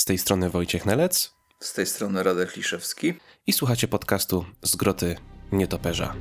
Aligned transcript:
Z 0.00 0.04
tej 0.04 0.18
strony 0.18 0.50
Wojciech 0.50 0.86
Nelec. 0.86 1.34
Z 1.60 1.72
tej 1.72 1.86
strony 1.86 2.22
Radek 2.22 2.56
Liszewski. 2.56 3.14
I 3.46 3.52
słuchacie 3.52 3.88
podcastu 3.88 4.44
z 4.62 4.76
groty 4.76 5.16
Nietoperza. 5.52 6.14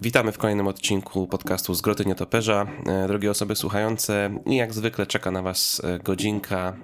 Witamy 0.00 0.32
w 0.32 0.38
kolejnym 0.38 0.66
odcinku 0.66 1.26
podcastu 1.26 1.74
z 1.74 1.80
Groty 1.80 2.04
Nietoperza. 2.04 2.66
E, 2.86 3.08
drogie 3.08 3.30
osoby 3.30 3.56
słuchające, 3.56 4.38
jak 4.46 4.74
zwykle 4.74 5.06
czeka 5.06 5.30
na 5.30 5.42
Was 5.42 5.82
e, 5.84 5.98
godzinka 5.98 6.76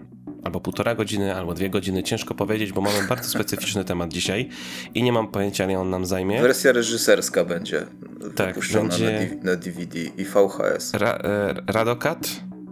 albo 0.45 0.61
półtora 0.61 0.95
godziny, 0.95 1.35
albo 1.35 1.55
dwie 1.55 1.71
godziny, 1.71 2.03
ciężko 2.03 2.35
powiedzieć, 2.35 2.73
bo 2.73 2.81
mamy 2.81 3.09
bardzo 3.09 3.29
specyficzny 3.29 3.85
temat 3.85 4.13
dzisiaj 4.13 4.49
i 4.95 5.03
nie 5.03 5.13
mam 5.13 5.29
pojęcia, 5.29 5.65
ile 5.65 5.79
on 5.79 5.91
nam 5.91 6.07
zajmie. 6.07 6.43
Wersja 6.43 6.73
reżyserska 6.73 7.45
będzie 7.45 7.87
tak, 8.37 8.49
wypuszczona 8.49 8.89
będzie... 8.89 9.37
na, 9.43 9.57
DVD 9.57 10.01
i 10.01 10.25
VHS. 10.25 10.95
Ra 10.95 11.19
e, 11.25 11.55
Radokat, 11.67 12.29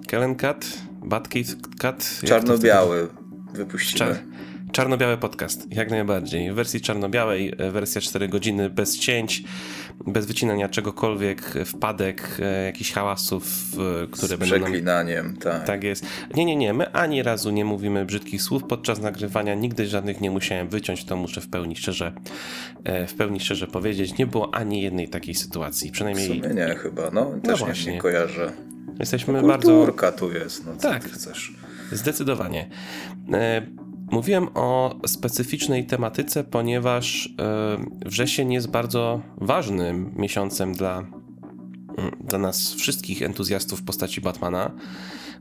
Kellenkat, 0.07 0.67
Batcat, 1.05 2.21
Czarno-biały 2.25 3.09
wypuścimy. 3.55 3.99
Czar 3.99 4.38
Czarno-biały 4.73 5.17
podcast, 5.17 5.73
jak 5.73 5.91
najbardziej. 5.91 6.53
W 6.53 6.55
wersji 6.55 6.81
czarno-białej, 6.81 7.55
e, 7.59 7.71
wersja 7.71 8.01
4 8.01 8.29
godziny 8.29 8.71
bez 8.71 8.99
cięć, 8.99 9.45
bez 10.07 10.27
wycinania 10.27 10.69
czegokolwiek, 10.69 11.55
wpadek, 11.67 12.39
e, 12.41 12.65
jakichś 12.65 12.93
hałasów, 12.93 13.45
e, 14.03 14.07
które 14.07 14.37
Z 14.37 14.41
będą. 14.41 14.57
Z 14.57 14.59
przeklinaniem, 14.59 15.37
tak. 15.37 15.65
Tak 15.65 15.85
jest. 15.85 16.07
Nie, 16.35 16.45
nie, 16.45 16.57
nie. 16.57 16.75
My 16.75 16.93
ani 16.93 17.23
razu 17.23 17.51
nie 17.51 17.65
mówimy 17.65 18.05
brzydkich 18.05 18.43
słów 18.43 18.65
podczas 18.65 19.01
nagrywania. 19.01 19.55
Nigdy 19.55 19.87
żadnych 19.87 20.21
nie 20.21 20.31
musiałem 20.31 20.69
wyciąć, 20.69 21.05
to 21.05 21.17
muszę 21.17 21.41
w 21.41 21.49
pełni 21.49 21.77
szczerze, 21.77 22.13
w 23.09 23.15
pełni 23.15 23.41
szczerze 23.41 23.67
powiedzieć. 23.67 24.19
Nie 24.19 24.27
było 24.27 24.55
ani 24.55 24.83
jednej 24.83 25.09
takiej 25.09 25.35
sytuacji. 25.35 25.91
Przynajmniej. 25.91 26.41
W 26.41 26.43
sumie 26.43 26.55
nie, 26.55 26.75
chyba. 26.75 27.11
No, 27.11 27.33
też 27.43 27.61
no 27.61 27.93
nie 27.93 27.99
kojarzę. 27.99 28.53
Jesteśmy 28.99 29.43
no, 29.43 29.49
bardzo. 29.49 29.93
tu 30.19 30.33
jest, 30.33 30.67
no 30.67 30.77
co 30.77 30.89
tak. 30.89 31.05
chcesz. 31.05 31.53
Zdecydowanie. 31.93 32.69
Mówiłem 34.11 34.49
o 34.55 34.97
specyficznej 35.07 35.87
tematyce, 35.87 36.45
ponieważ 36.45 37.27
e, 37.27 37.77
wrzesień 38.07 38.53
jest 38.53 38.71
bardzo 38.71 39.21
ważnym 39.37 40.15
miesiącem 40.17 40.73
dla, 40.73 40.99
mm, 40.99 42.17
dla 42.21 42.39
nas 42.39 42.75
wszystkich 42.75 43.23
entuzjastów 43.23 43.83
postaci 43.83 44.21
Batmana, 44.21 44.71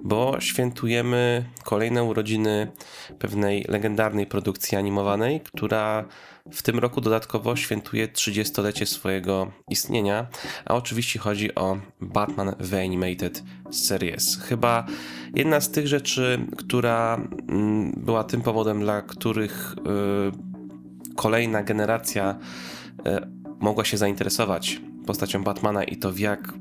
bo 0.03 0.39
świętujemy 0.39 1.45
kolejne 1.63 2.03
urodziny 2.03 2.71
pewnej 3.19 3.65
legendarnej 3.67 4.25
produkcji 4.25 4.77
animowanej, 4.77 5.41
która 5.41 6.05
w 6.51 6.61
tym 6.61 6.79
roku 6.79 7.01
dodatkowo 7.01 7.55
świętuje 7.55 8.07
30-lecie 8.07 8.85
swojego 8.85 9.51
istnienia, 9.69 10.27
a 10.65 10.75
oczywiście 10.75 11.19
chodzi 11.19 11.55
o 11.55 11.77
Batman 12.01 12.55
The 12.69 12.81
Animated 12.81 13.43
Series. 13.71 14.37
Chyba 14.41 14.85
jedna 15.35 15.61
z 15.61 15.71
tych 15.71 15.87
rzeczy, 15.87 16.47
która 16.57 17.27
mm, 17.49 17.91
była 17.97 18.23
tym 18.23 18.41
powodem, 18.41 18.79
dla 18.79 19.01
których 19.01 19.75
y, 21.09 21.15
kolejna 21.15 21.63
generacja 21.63 22.35
y, 22.99 23.01
mogła 23.59 23.85
się 23.85 23.97
zainteresować 23.97 24.81
postacią 25.05 25.43
Batmana 25.43 25.83
i 25.83 25.97
to 25.97 26.11
w 26.11 26.19
jak 26.19 26.53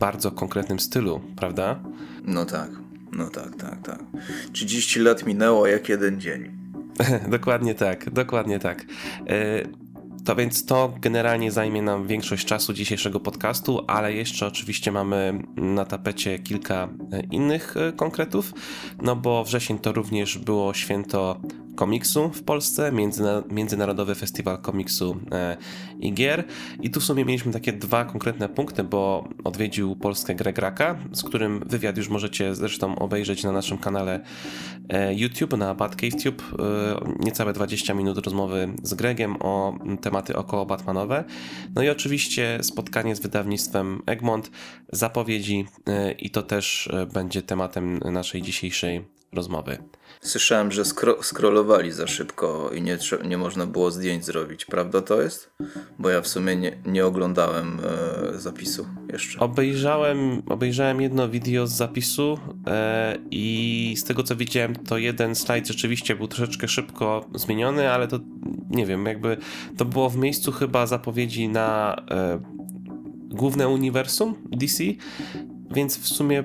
bardzo 0.00 0.30
konkretnym 0.30 0.80
stylu, 0.80 1.20
prawda? 1.36 1.80
No 2.24 2.44
tak, 2.44 2.70
no 3.12 3.30
tak, 3.30 3.56
tak, 3.56 3.82
tak. 3.82 3.98
30 4.52 5.00
lat 5.00 5.26
minęło 5.26 5.66
jak 5.66 5.88
jeden 5.88 6.20
dzień. 6.20 6.50
dokładnie 7.28 7.74
tak, 7.74 8.10
dokładnie 8.10 8.58
tak. 8.58 8.86
To 10.24 10.36
więc 10.36 10.66
to 10.66 10.92
generalnie 11.00 11.52
zajmie 11.52 11.82
nam 11.82 12.06
większość 12.06 12.46
czasu 12.46 12.72
dzisiejszego 12.72 13.20
podcastu, 13.20 13.84
ale 13.86 14.12
jeszcze 14.12 14.46
oczywiście 14.46 14.92
mamy 14.92 15.42
na 15.56 15.84
tapecie 15.84 16.38
kilka 16.38 16.88
e, 17.12 17.20
innych 17.20 17.76
e, 17.76 17.92
konkretów, 17.92 18.52
no 19.02 19.16
bo 19.16 19.44
wrzesień 19.44 19.78
to 19.78 19.92
również 19.92 20.38
było 20.38 20.74
święto 20.74 21.40
komiksu 21.74 22.30
w 22.30 22.42
Polsce, 22.42 22.92
Międzynarodowy 23.50 24.14
Festiwal 24.14 24.58
Komiksu 24.58 25.16
e, 25.32 25.56
i 26.00 26.12
Gier. 26.12 26.44
I 26.80 26.90
tu 26.90 27.00
w 27.00 27.04
sumie 27.04 27.24
mieliśmy 27.24 27.52
takie 27.52 27.72
dwa 27.72 28.04
konkretne 28.04 28.48
punkty, 28.48 28.84
bo 28.84 29.28
odwiedził 29.44 29.96
Polskę 29.96 30.34
Greg 30.34 30.58
Raka, 30.58 30.98
z 31.12 31.22
którym 31.22 31.60
wywiad 31.66 31.96
już 31.96 32.08
możecie 32.08 32.54
zresztą 32.54 32.98
obejrzeć 32.98 33.44
na 33.44 33.52
naszym 33.52 33.78
kanale 33.78 34.20
e, 34.88 35.14
YouTube, 35.14 35.56
na 35.56 35.74
BatcaveTube. 35.74 36.42
E, 36.42 37.24
niecałe 37.24 37.52
20 37.52 37.94
minut 37.94 38.18
rozmowy 38.18 38.74
z 38.82 38.94
Gregiem 38.94 39.36
o 39.40 39.78
tematy 40.00 40.36
około 40.36 40.66
Batmanowe. 40.66 41.24
No 41.74 41.82
i 41.82 41.88
oczywiście 41.88 42.58
spotkanie 42.62 43.16
z 43.16 43.20
wydawnictwem 43.20 44.02
Egmont, 44.06 44.50
zapowiedzi 44.92 45.66
i 46.18 46.30
to 46.30 46.42
też 46.42 46.88
będzie 47.12 47.42
tematem 47.42 47.98
naszej 47.98 48.42
dzisiejszej 48.42 49.04
rozmowy. 49.32 49.78
Słyszałem, 50.24 50.72
że 50.72 50.84
skro 50.84 51.22
scrollowali 51.22 51.92
za 51.92 52.06
szybko 52.06 52.70
i 52.74 52.82
nie, 52.82 52.98
nie 53.24 53.38
można 53.38 53.66
było 53.66 53.90
zdjęć 53.90 54.24
zrobić. 54.24 54.64
Prawda 54.64 55.02
to 55.02 55.22
jest? 55.22 55.50
Bo 55.98 56.10
ja 56.10 56.20
w 56.20 56.28
sumie 56.28 56.56
nie, 56.56 56.76
nie 56.86 57.06
oglądałem 57.06 57.80
e, 58.34 58.38
zapisu 58.38 58.86
jeszcze. 59.12 59.40
Obejrzałem, 59.40 60.42
obejrzałem 60.46 61.00
jedno 61.00 61.28
wideo 61.28 61.66
z 61.66 61.72
zapisu 61.72 62.38
e, 62.66 63.18
i 63.30 63.94
z 63.98 64.04
tego 64.04 64.22
co 64.22 64.36
widziałem, 64.36 64.76
to 64.76 64.98
jeden 64.98 65.34
slajd 65.34 65.68
rzeczywiście 65.68 66.16
był 66.16 66.28
troszeczkę 66.28 66.68
szybko 66.68 67.28
zmieniony, 67.34 67.90
ale 67.90 68.08
to 68.08 68.18
nie 68.70 68.86
wiem, 68.86 69.06
jakby 69.06 69.36
to 69.76 69.84
było 69.84 70.10
w 70.10 70.16
miejscu 70.16 70.52
chyba 70.52 70.86
zapowiedzi 70.86 71.48
na 71.48 71.96
e, 72.10 72.40
główne 73.28 73.68
uniwersum 73.68 74.34
DC, 74.52 74.84
więc 75.70 75.98
w 75.98 76.08
sumie 76.08 76.44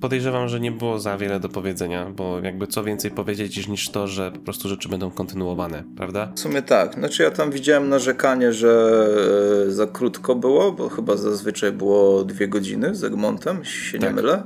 podejrzewam, 0.00 0.48
że 0.48 0.60
nie 0.60 0.72
było 0.72 0.98
za 0.98 1.18
wiele 1.18 1.40
do 1.40 1.48
powiedzenia, 1.48 2.10
bo 2.16 2.40
jakby 2.40 2.66
co 2.66 2.84
więcej 2.84 3.10
powiedzieć 3.10 3.68
niż 3.68 3.88
to, 3.88 4.06
że 4.06 4.32
po 4.32 4.38
prostu 4.38 4.68
rzeczy 4.68 4.88
będą 4.88 5.10
kontynuowane, 5.10 5.84
prawda? 5.96 6.32
W 6.34 6.40
sumie 6.40 6.62
tak. 6.62 6.94
Znaczy 6.94 7.22
ja 7.22 7.30
tam 7.30 7.50
widziałem 7.50 7.88
narzekanie, 7.88 8.52
że 8.52 9.06
e, 9.66 9.70
za 9.70 9.86
krótko 9.86 10.34
było, 10.34 10.72
bo 10.72 10.88
chyba 10.88 11.16
zazwyczaj 11.16 11.72
było 11.72 12.24
dwie 12.24 12.48
godziny 12.48 12.94
z 12.94 13.04
Egmontem, 13.04 13.58
jeśli 13.58 13.90
się 13.90 13.98
tak. 13.98 14.08
nie 14.08 14.14
mylę. 14.14 14.42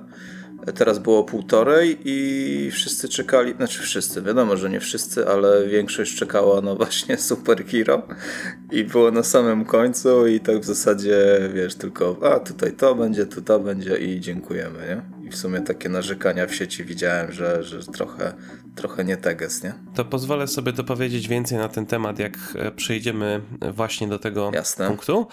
Teraz 0.74 0.98
było 0.98 1.24
półtorej 1.24 1.98
i 2.04 2.70
wszyscy 2.70 3.08
czekali, 3.08 3.54
znaczy 3.56 3.82
wszyscy, 3.82 4.22
wiadomo, 4.22 4.56
że 4.56 4.70
nie 4.70 4.80
wszyscy, 4.80 5.28
ale 5.28 5.68
większość 5.68 6.16
czekała 6.16 6.60
na 6.60 6.74
właśnie 6.74 7.18
Superhero 7.28 8.02
i 8.72 8.84
było 8.84 9.10
na 9.10 9.22
samym 9.22 9.64
końcu 9.64 10.26
i 10.26 10.40
tak 10.40 10.60
w 10.60 10.64
zasadzie, 10.64 11.16
wiesz, 11.54 11.74
tylko 11.74 12.16
a 12.34 12.40
tutaj 12.40 12.72
to 12.72 12.94
będzie, 12.94 13.26
tu 13.26 13.42
to 13.42 13.60
będzie 13.60 13.96
i 13.96 14.20
dziękujemy, 14.20 14.78
nie? 14.88 15.13
I 15.24 15.30
w 15.30 15.36
sumie 15.36 15.60
takie 15.60 15.88
narzekania 15.88 16.46
w 16.46 16.54
sieci 16.54 16.84
widziałem, 16.84 17.32
że, 17.32 17.62
że 17.62 17.84
trochę, 17.84 18.34
trochę 18.76 19.04
nie 19.04 19.16
teges, 19.16 19.62
nie? 19.62 19.74
To 19.94 20.04
pozwolę 20.04 20.46
sobie 20.46 20.72
dopowiedzieć 20.72 21.28
więcej 21.28 21.58
na 21.58 21.68
ten 21.68 21.86
temat, 21.86 22.18
jak 22.18 22.38
e, 22.58 22.70
przejdziemy 22.70 23.40
właśnie 23.72 24.08
do 24.08 24.18
tego 24.18 24.50
Jasne. 24.54 24.88
punktu. 24.88 25.26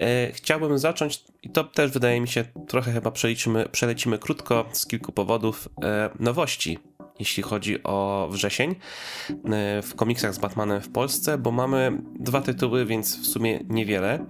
E, 0.00 0.32
chciałbym 0.32 0.78
zacząć, 0.78 1.24
i 1.42 1.50
to 1.50 1.64
też 1.64 1.90
wydaje 1.90 2.20
mi 2.20 2.28
się, 2.28 2.44
trochę 2.68 2.92
chyba 2.92 3.10
przelecimy, 3.10 3.68
przelecimy 3.72 4.18
krótko 4.18 4.68
z 4.72 4.86
kilku 4.86 5.12
powodów, 5.12 5.68
e, 5.82 6.10
nowości 6.18 6.78
jeśli 7.18 7.42
chodzi 7.42 7.82
o 7.82 8.28
wrzesień 8.30 8.74
w 9.82 9.94
komiksach 9.96 10.34
z 10.34 10.38
Batmanem 10.38 10.80
w 10.80 10.88
Polsce, 10.88 11.38
bo 11.38 11.50
mamy 11.50 11.98
dwa 12.20 12.40
tytuły, 12.40 12.86
więc 12.86 13.20
w 13.20 13.26
sumie 13.26 13.60
niewiele. 13.68 14.26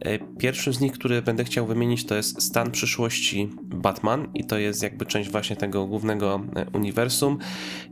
E, 0.00 0.18
pierwszym 0.18 0.72
z 0.72 0.80
nich, 0.80 0.92
który 0.92 1.22
będę 1.22 1.44
chciał 1.44 1.66
wymienić, 1.66 2.06
to 2.06 2.14
jest 2.14 2.42
Stan 2.42 2.70
przyszłości 2.70 3.50
Batman 3.62 4.28
i 4.34 4.44
to 4.44 4.58
jest 4.58 4.82
jakby 4.82 5.06
część 5.06 5.30
właśnie 5.30 5.56
tego 5.56 5.86
głównego 5.86 6.40
e, 6.56 6.66
uniwersum. 6.70 7.38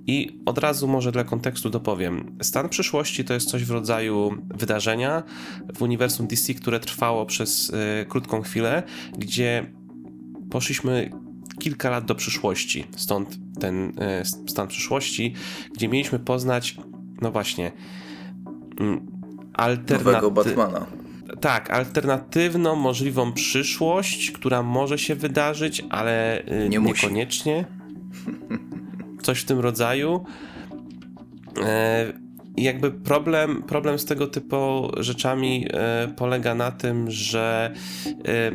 I 0.07 0.41
od 0.47 0.59
razu 0.59 0.89
może 0.89 1.13
dla 1.13 1.25
kontekstu 1.25 1.71
dopowiem. 1.71 2.37
Stan 2.43 2.69
przyszłości 2.69 3.25
to 3.25 3.35
jest 3.35 3.51
coś 3.51 3.65
w 3.65 3.71
rodzaju 3.71 4.43
wydarzenia 4.55 5.23
w 5.75 5.83
uniwersum 5.83 6.27
DC, 6.27 6.55
które 6.55 6.81
trwało 6.81 7.27
przez 7.27 7.71
y, 7.71 8.07
krótką 8.09 8.43
chwilę, 8.43 8.83
gdzie 9.19 9.73
poszliśmy 10.51 11.11
kilka 11.59 11.91
lat 11.91 12.05
do 12.05 12.15
przyszłości. 12.15 12.87
Stąd 12.97 13.39
ten 13.61 13.93
stan 14.47 14.69
przyszłości, 14.69 15.35
gdzie 15.75 15.89
mieliśmy 15.89 16.19
poznać, 16.19 16.77
no 17.23 17.33
właśnie, 17.33 17.73
mm, 18.81 19.07
alternatywę. 19.55 20.31
Batmana 20.31 20.87
tak, 21.41 21.71
alternatywną, 21.71 22.77
możliwą 22.77 23.33
przyszłość, 23.33 24.31
która 24.31 24.63
może 24.63 24.99
się 24.99 25.15
wydarzyć, 25.15 25.85
ale 25.91 26.41
y, 26.41 26.69
Nie 26.69 26.79
niekoniecznie. 26.79 27.65
Coś 29.23 29.41
w 29.41 29.45
tym 29.45 29.59
rodzaju. 29.59 30.25
E, 31.65 32.13
I 32.57 32.63
jakby 32.63 32.91
problem, 32.91 33.63
problem 33.63 33.99
z 33.99 34.05
tego 34.05 34.27
typu 34.27 34.91
rzeczami 34.97 35.67
e, 35.71 36.09
polega 36.17 36.55
na 36.55 36.71
tym, 36.71 37.11
że 37.11 37.75
e, 38.07 38.53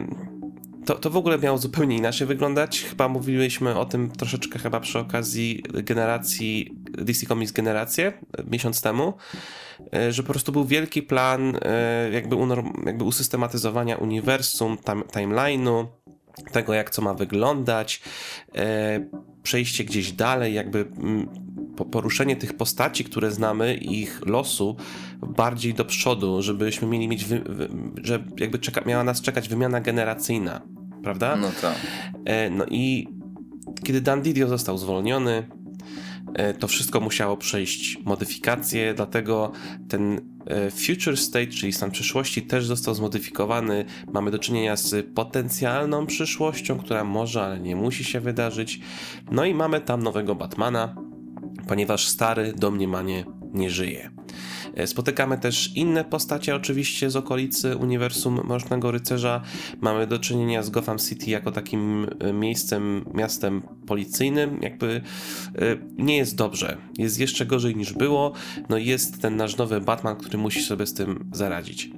to, 0.85 0.95
to 0.95 1.09
w 1.09 1.17
ogóle 1.17 1.37
miało 1.37 1.57
zupełnie 1.57 1.97
inaczej 1.97 2.27
wyglądać. 2.27 2.81
Chyba 2.81 3.07
mówiliśmy 3.07 3.79
o 3.79 3.85
tym 3.85 4.11
troszeczkę 4.11 4.59
chyba 4.59 4.79
przy 4.79 4.99
okazji 4.99 5.63
generacji 5.73 6.75
DC 6.91 7.25
Comics 7.25 7.51
Generacje 7.51 8.13
miesiąc 8.51 8.81
temu, 8.81 9.13
e, 9.93 10.11
że 10.11 10.23
po 10.23 10.33
prostu 10.33 10.51
był 10.51 10.65
wielki 10.65 11.03
plan 11.03 11.57
e, 11.61 12.09
jakby, 12.11 12.35
jakby 12.85 13.03
usystematyzowania 13.03 13.97
uniwersum, 13.97 14.77
tam, 14.77 15.03
timeline'u, 15.03 15.85
tego 16.51 16.73
jak 16.73 16.89
co 16.89 17.01
ma 17.01 17.13
wyglądać, 17.13 18.01
e, 18.55 19.05
przejście 19.43 19.83
gdzieś 19.83 20.11
dalej, 20.11 20.53
jakby 20.53 20.79
mm, 20.79 21.27
poruszenie 21.91 22.35
tych 22.35 22.57
postaci, 22.57 23.03
które 23.03 23.31
znamy, 23.31 23.75
ich 23.75 24.21
losu 24.25 24.75
bardziej 25.27 25.73
do 25.73 25.85
przodu, 25.85 26.41
żebyśmy 26.41 26.87
mieli 26.87 27.07
mieć, 27.07 27.25
wy, 27.25 27.39
wy, 27.39 27.69
że 28.03 28.23
jakby 28.37 28.59
czeka, 28.59 28.81
miała 28.85 29.03
nas 29.03 29.21
czekać 29.21 29.49
wymiana 29.49 29.81
generacyjna, 29.81 30.61
prawda? 31.03 31.35
No 31.35 31.51
tak. 31.61 31.75
E, 32.25 32.49
no 32.49 32.65
i 32.69 33.07
kiedy 33.83 34.01
Dan 34.01 34.21
Didio 34.21 34.47
został 34.47 34.77
zwolniony, 34.77 35.47
e, 36.33 36.53
to 36.53 36.67
wszystko 36.67 36.99
musiało 36.99 37.37
przejść 37.37 37.97
modyfikacje, 38.05 38.93
dlatego 38.93 39.51
ten 39.89 40.21
e, 40.45 40.71
Future 40.71 41.17
State, 41.17 41.47
czyli 41.47 41.73
stan 41.73 41.91
przyszłości, 41.91 42.41
też 42.41 42.65
został 42.65 42.95
zmodyfikowany. 42.95 43.85
Mamy 44.13 44.31
do 44.31 44.39
czynienia 44.39 44.75
z 44.75 45.05
potencjalną 45.13 46.05
przyszłością, 46.05 46.77
która 46.79 47.03
może, 47.03 47.43
ale 47.43 47.59
nie 47.59 47.75
musi 47.75 48.03
się 48.03 48.19
wydarzyć. 48.19 48.79
No 49.31 49.45
i 49.45 49.53
mamy 49.53 49.81
tam 49.81 50.03
nowego 50.03 50.35
Batmana, 50.35 50.95
ponieważ 51.67 52.07
stary 52.07 52.53
domniemanie 52.53 53.25
nie 53.53 53.69
żyje. 53.69 54.11
E, 54.75 54.87
spotykamy 54.87 55.37
też 55.37 55.75
inne 55.75 56.03
postacie, 56.03 56.55
oczywiście 56.55 57.09
z 57.09 57.15
okolicy 57.15 57.77
uniwersum 57.77 58.41
Mrocznego 58.47 58.91
Rycerza. 58.91 59.41
Mamy 59.81 60.07
do 60.07 60.19
czynienia 60.19 60.63
z 60.63 60.69
Gotham 60.69 60.97
City 60.97 61.31
jako 61.31 61.51
takim 61.51 62.07
e, 62.19 62.33
miejscem, 62.33 63.05
miastem 63.13 63.61
policyjnym. 63.87 64.59
Jakby 64.61 65.01
e, 65.55 65.77
nie 65.97 66.17
jest 66.17 66.35
dobrze. 66.35 66.77
Jest 66.97 67.19
jeszcze 67.19 67.45
gorzej 67.45 67.75
niż 67.75 67.93
było. 67.93 68.33
No 68.69 68.77
jest 68.77 69.21
ten 69.21 69.35
nasz 69.35 69.57
nowy 69.57 69.81
Batman, 69.81 70.15
który 70.15 70.37
musi 70.37 70.61
sobie 70.63 70.85
z 70.85 70.93
tym 70.93 71.29
zaradzić. 71.33 71.91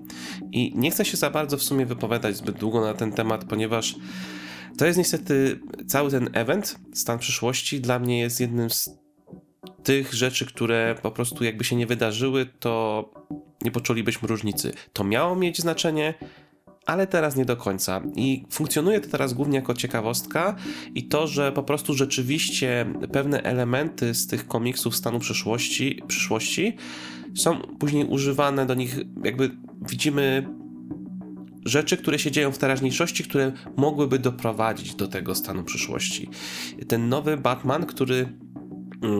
I 0.51 0.73
nie 0.75 0.91
chcę 0.91 1.05
się 1.05 1.17
za 1.17 1.29
bardzo 1.29 1.57
w 1.57 1.63
sumie 1.63 1.85
wypowiadać 1.85 2.37
zbyt 2.37 2.57
długo 2.57 2.81
na 2.81 2.93
ten 2.93 3.11
temat, 3.11 3.45
ponieważ 3.45 3.95
to 4.77 4.85
jest 4.85 4.97
niestety 4.97 5.59
cały 5.87 6.11
ten 6.11 6.29
event, 6.33 6.79
stan 6.93 7.19
przyszłości, 7.19 7.81
dla 7.81 7.99
mnie 7.99 8.19
jest 8.19 8.39
jednym 8.39 8.69
z 8.69 9.02
tych 9.83 10.13
rzeczy, 10.13 10.45
które 10.45 10.95
po 11.01 11.11
prostu 11.11 11.43
jakby 11.43 11.63
się 11.63 11.75
nie 11.75 11.87
wydarzyły, 11.87 12.45
to 12.59 13.09
nie 13.61 13.71
poczulibyśmy 13.71 14.27
różnicy. 14.27 14.73
To 14.93 15.03
miało 15.03 15.35
mieć 15.35 15.61
znaczenie, 15.61 16.13
ale 16.85 17.07
teraz 17.07 17.35
nie 17.35 17.45
do 17.45 17.57
końca. 17.57 18.01
I 18.15 18.45
funkcjonuje 18.49 18.99
to 18.99 19.09
teraz 19.09 19.33
głównie 19.33 19.55
jako 19.55 19.73
ciekawostka 19.73 20.55
i 20.95 21.07
to, 21.07 21.27
że 21.27 21.51
po 21.51 21.63
prostu 21.63 21.93
rzeczywiście 21.93 22.85
pewne 23.11 23.43
elementy 23.43 24.13
z 24.13 24.27
tych 24.27 24.47
komiksów 24.47 24.95
stanu 24.95 25.19
przyszłości, 25.19 26.03
przyszłości 26.07 26.77
są 27.35 27.59
później 27.59 28.05
używane 28.05 28.65
do 28.65 28.73
nich, 28.73 28.97
jakby 29.23 29.51
widzimy 29.89 30.47
rzeczy, 31.65 31.97
które 31.97 32.19
się 32.19 32.31
dzieją 32.31 32.51
w 32.51 32.57
teraźniejszości, 32.57 33.23
które 33.23 33.51
mogłyby 33.77 34.19
doprowadzić 34.19 34.95
do 34.95 35.07
tego 35.07 35.35
stanu 35.35 35.63
przyszłości. 35.63 36.29
Ten 36.87 37.09
nowy 37.09 37.37
Batman, 37.37 37.85
który 37.85 38.33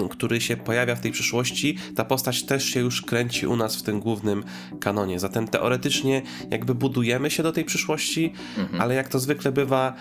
który 0.09 0.41
się 0.41 0.57
pojawia 0.57 0.95
w 0.95 0.99
tej 0.99 1.11
przyszłości, 1.11 1.77
ta 1.95 2.05
postać 2.05 2.43
też 2.43 2.65
się 2.65 2.79
już 2.79 3.01
kręci 3.01 3.47
u 3.47 3.55
nas 3.55 3.75
w 3.75 3.83
tym 3.83 3.99
głównym 3.99 4.43
kanonie. 4.79 5.19
Zatem 5.19 5.47
teoretycznie 5.47 6.21
jakby 6.51 6.75
budujemy 6.75 7.31
się 7.31 7.43
do 7.43 7.51
tej 7.51 7.65
przyszłości, 7.65 8.33
mhm. 8.57 8.81
ale 8.81 8.95
jak 8.95 9.07
to 9.07 9.19
zwykle 9.19 9.51
bywa, 9.51 9.93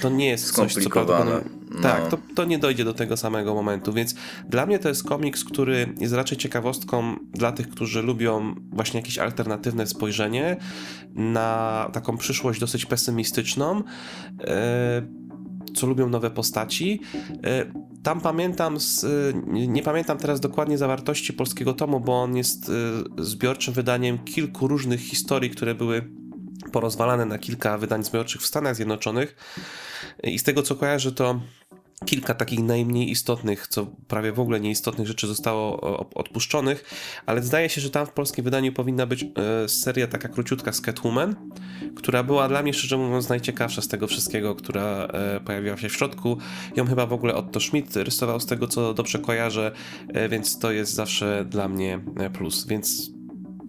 to 0.00 0.10
nie 0.10 0.28
jest 0.28 0.52
coś, 0.52 0.74
co 0.74 0.90
prawdopodobnie... 0.90 1.50
No. 1.70 1.80
Tak, 1.82 2.08
to, 2.08 2.18
to 2.34 2.44
nie 2.44 2.58
dojdzie 2.58 2.84
do 2.84 2.94
tego 2.94 3.16
samego 3.16 3.54
momentu, 3.54 3.92
więc 3.92 4.14
dla 4.48 4.66
mnie 4.66 4.78
to 4.78 4.88
jest 4.88 5.04
komiks, 5.04 5.44
który 5.44 5.94
jest 6.00 6.14
raczej 6.14 6.38
ciekawostką 6.38 7.16
dla 7.32 7.52
tych, 7.52 7.68
którzy 7.68 8.02
lubią 8.02 8.54
właśnie 8.72 9.00
jakieś 9.00 9.18
alternatywne 9.18 9.86
spojrzenie 9.86 10.56
na 11.14 11.90
taką 11.92 12.16
przyszłość 12.16 12.60
dosyć 12.60 12.86
pesymistyczną. 12.86 13.82
Yy, 14.38 14.44
co 15.74 15.86
lubią 15.86 16.08
nowe 16.08 16.30
postaci. 16.30 17.00
Tam 18.04 18.20
pamiętam, 18.20 18.80
z, 18.80 19.06
nie 19.52 19.82
pamiętam 19.82 20.18
teraz 20.18 20.40
dokładnie 20.40 20.78
zawartości 20.78 21.32
polskiego 21.32 21.72
tomu, 21.72 22.00
bo 22.00 22.22
on 22.22 22.36
jest 22.36 22.70
e, 23.18 23.22
zbiorczym 23.24 23.74
wydaniem 23.74 24.18
kilku 24.18 24.68
różnych 24.68 25.00
historii, 25.00 25.50
które 25.50 25.74
były 25.74 26.10
porozwalane 26.72 27.26
na 27.26 27.38
kilka 27.38 27.78
wydań 27.78 28.04
zbiorczych 28.04 28.42
w 28.42 28.46
Stanach 28.46 28.76
Zjednoczonych. 28.76 29.36
I 30.22 30.38
z 30.38 30.42
tego 30.42 30.62
co 30.62 30.74
kojarzę, 30.74 31.12
to 31.12 31.40
kilka 32.04 32.34
takich 32.34 32.60
najmniej 32.60 33.10
istotnych, 33.10 33.66
co 33.68 33.86
prawie 34.08 34.32
w 34.32 34.40
ogóle 34.40 34.60
nieistotnych 34.60 35.08
rzeczy 35.08 35.26
zostało 35.26 35.80
odpuszczonych, 36.14 36.84
ale 37.26 37.42
zdaje 37.42 37.68
się, 37.68 37.80
że 37.80 37.90
tam 37.90 38.06
w 38.06 38.10
polskim 38.10 38.44
wydaniu 38.44 38.72
powinna 38.72 39.06
być 39.06 39.22
e, 39.22 39.68
seria 39.68 40.06
taka 40.06 40.28
króciutka 40.28 40.72
z 40.72 40.80
Catwoman, 40.80 41.36
która 41.96 42.22
była 42.22 42.48
dla 42.48 42.62
mnie 42.62 42.74
szczerze 42.74 42.96
mówiąc 42.96 43.28
najciekawsza 43.28 43.82
z 43.82 43.88
tego 43.88 44.06
wszystkiego, 44.06 44.54
która 44.54 45.08
e, 45.12 45.40
pojawiła 45.40 45.76
się 45.76 45.88
w 45.88 45.96
środku. 45.96 46.38
Ją 46.76 46.86
chyba 46.86 47.06
w 47.06 47.12
ogóle 47.12 47.34
Otto 47.34 47.60
Schmidt 47.60 47.96
rysował 47.96 48.40
z 48.40 48.46
tego, 48.46 48.68
co 48.68 48.94
dobrze 48.94 49.18
kojarzę, 49.18 49.72
e, 50.08 50.28
więc 50.28 50.58
to 50.58 50.72
jest 50.72 50.94
zawsze 50.94 51.44
dla 51.44 51.68
mnie 51.68 52.00
plus, 52.32 52.66
więc 52.66 53.13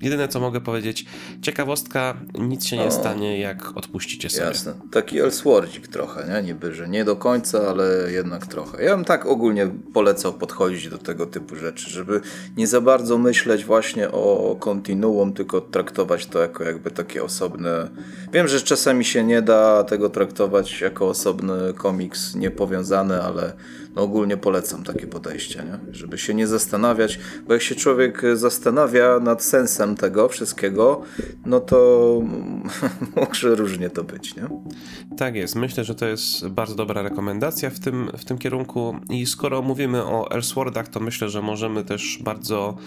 jedyne 0.02 0.28
co 0.28 0.40
mogę 0.40 0.62
powiedzieć, 0.62 1.06
ciekawostka, 1.42 2.18
nic 2.40 2.66
się 2.66 2.78
nie 2.78 2.86
o, 2.86 2.92
stanie, 2.92 3.40
jak 3.40 3.78
odpuścicie 3.78 4.30
sobie. 4.30 4.46
Jasne. 4.46 4.74
Taki 4.92 5.20
Elswordzik 5.20 5.88
trochę, 5.88 6.28
nie? 6.34 6.48
Niby, 6.48 6.74
że 6.74 6.90
nie 6.90 7.06
do 7.06 7.16
końca, 7.16 7.68
ale 7.68 8.12
jednak 8.12 8.48
trochę. 8.48 8.84
Ja 8.84 8.96
bym 8.96 9.06
tak 9.06 9.26
ogólnie 9.26 9.68
polecał 9.94 10.34
podchodzić 10.34 10.90
do 10.90 10.98
tego 10.98 11.26
typu 11.26 11.56
rzeczy, 11.56 11.90
żeby 11.90 12.22
nie 12.58 12.68
za 12.68 12.82
bardzo 12.82 13.18
myśleć 13.18 13.66
właśnie 13.66 14.12
o 14.12 14.56
kontinuum, 14.60 15.34
tylko 15.34 15.62
traktować 15.62 16.26
to 16.26 16.40
jako 16.40 16.64
jakby 16.64 16.92
takie 16.92 17.24
osobne... 17.24 17.90
Wiem, 18.34 18.48
że 18.48 18.62
czasami 18.62 19.06
się 19.06 19.24
nie 19.24 19.42
da 19.42 19.84
tego 19.84 20.10
traktować 20.10 20.82
jako 20.82 21.08
osobny 21.08 21.74
komiks 21.74 22.36
niepowiązany, 22.36 23.22
ale 23.22 23.54
no 23.96 24.02
ogólnie 24.02 24.38
polecam 24.38 24.84
takie 24.84 25.08
podejście, 25.08 25.64
nie? 25.64 25.94
żeby 25.94 26.18
się 26.18 26.34
nie 26.34 26.48
zastanawiać, 26.48 27.20
bo 27.48 27.54
jak 27.54 27.62
się 27.62 27.76
człowiek 27.76 28.22
zastanawia 28.34 29.20
nad 29.20 29.44
sensem 29.44 29.96
tego 29.96 30.30
wszystkiego, 30.30 31.02
no 31.46 31.60
to 31.60 32.22
może 33.16 33.56
różnie 33.56 33.90
to 33.90 34.04
być. 34.04 34.36
Nie? 34.36 34.48
Tak 35.18 35.36
jest. 35.36 35.56
Myślę, 35.56 35.84
że 35.84 35.96
to 35.96 36.06
jest 36.06 36.48
bardzo 36.48 36.76
dobra 36.76 37.02
rekomendacja 37.02 37.70
w 37.70 37.80
tym, 37.80 38.10
w 38.18 38.26
tym 38.26 38.38
kierunku 38.38 38.96
i 39.10 39.26
skoro 39.26 39.62
mówimy 39.62 40.04
o 40.04 40.32
Elswordach, 40.32 40.88
to 40.88 41.00
myślę, 41.00 41.30
że 41.30 41.42
możemy 41.42 41.84
też 41.84 42.20
bardzo 42.24 42.78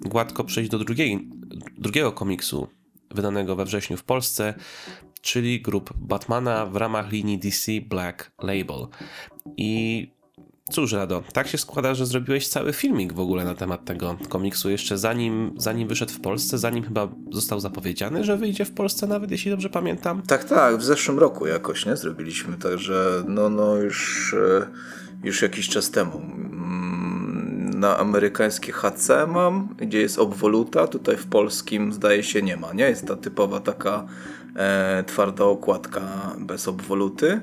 gładko 0.00 0.44
przejść 0.44 0.70
do 0.70 0.78
drugiej, 0.78 1.28
drugiego 1.78 2.12
komiksu 2.12 2.68
wydanego 3.10 3.56
we 3.56 3.64
wrześniu 3.64 3.96
w 3.96 4.04
Polsce, 4.04 4.54
czyli 5.20 5.62
grup 5.62 5.92
Batmana 5.96 6.66
w 6.66 6.76
ramach 6.76 7.12
linii 7.12 7.38
DC 7.38 7.72
Black 7.80 8.32
Label. 8.42 8.86
I 9.56 10.15
Cóż, 10.70 10.92
Rado, 10.92 11.22
tak 11.32 11.48
się 11.48 11.58
składa, 11.58 11.94
że 11.94 12.06
zrobiłeś 12.06 12.48
cały 12.48 12.72
filmik 12.72 13.12
w 13.12 13.20
ogóle 13.20 13.44
na 13.44 13.54
temat 13.54 13.84
tego 13.84 14.16
komiksu, 14.28 14.70
jeszcze 14.70 14.98
zanim, 14.98 15.54
zanim 15.56 15.88
wyszedł 15.88 16.12
w 16.12 16.20
Polsce, 16.20 16.58
zanim 16.58 16.84
chyba 16.84 17.08
został 17.32 17.60
zapowiedziany, 17.60 18.24
że 18.24 18.36
wyjdzie 18.36 18.64
w 18.64 18.70
Polsce 18.70 19.06
nawet, 19.06 19.30
jeśli 19.30 19.50
dobrze 19.50 19.70
pamiętam. 19.70 20.22
Tak, 20.22 20.44
tak, 20.44 20.76
w 20.76 20.84
zeszłym 20.84 21.18
roku 21.18 21.46
jakoś, 21.46 21.86
nie? 21.86 21.96
Zrobiliśmy, 21.96 22.56
także 22.56 23.24
no, 23.28 23.48
no 23.48 23.76
już, 23.76 24.34
e, 24.34 24.66
już 25.24 25.42
jakiś 25.42 25.68
czas 25.68 25.90
temu. 25.90 26.18
Mm, 26.18 27.70
na 27.74 27.98
amerykańskie 27.98 28.72
HC 28.72 29.10
mam, 29.28 29.68
gdzie 29.78 30.00
jest 30.00 30.18
obwoluta, 30.18 30.86
tutaj 30.86 31.16
w 31.16 31.26
polskim 31.26 31.92
zdaje 31.92 32.22
się 32.22 32.42
nie 32.42 32.56
ma, 32.56 32.72
nie? 32.72 32.84
Jest 32.84 33.06
ta 33.06 33.16
typowa 33.16 33.60
taka 33.60 34.06
e, 34.56 35.04
twarda 35.06 35.44
okładka 35.44 36.02
bez 36.38 36.68
obwoluty. 36.68 37.40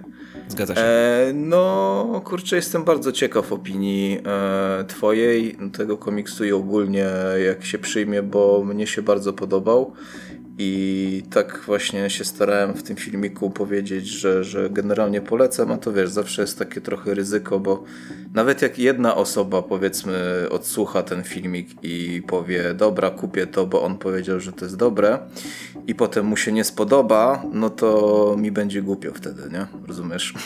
Zgadza 0.48 0.76
się. 0.76 0.82
E, 0.82 1.32
no, 1.34 2.22
kurczę, 2.26 2.56
jestem 2.56 2.84
bardzo 2.84 3.12
ciekaw 3.12 3.54
opinii 3.54 4.20
e, 4.26 4.84
Twojej, 4.84 5.58
tego 5.78 5.98
komiksu 5.98 6.46
i 6.46 6.52
ogólnie 6.52 7.08
jak 7.48 7.66
się 7.66 7.78
przyjmie, 7.78 8.24
bo 8.24 8.64
mnie 8.64 8.88
się 8.88 9.02
bardzo 9.02 9.34
podobał. 9.34 9.94
I 10.58 11.24
tak 11.30 11.62
właśnie 11.66 12.10
się 12.10 12.24
starałem 12.24 12.74
w 12.74 12.84
tym 12.84 12.96
filmiku 12.96 13.50
powiedzieć, 13.50 14.08
że, 14.08 14.44
że 14.44 14.70
generalnie 14.70 15.22
polecam, 15.22 15.72
a 15.72 15.78
to 15.78 15.94
wiesz, 15.94 16.10
zawsze 16.10 16.42
jest 16.42 16.60
takie 16.60 16.82
trochę 16.82 17.14
ryzyko, 17.14 17.60
bo 17.60 17.84
nawet 18.34 18.62
jak 18.62 18.80
jedna 18.80 19.16
osoba 19.16 19.62
powiedzmy 19.62 20.46
odsłucha 20.50 21.04
ten 21.04 21.24
filmik 21.24 21.70
i 21.84 22.22
powie, 22.28 22.74
dobra, 22.74 23.10
kupię 23.10 23.48
to, 23.48 23.66
bo 23.66 23.84
on 23.84 23.98
powiedział, 23.98 24.40
że 24.40 24.52
to 24.52 24.66
jest 24.66 24.78
dobre, 24.78 25.20
i 25.88 25.96
potem 25.96 26.26
mu 26.26 26.38
się 26.38 26.52
nie 26.52 26.64
spodoba, 26.64 27.44
no 27.54 27.70
to 27.70 28.36
mi 28.40 28.52
będzie 28.52 28.82
głupio 28.82 29.14
wtedy, 29.14 29.42
nie? 29.52 29.68
Rozumiesz? 29.88 30.34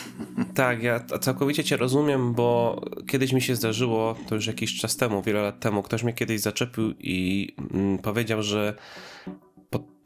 Tak, 0.54 0.82
ja 0.82 1.00
całkowicie 1.20 1.64
cię 1.64 1.76
rozumiem, 1.76 2.34
bo 2.34 2.80
kiedyś 3.06 3.32
mi 3.32 3.42
się 3.42 3.56
zdarzyło, 3.56 4.16
to 4.28 4.34
już 4.34 4.46
jakiś 4.46 4.80
czas 4.80 4.96
temu, 4.96 5.22
wiele 5.22 5.42
lat 5.42 5.60
temu, 5.60 5.82
ktoś 5.82 6.02
mnie 6.02 6.12
kiedyś 6.12 6.40
zaczepił 6.40 6.94
i 6.98 7.48
mm, 7.74 7.98
powiedział, 7.98 8.42
że 8.42 8.74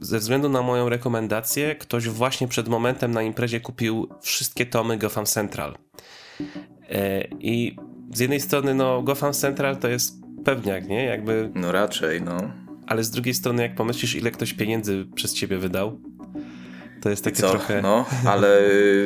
ze 0.03 0.19
względu 0.19 0.49
na 0.49 0.63
moją 0.63 0.89
rekomendację, 0.89 1.75
ktoś 1.75 2.09
właśnie 2.09 2.49
przed 2.49 2.69
momentem 2.69 3.11
na 3.11 3.23
imprezie 3.23 3.61
kupił 3.61 4.09
wszystkie 4.23 4.67
tomy 4.67 4.99
Gotham 4.99 5.27
Central. 5.27 5.79
E, 6.91 7.25
I 7.41 7.77
z 8.15 8.21
jednej 8.21 8.41
strony, 8.41 8.75
no, 8.75 9.03
Gotham 9.03 9.33
Central 9.33 9.77
to 9.77 9.89
jest 9.89 10.23
pewniak, 10.45 10.89
nie? 10.89 11.05
Jakby... 11.05 11.51
No 11.55 11.73
raczej, 11.73 12.23
no. 12.23 12.37
Ale 12.87 13.05
z 13.05 13.11
drugiej 13.11 13.35
strony, 13.35 13.63
jak 13.63 13.75
pomyślisz, 13.75 14.15
ile 14.15 14.31
ktoś 14.31 14.55
pieniędzy 14.55 15.07
przez 15.15 15.35
ciebie 15.35 15.59
wydał, 15.59 16.01
to 17.03 17.11
jest 17.11 17.25
takie 17.25 17.43
co? 17.43 17.51
trochę... 17.51 17.83
No, 17.83 18.05
ale 18.27 18.61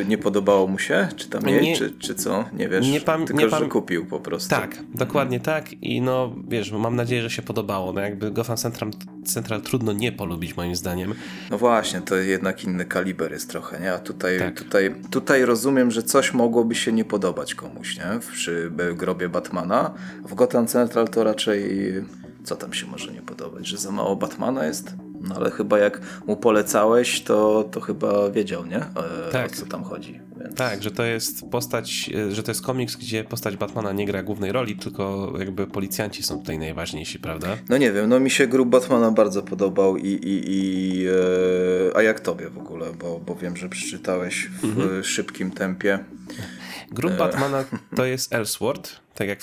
nie 0.09 0.19
podobało 0.19 0.67
mu 0.67 0.79
się? 0.79 1.09
Czy 1.17 1.29
tam 1.29 1.49
jej, 1.49 1.63
nie, 1.63 1.77
czy, 1.77 1.91
czy 1.91 2.15
co? 2.15 2.45
Nie 2.53 2.69
wiesz, 2.69 2.89
nie 2.89 3.01
pam... 3.01 3.27
tylko 3.27 3.43
nie 3.43 3.49
pam... 3.49 3.63
że 3.63 3.69
kupił 3.69 4.07
po 4.07 4.21
prostu. 4.21 4.51
Tak, 4.51 4.79
dokładnie 4.95 5.41
tak 5.41 5.73
i 5.73 6.01
no, 6.01 6.35
wiesz, 6.49 6.73
mam 6.73 6.97
nadzieję, 6.97 7.23
że 7.23 7.31
się 7.31 7.43
podobało. 7.43 7.93
No 7.93 8.01
jakby 8.01 8.31
Gotham 8.31 8.57
Central, 8.57 8.91
Central 9.25 9.61
trudno 9.61 9.93
nie 9.93 10.13
polubić 10.13 10.57
moim 10.57 10.77
zdaniem. 10.77 11.15
No 11.51 11.59
właśnie, 11.59 12.01
to 12.01 12.17
jednak 12.17 12.65
inny 12.65 12.85
kaliber 12.85 13.33
jest 13.33 13.51
trochę, 13.51 13.81
nie? 13.81 13.93
A 13.93 13.99
tutaj, 13.99 14.39
tak. 14.39 14.61
tutaj, 14.61 14.95
tutaj 15.11 15.45
rozumiem, 15.45 15.91
że 15.91 16.03
coś 16.03 16.35
mogłoby 16.35 16.75
się 16.75 16.93
nie 16.93 17.05
podobać 17.05 17.55
komuś, 17.55 17.97
nie? 17.97 18.21
Przy 18.33 18.73
grobie 18.95 19.29
Batmana. 19.29 19.95
W 20.29 20.35
Gotham 20.35 20.67
Central 20.67 21.09
to 21.09 21.25
raczej 21.25 21.93
co 22.47 22.57
tam 22.57 22.73
się 22.73 22.87
może 22.87 23.13
nie 23.13 23.23
podobać, 23.23 23.67
że 23.67 23.77
za 23.77 23.91
mało 23.91 24.17
Batmana 24.17 24.67
jest? 24.67 24.95
No 25.29 25.37
ale 25.37 25.51
chyba 25.51 25.79
jak 25.79 26.01
mu 26.27 26.37
polecałeś, 26.37 27.23
to, 27.23 27.69
to 27.71 27.81
chyba 27.81 28.31
wiedział, 28.31 28.67
nie? 28.67 28.77
E, 28.77 29.31
tak. 29.33 29.53
O 29.53 29.55
co 29.55 29.67
tam 29.67 29.85
chodzi. 29.85 30.21
Więc... 30.41 30.55
Tak, 30.55 30.83
że 30.83 30.91
to 30.91 31.05
jest 31.05 31.51
postać, 31.51 32.11
e, 32.15 32.35
że 32.35 32.43
to 32.43 32.51
jest 32.51 32.63
komiks, 32.63 32.97
gdzie 32.97 33.25
postać 33.25 33.57
Batmana 33.57 33.93
nie 33.93 34.07
gra 34.07 34.23
głównej 34.23 34.53
roli, 34.53 34.77
tylko 34.77 35.33
jakby 35.39 35.67
policjanci 35.67 36.23
są 36.23 36.39
tutaj 36.39 36.59
najważniejsi, 36.59 37.19
prawda? 37.19 37.57
No 37.69 37.79
nie 37.79 37.93
wiem, 37.93 38.09
no 38.09 38.21
mi 38.21 38.31
się 38.31 38.47
grób 38.47 38.69
Batmana 38.69 39.11
bardzo 39.11 39.43
podobał 39.43 39.97
i, 39.97 40.09
i, 40.09 40.43
i 40.47 41.07
e, 41.07 41.97
a 41.97 42.03
jak 42.03 42.21
tobie 42.21 42.51
w 42.51 42.59
ogóle, 42.59 42.87
bo, 43.01 43.21
bo 43.27 43.35
wiem, 43.35 43.57
że 43.57 43.69
przeczytałeś 43.69 44.49
w 44.61 44.65
mhm. 44.65 45.05
szybkim 45.05 45.51
tempie. 45.51 45.99
Grób 46.91 47.13
e. 47.13 47.17
Batmana 47.17 47.65
to 47.97 48.05
jest 48.05 48.33
Elseworld, 48.33 49.01
tak 49.15 49.29
jak 49.29 49.41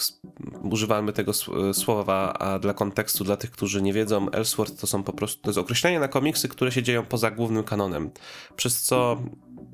używamy 0.72 1.14
tego 1.14 1.34
słowa, 1.74 2.34
a 2.34 2.60
dla 2.60 2.74
kontekstu, 2.74 3.24
dla 3.24 3.38
tych, 3.38 3.52
którzy 3.52 3.82
nie 3.82 3.94
wiedzą, 3.94 4.30
Elseworld 4.30 4.80
to 4.80 4.88
są 4.88 5.04
po 5.04 5.14
prostu, 5.14 5.42
to 5.42 5.50
jest 5.50 5.58
określenie 5.58 6.00
na 6.00 6.08
komiksy, 6.08 6.48
które 6.48 6.72
się 6.72 6.84
dzieją 6.84 7.06
poza 7.06 7.32
głównym 7.32 7.64
kanonem, 7.64 8.10
przez 8.56 8.82
co 8.82 9.22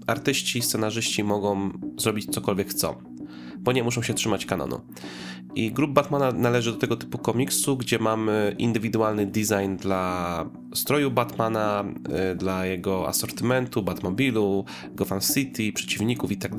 artyści, 0.07 0.61
scenarzyści 0.61 1.23
mogą 1.23 1.71
zrobić 1.97 2.33
cokolwiek 2.33 2.69
chcą, 2.69 2.95
bo 3.59 3.71
nie 3.71 3.83
muszą 3.83 4.01
się 4.01 4.13
trzymać 4.13 4.45
kanonu. 4.45 4.81
I 5.55 5.71
grup 5.71 5.91
Batmana 5.91 6.31
należy 6.31 6.71
do 6.71 6.77
tego 6.77 6.95
typu 6.95 7.17
komiksu, 7.17 7.77
gdzie 7.77 7.99
mamy 7.99 8.55
indywidualny 8.57 9.25
design 9.25 9.75
dla 9.75 10.45
stroju 10.73 11.11
Batmana, 11.11 11.85
y, 12.31 12.35
dla 12.35 12.65
jego 12.65 13.07
asortymentu, 13.07 13.83
Batmobilu, 13.83 14.65
Gotham 14.93 15.19
City, 15.21 15.71
przeciwników 15.73 16.31
i 16.31 16.37
tak. 16.37 16.51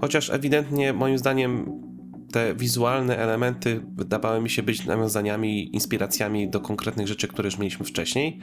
Chociaż 0.00 0.30
ewidentnie 0.30 0.92
moim 0.92 1.18
zdaniem 1.18 1.64
te 2.32 2.54
wizualne 2.54 3.18
elementy 3.18 3.80
wydawały 3.96 4.40
mi 4.40 4.50
się 4.50 4.62
być 4.62 4.86
nawiązaniami, 4.86 5.74
inspiracjami 5.74 6.50
do 6.50 6.60
konkretnych 6.60 7.08
rzeczy, 7.08 7.28
które 7.28 7.46
już 7.46 7.58
mieliśmy 7.58 7.86
wcześniej. 7.86 8.38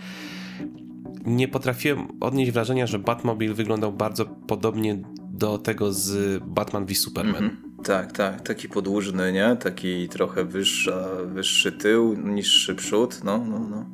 Nie 1.26 1.48
potrafiłem 1.48 2.08
odnieść 2.20 2.52
wrażenia, 2.52 2.88
że 2.88 3.00
Batmobile 3.00 3.54
wyglądał 3.54 3.94
bardzo 3.94 4.26
podobnie 4.26 5.02
do 5.32 5.58
tego 5.58 5.94
z 5.94 6.44
Batman 6.44 6.86
v 6.86 6.96
Superman. 6.96 7.44
Mm 7.44 7.50
-hmm. 7.50 7.67
Tak, 7.88 8.12
tak, 8.12 8.42
taki 8.42 8.70
podłużny, 8.70 9.34
nie? 9.34 9.56
Taki 9.56 10.10
trochę 10.10 10.44
wyższa, 10.44 11.08
wyższy 11.26 11.72
tył, 11.72 12.14
niższy 12.14 12.76
przód, 12.76 13.24
no, 13.24 13.38
no, 13.38 13.60
no. 13.60 13.86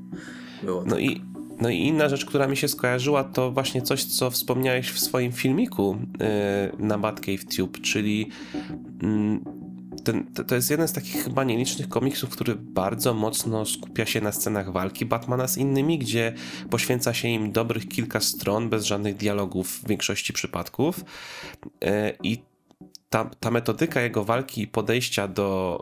Było 0.64 0.84
no 0.86 0.96
tak. 0.96 1.04
i 1.04 1.22
no 1.62 1.70
i 1.70 1.78
inna 1.78 2.10
rzecz, 2.10 2.26
która 2.26 2.48
mi 2.48 2.58
się 2.58 2.68
skojarzyła, 2.68 3.24
to 3.24 3.52
właśnie 3.52 3.82
coś, 3.82 4.04
co 4.06 4.32
wspomniałeś 4.32 4.90
w 4.90 5.00
swoim 5.00 5.32
filmiku 5.32 5.98
yy, 6.20 6.86
na 6.88 6.98
Batcave 6.98 7.46
Tube, 7.58 7.80
czyli 7.80 8.30
yy, 9.02 9.40
ten, 10.04 10.34
to 10.48 10.56
jest 10.56 10.72
jeden 10.72 10.88
z 10.88 10.94
takich 10.94 11.24
chyba 11.24 11.44
nielicznych 11.44 11.90
komiksów, 11.90 12.30
który 12.30 12.56
bardzo 12.56 13.14
mocno 13.14 13.66
skupia 13.66 14.06
się 14.06 14.22
na 14.22 14.32
scenach 14.32 14.72
walki 14.72 15.06
Batmana 15.06 15.48
z 15.48 15.58
innymi, 15.58 16.00
gdzie 16.00 16.34
poświęca 16.70 17.14
się 17.14 17.28
im 17.28 17.52
dobrych 17.52 17.88
kilka 17.88 18.20
stron, 18.20 18.70
bez 18.70 18.86
żadnych 18.86 19.16
dialogów 19.16 19.68
w 19.68 19.88
większości 19.88 20.34
przypadków. 20.34 21.06
E, 21.82 22.14
I 22.24 22.53
ta, 23.13 23.29
ta 23.39 23.51
metodyka 23.51 24.01
jego 24.01 24.24
walki 24.24 24.62
i 24.62 24.67
podejścia 24.67 25.27
do 25.27 25.79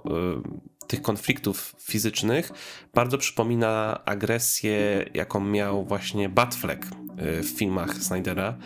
y, 0.84 0.88
tych 0.88 1.02
konfliktów 1.02 1.76
fizycznych 1.80 2.52
bardzo 2.94 3.18
przypomina 3.18 4.02
agresję, 4.06 5.06
jaką 5.14 5.40
miał 5.40 5.86
właśnie 5.86 6.30
Batfleck 6.30 6.86
y, 6.86 7.44
w 7.44 7.50
filmach 7.50 7.94
Snydera. 7.98 8.58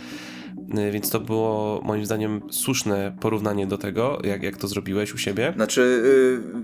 Y, 0.73 0.91
więc 0.91 1.09
to 1.09 1.19
było 1.19 1.81
moim 1.83 2.05
zdaniem 2.05 2.41
słuszne 2.51 3.17
porównanie 3.19 3.67
do 3.67 3.77
tego, 3.77 4.19
jak, 4.23 4.43
jak 4.43 4.57
to 4.57 4.67
zrobiłeś 4.67 5.13
u 5.13 5.17
siebie. 5.17 5.53
Znaczy, 5.55 6.01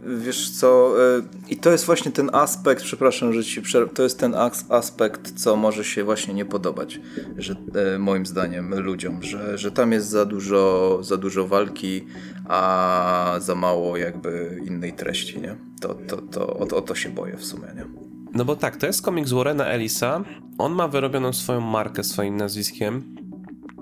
yy, 0.06 0.18
wiesz 0.18 0.50
co, 0.50 0.94
yy, 1.18 1.24
i 1.50 1.58
to 1.58 1.72
jest 1.72 1.86
właśnie 1.86 2.12
ten 2.12 2.30
aspekt, 2.34 2.84
przepraszam, 2.84 3.34
że 3.34 3.44
ci 3.44 3.62
przerwę, 3.62 3.94
to 3.94 4.04
jest 4.04 4.20
ten 4.20 4.36
aspekt, 4.70 5.34
co 5.40 5.56
może 5.56 5.84
się 5.84 6.04
właśnie 6.04 6.34
nie 6.34 6.46
podobać, 6.46 7.00
że 7.38 7.56
yy, 7.94 8.00
moim 8.00 8.26
zdaniem 8.26 8.80
ludziom, 8.80 9.24
że, 9.24 9.58
że 9.58 9.72
tam 9.72 9.92
jest 9.92 10.08
za 10.08 10.26
dużo, 10.26 11.00
za 11.02 11.18
dużo 11.18 11.48
walki, 11.48 12.06
a 12.46 13.36
za 13.40 13.56
mało 13.56 13.98
jakby 13.98 14.62
innej 14.66 14.94
treści, 14.94 15.42
nie? 15.42 15.56
To, 15.82 15.94
to, 15.94 16.18
to, 16.18 16.48
o, 16.48 16.68
o 16.78 16.82
to 16.82 16.96
się 16.96 17.10
boję 17.10 17.38
w 17.38 17.46
sumie, 17.46 17.68
nie? 17.76 17.86
No 18.34 18.46
bo 18.46 18.56
tak, 18.56 18.78
to 18.78 18.88
jest 18.88 19.02
komiks 19.02 19.32
Warrena 19.32 19.66
Ellisa. 19.66 20.24
On 20.58 20.74
ma 20.74 20.88
wyrobioną 20.88 21.34
swoją 21.34 21.62
markę 21.62 22.04
swoim 22.04 22.38
nazwiskiem 22.38 23.16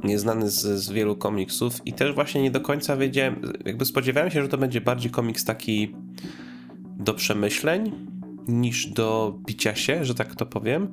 nieznany 0.04 0.52
z, 0.52 0.62
z 0.62 0.92
wielu 0.92 1.16
komiksów 1.16 1.82
i 1.86 1.94
też 1.94 2.16
właśnie 2.16 2.42
nie 2.42 2.52
do 2.52 2.62
końca 2.62 2.98
wiedziałem, 2.98 3.42
jakby 3.66 3.86
spodziewałem 3.86 4.32
się, 4.32 4.42
że 4.42 4.50
to 4.50 4.58
będzie 4.58 4.82
bardziej 4.82 5.12
komiks 5.12 5.46
taki 5.46 5.96
do 7.00 7.14
przemyśleń 7.14 7.92
niż 8.48 8.88
do 8.88 9.40
bicia 9.46 9.76
się, 9.76 10.06
że 10.06 10.16
tak 10.16 10.36
to 10.36 10.46
powiem, 10.46 10.88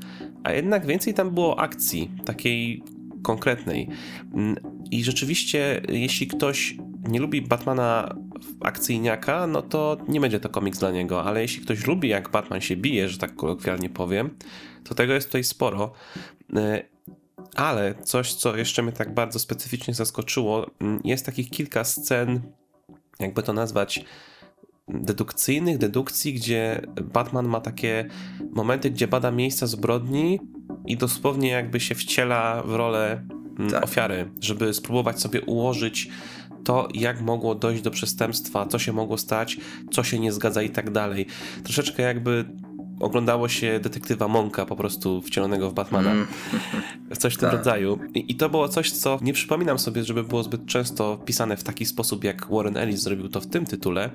a 0.45 0.53
jednak 0.53 0.87
więcej 0.87 1.15
tam 1.15 1.31
było 1.31 1.61
akcji, 1.61 2.11
takiej 2.25 2.83
konkretnej. 3.23 3.89
I 4.91 5.05
rzeczywiście, 5.05 5.83
jeśli 5.89 6.27
ktoś 6.27 6.77
nie 7.09 7.21
lubi 7.21 7.43
Batmana 7.43 8.17
akcyjniaka, 8.61 9.47
no 9.47 9.63
to 9.63 9.97
nie 10.09 10.21
będzie 10.21 10.41
to 10.41 10.49
komiks 10.49 10.79
dla 10.79 10.91
niego, 10.91 11.25
ale 11.25 11.43
jeśli 11.43 11.63
ktoś 11.63 11.87
lubi, 11.87 12.09
jak 12.09 12.31
Batman 12.31 12.61
się 12.61 12.77
bije, 12.77 13.09
że 13.09 13.19
tak 13.19 13.35
kolokwialnie 13.35 13.89
powiem, 13.89 14.31
to 14.85 14.95
tego 14.95 15.13
jest 15.13 15.27
tutaj 15.27 15.45
sporo. 15.45 15.93
Ale 17.57 17.95
coś, 18.05 18.35
co 18.35 18.57
jeszcze 18.57 18.83
mnie 18.83 18.93
tak 18.93 19.15
bardzo 19.15 19.39
specyficznie 19.39 19.95
zaskoczyło, 19.95 20.67
mm, 20.81 21.01
jest 21.05 21.27
takich 21.27 21.51
kilka 21.51 21.85
scen, 21.85 22.41
jakby 23.21 23.43
to 23.43 23.53
nazwać, 23.53 24.05
dedukcyjnych, 24.89 25.79
dedukcji, 25.79 26.35
gdzie 26.35 26.83
Batman 27.03 27.49
ma 27.49 27.61
takie 27.61 28.09
momenty, 28.53 28.91
gdzie 28.91 29.09
bada 29.09 29.31
miejsca 29.31 29.67
zbrodni 29.67 30.41
i 30.87 30.97
dosłownie 30.97 31.49
jakby 31.49 31.81
się 31.81 31.95
wciela 31.95 32.63
w 32.63 32.75
rolę 32.75 33.27
mm, 33.59 33.71
tak. 33.71 33.85
ofiary, 33.85 34.31
żeby 34.41 34.75
spróbować 34.75 35.21
sobie 35.21 35.41
ułożyć 35.41 36.09
to, 36.65 36.89
jak 36.95 37.21
mogło 37.21 37.55
dojść 37.55 37.83
do 37.83 37.91
przestępstwa, 37.91 38.67
co 38.67 38.79
się 38.79 38.93
mogło 38.93 39.19
stać, 39.19 39.57
co 39.91 40.03
się 40.03 40.19
nie 40.19 40.33
zgadza 40.33 40.63
i 40.63 40.71
tak 40.71 40.91
dalej. 40.91 41.27
Troszeczkę 41.65 42.03
jakby 42.03 42.45
oglądało 43.00 43.49
się 43.49 43.81
detektywa 43.81 44.29
Monka 44.29 44.67
po 44.67 44.76
prostu 44.76 45.23
wcielonego 45.23 45.71
w 45.71 45.75
Batmana. 45.75 46.12
Mm. 46.12 46.26
Coś 47.19 47.35
w 47.35 47.38
tym 47.38 47.50
tak. 47.50 47.59
rodzaju. 47.59 47.99
I, 48.15 48.33
I, 48.33 48.35
to 48.35 48.49
było 48.49 48.69
coś, 48.69 48.91
co 48.91 49.19
nie 49.23 49.33
przypominam 49.33 49.79
sobie, 49.79 50.05
żeby 50.05 50.25
było 50.25 50.43
zbyt 50.43 50.67
często 50.67 51.19
pisane 51.25 51.57
w 51.57 51.62
taki 51.62 51.87
sposób, 51.87 52.25
jak 52.25 52.47
Warren 52.50 52.76
Ellis 52.76 53.00
zrobił 53.00 53.29
to 53.29 53.41
w 53.41 53.47
tym 53.47 53.67
tytule, 53.67 54.11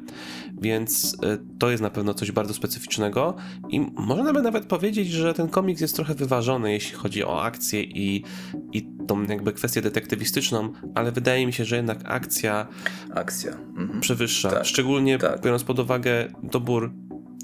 więc 0.61 1.13
y, 1.13 1.17
to 1.59 1.71
jest 1.71 1.83
na 1.83 1.89
pewno 1.89 2.13
coś 2.13 2.31
bardzo 2.31 2.53
specyficznego 2.53 3.35
i 3.69 3.81
można 3.95 4.33
by 4.33 4.41
nawet 4.41 4.65
powiedzieć, 4.65 5.07
że 5.07 5.33
ten 5.33 5.47
komiks 5.50 5.81
jest 5.81 5.95
trochę 5.95 6.15
wyważony, 6.15 6.71
jeśli 6.71 6.95
chodzi 6.95 7.23
o 7.23 7.43
akcję 7.43 7.83
i, 7.83 8.23
i 8.71 8.88
tą 9.07 9.23
jakby 9.23 9.53
kwestię 9.53 9.81
detektywistyczną, 9.81 10.73
ale 10.95 11.11
wydaje 11.11 11.45
mi 11.45 11.53
się, 11.53 11.65
że 11.65 11.75
jednak 11.75 12.00
akcja 12.05 12.67
akcja 13.15 13.51
mhm. 13.51 14.01
przewyższa. 14.01 14.50
Tak. 14.50 14.65
Szczególnie 14.65 15.17
tak. 15.17 15.41
biorąc 15.41 15.63
pod 15.63 15.79
uwagę 15.79 16.27
dobór 16.43 16.91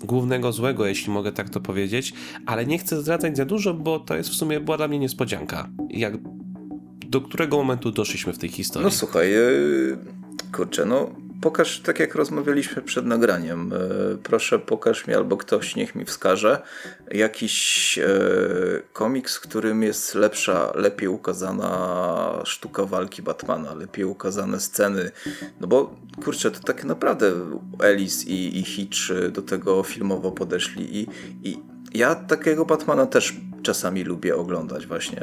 głównego 0.03 0.51
złego, 0.51 0.85
jeśli 0.85 1.13
mogę 1.13 1.31
tak 1.31 1.49
to 1.49 1.59
powiedzieć, 1.59 2.13
ale 2.45 2.65
nie 2.65 2.77
chcę 2.77 3.01
zdradzać 3.01 3.37
za 3.37 3.45
dużo, 3.45 3.73
bo 3.73 3.99
to 3.99 4.15
jest 4.15 4.29
w 4.29 4.33
sumie 4.33 4.59
była 4.59 4.77
dla 4.77 4.87
mnie 4.87 4.99
niespodzianka. 4.99 5.69
Jak 5.89 6.13
do 7.07 7.21
którego 7.21 7.57
momentu 7.57 7.91
doszliśmy 7.91 8.33
w 8.33 8.37
tej 8.37 8.49
historii? 8.49 8.85
No 8.85 8.91
słuchaj, 8.91 9.31
yy, 9.31 9.97
kurczę, 10.51 10.85
no 10.85 11.26
pokaż, 11.41 11.79
tak 11.79 11.99
jak 11.99 12.15
rozmawialiśmy 12.15 12.81
przed 12.81 13.05
nagraniem, 13.05 13.73
e, 13.73 14.17
proszę 14.23 14.59
pokaż 14.59 15.07
mi 15.07 15.13
albo 15.13 15.37
ktoś 15.37 15.75
niech 15.75 15.95
mi 15.95 16.05
wskaże 16.05 16.61
jakiś 17.11 17.97
e, 17.97 18.09
komiks, 18.93 19.37
w 19.37 19.41
którym 19.41 19.83
jest 19.83 20.15
lepsza, 20.15 20.71
lepiej 20.75 21.07
ukazana 21.07 22.41
sztuka 22.45 22.85
walki 22.85 23.21
Batmana, 23.21 23.73
lepiej 23.73 24.05
ukazane 24.05 24.59
sceny, 24.59 25.11
no 25.59 25.67
bo 25.67 25.95
kurczę, 26.23 26.51
to 26.51 26.59
tak 26.59 26.83
naprawdę 26.83 27.31
Ellis 27.79 28.27
i, 28.27 28.59
i 28.59 28.63
Hitch 28.63 28.97
do 29.31 29.41
tego 29.41 29.83
filmowo 29.83 30.31
podeszli 30.31 30.97
i, 30.97 31.07
i 31.43 31.76
ja 31.97 32.15
takiego 32.15 32.65
Batmana 32.65 33.05
też 33.05 33.35
czasami 33.61 34.03
lubię 34.03 34.35
oglądać 34.35 34.87
właśnie 34.87 35.21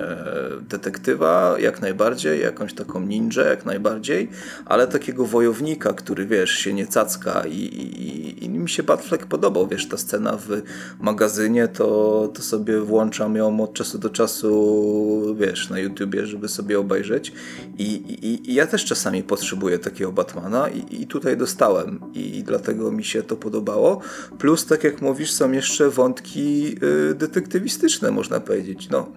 detektywa 0.69 1.57
jak 1.59 1.83
najbardziej, 1.83 2.41
jakąś 2.41 2.75
taką 2.75 3.01
ninja 3.01 3.43
jak 3.43 3.67
najbardziej, 3.67 4.29
ale 4.67 4.87
takiego 4.87 5.27
wojownika, 5.27 5.93
który 5.93 6.27
wiesz, 6.27 6.51
się 6.51 6.75
nie 6.75 6.87
cacka 6.87 7.43
i, 7.47 7.57
i, 7.57 8.45
i 8.45 8.49
mi 8.49 8.71
się 8.71 8.83
Batfleck 8.83 9.27
podobał, 9.27 9.69
wiesz, 9.69 9.89
ta 9.89 9.97
scena 9.97 10.37
w 10.37 10.63
magazynie, 11.01 11.69
to, 11.69 12.29
to 12.35 12.43
sobie 12.43 12.81
włączam 12.81 13.37
ją 13.37 13.61
od 13.61 13.75
czasu 13.75 13.99
do 13.99 14.11
czasu, 14.11 15.37
wiesz, 15.39 15.71
na 15.71 15.79
YouTubie, 15.79 16.27
żeby 16.27 16.49
sobie 16.49 16.79
obejrzeć. 16.79 17.33
I, 17.79 17.95
i, 17.95 18.51
i 18.51 18.55
ja 18.55 18.67
też 18.67 18.85
czasami 18.85 19.23
potrzebuję 19.23 19.79
takiego 19.79 20.13
Batmana 20.13 20.69
i, 20.69 21.03
i 21.03 21.07
tutaj 21.07 21.37
dostałem 21.37 22.01
i 22.15 22.43
dlatego 22.43 22.93
mi 22.93 23.05
się 23.05 23.23
to 23.23 23.37
podobało, 23.37 24.01
plus 24.39 24.67
tak 24.67 24.85
jak 24.85 25.03
mówisz, 25.03 25.33
są 25.33 25.53
jeszcze 25.53 25.91
wątki 25.91 26.64
y, 27.11 27.15
detektywistyczne, 27.15 28.11
można 28.11 28.41
powiedzieć, 28.41 28.89
no 28.91 29.13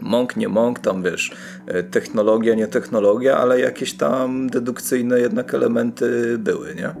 mąk, 0.00 0.36
nie 0.36 0.48
mąk, 0.48 0.78
tam 0.78 1.02
wiesz, 1.02 1.32
y, 1.80 1.84
technologia, 1.84 2.54
nie 2.54 2.66
technologia, 2.66 3.36
ale 3.36 3.60
jakieś 3.60 3.94
tam 3.94 4.50
dedukcyjne 4.50 5.20
jednak 5.20 5.54
elementy 5.54 6.38
były, 6.38 6.74
nie? 6.74 6.94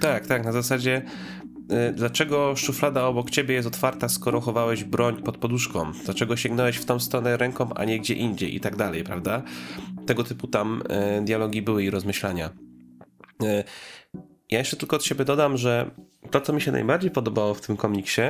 Tak, 0.00 0.26
tak, 0.26 0.44
na 0.44 0.52
zasadzie 0.52 1.02
y, 1.90 1.92
dlaczego 1.92 2.56
szuflada 2.56 3.04
obok 3.04 3.30
ciebie 3.30 3.54
jest 3.54 3.68
otwarta, 3.68 4.08
skoro 4.08 4.40
chowałeś 4.40 4.84
broń 4.84 5.22
pod 5.22 5.38
poduszką? 5.38 5.92
Dlaczego 6.04 6.36
sięgnąłeś 6.36 6.76
w 6.76 6.84
tą 6.84 7.00
stronę 7.00 7.36
ręką, 7.36 7.74
a 7.74 7.84
nie 7.84 8.00
gdzie 8.00 8.14
indziej 8.14 8.56
i 8.56 8.60
tak 8.60 8.76
dalej, 8.76 9.04
prawda? 9.04 9.42
Tego 10.06 10.24
typu 10.24 10.46
tam 10.46 10.82
dialogi 11.22 11.62
były 11.62 11.84
i 11.84 11.90
rozmyślania. 11.90 12.50
Ja 14.50 14.58
jeszcze 14.58 14.76
tylko 14.76 14.96
od 14.96 15.04
siebie 15.04 15.24
dodam, 15.24 15.56
że 15.56 15.90
to, 16.30 16.40
co 16.40 16.52
mi 16.52 16.60
się 16.60 16.72
najbardziej 16.72 17.10
podobało 17.10 17.54
w 17.54 17.60
tym 17.60 17.76
komiksie, 17.76 18.22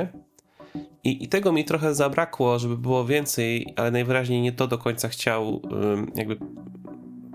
i, 1.03 1.23
I, 1.23 1.27
tego 1.27 1.51
mi 1.51 1.65
trochę 1.65 1.95
zabrakło, 1.95 2.59
żeby 2.59 2.77
było 2.77 3.05
więcej, 3.05 3.73
ale 3.75 3.91
najwyraźniej 3.91 4.41
nie 4.41 4.51
to 4.51 4.67
do 4.67 4.77
końca 4.77 5.07
chciał 5.07 5.61
jakby 6.15 6.37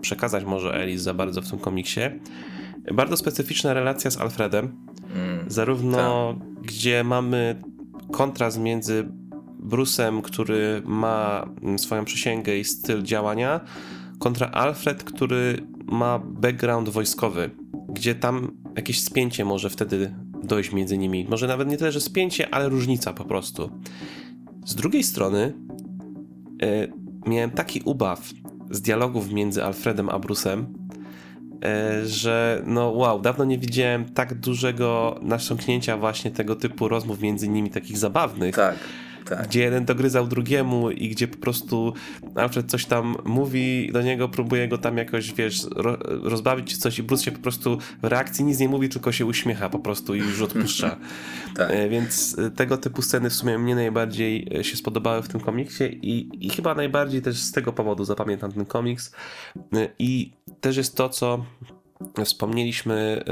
przekazać 0.00 0.44
może 0.44 0.74
Elis 0.74 1.02
za 1.02 1.14
bardzo 1.14 1.42
w 1.42 1.50
tym 1.50 1.58
komiksie. 1.58 2.00
Bardzo 2.94 3.16
specyficzna 3.16 3.74
relacja 3.74 4.10
z 4.10 4.18
Alfredem. 4.18 4.76
Mm, 5.14 5.50
zarówno 5.50 6.34
tak. 6.34 6.62
gdzie 6.62 7.04
mamy 7.04 7.62
kontrast 8.12 8.58
między 8.58 9.08
Brusem, 9.58 10.22
który 10.22 10.82
ma 10.84 11.46
swoją 11.76 12.04
przysięgę 12.04 12.58
i 12.58 12.64
styl 12.64 13.02
działania, 13.02 13.60
kontra 14.18 14.46
Alfred, 14.46 15.04
który 15.04 15.58
ma 15.84 16.18
background 16.18 16.88
wojskowy, 16.88 17.50
gdzie 17.88 18.14
tam 18.14 18.50
jakieś 18.76 19.02
spięcie 19.02 19.44
może 19.44 19.70
wtedy 19.70 20.14
dojść 20.42 20.72
między 20.72 20.98
nimi. 20.98 21.26
Może 21.30 21.46
nawet 21.46 21.68
nie 21.68 21.76
tyle, 21.76 21.92
że 21.92 22.00
spięcie, 22.00 22.54
ale 22.54 22.68
różnica 22.68 23.12
po 23.12 23.24
prostu. 23.24 23.70
Z 24.64 24.74
drugiej 24.74 25.02
strony 25.02 25.52
yy, 26.62 26.92
miałem 27.26 27.50
taki 27.50 27.80
ubaw 27.84 28.30
z 28.70 28.80
dialogów 28.80 29.32
między 29.32 29.64
Alfredem 29.64 30.08
a 30.08 30.18
Brusem, 30.18 30.80
E, 31.64 32.06
że 32.06 32.62
no 32.66 32.90
wow, 32.90 33.20
dawno 33.20 33.44
nie 33.44 33.58
widziałem 33.58 34.04
tak 34.04 34.34
dużego 34.34 35.18
nasiąknięcia 35.22 35.96
właśnie 35.96 36.30
tego 36.30 36.56
typu 36.56 36.88
rozmów 36.88 37.20
między 37.20 37.48
nimi, 37.48 37.70
takich 37.70 37.98
zabawnych. 37.98 38.54
Tak. 38.54 38.76
Tak. 39.24 39.48
Gdzie 39.48 39.60
jeden 39.60 39.84
dogryzał 39.84 40.26
drugiemu 40.26 40.90
i 40.90 41.08
gdzie 41.08 41.28
po 41.28 41.36
prostu 41.36 41.94
Alfred 42.34 42.70
coś 42.70 42.86
tam 42.86 43.16
mówi 43.24 43.90
do 43.92 44.02
niego, 44.02 44.28
próbuje 44.28 44.68
go 44.68 44.78
tam 44.78 44.96
jakoś, 44.96 45.32
wiesz, 45.32 45.66
ro, 45.76 45.96
rozbawić 46.22 46.76
coś 46.76 46.98
i 46.98 47.02
Bruce 47.02 47.24
się 47.24 47.32
po 47.32 47.38
prostu 47.38 47.78
w 48.02 48.04
reakcji 48.04 48.44
nic 48.44 48.58
nie 48.58 48.68
mówi, 48.68 48.88
tylko 48.88 49.12
się 49.12 49.26
uśmiecha 49.26 49.68
po 49.68 49.78
prostu 49.78 50.14
i 50.14 50.18
już 50.18 50.42
odpuszcza. 50.42 50.96
tak. 51.56 51.70
E, 51.70 51.88
więc 51.88 52.38
e, 52.38 52.50
tego 52.50 52.76
typu 52.76 53.02
sceny 53.02 53.30
w 53.30 53.34
sumie 53.34 53.58
mnie 53.58 53.74
najbardziej 53.74 54.48
się 54.62 54.76
spodobały 54.76 55.22
w 55.22 55.28
tym 55.28 55.40
komiksie 55.40 55.84
i, 55.84 56.46
i 56.46 56.50
chyba 56.50 56.74
najbardziej 56.74 57.22
też 57.22 57.36
z 57.36 57.52
tego 57.52 57.72
powodu 57.72 58.04
zapamiętam 58.04 58.52
ten 58.52 58.66
komiks. 58.66 59.12
I 59.98 60.32
też 60.60 60.76
jest 60.76 60.96
to, 60.96 61.08
co 61.08 61.44
wspomnieliśmy, 62.24 63.24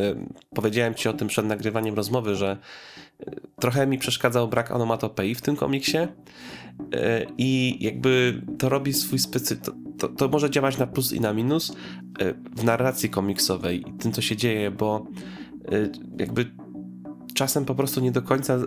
powiedziałem 0.54 0.94
ci 0.94 1.08
o 1.08 1.12
tym 1.12 1.28
przed 1.28 1.46
nagrywaniem 1.46 1.94
rozmowy, 1.94 2.34
że 2.34 2.56
trochę 3.60 3.86
mi 3.86 3.98
przeszkadzał 3.98 4.48
brak 4.48 4.70
onomatopei 4.70 5.34
w 5.34 5.40
tym 5.40 5.56
komiksie 5.56 5.98
i 7.38 7.78
jakby 7.80 8.42
to 8.58 8.68
robi 8.68 8.92
swój 8.92 9.18
specyficzny, 9.18 9.72
to, 9.98 10.08
to, 10.08 10.14
to, 10.14 10.28
może 10.28 10.50
działać 10.50 10.78
na 10.78 10.86
plus 10.86 11.12
i 11.12 11.20
na 11.20 11.32
minus 11.32 11.76
w 12.56 12.64
narracji 12.64 13.10
komiksowej 13.10 13.80
i 13.88 13.92
tym, 13.92 14.12
co 14.12 14.22
się 14.22 14.36
dzieje, 14.36 14.70
bo 14.70 15.06
jakby 16.18 16.50
czasem 17.34 17.64
po 17.64 17.74
prostu 17.74 18.00
nie 18.00 18.12
do 18.12 18.22
końca 18.22 18.58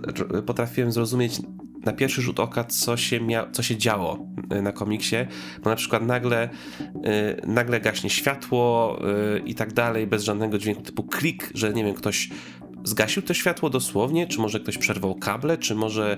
potrafiłem 0.46 0.92
zrozumieć 0.92 1.42
na 1.86 1.94
pierwszy 1.94 2.22
rzut 2.22 2.40
oka, 2.40 2.64
co 2.64 2.98
się, 2.98 3.20
mia- 3.20 3.52
co 3.52 3.64
się 3.64 3.78
działo 3.78 4.28
na 4.62 4.72
komiksie, 4.72 5.16
bo 5.64 5.70
na 5.70 5.76
przykład 5.76 6.04
nagle, 6.04 6.50
nagle 7.48 7.82
gaśnie 7.82 8.10
światło 8.10 9.00
i 9.46 9.56
tak 9.56 9.74
dalej, 9.74 10.08
bez 10.08 10.24
żadnego 10.24 10.58
dźwięku 10.58 10.82
typu 10.82 11.04
klik, 11.04 11.52
że 11.56 11.74
nie 11.74 11.84
wiem, 11.84 11.94
ktoś 11.94 12.30
zgasił 12.84 13.22
to 13.22 13.34
światło 13.34 13.70
dosłownie, 13.70 14.28
czy 14.28 14.40
może 14.40 14.60
ktoś 14.60 14.78
przerwał 14.78 15.16
kable, 15.16 15.58
czy 15.58 15.76
może, 15.76 16.18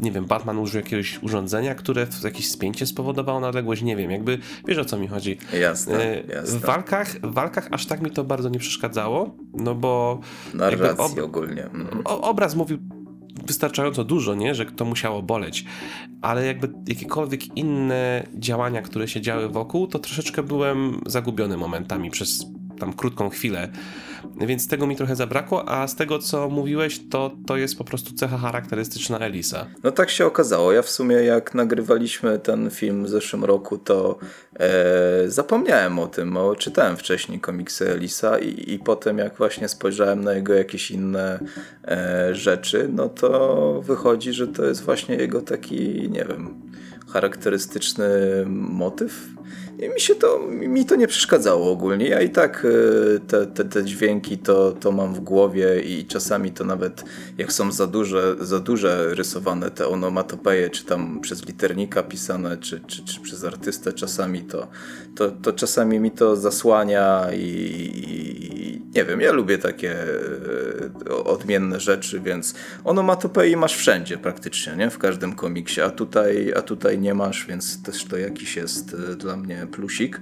nie 0.00 0.12
wiem, 0.12 0.24
Batman 0.24 0.58
użył 0.58 0.80
jakiegoś 0.80 1.22
urządzenia, 1.22 1.74
które 1.74 2.06
jakieś 2.24 2.50
spięcie 2.50 2.86
spowodowało 2.86 3.40
na 3.40 3.48
odległość, 3.48 3.82
nie 3.82 3.96
wiem, 3.96 4.10
jakby 4.10 4.38
wiesz 4.68 4.78
o 4.78 4.84
co 4.84 4.98
mi 4.98 5.08
chodzi. 5.08 5.38
Jasne, 5.60 6.22
jasne. 6.28 6.58
W 6.58 6.62
walkach, 6.62 7.08
w 7.22 7.34
walkach 7.34 7.68
aż 7.70 7.86
tak 7.86 8.02
mi 8.02 8.10
to 8.10 8.24
bardzo 8.24 8.48
nie 8.48 8.58
przeszkadzało, 8.58 9.36
no 9.54 9.74
bo... 9.74 10.20
Narracji 10.54 11.20
ob 11.20 11.24
ogólnie. 11.24 11.64
Mhm. 11.64 12.02
Obraz 12.04 12.56
mówił 12.56 12.78
wystarczająco 13.46 14.04
dużo, 14.04 14.34
nie? 14.34 14.54
że 14.54 14.66
to 14.66 14.84
musiało 14.84 15.22
boleć, 15.22 15.64
ale 16.22 16.46
jakby 16.46 16.72
jakiekolwiek 16.88 17.56
inne 17.56 18.26
działania, 18.34 18.82
które 18.82 19.08
się 19.08 19.20
działy 19.20 19.48
wokół, 19.48 19.86
to 19.86 19.98
troszeczkę 19.98 20.42
byłem 20.42 21.00
zagubiony 21.06 21.56
momentami 21.56 22.10
przez 22.10 22.46
tam 22.78 22.92
krótką 22.92 23.28
chwilę. 23.28 23.68
Więc 24.36 24.68
tego 24.68 24.86
mi 24.86 24.96
trochę 24.96 25.16
zabrakło, 25.16 25.68
a 25.68 25.88
z 25.88 25.96
tego 25.96 26.18
co 26.18 26.48
mówiłeś, 26.48 27.00
to 27.10 27.30
to 27.46 27.56
jest 27.56 27.78
po 27.78 27.84
prostu 27.84 28.14
cecha 28.14 28.38
charakterystyczna 28.38 29.18
Elisa. 29.18 29.66
No 29.82 29.90
tak 29.90 30.10
się 30.10 30.26
okazało. 30.26 30.72
Ja 30.72 30.82
w 30.82 30.90
sumie 30.90 31.16
jak 31.16 31.54
nagrywaliśmy 31.54 32.38
ten 32.38 32.70
film 32.70 33.04
w 33.04 33.08
zeszłym 33.08 33.44
roku, 33.44 33.78
to 33.78 34.18
e, 34.58 35.30
zapomniałem 35.30 35.98
o 35.98 36.06
tym, 36.06 36.34
bo 36.34 36.56
czytałem 36.56 36.96
wcześniej 36.96 37.40
komiksy 37.40 37.90
Elisa 37.90 38.38
i, 38.38 38.72
i 38.72 38.78
potem 38.78 39.18
jak 39.18 39.36
właśnie 39.36 39.68
spojrzałem 39.68 40.24
na 40.24 40.32
jego 40.32 40.54
jakieś 40.54 40.90
inne 40.90 41.38
e, 41.84 42.34
rzeczy, 42.34 42.88
no 42.92 43.08
to 43.08 43.82
wychodzi, 43.82 44.32
że 44.32 44.48
to 44.48 44.64
jest 44.64 44.82
właśnie 44.82 45.16
jego 45.16 45.42
taki, 45.42 46.10
nie 46.10 46.24
wiem, 46.24 46.72
charakterystyczny 47.08 48.08
motyw 48.48 49.35
mi 49.78 50.00
się 50.00 50.14
to, 50.14 50.38
mi 50.48 50.86
to 50.86 50.96
nie 50.96 51.06
przeszkadzało 51.06 51.70
ogólnie. 51.70 52.08
Ja 52.08 52.20
i 52.20 52.30
tak 52.30 52.66
e, 53.16 53.20
te, 53.20 53.46
te, 53.46 53.64
te 53.64 53.84
dźwięki 53.84 54.38
to, 54.38 54.72
to 54.72 54.92
mam 54.92 55.14
w 55.14 55.20
głowie 55.20 55.80
i 55.80 56.04
czasami 56.06 56.50
to 56.50 56.64
nawet 56.64 57.04
jak 57.38 57.52
są 57.52 57.72
za 57.72 57.86
duże, 57.86 58.36
za 58.40 58.60
duże 58.60 59.14
rysowane 59.14 59.70
te 59.70 59.88
onomatopeje, 59.88 60.70
czy 60.70 60.84
tam 60.84 61.20
przez 61.20 61.46
liternika 61.46 62.02
pisane, 62.02 62.56
czy, 62.56 62.80
czy, 62.86 63.04
czy 63.04 63.20
przez 63.20 63.44
artystę 63.44 63.92
czasami 63.92 64.40
to, 64.40 64.68
to, 65.14 65.30
to 65.30 65.52
czasami 65.52 66.00
mi 66.00 66.10
to 66.10 66.36
zasłania 66.36 67.26
i, 67.32 67.90
i 67.96 68.82
nie 68.96 69.04
wiem, 69.04 69.20
ja 69.20 69.32
lubię 69.32 69.58
takie 69.58 69.96
e, 71.06 71.14
odmienne 71.24 71.80
rzeczy, 71.80 72.20
więc 72.20 72.54
onomatopei 72.84 73.56
masz 73.56 73.76
wszędzie 73.76 74.18
praktycznie, 74.18 74.76
nie? 74.76 74.90
W 74.90 74.98
każdym 74.98 75.32
komiksie, 75.32 75.80
a 75.80 75.90
tutaj, 75.90 76.52
a 76.56 76.62
tutaj 76.62 76.98
nie 76.98 77.14
masz, 77.14 77.46
więc 77.46 77.82
też 77.82 78.04
to 78.04 78.16
jakiś 78.16 78.56
jest 78.56 78.94
e, 78.94 79.16
dla 79.16 79.36
mnie 79.36 79.65
plusik. 79.66 80.20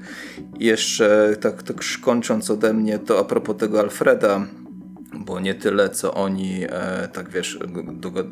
Jeszcze 0.61 1.37
tak, 1.41 1.63
tak 1.63 1.77
kończąc 2.01 2.51
ode 2.51 2.73
mnie, 2.73 2.99
to 2.99 3.19
a 3.19 3.25
propos 3.25 3.57
tego 3.57 3.81
Alfreda, 3.81 4.47
bo 5.19 5.41
nie 5.41 5.55
tyle 5.55 5.91
co 5.91 6.15
oni 6.15 6.65
e, 6.69 7.09
tak 7.13 7.31
wiesz 7.31 7.59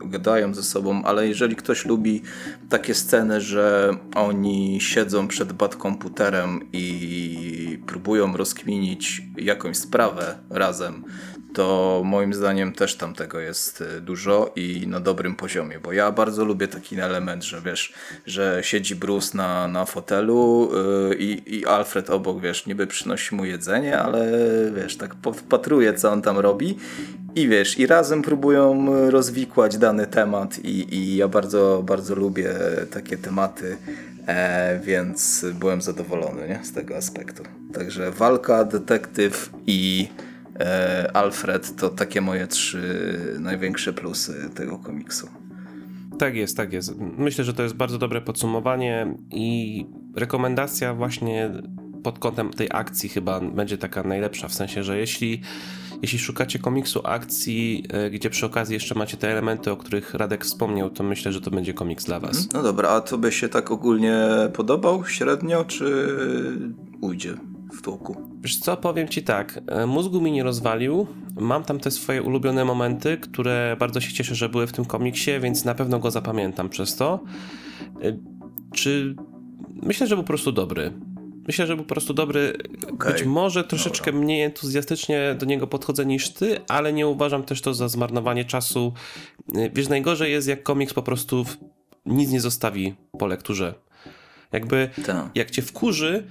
gadają 0.05 0.55
ze 0.55 0.63
sobą, 0.63 1.03
ale 1.05 1.29
jeżeli 1.29 1.57
ktoś 1.57 1.87
lubi 1.87 2.23
takie 2.69 2.95
sceny, 2.95 3.41
że 3.41 3.97
oni 4.15 4.81
siedzą 4.81 5.29
przed 5.29 5.53
bad 5.53 5.77
komputerem 5.77 6.61
i 6.73 7.79
próbują 7.87 8.37
rozkminić 8.37 9.23
jakąś 9.37 9.77
sprawę 9.77 10.39
razem, 10.51 11.05
to 11.55 12.03
moim 12.05 12.35
zdaniem 12.35 12.73
też 12.73 12.97
tam 12.97 13.15
tego 13.15 13.41
jest 13.41 13.81
y, 13.81 14.01
dużo 14.01 14.53
i 14.57 14.87
na 14.87 15.01
dobrym 15.01 15.37
poziomie, 15.37 15.79
bo 15.79 15.93
ja 15.93 16.13
bardzo 16.13 16.45
lubię 16.45 16.69
taki 16.69 17.01
element, 17.01 17.45
że 17.45 17.61
wiesz, 17.61 17.93
że 18.27 18.61
siedzi 18.63 18.97
Bruce 18.97 19.37
na, 19.37 19.69
na 19.69 19.85
fotelu 19.85 20.71
yy, 21.11 21.15
i 21.47 21.67
Alfred 21.67 22.11
obok, 22.11 22.41
wiesz, 22.41 22.67
niby 22.67 22.87
przynosi 22.87 23.35
mu 23.35 23.45
jedzenie, 23.45 23.99
ale 23.99 24.29
wiesz, 24.77 24.97
tak 24.97 25.15
podpatruje, 25.15 25.95
co 25.95 26.13
on 26.13 26.23
tam 26.23 26.39
robi 26.39 26.79
i 27.35 27.49
wiesz, 27.49 27.79
i 27.79 27.87
razem 27.87 28.23
próbują 28.23 28.87
rozwikłać 29.11 29.79
dany 29.79 30.07
temat 30.07 30.59
i, 30.59 30.95
i 30.95 31.17
ja 31.17 31.29
bardzo, 31.29 31.83
bardzo 31.87 32.15
lubię 32.15 32.51
takie 32.91 33.17
tematy, 33.17 33.77
e, 34.27 34.81
więc 34.85 35.47
byłem 35.55 35.83
zadowolony 35.83 36.49
nie? 36.49 36.61
z 36.65 36.73
tego 36.73 36.97
aspektu. 36.97 37.43
Także 37.73 38.11
walka, 38.11 38.65
detektyw 38.65 39.51
i 39.67 40.09
Alfred 41.15 41.77
to 41.77 41.89
takie 41.89 42.21
moje 42.21 42.47
trzy 42.47 43.19
największe 43.41 43.93
plusy 43.93 44.51
tego 44.55 44.79
komiksu. 44.79 45.29
tak 46.19 46.35
jest, 46.35 46.57
tak 46.57 46.73
jest. 46.73 46.95
Myślę, 46.99 47.45
że 47.45 47.55
to 47.55 47.63
jest 47.63 47.75
bardzo 47.75 47.99
dobre 47.99 48.21
podsumowanie 48.21 49.15
i 49.31 49.87
rekomendacja 50.17 50.95
właśnie 50.95 51.51
pod 52.03 52.19
kątem 52.19 52.51
tej 52.51 52.69
akcji 52.71 53.09
chyba 53.09 53.41
będzie 53.41 53.79
taka 53.79 54.03
najlepsza, 54.03 54.49
w 54.49 54.55
sensie, 54.55 54.85
że 54.85 54.99
jeśli, 54.99 55.41
jeśli 56.03 56.19
szukacie 56.19 56.59
komiksu 56.59 57.01
akcji, 57.05 57.85
e, 57.89 58.11
gdzie 58.11 58.31
przy 58.31 58.47
okazji 58.47 58.75
jeszcze 58.75 58.95
macie 58.95 59.17
te 59.17 59.31
elementy, 59.31 59.71
o 59.71 59.77
których 59.77 60.15
Radek 60.15 60.45
wspomniał, 60.45 60.91
to 60.91 61.05
myślę, 61.05 61.33
że 61.33 61.41
to 61.41 61.51
będzie 61.51 61.75
komiks 61.75 62.05
dla 62.05 62.21
was. 62.21 62.53
No 62.53 62.63
dobra, 62.63 62.89
a 62.89 63.01
to 63.01 63.19
by 63.19 63.33
się 63.33 63.49
tak 63.49 63.71
ogólnie 63.71 64.27
podobał 64.53 65.07
średnio, 65.07 65.65
czy 65.65 66.09
ujdzie 67.01 67.35
w 67.73 67.83
tłoku? 67.83 68.17
Wiesz 68.41 68.59
co, 68.59 68.77
powiem 68.77 69.09
ci 69.09 69.23
tak, 69.23 69.61
e, 69.67 69.87
mózgu 69.87 70.21
mi 70.21 70.33
nie 70.33 70.43
rozwalił, 70.43 71.07
mam 71.41 71.65
tam 71.65 71.81
te 71.81 71.91
swoje 71.91 72.23
ulubione 72.23 72.65
momenty, 72.65 73.17
które 73.17 73.77
bardzo 73.79 74.01
się 74.01 74.13
cieszę, 74.13 74.35
że 74.35 74.49
były 74.49 74.67
w 74.67 74.73
tym 74.73 74.85
komiksie, 74.85 75.31
więc 75.41 75.65
na 75.65 75.75
pewno 75.75 75.99
go 75.99 76.11
zapamiętam 76.11 76.69
przez 76.69 76.97
to. 76.97 77.21
E, 78.03 78.17
czy... 78.75 79.17
Myślę, 79.83 80.07
że 80.07 80.15
był 80.15 80.25
po 80.25 80.29
prostu 80.29 80.53
dobry. 80.53 80.93
Myślę, 81.47 81.67
że 81.67 81.77
był 81.77 81.85
po 81.85 81.95
prostu 81.95 82.15
dobry. 82.15 82.53
Okay. 82.95 83.13
Być 83.13 83.25
może 83.25 83.65
troszeczkę 83.65 84.13
Dobra. 84.13 84.25
mniej 84.25 84.43
entuzjastycznie 84.43 85.37
do 85.39 85.47
niego 85.47 85.67
podchodzę 85.67 86.07
niż 86.07 86.29
ty, 86.31 86.61
ale 86.69 86.93
nie 86.93 87.07
uważam 87.07 87.43
też 87.43 87.63
to 87.63 87.75
za 87.75 87.89
zmarnowanie 87.89 88.45
czasu. 88.45 88.93
E, 89.55 89.71
wiesz, 89.71 89.89
najgorzej 89.89 90.33
jest, 90.33 90.49
jak 90.49 90.63
komiks 90.63 90.95
po 90.95 91.03
prostu 91.03 91.45
nic 92.07 92.31
nie 92.31 92.41
zostawi 92.41 92.95
po 93.19 93.27
lekturze. 93.27 93.75
Jakby, 94.53 94.89
Ta. 95.07 95.31
jak 95.35 95.51
cię 95.51 95.63
wkurzy, 95.63 96.25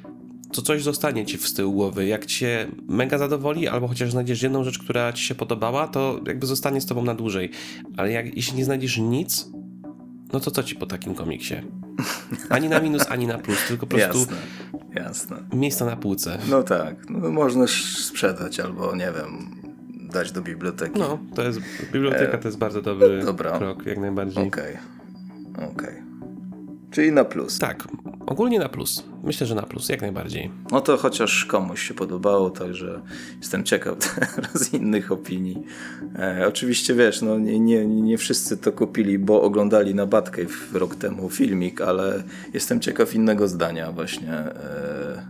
to 0.51 0.61
coś 0.61 0.83
zostanie 0.83 1.25
ci 1.25 1.37
w 1.37 1.53
tyłu 1.53 1.73
głowy. 1.73 2.05
Jak 2.05 2.25
cię 2.25 2.67
mega 2.87 3.17
zadowoli, 3.17 3.67
albo 3.67 3.87
chociaż 3.87 4.11
znajdziesz 4.11 4.41
jedną 4.41 4.63
rzecz, 4.63 4.79
która 4.79 5.13
ci 5.13 5.23
się 5.23 5.35
podobała, 5.35 5.87
to 5.87 6.19
jakby 6.27 6.47
zostanie 6.47 6.81
z 6.81 6.85
tobą 6.85 7.03
na 7.03 7.15
dłużej. 7.15 7.49
Ale 7.97 8.11
jak, 8.11 8.35
jeśli 8.35 8.57
nie 8.57 8.65
znajdziesz 8.65 8.97
nic, 8.97 9.47
no 10.33 10.39
to 10.39 10.51
co 10.51 10.63
ci 10.63 10.75
po 10.75 10.85
takim 10.85 11.15
komiksie? 11.15 11.55
Ani 12.49 12.69
na 12.69 12.79
minus, 12.79 13.05
ani 13.09 13.27
na 13.27 13.37
plus, 13.37 13.57
tylko 13.67 13.87
po 13.87 13.97
prostu 13.97 14.19
jasne, 14.19 14.37
jasne. 14.95 15.37
miejsca 15.53 15.85
na 15.85 15.95
półce. 15.95 16.37
No 16.49 16.63
tak, 16.63 17.09
no, 17.09 17.31
można 17.31 17.65
sprzedać 18.07 18.59
albo 18.59 18.95
nie 18.95 19.11
wiem, 19.17 19.61
dać 20.11 20.31
do 20.31 20.41
biblioteki. 20.41 20.99
No, 20.99 21.19
to 21.35 21.43
jest, 21.43 21.59
biblioteka 21.93 22.37
to 22.37 22.47
jest 22.47 22.57
bardzo 22.57 22.81
dobry 22.81 23.25
Dobra. 23.25 23.57
krok, 23.57 23.85
jak 23.85 23.97
najbardziej. 23.97 24.47
Okej, 24.47 24.77
okay. 25.53 25.67
okej. 25.67 25.89
Okay. 25.89 26.10
Czyli 26.91 27.11
na 27.11 27.25
plus. 27.25 27.59
Tak, 27.59 27.87
ogólnie 28.25 28.59
na 28.59 28.69
plus. 28.69 29.03
Myślę, 29.23 29.47
że 29.47 29.55
na 29.55 29.61
plus, 29.61 29.89
jak 29.89 30.01
najbardziej. 30.01 30.51
No 30.71 30.81
to 30.81 30.97
chociaż 30.97 31.45
komuś 31.45 31.81
się 31.87 31.93
podobało, 31.93 32.49
także 32.49 33.01
jestem 33.37 33.63
ciekaw 33.63 33.97
teraz 34.35 34.73
innych 34.73 35.11
opinii. 35.11 35.63
E, 36.19 36.47
oczywiście 36.47 36.93
wiesz, 36.93 37.21
no 37.21 37.39
nie, 37.39 37.59
nie, 37.59 37.85
nie 37.85 38.17
wszyscy 38.17 38.57
to 38.57 38.71
kupili, 38.71 39.19
bo 39.19 39.41
oglądali 39.41 39.95
na 39.95 40.05
Batkę 40.05 40.41
rok 40.73 40.95
temu 40.95 41.29
filmik, 41.29 41.81
ale 41.81 42.23
jestem 42.53 42.79
ciekaw 42.79 43.15
innego 43.15 43.47
zdania 43.47 43.91
właśnie 43.91 44.33
e, 44.33 45.25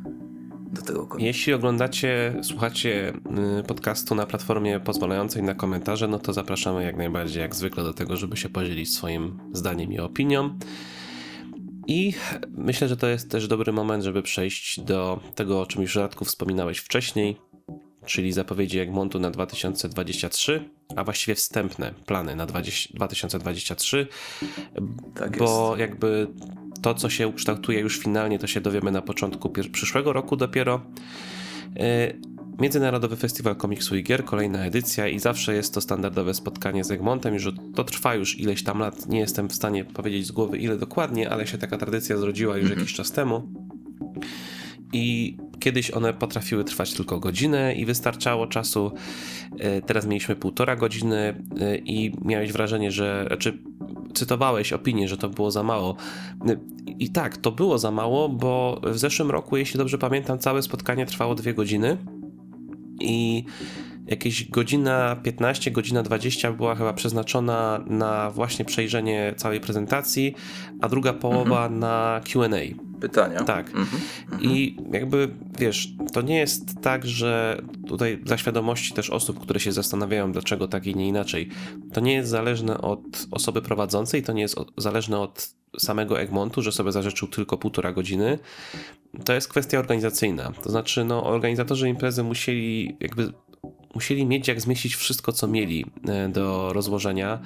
do 0.71 0.82
tego 0.82 1.00
komiksu. 1.00 1.26
Jeśli 1.26 1.54
oglądacie, 1.54 2.34
słuchacie 2.43 3.13
y, 3.60 3.63
podcastu 3.63 4.15
na 4.15 4.26
platformie 4.26 4.80
pozwalającej 4.80 5.43
na 5.43 5.54
komentarze, 5.54 6.08
no 6.08 6.19
to 6.19 6.34
zapraszamy 6.34 6.84
jak 6.84 6.97
najbardziej, 6.97 7.41
jak 7.41 7.56
zwykle 7.56 7.84
do 7.84 7.93
tego, 7.93 8.17
żeby 8.17 8.38
się 8.38 8.50
podzielić 8.50 8.93
swoim 8.93 9.39
zdaniem 9.54 9.93
i 9.93 10.00
opinią. 10.00 10.58
I 11.91 12.13
myślę, 12.58 12.88
że 12.88 12.97
to 12.97 13.08
jest 13.08 13.32
też 13.32 13.47
dobry 13.47 13.71
moment, 13.71 14.04
żeby 14.04 14.21
przejść 14.21 14.80
do 14.80 15.19
tego, 15.36 15.62
o 15.62 15.65
czym 15.65 15.82
już 15.82 15.95
Radku 15.95 16.25
wspominałeś 16.25 16.77
wcześniej, 16.77 17.38
czyli 18.06 18.34
zapowiedzi 18.34 18.80
Egmontu 18.80 19.19
na 19.19 19.32
2023, 19.32 20.69
a 20.95 21.04
właściwie 21.04 21.36
wstępne 21.36 21.93
plany 22.06 22.36
na 22.36 22.45
20, 22.45 22.89
2023, 22.93 24.08
tak 25.15 25.38
bo 25.38 25.67
jest. 25.69 25.80
jakby 25.80 26.27
to, 26.82 26.93
co 26.93 27.10
się 27.10 27.27
ukształtuje 27.27 27.80
już 27.80 27.99
finalnie, 27.99 28.39
to 28.39 28.47
się 28.47 28.62
dowiemy 28.62 28.91
na 28.91 29.01
początku 29.01 29.49
przyszłego 29.49 30.13
roku 30.13 30.36
dopiero. 30.36 30.82
Międzynarodowy 32.62 33.15
Festiwal 33.15 33.56
Komiksu 33.56 33.95
i 33.95 34.04
Gier, 34.04 34.26
kolejna 34.26 34.65
edycja 34.65 35.08
i 35.08 35.19
zawsze 35.19 35.54
jest 35.54 35.74
to 35.74 35.82
standardowe 35.82 36.34
spotkanie 36.34 36.84
z 36.84 36.91
Egmontem, 36.91 37.34
już 37.34 37.47
to 37.76 37.84
trwa 37.84 38.15
już 38.15 38.39
ileś 38.39 38.63
tam 38.63 38.80
lat, 38.80 39.10
nie 39.10 39.19
jestem 39.19 39.50
w 39.50 39.54
stanie 39.54 39.86
powiedzieć 39.86 40.28
z 40.28 40.32
głowy 40.32 40.58
ile 40.58 40.78
dokładnie, 40.78 41.30
ale 41.30 41.47
się 41.47 41.58
taka 41.58 41.78
tradycja 41.78 42.17
zrodziła 42.17 42.58
już 42.58 42.69
jakiś 42.69 42.93
czas 42.93 43.12
temu. 43.12 43.47
I 44.93 45.38
kiedyś 45.60 45.91
one 45.91 46.13
potrafiły 46.13 46.63
trwać 46.63 46.93
tylko 46.93 47.19
godzinę 47.19 47.76
i 47.76 47.86
wystarczało 47.86 48.47
czasu. 48.47 48.91
E, 49.60 49.82
teraz 49.82 50.06
mieliśmy 50.06 50.36
półtora 50.36 50.76
godziny 50.76 51.43
e, 51.60 51.78
i 51.78 52.15
miałeś 52.26 52.52
wrażenie, 52.52 52.91
że, 52.91 53.38
czy 53.39 53.58
cytowałeś 54.13 54.74
opinię, 54.74 55.08
że 55.08 55.17
to 55.17 55.30
było 55.30 55.52
za 55.52 55.63
mało. 55.63 55.95
I 57.00 57.10
tak, 57.10 57.38
to 57.38 57.52
było 57.52 57.78
za 57.78 57.91
mało, 57.91 58.30
bo 58.30 58.82
w 58.84 58.97
zeszłym 58.97 59.32
roku, 59.32 59.58
jeśli 59.58 59.78
dobrze 59.78 59.97
pamiętam, 59.97 60.39
całe 60.39 60.62
spotkanie 60.62 61.06
trwało 61.06 61.36
dwie 61.36 61.54
godziny 61.54 61.97
i 63.01 63.45
jakieś 64.07 64.49
godzina 64.49 65.15
15, 65.15 65.71
godzina 65.71 66.03
20 66.03 66.51
była 66.51 66.75
chyba 66.75 66.93
przeznaczona 66.93 67.83
na 67.87 68.31
właśnie 68.31 68.65
przejrzenie 68.65 69.33
całej 69.37 69.59
prezentacji, 69.59 70.35
a 70.81 70.89
druga 70.89 71.13
połowa 71.13 71.63
mhm. 71.63 71.79
na 71.79 72.21
QA. 72.33 72.57
Pytania. 73.01 73.43
Tak. 73.43 73.67
Mhm. 73.67 74.01
I 74.41 74.77
jakby 74.91 75.29
wiesz, 75.59 75.89
to 76.13 76.21
nie 76.21 76.37
jest 76.37 76.81
tak, 76.81 77.07
że 77.07 77.61
tutaj 77.87 78.17
dla 78.17 78.37
świadomości 78.37 78.93
też 78.93 79.09
osób, 79.09 79.39
które 79.39 79.59
się 79.59 79.71
zastanawiają, 79.71 80.31
dlaczego 80.31 80.67
tak 80.67 80.87
i 80.87 80.95
nie 80.95 81.07
inaczej, 81.07 81.49
to 81.93 82.01
nie 82.01 82.13
jest 82.13 82.29
zależne 82.29 82.81
od 82.81 83.27
osoby 83.31 83.61
prowadzącej, 83.61 84.23
to 84.23 84.33
nie 84.33 84.41
jest 84.41 84.55
zależne 84.77 85.19
od 85.19 85.61
samego 85.79 86.19
Egmontu, 86.19 86.62
że 86.62 86.71
sobie 86.71 86.91
zażyczył 86.91 87.27
tylko 87.27 87.57
półtora 87.57 87.91
godziny, 87.91 88.39
to 89.25 89.34
jest 89.34 89.47
kwestia 89.47 89.79
organizacyjna. 89.79 90.51
To 90.63 90.69
znaczy, 90.69 91.03
no, 91.03 91.23
organizatorzy 91.23 91.89
imprezy 91.89 92.23
musieli 92.23 92.97
jakby 92.99 93.34
musieli 93.95 94.25
mieć 94.25 94.47
jak 94.47 94.62
zmieścić 94.62 94.95
wszystko, 94.95 95.31
co 95.31 95.47
mieli 95.47 95.86
e, 96.07 96.29
do 96.29 96.73
rozłożenia. 96.73 97.39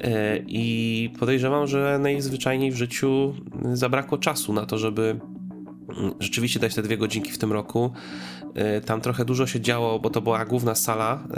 E, 0.00 0.38
I 0.46 1.10
podejrzewam, 1.18 1.66
że 1.66 1.98
najzwyczajniej 2.02 2.70
w 2.70 2.76
życiu 2.76 3.34
zabrakło 3.72 4.18
czasu 4.18 4.52
na 4.52 4.66
to, 4.66 4.78
żeby 4.78 5.20
mm, 5.98 6.14
rzeczywiście 6.20 6.60
dać 6.60 6.74
te 6.74 6.82
dwie 6.82 6.98
godzinki 6.98 7.30
w 7.30 7.38
tym 7.38 7.52
roku. 7.52 7.92
E, 8.54 8.80
tam 8.80 9.00
trochę 9.00 9.24
dużo 9.24 9.46
się 9.46 9.60
działo, 9.60 9.98
bo 9.98 10.10
to 10.10 10.20
była 10.20 10.44
główna 10.44 10.74
sala, 10.74 11.28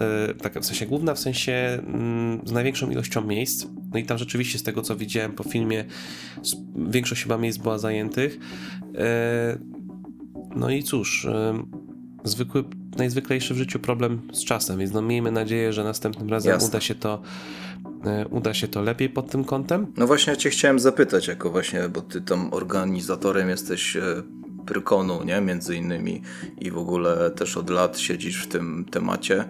tak 0.42 0.61
w 0.61 0.64
sensie 0.64 0.87
główna, 0.87 1.14
w 1.14 1.18
sensie 1.18 1.53
mm, 1.53 2.40
z 2.44 2.53
największą 2.53 2.90
ilością 2.90 3.25
miejsc. 3.25 3.66
No 3.92 3.99
i 3.99 4.05
tam 4.05 4.18
rzeczywiście 4.18 4.59
z 4.59 4.62
tego 4.62 4.83
co 4.83 4.96
widziałem 4.96 5.33
po 5.33 5.44
filmie, 5.44 5.85
większość 6.77 7.23
chyba 7.23 7.38
miejsc 7.38 7.59
była 7.59 7.79
zajętych. 7.79 8.38
E, 8.94 9.59
no 10.57 10.70
i 10.70 10.83
cóż, 10.83 11.27
zwykły, 12.25 12.64
najzwyklejszy 12.96 13.55
w 13.55 13.57
życiu 13.57 13.79
problem 13.79 14.20
z 14.33 14.44
czasem, 14.44 14.79
więc 14.79 14.92
no 14.92 15.03
miejmy 15.03 15.33
nadzieję, 15.33 15.73
że 15.73 15.85
następnym 15.85 16.29
razem 16.29 16.53
Jasne. 16.53 16.68
uda 16.68 16.81
się 16.81 16.94
to 16.94 17.23
uda 18.31 18.55
się 18.55 18.68
to 18.68 18.83
lepiej 18.83 19.09
pod 19.09 19.31
tym 19.31 19.44
kątem. 19.44 19.87
No 19.96 20.07
właśnie 20.07 20.31
ja 20.31 20.37
cię 20.37 20.51
chciałem 20.51 20.79
zapytać, 20.79 21.29
jako 21.29 21.51
właśnie, 21.51 21.88
bo 21.88 22.01
ty 22.01 22.20
tam 22.20 22.49
organizatorem 22.53 23.49
jesteś 23.49 23.96
Pyrkonu, 24.70 25.24
nie? 25.24 25.40
Między 25.40 25.76
innymi 25.76 26.22
i 26.59 26.70
w 26.70 26.78
ogóle 26.78 27.30
też 27.30 27.56
od 27.56 27.70
lat 27.70 27.98
siedzisz 27.98 28.44
w 28.44 28.48
tym 28.48 28.85
temacie. 28.90 29.44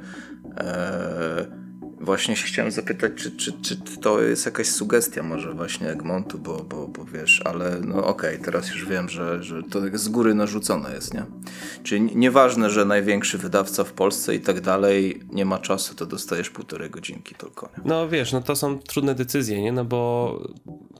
Eee 0.56 1.69
Właśnie 2.00 2.36
się 2.36 2.46
chciałem 2.46 2.70
zapytać, 2.70 3.12
czy, 3.16 3.30
czy, 3.30 3.52
czy 3.62 3.76
to 3.76 4.20
jest 4.20 4.46
jakaś 4.46 4.66
sugestia 4.66 5.22
może 5.22 5.54
właśnie 5.54 5.88
Egmontu, 5.88 6.38
bo, 6.38 6.56
bo, 6.56 6.88
bo 6.88 7.04
wiesz, 7.04 7.42
ale 7.44 7.80
no 7.80 8.06
okej, 8.06 8.34
okay, 8.34 8.44
teraz 8.44 8.70
już 8.70 8.86
wiem, 8.86 9.08
że, 9.08 9.42
że 9.42 9.62
to 9.62 9.80
z 9.94 10.08
góry 10.08 10.34
narzucone 10.34 10.94
jest, 10.94 11.14
nie? 11.14 11.24
Czyli 11.82 12.16
nieważne, 12.16 12.70
że 12.70 12.84
największy 12.84 13.38
wydawca 13.38 13.84
w 13.84 13.92
Polsce 13.92 14.34
i 14.34 14.40
tak 14.40 14.60
dalej 14.60 15.20
nie 15.32 15.44
ma 15.44 15.58
czasu, 15.58 15.94
to 15.94 16.06
dostajesz 16.06 16.50
półtorej 16.50 16.90
godzinki 16.90 17.34
tylko, 17.34 17.68
nie? 17.78 17.82
No 17.84 18.08
wiesz, 18.08 18.32
no 18.32 18.40
to 18.40 18.56
są 18.56 18.78
trudne 18.78 19.14
decyzje, 19.14 19.62
nie? 19.62 19.72
No 19.72 19.84
bo 19.84 20.42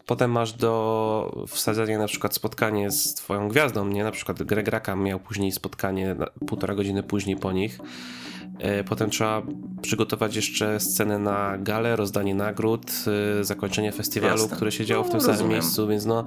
potem 0.07 0.31
masz 0.31 0.53
do 0.53 1.47
wsadzenia 1.49 1.99
na 1.99 2.07
przykład 2.07 2.35
spotkanie 2.35 2.91
z 2.91 3.15
twoją 3.15 3.49
gwiazdą, 3.49 3.89
nie? 3.89 4.05
Na 4.05 4.11
przykład 4.11 4.43
Greg 4.43 4.69
Rackham 4.69 5.03
miał 5.03 5.21
później 5.21 5.53
spotkanie 5.53 6.17
półtora 6.47 6.75
godziny 6.75 7.03
później 7.03 7.37
po 7.37 7.53
nich 7.53 7.79
potem 8.85 9.11
trzeba 9.11 9.43
przygotować 9.83 10.37
jeszcze 10.37 10.81
scenę 10.81 11.19
na 11.19 11.59
galę, 11.59 11.97
rozdanie 11.97 12.35
nagród, 12.35 12.91
e, 13.41 13.45
zakończenie 13.45 13.93
festiwalu, 13.93 14.43
Jasne. 14.43 14.57
które 14.57 14.73
się 14.73 14.85
działo 14.85 15.05
w 15.05 15.11
tym 15.11 15.21
no, 15.21 15.35
samym 15.35 15.49
miejscu, 15.49 15.89
więc 15.89 16.07
no 16.07 16.27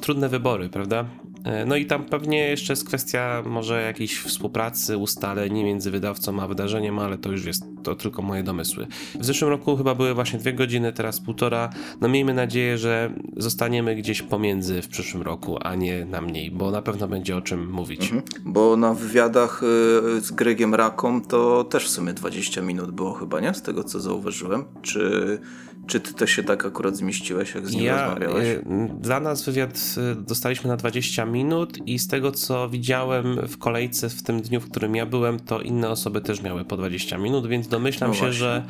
trudne 0.00 0.28
wybory, 0.28 0.68
prawda? 0.68 1.04
E, 1.44 1.66
no 1.66 1.76
i 1.76 1.86
tam 1.86 2.04
pewnie 2.04 2.38
jeszcze 2.38 2.72
jest 2.72 2.84
kwestia 2.84 3.42
może 3.46 3.82
jakiejś 3.82 4.20
współpracy, 4.20 4.96
ustaleń 4.96 5.62
między 5.64 5.90
wydawcą 5.90 6.40
a 6.40 6.48
wydarzeniem, 6.48 6.98
ale 6.98 7.18
to 7.18 7.30
już 7.30 7.44
jest 7.44 7.64
to 7.82 7.94
tylko 7.94 8.22
moje 8.22 8.42
domysły. 8.42 8.86
W 9.20 9.24
zeszłym 9.24 9.50
roku 9.50 9.76
chyba 9.76 9.94
były 9.94 10.14
właśnie 10.14 10.38
dwie 10.38 10.52
godziny, 10.52 10.92
teraz 10.92 11.20
półtora. 11.20 11.70
No 12.00 12.08
miejmy 12.08 12.34
nadzieję, 12.34 12.78
że 12.78 13.14
zostaniemy 13.36 13.96
gdzieś 13.96 14.22
pomiędzy 14.22 14.82
w 14.82 14.88
przyszłym 14.88 15.22
roku, 15.22 15.58
a 15.60 15.74
nie 15.74 16.04
na 16.04 16.20
mniej, 16.20 16.50
bo 16.50 16.70
na 16.70 16.82
pewno 16.82 17.08
będzie 17.08 17.36
o 17.36 17.40
czym 17.40 17.70
mówić. 17.70 18.02
Mhm. 18.02 18.22
Bo 18.44 18.76
na 18.76 18.94
wywiadach 18.94 19.62
y, 19.62 20.20
z 20.20 20.30
Gregiem 20.30 20.74
Raką 20.74 21.20
to 21.20 21.64
też 21.64 21.86
w 21.86 21.90
sumie 21.90 22.12
20 22.12 22.62
minut 22.62 22.90
było 22.90 23.12
chyba, 23.12 23.40
nie? 23.40 23.54
Z 23.54 23.62
tego 23.62 23.84
co 23.84 24.00
zauważyłem. 24.00 24.64
Czy 24.82 25.38
czy 25.86 26.00
ty 26.00 26.14
to 26.14 26.26
się 26.26 26.42
tak 26.42 26.66
akurat 26.66 26.96
zmieściłeś, 26.96 27.54
jak 27.54 27.66
z 27.66 27.72
nim 27.72 27.84
ja, 27.84 28.04
rozmawiałeś? 28.04 28.48
Y, 28.48 28.64
dla 29.00 29.20
nas 29.20 29.44
wywiad 29.44 29.94
y, 30.12 30.22
dostaliśmy 30.22 30.68
na 30.68 30.76
20 30.76 31.26
minut 31.26 31.88
i 31.88 31.98
z 31.98 32.08
tego, 32.08 32.32
co 32.32 32.68
widziałem 32.68 33.46
w 33.48 33.58
kolejce 33.58 34.08
w 34.08 34.22
tym 34.22 34.42
dniu, 34.42 34.60
w 34.60 34.70
którym 34.70 34.96
ja 34.96 35.06
byłem, 35.06 35.40
to 35.40 35.60
inne 35.60 35.90
osoby 35.90 36.20
też 36.20 36.42
miały 36.42 36.64
po 36.64 36.76
20 36.76 37.18
minut, 37.18 37.46
więc 37.46 37.68
domyślam 37.68 38.10
no 38.10 38.16
się, 38.16 38.32
że 38.32 38.66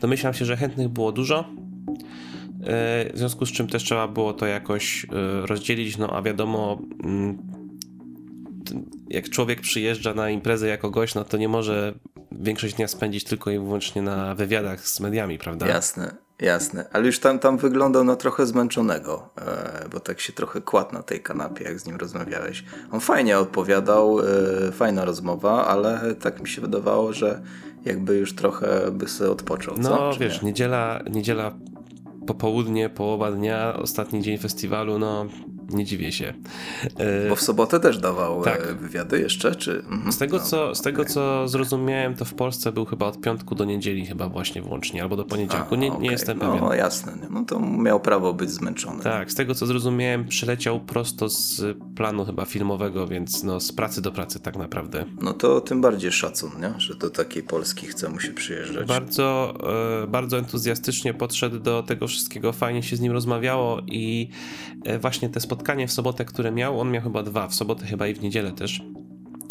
domyślam 0.00 0.34
się, 0.34 0.44
że 0.44 0.56
chętnych 0.56 0.88
było 0.88 1.12
dużo. 1.12 1.40
Y, 1.40 3.12
w 3.14 3.18
związku 3.18 3.46
z 3.46 3.52
czym 3.52 3.66
też 3.66 3.84
trzeba 3.84 4.08
było 4.08 4.32
to 4.32 4.46
jakoś 4.46 5.06
rozdzielić, 5.42 5.98
no 5.98 6.10
a 6.10 6.22
wiadomo, 6.22 6.82
mm, 7.04 7.38
jak 9.10 9.28
człowiek 9.28 9.60
przyjeżdża 9.60 10.14
na 10.14 10.30
imprezę 10.30 10.68
jako 10.68 10.90
gość, 10.90 11.14
no 11.14 11.24
to 11.24 11.36
nie 11.36 11.48
może 11.48 11.94
większość 12.32 12.74
dnia 12.74 12.88
spędzić 12.88 13.24
tylko 13.24 13.50
i 13.50 13.58
wyłącznie 13.58 14.02
na 14.02 14.34
wywiadach 14.34 14.88
z 14.88 15.00
mediami, 15.00 15.38
prawda? 15.38 15.66
Jasne. 15.66 16.27
Jasne, 16.40 16.84
ale 16.92 17.06
już 17.06 17.20
tam, 17.20 17.38
tam 17.38 17.58
wyglądał 17.58 18.04
na 18.04 18.16
trochę 18.16 18.46
zmęczonego, 18.46 19.28
e, 19.40 19.88
bo 19.92 20.00
tak 20.00 20.20
się 20.20 20.32
trochę 20.32 20.60
kładł 20.60 20.94
na 20.94 21.02
tej 21.02 21.20
kanapie, 21.22 21.64
jak 21.64 21.80
z 21.80 21.86
nim 21.86 21.96
rozmawiałeś. 21.96 22.64
On 22.92 23.00
fajnie 23.00 23.38
odpowiadał, 23.38 24.20
e, 24.20 24.72
fajna 24.72 25.04
rozmowa, 25.04 25.66
ale 25.66 26.14
tak 26.14 26.40
mi 26.40 26.48
się 26.48 26.60
wydawało, 26.60 27.12
że 27.12 27.42
jakby 27.84 28.16
już 28.16 28.34
trochę 28.34 28.90
by 28.90 29.08
sobie 29.08 29.30
odpoczął. 29.30 29.74
Co? 29.74 29.80
No 29.80 30.10
wiesz, 30.20 30.42
niedziela, 30.42 31.00
niedziela 31.10 31.52
popołudnie, 32.26 32.88
połowa 32.88 33.32
dnia, 33.32 33.76
ostatni 33.76 34.22
dzień 34.22 34.38
festiwalu, 34.38 34.98
no 34.98 35.26
nie 35.68 35.84
dziwię 35.84 36.12
się. 36.12 36.34
Bo 37.28 37.36
w 37.36 37.40
sobotę 37.40 37.80
też 37.80 37.98
dawał 37.98 38.42
e, 38.42 38.44
tak. 38.44 38.76
wywiady 38.76 39.20
jeszcze, 39.20 39.54
czy? 39.54 39.78
Mhm. 39.90 40.12
Z 40.12 40.18
tego, 40.18 40.36
no, 40.36 40.44
co, 40.44 40.74
z 40.74 40.82
tego 40.82 41.04
co 41.04 41.48
zrozumiałem, 41.48 42.14
to 42.14 42.24
w 42.24 42.34
Polsce 42.34 42.72
był 42.72 42.84
chyba 42.84 43.06
od 43.06 43.20
piątku 43.20 43.54
do 43.54 43.64
niedzieli 43.64 44.06
chyba 44.06 44.28
właśnie 44.28 44.62
włącznie, 44.62 45.02
albo 45.02 45.16
do 45.16 45.24
poniedziałku, 45.24 45.74
nie, 45.74 45.88
okay. 45.88 46.02
nie 46.02 46.10
jestem 46.10 46.38
pewien. 46.38 46.60
No 46.60 46.74
jasne, 46.74 47.12
no 47.30 47.44
to 47.44 47.60
miał 47.60 48.00
prawo 48.00 48.34
być 48.34 48.50
zmęczony. 48.50 49.02
Tak, 49.02 49.32
z 49.32 49.34
tego 49.34 49.54
co 49.54 49.66
zrozumiałem, 49.66 50.28
przyleciał 50.28 50.80
prosto 50.80 51.28
z 51.28 51.62
planu 51.96 52.24
chyba 52.24 52.44
filmowego, 52.44 53.06
więc 53.06 53.42
no 53.42 53.60
z 53.60 53.72
pracy 53.72 54.02
do 54.02 54.12
pracy 54.12 54.40
tak 54.40 54.56
naprawdę. 54.56 55.04
No 55.20 55.32
to 55.32 55.60
tym 55.60 55.80
bardziej 55.80 56.12
szacun, 56.12 56.50
nie? 56.60 56.80
że 56.80 56.94
do 56.94 57.10
takiej 57.10 57.42
Polski 57.42 57.86
chce 57.86 58.08
mu 58.08 58.20
się 58.20 58.32
przyjeżdżać. 58.32 58.88
Bardzo, 58.88 59.54
e, 60.02 60.06
bardzo 60.06 60.38
entuzjastycznie 60.38 61.14
podszedł 61.14 61.58
do 61.58 61.82
tego 61.82 62.08
wszystkiego, 62.08 62.52
fajnie 62.52 62.82
się 62.82 62.96
z 62.96 63.00
nim 63.00 63.12
rozmawiało 63.12 63.80
i 63.86 64.28
e, 64.84 64.98
właśnie 64.98 65.28
te 65.28 65.40
spotkania 65.40 65.57
spotkanie 65.58 65.88
w 65.88 65.92
sobotę, 65.92 66.24
które 66.24 66.52
miał, 66.52 66.80
on 66.80 66.90
miał 66.90 67.02
chyba 67.02 67.22
dwa, 67.22 67.48
w 67.48 67.54
sobotę 67.54 67.86
chyba 67.86 68.06
i 68.06 68.14
w 68.14 68.22
niedzielę 68.22 68.52
też. 68.52 68.82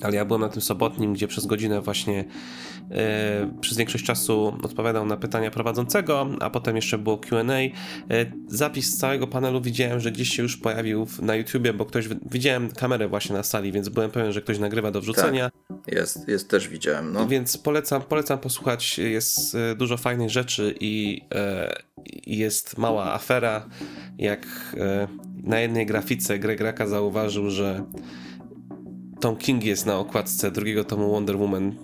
Ale 0.01 0.15
ja 0.15 0.25
byłem 0.25 0.41
na 0.41 0.49
tym 0.49 0.61
sobotnim, 0.61 1.13
gdzie 1.13 1.27
przez 1.27 1.45
godzinę 1.45 1.81
właśnie 1.81 2.25
e, 2.91 3.51
przez 3.61 3.77
większość 3.77 4.05
czasu 4.05 4.57
odpowiadał 4.63 5.05
na 5.05 5.17
pytania 5.17 5.51
prowadzącego, 5.51 6.27
a 6.39 6.49
potem 6.49 6.75
jeszcze 6.75 6.97
było 6.97 7.17
QA. 7.17 7.37
E, 7.37 7.71
zapis 8.47 8.93
z 8.93 8.97
całego 8.97 9.27
panelu 9.27 9.61
widziałem, 9.61 9.99
że 9.99 10.11
gdzieś 10.11 10.29
się 10.29 10.43
już 10.43 10.57
pojawił 10.57 11.07
na 11.21 11.35
YouTubie, 11.35 11.73
bo 11.73 11.85
ktoś. 11.85 12.07
Widziałem 12.31 12.71
kamerę 12.71 13.07
właśnie 13.07 13.35
na 13.35 13.43
sali, 13.43 13.71
więc 13.71 13.89
byłem 13.89 14.11
pewien, 14.11 14.31
że 14.31 14.41
ktoś 14.41 14.59
nagrywa 14.59 14.91
do 14.91 15.01
wrzucenia. 15.01 15.49
Tak, 15.67 15.95
jest, 15.95 16.27
jest 16.27 16.49
też 16.49 16.67
widziałem. 16.67 17.13
No. 17.13 17.27
Więc 17.27 17.57
polecam, 17.57 18.01
polecam 18.01 18.39
posłuchać. 18.39 18.97
Jest 18.97 19.55
e, 19.55 19.75
dużo 19.75 19.97
fajnych 19.97 20.29
rzeczy 20.29 20.75
i, 20.79 21.21
i 21.96 21.96
jest 22.27 22.77
mała 22.77 23.13
afera, 23.13 23.69
jak 24.17 24.47
na 25.43 25.59
jednej 25.59 25.85
grafice 25.85 26.39
Greg 26.39 26.61
Raka 26.61 26.87
zauważył, 26.87 27.49
że 27.49 27.83
Tom 29.19 29.35
King 29.35 29.63
jest 29.63 29.85
na 29.85 29.97
okładce 29.97 30.51
drugiego 30.51 30.83
tomu 30.83 31.11
Wonder 31.11 31.37
Woman, 31.37 31.75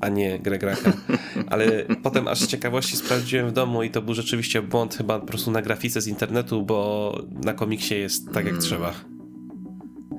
a 0.00 0.08
nie 0.08 0.38
Greg 0.38 0.62
Raka. 0.62 0.92
Ale 1.50 1.84
potem 2.02 2.28
aż 2.28 2.40
z 2.40 2.46
ciekawości 2.46 2.96
sprawdziłem 2.96 3.48
w 3.48 3.52
domu 3.52 3.82
i 3.82 3.90
to 3.90 4.02
był 4.02 4.14
rzeczywiście 4.14 4.62
błąd 4.62 4.94
chyba 4.94 5.20
po 5.20 5.26
prostu 5.26 5.50
na 5.50 5.62
grafice 5.62 6.00
z 6.00 6.06
internetu, 6.06 6.62
bo 6.62 7.18
na 7.44 7.54
komiksie 7.54 7.94
jest 7.94 8.26
tak 8.26 8.44
jak 8.44 8.44
hmm. 8.44 8.60
trzeba. 8.60 9.19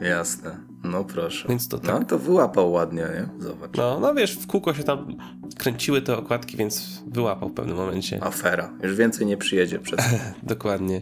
Jasne. 0.01 0.57
No 0.83 1.03
proszę. 1.03 1.47
Więc 1.49 1.67
to 1.67 1.79
tak. 1.79 1.99
No 1.99 2.05
to 2.05 2.19
wyłapał 2.19 2.71
ładnie, 2.71 3.01
nie? 3.01 3.43
Zobacz. 3.43 3.77
No, 3.77 3.99
no 3.99 4.13
wiesz, 4.13 4.37
w 4.37 4.47
kółko 4.47 4.73
się 4.73 4.83
tam 4.83 5.15
kręciły 5.57 6.01
te 6.01 6.17
okładki, 6.17 6.57
więc 6.57 7.01
wyłapał 7.07 7.49
w 7.49 7.53
pewnym 7.53 7.77
momencie. 7.77 8.23
Afera. 8.23 8.73
Już 8.83 8.95
więcej 8.95 9.27
nie 9.27 9.37
przyjedzie 9.37 9.79
przez. 9.79 9.99
Dokładnie. 10.43 11.01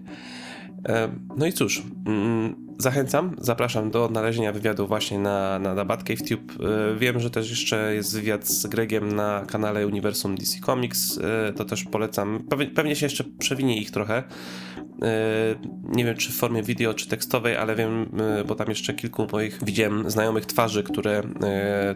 E, 0.87 1.09
no 1.37 1.45
i 1.45 1.53
cóż, 1.53 1.83
mm, 2.05 2.55
zachęcam, 2.77 3.35
zapraszam 3.37 3.91
do 3.91 4.05
odnalezienia 4.05 4.53
wywiadu 4.53 4.87
właśnie 4.87 5.19
na, 5.19 5.59
na, 5.59 5.73
na 5.73 5.85
Batcave 5.85 6.21
e, 6.31 6.37
Wiem, 6.99 7.19
że 7.19 7.29
też 7.29 7.49
jeszcze 7.49 7.95
jest 7.95 8.15
wywiad 8.15 8.47
z 8.47 8.67
Gregiem 8.67 9.15
na 9.15 9.45
kanale 9.47 9.87
Uniwersum 9.87 10.35
DC 10.35 10.59
Comics, 10.59 11.17
e, 11.17 11.53
to 11.53 11.65
też 11.65 11.83
polecam. 11.83 12.43
Pewnie 12.75 12.95
się 12.95 13.05
jeszcze 13.05 13.23
przewinie 13.23 13.81
ich 13.81 13.91
trochę. 13.91 14.23
Nie 15.83 16.05
wiem, 16.05 16.17
czy 16.17 16.31
w 16.31 16.35
formie 16.35 16.63
wideo, 16.63 16.93
czy 16.93 17.07
tekstowej, 17.07 17.55
ale 17.55 17.75
wiem, 17.75 18.09
bo 18.47 18.55
tam 18.55 18.69
jeszcze 18.69 18.93
kilku 18.93 19.27
moich 19.31 19.59
widziałem 19.63 20.11
znajomych 20.11 20.45
twarzy, 20.45 20.83
które 20.83 21.23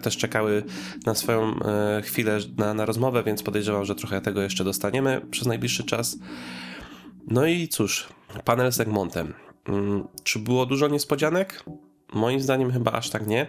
też 0.01 0.17
czekały 0.17 0.63
na 1.05 1.15
swoją 1.15 1.55
chwilę 2.03 2.39
na, 2.57 2.73
na 2.73 2.85
rozmowę, 2.85 3.23
więc 3.25 3.43
podejrzewam, 3.43 3.85
że 3.85 3.95
trochę 3.95 4.21
tego 4.21 4.41
jeszcze 4.41 4.63
dostaniemy 4.63 5.21
przez 5.31 5.47
najbliższy 5.47 5.83
czas. 5.83 6.17
No 7.27 7.45
i 7.45 7.67
cóż, 7.67 8.09
panel 8.45 8.71
z 8.71 8.79
Egmontem. 8.79 9.33
Mm, 9.67 10.07
czy 10.23 10.39
było 10.39 10.65
dużo 10.65 10.87
niespodzianek? 10.87 11.63
Moim 12.13 12.39
zdaniem 12.39 12.71
chyba 12.71 12.91
aż 12.91 13.09
tak 13.09 13.27
nie. 13.27 13.47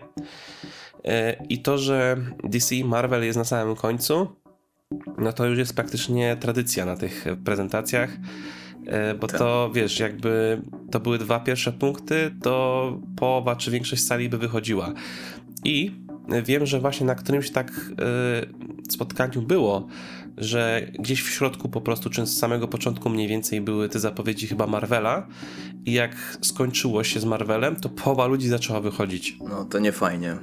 E, 1.04 1.44
I 1.48 1.62
to, 1.62 1.78
że 1.78 2.16
DC 2.44 2.74
Marvel 2.84 3.24
jest 3.24 3.38
na 3.38 3.44
samym 3.44 3.76
końcu, 3.76 4.36
no 5.18 5.32
to 5.32 5.46
już 5.46 5.58
jest 5.58 5.74
praktycznie 5.74 6.36
tradycja 6.36 6.84
na 6.84 6.96
tych 6.96 7.24
prezentacjach, 7.44 8.10
e, 8.86 9.14
bo 9.14 9.26
tak. 9.26 9.38
to 9.38 9.70
wiesz, 9.74 9.98
jakby 9.98 10.62
to 10.90 11.00
były 11.00 11.18
dwa 11.18 11.40
pierwsze 11.40 11.72
punkty, 11.72 12.34
to 12.42 13.00
połowa 13.16 13.56
czy 13.56 13.70
większość 13.70 14.06
sali 14.06 14.28
by 14.28 14.38
wychodziła. 14.38 14.92
I 15.64 15.92
wiem, 16.44 16.66
że 16.66 16.80
właśnie 16.80 17.06
na 17.06 17.14
którymś 17.14 17.50
tak 17.50 17.70
e, 17.70 18.92
spotkaniu 18.92 19.42
było, 19.42 19.88
że 20.36 20.86
gdzieś 20.98 21.22
w 21.22 21.30
środku 21.30 21.68
po 21.68 21.80
prostu, 21.80 22.10
czy 22.10 22.26
z 22.26 22.38
samego 22.38 22.68
początku 22.68 23.10
mniej 23.10 23.28
więcej 23.28 23.60
były 23.60 23.88
te 23.88 24.00
zapowiedzi 24.00 24.46
chyba 24.46 24.66
Marvela 24.66 25.26
i 25.84 25.92
jak 25.92 26.38
skończyło 26.42 27.04
się 27.04 27.20
z 27.20 27.24
Marvelem, 27.24 27.76
to 27.76 27.88
połowa 27.88 28.26
ludzi 28.26 28.48
zaczęła 28.48 28.80
wychodzić. 28.80 29.36
No 29.48 29.64
to 29.64 29.78
nie 29.78 29.92
fajnie. 29.92 30.36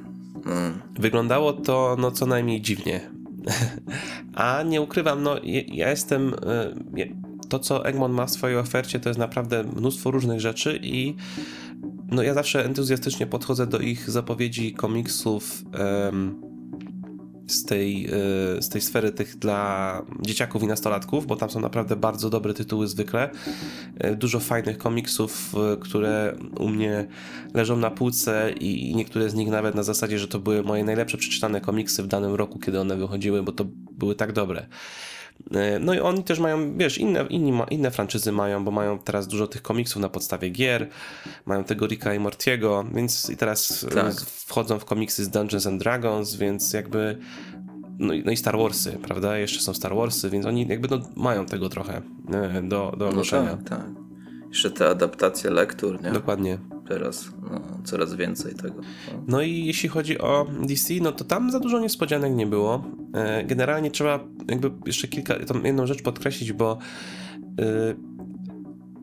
Mm. 0.46 0.82
Wyglądało 1.00 1.54
to 1.54 1.96
no 2.00 2.12
co 2.12 2.26
najmniej 2.26 2.62
dziwnie. 2.62 3.02
A 4.34 4.64
nie 4.64 4.82
ukrywam, 4.82 5.24
no 5.24 5.36
ja 5.68 5.90
jestem... 5.90 6.34
E, 6.34 7.32
to, 7.50 7.60
co 7.60 7.86
Egmont 7.86 8.14
ma 8.14 8.26
w 8.26 8.32
swojej 8.32 8.58
ofercie, 8.58 9.00
to 9.00 9.10
jest 9.10 9.20
naprawdę 9.20 9.64
mnóstwo 9.64 10.12
różnych 10.12 10.40
rzeczy 10.40 10.80
i 10.84 11.16
no 12.12 12.24
ja 12.24 12.34
zawsze 12.34 12.66
entuzjastycznie 12.66 13.28
podchodzę 13.28 13.68
do 13.68 13.80
ich 13.80 14.10
zapowiedzi 14.10 14.74
komiksów 14.74 15.64
um, 15.80 16.51
z 17.48 17.66
tej, 17.66 18.06
e, 18.06 18.62
z 18.62 18.70
tej 18.70 18.82
sfery 18.82 19.12
tych 19.12 19.36
dla 19.36 20.02
dzieciaków 20.22 20.64
i 20.64 20.68
nastolatków, 20.68 21.28
bo 21.28 21.36
tam 21.36 21.50
są 21.50 21.60
naprawdę 21.60 21.96
bardzo 21.96 22.30
dobre 22.30 22.54
tytuły 22.54 22.88
zwykle. 22.88 23.30
E, 23.98 24.16
dużo 24.16 24.40
fajnych 24.40 24.78
komiksów, 24.78 25.56
e, 25.74 25.78
które 25.78 26.36
u 26.60 26.70
mnie 26.70 27.08
leżą 27.54 27.78
na 27.78 27.92
półce 27.92 28.52
i 28.60 28.96
niektóre 28.96 29.30
z 29.30 29.34
nich 29.34 29.50
nawet 29.50 29.76
na 29.76 29.84
zasadzie, 29.84 30.20
że 30.20 30.28
to 30.28 30.40
były 30.40 30.64
moje 30.64 30.84
najlepsze 30.84 31.18
przeczytane 31.18 31.62
komiksy 31.62 32.04
w 32.04 32.08
danym 32.08 32.36
roku, 32.36 32.60
kiedy 32.60 32.80
one 32.80 32.98
wychodziły, 32.98 33.44
bo 33.44 33.52
to 33.52 33.66
były 33.92 34.16
tak 34.16 34.32
dobre. 34.32 34.66
E, 35.52 35.80
no 35.80 35.94
i 35.94 36.00
oni 36.00 36.24
też 36.24 36.40
mają, 36.40 36.78
wiesz, 36.78 36.98
inne, 36.98 37.26
inni, 37.30 37.62
inne 37.70 37.92
franczyzy 37.92 38.32
mają, 38.32 38.66
bo 38.66 38.72
mają 38.72 39.00
teraz 39.00 39.28
dużo 39.28 39.48
tych 39.48 39.62
komiksów 39.62 40.02
na 40.02 40.10
podstawie 40.10 40.50
gier, 40.50 40.90
mają 41.46 41.64
tego 41.64 41.88
Ricka 41.88 42.14
i 42.14 42.20
Mortiego, 42.20 42.86
więc 42.94 43.30
i 43.30 43.38
teraz 43.38 43.84
e, 43.84 43.88
tak. 43.88 44.14
wchodzą 44.22 44.80
w 44.80 44.86
komiksy 44.86 45.24
z 45.24 45.30
Dungeons 45.30 45.68
and 45.68 45.82
Dragons, 45.82 46.36
więc 46.36 46.74
jakby 46.74 47.18
no 48.00 48.14
i, 48.14 48.24
no 48.26 48.32
i 48.32 48.38
Star 48.38 48.58
Warsy, 48.58 48.92
prawda? 48.92 49.38
Jeszcze 49.38 49.60
są 49.60 49.74
Star 49.74 49.96
Warsy, 49.96 50.30
więc 50.30 50.46
oni 50.46 50.68
jakby 50.68 50.88
no, 50.88 51.02
mają 51.16 51.46
tego 51.46 51.70
trochę 51.70 52.02
e, 52.34 52.62
do, 52.62 52.96
do 52.98 53.10
ogłoszenia. 53.10 53.52
No 53.52 53.58
tak, 53.58 53.68
tak. 53.70 53.88
Jeszcze 54.50 54.72
te 54.72 54.90
adaptacje 54.90 55.50
lektur, 55.50 56.04
nie? 56.04 56.12
Dokładnie 56.12 56.58
teraz 56.94 57.32
no, 57.52 57.62
coraz 57.84 58.16
więcej 58.16 58.56
tego. 58.56 58.82
No. 59.08 59.24
no. 59.28 59.42
i 59.42 59.66
jeśli 59.66 59.90
chodzi 59.90 60.20
o 60.20 60.46
DC, 60.68 60.94
no 61.02 61.12
to 61.12 61.24
tam 61.24 61.52
za 61.52 61.60
dużo 61.60 61.80
niespodzianek 61.80 62.34
nie 62.34 62.48
było. 62.48 62.86
E, 63.14 63.44
generalnie 63.44 63.92
trzeba 63.92 64.20
jakby 64.48 64.72
jeszcze 64.86 65.08
kilka, 65.08 65.46
tą 65.46 65.64
jedną 65.64 65.86
rzecz 65.86 66.02
podkreślić, 66.02 66.54
bo 66.54 66.78
yy, 67.58 67.96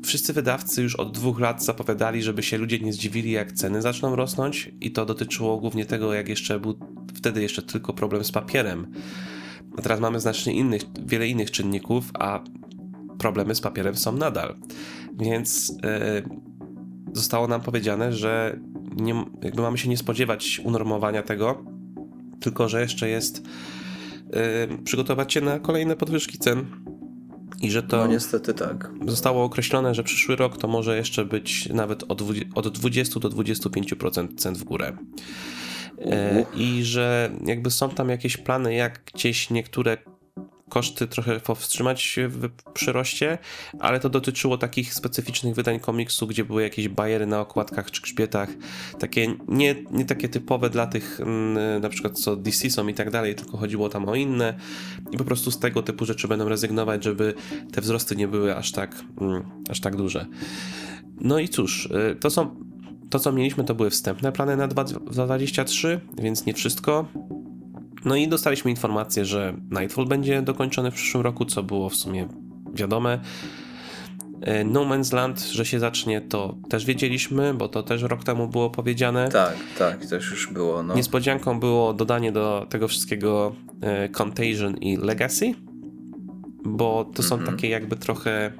wszyscy 0.04 0.32
wydawcy 0.32 0.82
już 0.82 0.96
od 0.96 1.12
dwóch 1.12 1.40
lat 1.40 1.64
zapowiadali, 1.64 2.22
żeby 2.22 2.42
się 2.42 2.58
ludzie 2.58 2.78
nie 2.78 2.92
zdziwili, 2.92 3.30
jak 3.30 3.52
ceny 3.52 3.82
zaczną 3.82 4.16
rosnąć 4.16 4.70
i 4.80 4.90
to 4.92 5.06
dotyczyło 5.06 5.58
głównie 5.58 5.86
tego, 5.86 6.14
jak 6.14 6.28
jeszcze 6.28 6.60
był 6.60 6.78
wtedy 7.14 7.42
jeszcze 7.42 7.62
tylko 7.62 7.92
problem 7.92 8.24
z 8.24 8.32
papierem 8.32 8.86
teraz 9.82 10.00
mamy 10.00 10.20
znacznie 10.20 10.52
innych, 10.52 10.82
wiele 11.06 11.28
innych 11.28 11.50
czynników, 11.50 12.10
a 12.14 12.40
problemy 13.18 13.54
z 13.54 13.60
papierem 13.60 13.96
są 13.96 14.12
nadal. 14.12 14.54
Więc 15.18 15.68
yy, 15.68 16.47
zostało 17.18 17.48
nam 17.48 17.60
powiedziane, 17.60 18.12
że 18.12 18.58
nie, 18.96 19.24
jakby 19.42 19.62
mamy 19.62 19.78
się 19.78 19.88
nie 19.88 19.96
spodziewać 19.96 20.60
unormowania 20.64 21.22
tego, 21.22 21.64
tylko 22.40 22.68
że 22.68 22.80
jeszcze 22.80 23.08
jest 23.08 23.42
yy, 24.68 24.78
przygotować 24.84 25.32
się 25.32 25.40
na 25.40 25.58
kolejne 25.58 25.96
podwyżki 25.96 26.38
cen. 26.38 26.66
I 27.60 27.70
że 27.70 27.82
to. 27.82 27.96
No 27.96 28.06
niestety 28.06 28.54
tak. 28.54 28.90
Zostało 29.06 29.44
określone, 29.44 29.94
że 29.94 30.02
przyszły 30.02 30.36
rok 30.36 30.56
to 30.56 30.68
może 30.68 30.96
jeszcze 30.96 31.24
być 31.24 31.68
nawet 31.68 32.04
od 32.08 32.22
20, 32.22 32.50
od 32.54 32.68
20 32.68 33.20
do 33.20 33.28
25% 33.28 34.36
cen 34.36 34.54
w 34.54 34.64
górę. 34.64 34.96
E, 36.00 36.44
I 36.56 36.84
że 36.84 37.30
jakby 37.46 37.70
są 37.70 37.90
tam 37.90 38.08
jakieś 38.08 38.36
plany, 38.36 38.74
jak 38.74 39.00
gdzieś 39.14 39.50
niektóre 39.50 39.96
koszty 40.68 41.06
trochę 41.06 41.40
powstrzymać 41.40 42.16
w 42.28 42.48
przyroście, 42.72 43.38
ale 43.80 44.00
to 44.00 44.08
dotyczyło 44.08 44.58
takich 44.58 44.94
specyficznych 44.94 45.54
wydań 45.54 45.80
komiksu, 45.80 46.26
gdzie 46.26 46.44
były 46.44 46.62
jakieś 46.62 46.88
bajery 46.88 47.26
na 47.26 47.40
okładkach 47.40 47.90
czy 47.90 48.02
grzbietach, 48.02 48.48
takie 48.98 49.34
nie, 49.48 49.74
nie 49.90 50.04
takie 50.04 50.28
typowe 50.28 50.70
dla 50.70 50.86
tych 50.86 51.20
mm, 51.20 51.82
na 51.82 51.88
przykład 51.88 52.18
co 52.18 52.36
DC 52.36 52.70
są 52.70 52.88
i 52.88 52.94
tak 52.94 53.10
dalej, 53.10 53.34
tylko 53.34 53.56
chodziło 53.56 53.88
tam 53.88 54.08
o 54.08 54.14
inne 54.14 54.54
i 55.10 55.16
po 55.16 55.24
prostu 55.24 55.50
z 55.50 55.58
tego 55.58 55.82
typu 55.82 56.04
rzeczy 56.04 56.28
będą 56.28 56.48
rezygnować, 56.48 57.04
żeby 57.04 57.34
te 57.72 57.80
wzrosty 57.80 58.16
nie 58.16 58.28
były 58.28 58.56
aż 58.56 58.72
tak, 58.72 59.04
mm, 59.20 59.42
aż 59.68 59.80
tak 59.80 59.96
duże. 59.96 60.26
No 61.20 61.38
i 61.38 61.48
cóż, 61.48 61.86
y, 61.86 62.16
to 62.20 62.30
są 62.30 62.56
to, 63.10 63.18
co 63.18 63.32
mieliśmy, 63.32 63.64
to 63.64 63.74
były 63.74 63.90
wstępne 63.90 64.32
plany 64.32 64.56
na 64.56 64.68
2023, 64.68 66.00
więc 66.18 66.46
nie 66.46 66.54
wszystko. 66.54 67.06
No 68.04 68.16
i 68.16 68.28
dostaliśmy 68.28 68.70
informację, 68.70 69.24
że 69.24 69.54
Nightfall 69.70 70.06
będzie 70.06 70.42
dokończony 70.42 70.90
w 70.90 70.94
przyszłym 70.94 71.22
roku, 71.22 71.44
co 71.44 71.62
było 71.62 71.88
w 71.88 71.96
sumie 71.96 72.28
wiadome. 72.74 73.20
E, 74.40 74.64
no 74.64 74.80
Man's 74.84 75.14
Land, 75.14 75.40
że 75.40 75.64
się 75.64 75.78
zacznie, 75.78 76.20
to 76.20 76.56
też 76.68 76.84
wiedzieliśmy, 76.84 77.54
bo 77.54 77.68
to 77.68 77.82
też 77.82 78.02
rok 78.02 78.24
temu 78.24 78.48
było 78.48 78.70
powiedziane. 78.70 79.28
Tak, 79.28 79.56
tak, 79.78 80.06
też 80.06 80.30
już 80.30 80.52
było. 80.52 80.82
No. 80.82 80.94
Niespodzianką 80.94 81.60
było 81.60 81.94
dodanie 81.94 82.32
do 82.32 82.66
tego 82.70 82.88
wszystkiego 82.88 83.54
e, 83.80 84.08
Contagion 84.08 84.76
i 84.76 84.96
Legacy, 84.96 85.54
bo 86.64 87.10
to 87.14 87.22
są 87.22 87.34
mm 87.34 87.46
-hmm. 87.46 87.50
takie 87.50 87.68
jakby 87.68 87.96
trochę 87.96 88.52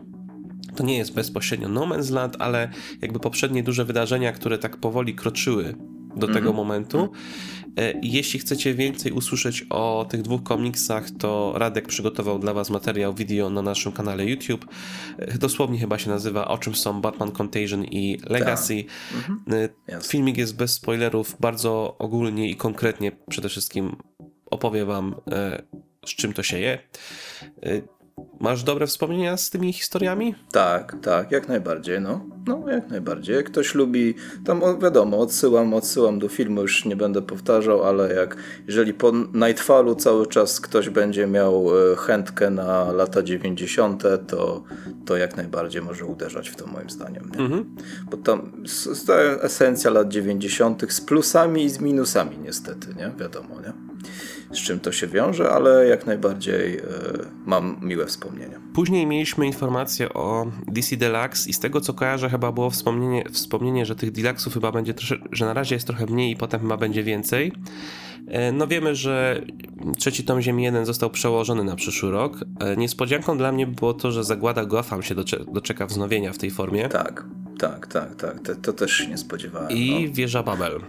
to 0.77 0.85
nie 0.85 0.98
jest 0.98 1.14
bezpośrednio 1.14 1.68
No 1.68 1.87
Man's 1.87 2.12
Land, 2.12 2.37
ale 2.38 2.68
jakby 3.03 3.18
poprzednie 3.18 3.62
duże 3.62 3.85
wydarzenia, 3.85 4.33
które 4.33 4.59
tak 4.59 4.77
powoli 4.77 5.14
kroczyły 5.14 5.74
do 6.16 6.27
tego 6.27 6.38
mm 6.38 6.53
-hmm. 6.53 6.57
momentu. 6.57 7.12
E, 7.79 7.94
jeśli 8.03 8.40
chcecie 8.40 8.75
więcej 8.75 9.12
usłyszeć 9.12 9.66
o 9.71 10.07
tych 10.11 10.23
dwóch 10.23 10.42
komiksach, 10.42 11.11
to 11.18 11.53
Radek 11.57 11.88
przygotował 11.88 12.38
dla 12.38 12.55
Was 12.55 12.71
materiał 12.71 13.14
wideo 13.14 13.51
na 13.51 13.62
naszym 13.62 13.92
kanale 13.92 14.27
YouTube. 14.27 14.66
E, 15.18 15.38
dosłownie 15.38 15.79
chyba 15.79 15.99
się 15.99 16.11
nazywa 16.11 16.49
O 16.49 16.59
czym 16.59 16.75
są 16.75 17.01
Batman 17.01 17.31
Contagion 17.31 17.85
i 17.85 18.18
Legacy. 18.27 18.85
Tak. 18.85 19.29
Mm 19.29 19.68
-hmm. 19.68 20.09
Filmik 20.09 20.38
jest 20.38 20.57
bez 20.57 20.73
spoilerów, 20.73 21.37
bardzo 21.40 21.97
ogólnie 21.99 22.51
i 22.51 22.57
konkretnie 22.57 23.12
przede 23.29 23.49
wszystkim 23.49 23.97
opowie 24.47 24.85
Wam, 24.85 25.14
z 26.07 26.11
czym 26.11 26.33
to 26.33 26.42
się 26.42 26.59
je. 26.59 26.79
Masz 28.40 28.62
dobre 28.62 28.87
wspomnienia 28.87 29.37
z 29.37 29.50
tymi 29.50 29.72
historiami? 29.72 30.35
Tak, 30.52 30.96
tak, 31.02 31.31
jak 31.31 31.48
najbardziej, 31.48 32.00
no. 32.00 32.20
No, 32.46 32.64
jak 32.68 32.90
najbardziej. 32.90 33.37
Jak 33.37 33.46
ktoś 33.46 33.74
lubi, 33.74 34.14
tam 34.44 34.61
wiadomo, 34.83 35.18
odsyłam, 35.18 35.74
odsyłam 35.74 36.18
do 36.18 36.28
filmu, 36.28 36.62
już 36.62 36.85
nie 36.85 36.96
będę 36.96 37.22
powtarzał, 37.22 37.85
ale 37.85 38.14
jak, 38.14 38.37
jeżeli 38.66 38.94
po 38.94 39.12
Nightfallu 39.35 39.94
cały 39.94 40.26
czas 40.26 40.61
ktoś 40.61 40.88
będzie 40.88 41.26
miał 41.26 41.70
e, 41.92 41.96
chętkę 41.96 42.50
na 42.50 42.92
lata 42.92 43.22
90., 43.22 44.02
to, 44.28 44.64
to 45.07 45.16
jak 45.16 45.37
najbardziej 45.37 45.83
może 45.83 46.04
uderzać 46.04 46.48
w 46.48 46.57
to 46.57 46.66
moim 46.66 46.90
zdaniem, 46.90 47.31
nie? 47.35 47.38
Mhm. 47.38 47.76
Bo 48.11 48.16
tam 48.16 48.52
jest 48.62 49.11
esencja 49.40 49.90
lat 49.90 50.09
90. 50.09 50.92
z 50.92 51.00
plusami 51.00 51.64
i 51.64 51.70
z 51.70 51.81
minusami 51.81 52.38
niestety, 52.38 52.94
nie? 52.94 53.12
Wiadomo, 53.18 53.61
nie? 53.61 53.72
Z 54.52 54.58
czym 54.58 54.80
to 54.80 54.92
się 54.92 55.06
wiąże, 55.06 55.50
ale 55.50 55.87
jak 55.87 56.06
najbardziej 56.06 56.78
y, 56.78 56.82
mam 57.46 57.76
miłe 57.82 58.06
wspomnienia. 58.06 58.61
Później 58.74 59.06
mieliśmy 59.06 59.46
informację 59.46 60.08
o 60.14 60.46
DC 60.66 60.96
Deluxe 60.96 61.50
i 61.50 61.52
z 61.52 61.61
tego 61.61 61.80
co 61.80 61.94
kojarzę 61.94 62.30
chyba 62.30 62.52
było 62.52 62.70
wspomnienie, 62.70 63.24
wspomnienie 63.32 63.87
że 63.87 63.96
tych 63.96 64.12
Deluxe'ów 64.12 64.54
chyba 64.54 64.72
będzie 64.72 64.94
trosze, 64.94 65.16
że 65.32 65.46
na 65.46 65.54
razie 65.54 65.74
jest 65.74 65.87
trochę 65.87 66.06
mniej 66.06 66.32
i 66.32 66.37
potem 66.37 66.61
chyba 66.61 66.76
będzie 66.76 67.02
więcej. 67.02 67.52
E, 68.28 68.52
no 68.52 68.66
wiemy, 68.66 68.94
że 68.94 69.42
trzeci 69.98 70.24
tom 70.24 70.40
Ziemi 70.40 70.62
1 70.64 70.87
został 70.87 71.11
przełożony 71.11 71.64
na 71.64 71.76
przyszły 71.76 72.11
rok. 72.11 72.38
E, 72.61 72.76
niespodzianką 72.76 73.38
dla 73.38 73.52
mnie 73.52 73.66
było 73.66 73.94
to, 73.94 74.12
że 74.12 74.24
Zagłada 74.24 74.64
Gotham 74.64 75.02
się 75.02 75.14
doczeka 75.52 75.87
wznowienia 75.87 76.32
w 76.32 76.38
tej 76.38 76.50
formie. 76.50 76.88
Tak, 76.88 77.24
tak, 77.58 77.87
tak, 77.87 78.14
tak. 78.14 78.40
To, 78.40 78.54
to 78.54 78.72
też 78.72 78.92
się 78.92 79.06
nie 79.06 79.18
spodziewałem. 79.18 79.70
I 79.70 80.06
no. 80.08 80.14
Wieża 80.14 80.42
Babel. 80.42 80.80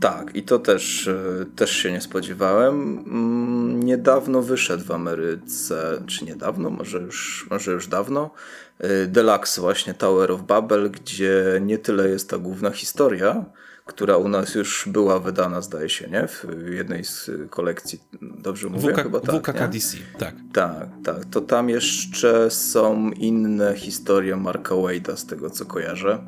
Tak, 0.00 0.36
i 0.36 0.42
to 0.42 0.58
też, 0.58 1.08
e, 1.08 1.44
też 1.56 1.70
się 1.70 1.92
nie 1.92 2.00
spodziewałem. 2.00 2.98
Mm, 2.98 3.82
niedawno 3.82 4.42
wyszedł 4.42 4.84
w 4.84 4.90
Ameryce, 4.90 6.02
czy 6.06 6.24
niedawno, 6.24 6.70
może 6.70 6.98
już, 6.98 7.46
może 7.50 7.72
już 7.72 7.88
dawno, 7.88 8.30
e, 8.78 9.06
Deluxe 9.06 9.60
właśnie 9.60 9.94
Tower 9.94 10.32
of 10.32 10.42
Babel, 10.42 10.90
gdzie 10.90 11.60
nie 11.60 11.78
tyle 11.78 12.08
jest 12.08 12.30
ta 12.30 12.38
główna 12.38 12.70
historia, 12.70 13.44
która 13.88 14.16
u 14.16 14.28
nas 14.28 14.54
już 14.54 14.88
była 14.92 15.18
wydana, 15.18 15.60
zdaje 15.60 15.88
się, 15.88 16.08
nie? 16.10 16.28
W 16.28 16.72
jednej 16.72 17.04
z 17.04 17.30
kolekcji, 17.50 17.98
dobrze 18.22 18.68
mówię? 18.68 18.92
WK, 18.92 19.02
Chyba 19.02 19.20
tak, 19.20 19.34
WKKDC, 19.34 19.96
tak. 20.18 20.34
Tak, 20.52 20.88
tak. 21.04 21.24
To 21.24 21.40
tam 21.40 21.68
jeszcze 21.68 22.50
są 22.50 23.10
inne 23.10 23.74
historie 23.74 24.36
Marka 24.36 24.74
Wade'a, 24.74 25.16
z 25.16 25.26
tego 25.26 25.50
co 25.50 25.64
kojarzę. 25.64 26.18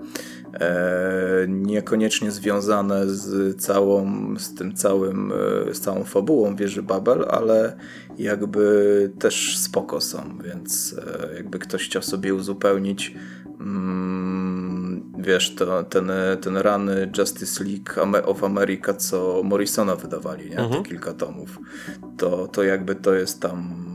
E, 0.55 1.47
niekoniecznie 1.49 2.31
związane 2.31 3.09
z 3.09 3.57
całą, 3.57 4.07
z 4.39 4.55
tym 4.55 4.75
całym, 4.75 5.33
e, 5.71 5.75
z 5.75 5.81
całą 5.81 6.05
fabułą 6.05 6.57
wieży 6.57 6.83
Babel, 6.83 7.27
ale 7.31 7.77
jakby 8.19 9.13
też 9.19 9.59
spoko 9.59 10.01
są, 10.01 10.39
więc 10.45 10.97
e, 10.99 11.35
jakby 11.35 11.59
ktoś 11.59 11.85
chciał 11.85 12.03
sobie 12.03 12.35
uzupełnić 12.35 13.15
wiesz, 15.19 15.55
to, 15.55 15.85
ten, 15.85 16.13
ten 16.41 16.57
rany 16.57 17.11
Justice 17.19 17.65
League 17.65 18.25
of 18.25 18.45
America, 18.45 18.95
co 18.95 19.43
Morrisona 19.45 19.97
wydawali, 19.97 20.51
nie? 20.51 20.59
Mhm. 20.59 20.83
Te 20.83 20.89
kilka 20.89 21.13
tomów, 21.13 21.59
to, 22.17 22.47
to 22.47 22.63
jakby 22.63 22.95
to 22.95 23.15
jest 23.15 23.41
tam 23.41 23.90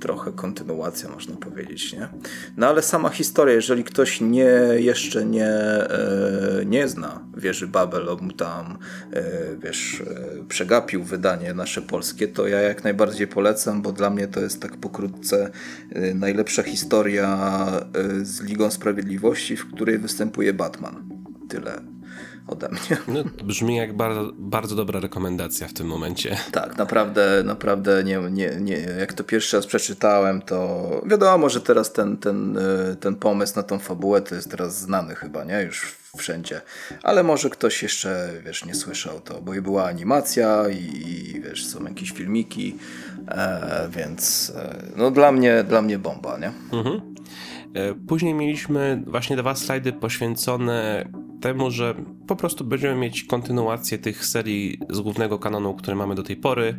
trochę 0.00 0.32
kontynuacja, 0.32 1.08
można 1.10 1.36
powiedzieć, 1.36 1.92
nie? 1.92 2.08
No 2.56 2.68
ale 2.68 2.82
sama 2.82 3.08
historia, 3.08 3.54
jeżeli 3.54 3.84
ktoś 3.84 4.20
nie, 4.20 4.50
jeszcze 4.76 5.24
nie, 5.24 5.48
e, 5.48 6.62
nie 6.66 6.88
zna 6.88 7.24
wieży 7.36 7.66
Babel, 7.66 8.04
lub 8.04 8.36
tam, 8.36 8.78
e, 9.12 9.22
wiesz, 9.62 10.00
e, 10.00 10.44
przegapił 10.48 11.04
wydanie 11.04 11.54
nasze 11.54 11.82
polskie, 11.82 12.28
to 12.28 12.48
ja 12.48 12.60
jak 12.60 12.84
najbardziej 12.84 13.26
polecam, 13.26 13.82
bo 13.82 13.92
dla 13.92 14.10
mnie 14.10 14.28
to 14.28 14.40
jest 14.40 14.62
tak 14.62 14.76
pokrótce 14.76 15.50
najlepsza 16.14 16.62
historia 16.62 17.66
z 18.22 18.42
Ligą 18.42 18.70
Sprawiedliwości, 18.70 19.56
w 19.56 19.72
której 19.72 19.98
występuje 19.98 20.52
Batman. 20.52 21.08
Tyle 21.48 21.80
ode 22.46 22.68
mnie. 22.68 22.96
No, 23.08 23.44
brzmi 23.44 23.76
jak 23.76 23.96
bardzo, 23.96 24.32
bardzo 24.38 24.76
dobra 24.76 25.00
rekomendacja 25.00 25.68
w 25.68 25.72
tym 25.72 25.86
momencie. 25.86 26.36
Tak, 26.52 26.76
naprawdę, 26.76 27.42
naprawdę 27.44 28.04
nie, 28.04 28.18
nie, 28.30 28.56
nie, 28.60 28.76
jak 28.76 29.12
to 29.12 29.24
pierwszy 29.24 29.56
raz 29.56 29.66
przeczytałem, 29.66 30.42
to 30.42 30.90
wiadomo, 31.06 31.48
że 31.48 31.60
teraz 31.60 31.92
ten, 31.92 32.16
ten, 32.16 32.58
e, 32.58 32.96
ten 32.96 33.16
pomysł 33.16 33.56
na 33.56 33.62
tą 33.62 33.78
fabułę 33.78 34.20
to 34.20 34.34
jest 34.34 34.50
teraz 34.50 34.78
znany 34.78 35.14
chyba, 35.14 35.44
nie? 35.44 35.62
Już 35.62 36.00
wszędzie. 36.16 36.60
Ale 37.02 37.22
może 37.22 37.50
ktoś 37.50 37.82
jeszcze, 37.82 38.30
wiesz, 38.44 38.64
nie 38.64 38.74
słyszał 38.74 39.20
to, 39.20 39.40
bo 39.40 39.54
i 39.54 39.60
była 39.60 39.84
animacja 39.84 40.68
i, 40.68 41.40
wiesz, 41.44 41.66
są 41.66 41.84
jakieś 41.84 42.10
filmiki, 42.10 42.76
e, 43.28 43.88
więc 43.90 44.52
e, 44.56 44.82
no 44.96 45.10
dla 45.10 45.32
mnie, 45.32 45.64
dla 45.64 45.82
mnie 45.82 45.98
bomba, 45.98 46.38
nie? 46.38 46.52
Mhm. 46.72 47.14
E, 47.74 47.94
później 47.94 48.34
mieliśmy 48.34 49.02
właśnie 49.06 49.36
dwa 49.36 49.54
slajdy 49.54 49.92
poświęcone 49.92 51.08
temu, 51.40 51.70
że 51.70 51.94
po 52.26 52.36
prostu 52.36 52.64
będziemy 52.64 53.00
mieć 53.00 53.24
kontynuację 53.24 53.98
tych 53.98 54.26
serii 54.26 54.78
z 54.90 55.00
głównego 55.00 55.38
kanonu, 55.38 55.74
które 55.74 55.96
mamy 55.96 56.14
do 56.14 56.22
tej 56.22 56.36
pory, 56.36 56.78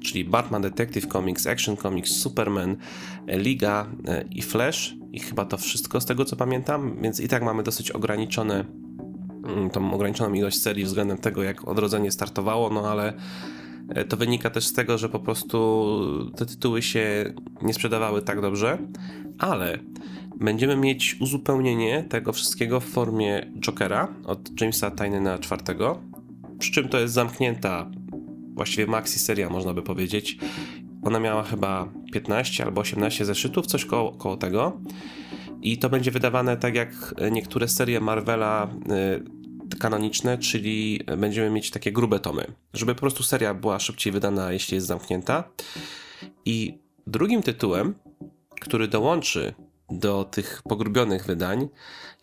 czyli 0.00 0.24
Batman, 0.24 0.62
Detective 0.62 1.06
Comics, 1.06 1.46
Action 1.46 1.76
Comics, 1.76 2.12
Superman, 2.12 2.76
Liga 3.28 3.86
e, 4.08 4.24
i 4.30 4.42
Flash. 4.42 4.94
I 5.12 5.20
chyba 5.20 5.44
to 5.44 5.56
wszystko 5.56 6.00
z 6.00 6.06
tego 6.06 6.24
co 6.24 6.36
pamiętam, 6.36 6.96
więc 7.02 7.20
i 7.20 7.28
tak 7.28 7.42
mamy 7.42 7.62
dosyć 7.62 7.90
ograniczone 7.90 8.64
mm, 9.44 9.70
tą 9.70 9.94
ograniczoną 9.94 10.34
ilość 10.34 10.62
serii 10.62 10.84
względem 10.84 11.18
tego, 11.18 11.42
jak 11.42 11.68
odrodzenie 11.68 12.10
startowało, 12.10 12.70
no 12.70 12.90
ale 12.90 13.12
e, 13.88 14.04
to 14.04 14.16
wynika 14.16 14.50
też 14.50 14.66
z 14.66 14.72
tego, 14.72 14.98
że 14.98 15.08
po 15.08 15.18
prostu 15.18 15.90
te 16.36 16.46
tytuły 16.46 16.82
się 16.82 17.34
nie 17.62 17.74
sprzedawały 17.74 18.22
tak 18.22 18.40
dobrze, 18.40 18.78
ale 19.38 19.78
będziemy 20.36 20.76
mieć 20.76 21.16
uzupełnienie 21.20 22.04
tego 22.08 22.32
wszystkiego 22.32 22.80
w 22.80 22.84
formie 22.84 23.52
Jokera 23.60 24.08
od 24.24 24.60
Jamesa 24.60 24.90
Tynena 24.90 25.36
IV, 25.36 25.94
przy 26.58 26.72
czym 26.72 26.88
to 26.88 27.00
jest 27.00 27.14
zamknięta 27.14 27.90
właściwie 28.54 28.86
maxi 28.86 29.18
seria 29.18 29.50
można 29.50 29.74
by 29.74 29.82
powiedzieć. 29.82 30.38
Ona 31.02 31.20
miała 31.20 31.42
chyba 31.42 31.88
15 32.12 32.64
albo 32.64 32.80
18 32.80 33.24
zeszytów, 33.24 33.66
coś 33.66 33.84
koło, 33.84 34.12
koło 34.12 34.36
tego. 34.36 34.80
I 35.62 35.78
to 35.78 35.88
będzie 35.88 36.10
wydawane 36.10 36.56
tak 36.56 36.74
jak 36.74 37.14
niektóre 37.30 37.68
serie 37.68 38.00
Marvela 38.00 38.70
y, 39.72 39.76
kanoniczne, 39.78 40.38
czyli 40.38 41.00
będziemy 41.18 41.50
mieć 41.50 41.70
takie 41.70 41.92
grube 41.92 42.18
tomy, 42.18 42.44
żeby 42.74 42.94
po 42.94 43.00
prostu 43.00 43.22
seria 43.22 43.54
była 43.54 43.78
szybciej 43.78 44.12
wydana, 44.12 44.52
jeśli 44.52 44.74
jest 44.74 44.86
zamknięta. 44.86 45.44
I 46.44 46.78
drugim 47.06 47.42
tytułem, 47.42 47.94
który 48.60 48.88
dołączy 48.88 49.54
do 49.90 50.24
tych 50.24 50.62
pogrubionych 50.68 51.26
wydań, 51.26 51.68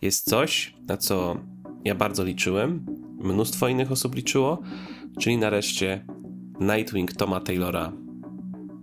jest 0.02 0.30
coś, 0.30 0.74
na 0.88 0.96
co 0.96 1.36
ja 1.84 1.94
bardzo 1.94 2.24
liczyłem, 2.24 2.86
mnóstwo 3.18 3.68
innych 3.68 3.92
osób 3.92 4.14
liczyło, 4.14 4.58
czyli 5.20 5.38
nareszcie 5.38 6.04
Nightwing 6.60 7.12
Toma 7.12 7.40
Taylora 7.40 7.92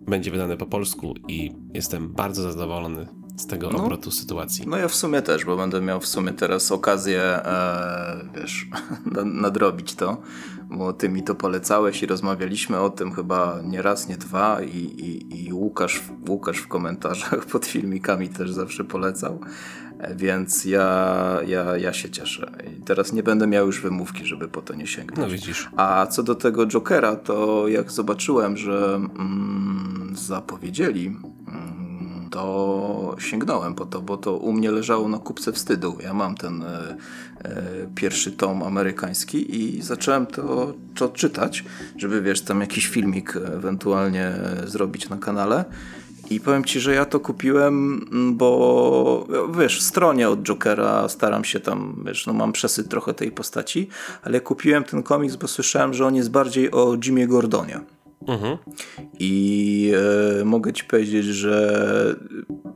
będzie 0.07 0.31
wydane 0.31 0.57
po 0.57 0.65
polsku 0.65 1.13
i 1.27 1.51
jestem 1.73 2.13
bardzo 2.13 2.51
zadowolony 2.51 3.07
z 3.37 3.47
tego 3.47 3.69
no, 3.69 3.83
obrotu 3.83 4.11
sytuacji. 4.11 4.65
No 4.67 4.77
ja 4.77 4.87
w 4.87 4.95
sumie 4.95 5.21
też, 5.21 5.45
bo 5.45 5.57
będę 5.57 5.81
miał 5.81 5.99
w 5.99 6.07
sumie 6.07 6.33
teraz 6.33 6.71
okazję, 6.71 7.21
e, 7.21 8.29
wiesz, 8.35 8.67
nadrobić 9.43 9.95
to, 9.95 10.21
bo 10.69 10.93
ty 10.93 11.09
mi 11.09 11.23
to 11.23 11.35
polecałeś 11.35 12.03
i 12.03 12.05
rozmawialiśmy 12.05 12.79
o 12.79 12.89
tym 12.89 13.11
chyba 13.11 13.59
nie 13.63 13.81
raz, 13.81 14.09
nie 14.09 14.17
dwa 14.17 14.61
i, 14.61 14.77
i, 14.77 15.45
i 15.47 15.53
Łukasz, 15.53 16.01
Łukasz 16.29 16.57
w 16.57 16.67
komentarzach 16.67 17.45
pod 17.51 17.65
filmikami 17.65 18.29
też 18.29 18.51
zawsze 18.51 18.83
polecał. 18.83 19.39
Więc 20.15 20.65
ja, 20.65 21.39
ja, 21.47 21.77
ja 21.77 21.93
się 21.93 22.09
cieszę. 22.09 22.51
I 22.77 22.81
teraz 22.81 23.13
nie 23.13 23.23
będę 23.23 23.47
miał 23.47 23.65
już 23.65 23.81
wymówki, 23.81 24.25
żeby 24.25 24.47
po 24.47 24.61
to 24.61 24.75
nie 24.75 24.87
sięgnąć. 24.87 25.19
No 25.19 25.27
widzisz. 25.27 25.69
A 25.77 26.07
co 26.07 26.23
do 26.23 26.35
tego 26.35 26.67
Jokera, 26.67 27.15
to 27.15 27.67
jak 27.67 27.91
zobaczyłem, 27.91 28.57
że 28.57 28.95
mm, 28.95 30.13
zapowiedzieli, 30.15 31.05
mm, 31.07 31.74
to 32.35 33.15
sięgnąłem 33.19 33.75
po 33.75 33.85
to, 33.85 34.01
bo 34.01 34.17
to 34.17 34.37
u 34.37 34.53
mnie 34.53 34.71
leżało 34.71 35.07
na 35.07 35.17
kupce 35.17 35.51
wstydu. 35.51 35.97
Ja 36.03 36.13
mam 36.13 36.35
ten 36.35 36.63
e, 36.63 36.95
e, 37.43 37.61
pierwszy 37.95 38.31
tom 38.31 38.63
amerykański 38.63 39.55
i 39.55 39.81
zacząłem 39.81 40.25
to, 40.25 40.73
to 40.95 41.09
czytać, 41.09 41.63
żeby 41.97 42.21
wiesz, 42.21 42.41
tam 42.41 42.61
jakiś 42.61 42.87
filmik 42.87 43.35
ewentualnie 43.35 44.33
zrobić 44.65 45.09
na 45.09 45.17
kanale. 45.17 45.65
I 46.29 46.39
powiem 46.39 46.63
ci, 46.63 46.79
że 46.79 46.93
ja 46.93 47.05
to 47.05 47.19
kupiłem, 47.19 48.05
bo 48.33 49.27
wiesz, 49.59 49.79
w 49.79 49.83
stronie 49.83 50.29
od 50.29 50.43
Jokera 50.43 51.09
staram 51.09 51.43
się 51.43 51.59
tam, 51.59 52.03
wiesz, 52.05 52.27
no 52.27 52.33
mam 52.33 52.51
przesyt 52.51 52.89
trochę 52.89 53.13
tej 53.13 53.31
postaci, 53.31 53.89
ale 54.23 54.41
kupiłem 54.41 54.83
ten 54.83 55.03
komiks, 55.03 55.35
bo 55.35 55.47
słyszałem, 55.47 55.93
że 55.93 56.05
on 56.05 56.15
jest 56.15 56.31
bardziej 56.31 56.71
o 56.71 56.97
Jimie 56.97 57.27
Gordonie. 57.27 57.94
Mhm. 58.27 58.57
I 59.19 59.91
e, 60.41 60.45
mogę 60.45 60.73
ci 60.73 60.83
powiedzieć, 60.83 61.25
że 61.25 62.15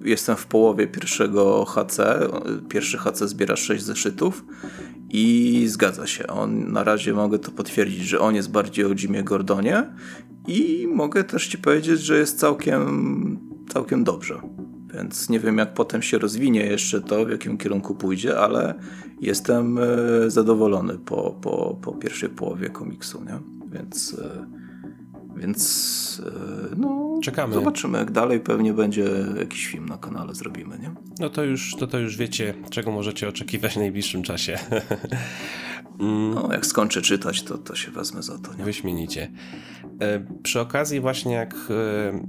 jestem 0.02 0.36
w 0.36 0.46
połowie 0.46 0.88
pierwszego 0.88 1.66
HC. 1.66 1.98
Pierwszy 2.70 2.98
HC 2.98 3.28
zbiera 3.28 3.56
6 3.56 3.84
zeszytów 3.84 4.46
i 5.10 5.64
zgadza 5.68 6.08
się. 6.08 6.28
On 6.28 6.72
na 6.72 6.84
razie 6.84 7.14
mogę 7.14 7.40
to 7.40 7.52
potwierdzić, 7.52 8.08
że 8.08 8.20
on 8.20 8.36
jest 8.36 8.52
bardziej 8.52 8.86
o 8.86 8.90
Jimie 8.90 9.24
Gordonie 9.24 9.84
i 10.48 10.88
mogę 10.94 11.24
też 11.24 11.48
ci 11.48 11.58
powiedzieć, 11.58 12.02
że 12.02 12.18
jest 12.18 12.40
całkiem, 12.40 13.40
całkiem 13.70 14.04
dobrze. 14.04 14.42
Więc 14.94 15.30
nie 15.30 15.40
wiem, 15.40 15.58
jak 15.58 15.74
potem 15.74 16.02
się 16.02 16.18
rozwinie 16.18 16.66
jeszcze 16.66 17.02
to, 17.02 17.26
w 17.26 17.30
jakim 17.30 17.58
kierunku 17.58 17.96
pójdzie, 17.96 18.40
ale 18.40 18.74
jestem 19.22 19.78
e, 19.78 19.82
zadowolony 20.30 20.98
po, 20.98 21.38
po, 21.42 21.78
po 21.82 21.94
pierwszej 21.94 22.30
połowie 22.30 22.70
komiksu, 22.70 23.24
nie? 23.24 23.40
Więc, 23.72 24.14
e, 24.20 24.59
więc 25.36 26.22
e, 26.26 26.76
no, 26.78 27.20
Czekamy. 27.24 27.54
Zobaczymy, 27.54 27.98
jak 27.98 28.12
dalej 28.12 28.40
pewnie 28.40 28.74
będzie 28.74 29.06
jakiś 29.40 29.68
film 29.68 29.90
na 29.90 29.98
kanale 29.98 30.36
zrobimy, 30.36 30.80
nie? 30.80 30.92
No 31.20 31.30
to 31.30 31.44
już, 31.44 31.76
to, 31.76 31.88
to 31.88 32.00
już 32.00 32.18
wiecie, 32.18 32.54
czego 32.70 32.92
możecie 32.92 33.30
oczekiwać 33.30 33.74
w 33.74 33.78
najbliższym 33.78 34.24
czasie. 34.24 34.60
Mm. 36.00 36.34
No, 36.34 36.50
jak 36.52 36.66
skończę 36.66 37.02
czytać, 37.02 37.44
to, 37.44 37.58
to 37.58 37.76
się 37.76 37.92
wezmę 37.92 38.24
za 38.24 38.38
to. 38.38 38.54
Nie? 38.54 38.64
Wyśmienicie. 38.64 39.32
E, 40.02 40.26
przy 40.44 40.60
okazji 40.60 41.00
właśnie 41.00 41.34
jak 41.34 41.56
e, 41.56 42.26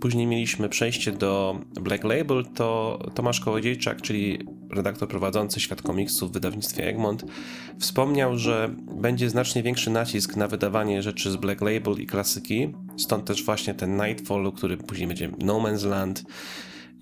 później 0.00 0.26
mieliśmy 0.26 0.68
przejście 0.68 1.12
do 1.12 1.60
Black 1.80 2.04
Label, 2.04 2.44
to 2.54 2.98
Tomasz 3.14 3.40
Kołodziejczak, 3.40 4.02
czyli 4.02 4.46
redaktor 4.72 5.08
prowadzący 5.08 5.60
Świat 5.60 5.82
Komiksów 5.82 6.30
w 6.30 6.32
wydawnictwie 6.32 6.86
Egmont, 6.86 7.24
wspomniał, 7.78 8.38
że 8.38 8.74
będzie 8.96 9.30
znacznie 9.30 9.62
większy 9.62 9.90
nacisk 9.90 10.36
na 10.36 10.48
wydawanie 10.48 11.02
rzeczy 11.02 11.30
z 11.30 11.36
Black 11.36 11.60
Label 11.60 11.94
i 11.98 12.06
klasyki, 12.06 12.72
stąd 12.96 13.24
też 13.24 13.44
właśnie 13.44 13.74
ten 13.74 13.96
Nightfall, 13.96 14.52
który 14.52 14.76
później 14.76 15.08
będzie 15.08 15.30
No 15.38 15.54
Man's 15.54 15.88
Land, 15.88 16.24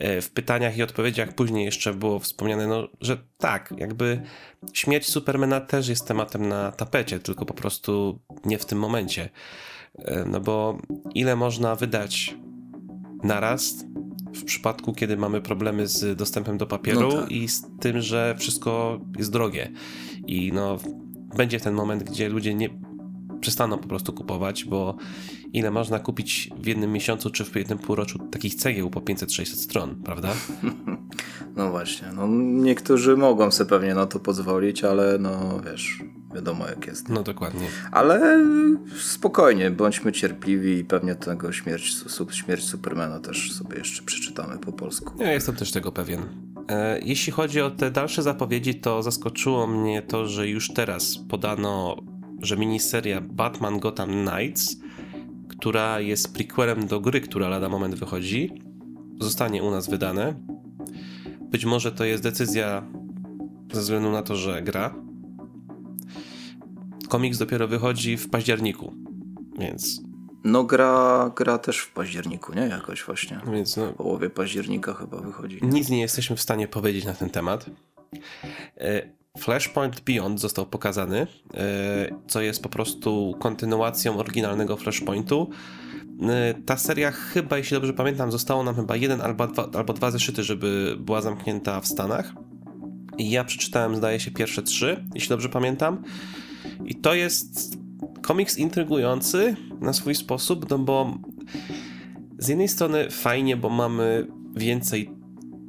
E, 0.00 0.20
w 0.20 0.30
pytaniach 0.30 0.76
i 0.76 0.82
odpowiedziach 0.82 1.34
później 1.34 1.64
jeszcze 1.64 1.94
było 1.94 2.18
wspomniane, 2.18 2.66
no, 2.66 2.88
że 3.00 3.16
tak, 3.38 3.74
jakby 3.78 4.22
śmierć 4.72 5.06
Supermana 5.06 5.60
też 5.60 5.88
jest 5.88 6.08
tematem 6.08 6.48
na 6.48 6.72
tapecie, 6.72 7.18
tylko 7.18 7.46
po 7.46 7.54
prostu 7.54 8.18
nie 8.44 8.58
w 8.58 8.64
tym 8.64 8.78
momencie. 8.78 9.28
E, 9.98 10.24
no 10.24 10.40
bo 10.40 10.78
ile 11.14 11.36
można 11.36 11.76
wydać 11.76 12.34
naraz 13.22 13.74
w 14.34 14.44
przypadku, 14.44 14.92
kiedy 14.92 15.16
mamy 15.16 15.40
problemy 15.40 15.86
z 15.86 16.18
dostępem 16.18 16.58
do 16.58 16.66
papieru 16.66 17.00
no 17.00 17.20
tak. 17.20 17.32
i 17.32 17.48
z 17.48 17.62
tym, 17.80 18.00
że 18.00 18.34
wszystko 18.38 19.00
jest 19.18 19.32
drogie. 19.32 19.72
I 20.26 20.52
no, 20.52 20.78
będzie 21.36 21.60
ten 21.60 21.74
moment, 21.74 22.02
gdzie 22.02 22.28
ludzie 22.28 22.54
nie 22.54 22.68
przestaną 23.40 23.78
po 23.78 23.88
prostu 23.88 24.12
kupować, 24.12 24.64
bo 24.64 24.96
ile 25.52 25.70
można 25.70 25.98
kupić 25.98 26.50
w 26.56 26.66
jednym 26.66 26.92
miesiącu 26.92 27.30
czy 27.30 27.44
w 27.44 27.56
jednym 27.56 27.78
półroczu 27.78 28.18
takich 28.18 28.54
cegieł 28.54 28.90
po 28.90 29.00
500-600 29.00 29.44
stron, 29.44 29.94
prawda? 30.04 30.28
No 31.56 31.70
właśnie, 31.70 32.08
no 32.14 32.28
niektórzy 32.62 33.16
mogą 33.16 33.50
sobie 33.50 33.70
pewnie 33.70 33.94
na 33.94 34.06
to 34.06 34.20
pozwolić, 34.20 34.84
ale 34.84 35.18
no 35.18 35.60
wiesz, 35.60 36.02
wiadomo 36.34 36.66
jak 36.66 36.86
jest. 36.86 37.08
No 37.08 37.22
dokładnie. 37.22 37.66
Ale 37.92 38.46
spokojnie, 39.00 39.70
bądźmy 39.70 40.12
cierpliwi 40.12 40.78
i 40.78 40.84
pewnie 40.84 41.14
tego 41.14 41.52
śmierć, 41.52 41.96
śmierć 42.30 42.64
Supermana 42.64 43.20
też 43.20 43.52
sobie 43.52 43.78
jeszcze 43.78 44.02
przeczytamy 44.02 44.58
po 44.58 44.72
polsku. 44.72 45.22
Ja 45.22 45.32
jestem 45.32 45.56
też 45.56 45.72
tego 45.72 45.92
pewien. 45.92 46.20
E, 46.68 47.00
jeśli 47.02 47.32
chodzi 47.32 47.60
o 47.60 47.70
te 47.70 47.90
dalsze 47.90 48.22
zapowiedzi, 48.22 48.74
to 48.74 49.02
zaskoczyło 49.02 49.66
mnie 49.66 50.02
to, 50.02 50.26
że 50.26 50.48
już 50.48 50.72
teraz 50.72 51.18
podano, 51.28 51.96
że 52.42 52.56
miniseria 52.56 53.20
Batman 53.20 53.78
Gotham 53.78 54.10
Knights 54.10 54.76
która 55.60 56.00
jest 56.00 56.34
prequelem 56.34 56.86
do 56.86 57.00
gry, 57.00 57.20
która 57.20 57.48
lada 57.48 57.68
moment 57.68 57.94
wychodzi, 57.94 58.62
zostanie 59.20 59.62
u 59.62 59.70
nas 59.70 59.90
wydane. 59.90 60.34
Być 61.40 61.64
może 61.64 61.92
to 61.92 62.04
jest 62.04 62.22
decyzja 62.22 62.82
ze 63.72 63.80
względu 63.80 64.10
na 64.10 64.22
to, 64.22 64.36
że 64.36 64.62
gra. 64.62 64.94
Komiks 67.10 67.38
dopiero 67.38 67.68
wychodzi 67.68 68.16
w 68.16 68.30
październiku, 68.30 68.94
więc. 69.58 70.00
No, 70.44 70.64
gra, 70.64 71.30
gra 71.36 71.58
też 71.58 71.78
w 71.78 71.92
październiku, 71.92 72.54
nie? 72.54 72.62
Jakoś 72.62 73.02
właśnie. 73.02 73.40
Więc 73.52 73.76
no, 73.76 73.92
w 73.92 73.94
połowie 73.94 74.30
października 74.30 74.94
chyba 74.94 75.20
wychodzi. 75.20 75.58
Nic 75.62 75.88
nie 75.88 76.00
jesteśmy 76.00 76.36
w 76.36 76.40
stanie 76.40 76.68
powiedzieć 76.68 77.04
na 77.04 77.12
ten 77.12 77.30
temat. 77.30 77.66
E, 78.76 79.02
Flashpoint 79.38 80.00
Beyond 80.00 80.40
został 80.40 80.66
pokazany, 80.66 81.26
e, 81.54 82.16
co 82.28 82.40
jest 82.40 82.62
po 82.62 82.68
prostu 82.68 83.36
kontynuacją 83.40 84.18
oryginalnego 84.18 84.76
Flashpointu. 84.76 85.50
E, 86.22 86.54
ta 86.54 86.76
seria 86.76 87.10
chyba, 87.10 87.58
jeśli 87.58 87.74
dobrze 87.74 87.92
pamiętam, 87.92 88.32
zostało 88.32 88.62
nam 88.62 88.74
chyba 88.74 88.96
jeden 88.96 89.20
albo 89.20 89.46
dwa, 89.46 89.68
albo 89.74 89.92
dwa 89.92 90.10
zeszyty, 90.10 90.44
żeby 90.44 90.96
była 91.00 91.20
zamknięta 91.20 91.80
w 91.80 91.86
Stanach. 91.86 92.32
I 93.18 93.30
ja 93.30 93.44
przeczytałem, 93.44 93.96
zdaje 93.96 94.20
się, 94.20 94.30
pierwsze 94.30 94.62
trzy, 94.62 95.04
jeśli 95.14 95.28
dobrze 95.28 95.48
pamiętam. 95.48 96.02
I 96.84 96.94
to 96.94 97.14
jest 97.14 97.78
komiks 98.22 98.58
intrygujący 98.58 99.56
na 99.80 99.92
swój 99.92 100.14
sposób, 100.14 100.70
no 100.70 100.78
bo 100.78 101.18
z 102.38 102.48
jednej 102.48 102.68
strony 102.68 103.10
fajnie, 103.10 103.56
bo 103.56 103.70
mamy 103.70 104.26
więcej 104.56 105.10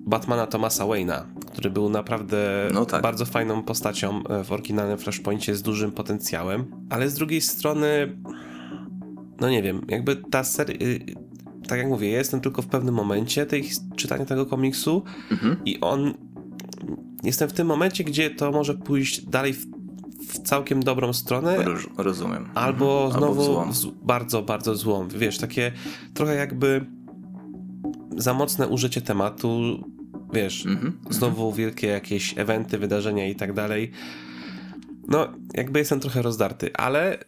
Batmana 0.05 0.47
Thomasa 0.47 0.85
Wayne'a, 0.85 1.23
który 1.51 1.69
był 1.69 1.89
naprawdę 1.89 2.69
no 2.73 2.85
tak. 2.85 3.01
bardzo 3.01 3.25
fajną 3.25 3.63
postacią 3.63 4.23
e, 4.23 4.43
w 4.43 4.51
oryginalnym 4.51 4.97
Flashpointie 4.97 5.55
z 5.55 5.61
dużym 5.61 5.91
potencjałem, 5.91 6.65
ale 6.89 7.09
z 7.09 7.13
drugiej 7.13 7.41
strony 7.41 8.17
no 9.41 9.49
nie 9.49 9.63
wiem, 9.63 9.81
jakby 9.87 10.15
ta 10.15 10.43
seria 10.43 10.75
y, 10.81 10.99
tak 11.67 11.79
jak 11.79 11.87
mówię, 11.87 12.11
ja 12.11 12.17
jestem 12.17 12.41
tylko 12.41 12.61
w 12.61 12.67
pewnym 12.67 12.95
momencie 12.95 13.45
tej, 13.45 13.69
czytania 13.95 14.25
tego 14.25 14.45
komiksu 14.45 15.03
mhm. 15.31 15.57
i 15.65 15.79
on 15.79 16.13
jestem 17.23 17.49
w 17.49 17.53
tym 17.53 17.67
momencie, 17.67 18.03
gdzie 18.03 18.29
to 18.29 18.51
może 18.51 18.73
pójść 18.73 19.25
dalej 19.25 19.53
w, 19.53 19.65
w 20.29 20.39
całkiem 20.39 20.83
dobrą 20.83 21.13
stronę. 21.13 21.57
rozumiem. 21.97 22.49
Albo 22.53 23.05
mhm. 23.05 23.23
znowu 23.23 23.59
albo 23.59 23.73
bardzo, 24.01 24.41
bardzo 24.41 24.75
złą. 24.75 25.07
Wiesz, 25.07 25.37
takie 25.37 25.71
trochę 26.13 26.35
jakby 26.35 26.85
za 28.17 28.33
mocne 28.33 28.67
użycie 28.67 29.01
tematu, 29.01 29.83
wiesz, 30.33 30.65
mm 30.65 30.77
-hmm. 30.77 31.13
znowu 31.13 31.53
wielkie 31.53 31.87
jakieś 31.87 32.37
eventy, 32.37 32.77
wydarzenia 32.77 33.27
i 33.27 33.35
tak 33.35 33.53
dalej. 33.53 33.91
no 35.07 35.27
jakby 35.53 35.79
jestem 35.79 35.99
trochę 35.99 36.21
rozdarty, 36.21 36.73
ale 36.73 37.19
y, 37.19 37.25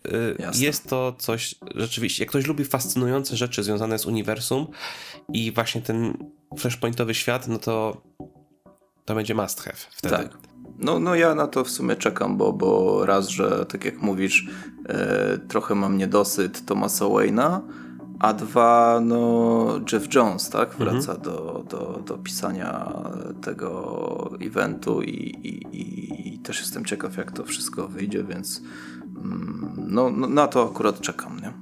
jest 0.56 0.88
to 0.90 1.16
coś 1.18 1.56
rzeczywiście, 1.76 2.24
jak 2.24 2.30
ktoś 2.30 2.48
lubi 2.48 2.66
fascynujące 2.66 3.38
rzeczy 3.38 3.64
związane 3.64 4.00
z 4.00 4.06
uniwersum 4.06 4.68
i 5.34 5.52
właśnie 5.52 5.82
ten 5.82 6.18
flashpointowy 6.58 7.14
świat, 7.14 7.48
no 7.48 7.58
to 7.60 8.02
to 9.06 9.16
będzie 9.16 9.36
must 9.36 9.62
have 9.62 9.78
wtedy. 9.92 10.16
Tak. 10.16 10.53
No, 10.80 11.00
no 11.00 11.16
ja 11.16 11.36
na 11.36 11.48
to 11.48 11.64
w 11.64 11.70
sumie 11.70 11.96
czekam, 11.96 12.38
bo, 12.38 12.54
bo 12.54 13.06
raz, 13.06 13.28
że 13.28 13.66
tak 13.66 13.86
jak 13.86 14.02
mówisz, 14.02 14.48
e, 14.90 15.38
trochę 15.48 15.76
mam 15.76 15.98
niedosyt 15.98 16.66
Thomasa 16.66 17.06
Wayne'a, 17.06 17.60
a 18.20 18.34
dwa, 18.34 19.00
no 19.02 19.80
Jeff 19.92 20.16
Jones, 20.16 20.50
tak, 20.50 20.72
mhm. 20.72 20.90
wraca 20.90 21.14
mhm. 21.14 21.22
do, 21.22 21.64
do, 21.70 22.02
do 22.06 22.18
pisania 22.18 22.94
tego 23.42 24.32
eventu 24.42 25.02
i, 25.02 25.12
i, 25.12 26.34
i, 26.34 26.40
też 26.40 26.60
jestem 26.60 26.86
ciekaw, 26.86 27.18
jak 27.18 27.32
to 27.32 27.44
wszystko 27.44 27.88
wyjdzie, 27.88 28.24
więc 28.24 28.62
mm, 29.18 29.74
no, 29.88 30.10
no, 30.10 30.28
na 30.28 30.48
to 30.48 30.70
akurat 30.72 31.00
czekam, 31.00 31.40
nie? 31.40 31.54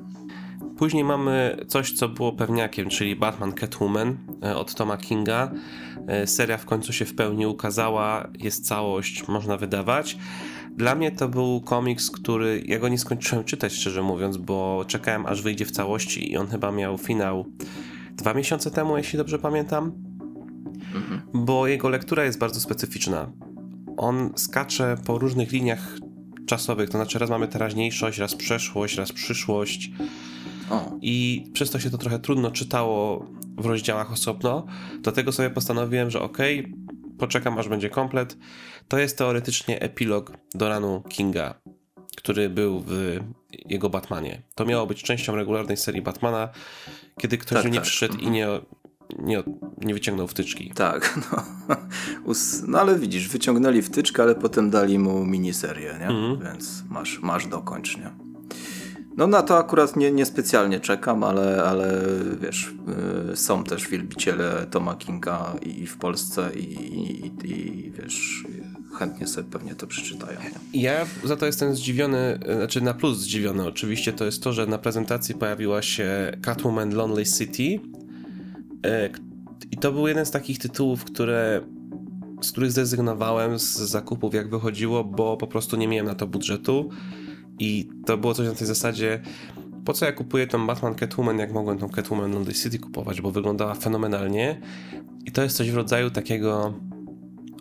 Później 0.78 1.04
mamy 1.04 1.66
coś, 1.68 1.92
co 1.92 2.10
było 2.10 2.34
pewniakiem, 2.34 2.90
czyli 2.90 3.16
Batman 3.16 3.54
Catwoman 3.54 4.18
e, 4.44 4.56
od 4.56 4.76
Toma 4.76 4.98
Kinga. 4.98 5.52
E, 6.08 6.28
seria 6.28 6.58
w 6.58 6.66
końcu 6.66 6.94
się 6.94 7.06
w 7.06 7.16
pełni 7.16 7.46
ukazała, 7.46 8.28
jest 8.40 8.68
całość, 8.68 9.28
można 9.28 9.58
wydawać. 9.58 10.18
Dla 10.78 10.96
mnie 10.96 11.12
to 11.12 11.30
był 11.30 11.62
komiks, 11.62 12.12
który 12.12 12.64
ja 12.66 12.80
go 12.80 12.90
nie 12.90 12.98
skończyłem 12.98 13.44
czytać, 13.44 13.74
szczerze 13.74 14.02
mówiąc, 14.02 14.38
bo 14.38 14.86
czekałem 14.88 15.26
aż 15.26 15.42
wyjdzie 15.42 15.66
w 15.66 15.72
całości 15.72 16.32
i 16.32 16.38
on 16.38 16.48
chyba 16.48 16.72
miał 16.72 16.98
finał 16.98 17.46
dwa 18.18 18.34
miesiące 18.34 18.72
temu, 18.72 18.98
jeśli 18.98 19.18
dobrze 19.18 19.40
pamiętam. 19.40 19.92
Mhm. 20.96 21.22
Bo 21.34 21.68
jego 21.68 21.90
lektura 21.90 22.24
jest 22.24 22.40
bardzo 22.40 22.60
specyficzna. 22.60 23.32
On 23.98 24.30
skacze 24.36 24.98
po 25.06 25.18
różnych 25.18 25.52
liniach 25.52 25.98
czasowych, 26.46 26.90
to 26.90 26.98
znaczy 26.98 27.20
raz 27.20 27.30
mamy 27.30 27.48
teraźniejszość, 27.48 28.18
raz 28.18 28.36
przeszłość, 28.36 28.96
raz 28.96 29.12
przyszłość. 29.12 29.92
O. 30.70 30.98
I 31.02 31.46
przez 31.54 31.72
to 31.72 31.80
się 31.80 31.90
to 31.90 31.98
trochę 31.98 32.20
trudno 32.20 32.52
czytało 32.52 33.26
w 33.62 33.66
rozdziałach 33.66 34.12
osobno. 34.12 34.66
Dlatego 35.00 35.32
sobie 35.32 35.50
postanowiłem, 35.50 36.10
że 36.12 36.22
okay, 36.22 36.74
poczekam 37.18 37.58
aż 37.58 37.70
będzie 37.70 37.90
komplet. 37.90 38.38
To 38.88 38.98
jest 38.98 39.18
teoretycznie 39.18 39.82
epilog 39.82 40.32
do 40.54 40.70
ranu 40.70 41.04
Kinga, 41.10 41.54
który 42.18 42.50
był 42.50 42.84
w 42.88 43.20
jego 43.66 43.90
Batmanie. 43.90 44.42
To 44.56 44.66
miało 44.66 44.88
być 44.88 45.04
częścią 45.04 45.36
regularnej 45.36 45.78
serii 45.78 46.02
Batmana, 46.02 46.50
kiedy 47.20 47.38
ktoś 47.38 47.64
tak, 47.64 47.72
nie 47.72 47.80
tak. 47.80 47.88
przyszedł 47.88 48.18
i 48.18 48.30
nie, 48.30 48.48
nie, 49.20 49.44
nie 49.78 49.94
wyciągnął 49.94 50.28
wtyczki. 50.28 50.72
Tak, 50.76 51.20
no. 51.32 52.34
no 52.68 52.80
ale 52.80 53.00
widzisz, 53.00 53.30
wyciągnęli 53.30 53.82
wtyczkę, 53.82 54.24
ale 54.24 54.36
potem 54.36 54.70
dali 54.70 55.00
mu 55.00 55.26
miniserię, 55.26 55.96
nie? 56.00 56.08
Mhm. 56.08 56.40
Więc 56.40 56.84
masz, 56.90 57.20
masz 57.20 57.48
dokończ, 57.48 57.98
nie? 57.98 58.31
No 59.18 59.28
na 59.28 59.42
to 59.42 59.58
akurat 59.58 59.96
nie, 59.96 60.12
niespecjalnie 60.12 60.80
czekam, 60.80 61.24
ale, 61.24 61.64
ale 61.64 62.02
wiesz, 62.42 62.74
y, 63.32 63.36
są 63.36 63.64
też 63.64 63.88
wielbiciele 63.88 64.68
Toma 64.72 64.96
Kinga 64.96 65.56
i, 65.62 65.88
w 65.88 65.98
Polsce 65.98 66.52
i, 66.56 66.74
i, 66.74 67.32
i 67.52 67.92
wiesz, 67.92 68.44
chętnie 68.94 69.28
sobie 69.28 69.50
pewnie 69.50 69.76
to 69.76 69.88
przeczytają. 69.88 70.40
Nie? 70.74 70.82
Ja 70.82 71.06
za 71.24 71.36
to 71.36 71.46
jestem 71.46 71.76
zdziwiony, 71.76 72.40
znaczy 72.56 72.82
na 72.82 72.94
plus 72.94 73.18
zdziwiony 73.18 73.68
oczywiście, 73.68 74.14
to 74.14 74.26
jest 74.26 74.44
to, 74.44 74.54
że 74.54 74.68
na 74.68 74.78
prezentacji 74.78 75.36
pojawiła 75.36 75.82
się 75.82 76.38
Catwoman 76.42 76.96
Lonely 76.96 77.26
City 77.26 77.64
y, 77.64 77.80
i 79.72 79.78
to 79.78 79.92
był 79.92 80.08
jeden 80.08 80.26
z 80.26 80.32
takich 80.32 80.60
tytułów, 80.60 81.04
które 81.04 81.62
z 82.42 82.52
których 82.52 82.72
zrezygnowałem 82.72 83.60
z 83.60 83.78
zakupów 83.78 84.34
jak 84.34 84.50
wychodziło, 84.50 85.04
bo 85.04 85.38
po 85.38 85.48
prostu 85.48 85.78
nie 85.78 85.88
miałem 85.88 86.06
na 86.06 86.16
to 86.16 86.28
budżetu 86.28 86.90
i 87.62 87.90
to 88.06 88.18
było 88.18 88.34
coś 88.34 88.48
na 88.48 88.56
tej 88.56 88.68
zasadzie, 88.68 89.22
po 89.86 89.94
co 89.94 90.06
ja 90.06 90.12
kupuję 90.12 90.48
tą 90.48 90.68
Batman 90.68 90.96
Catwoman, 90.96 91.40
jak 91.40 91.52
mogłem 91.52 91.78
tą 91.78 91.90
Catwoman 91.90 92.34
London 92.34 92.54
City 92.54 92.80
kupować, 92.80 93.22
bo 93.22 93.32
wyglądała 93.32 93.76
fenomenalnie. 93.76 94.62
I 95.26 95.32
to 95.32 95.44
jest 95.44 95.58
coś 95.58 95.72
w 95.72 95.76
rodzaju 95.76 96.10
takiego 96.10 96.74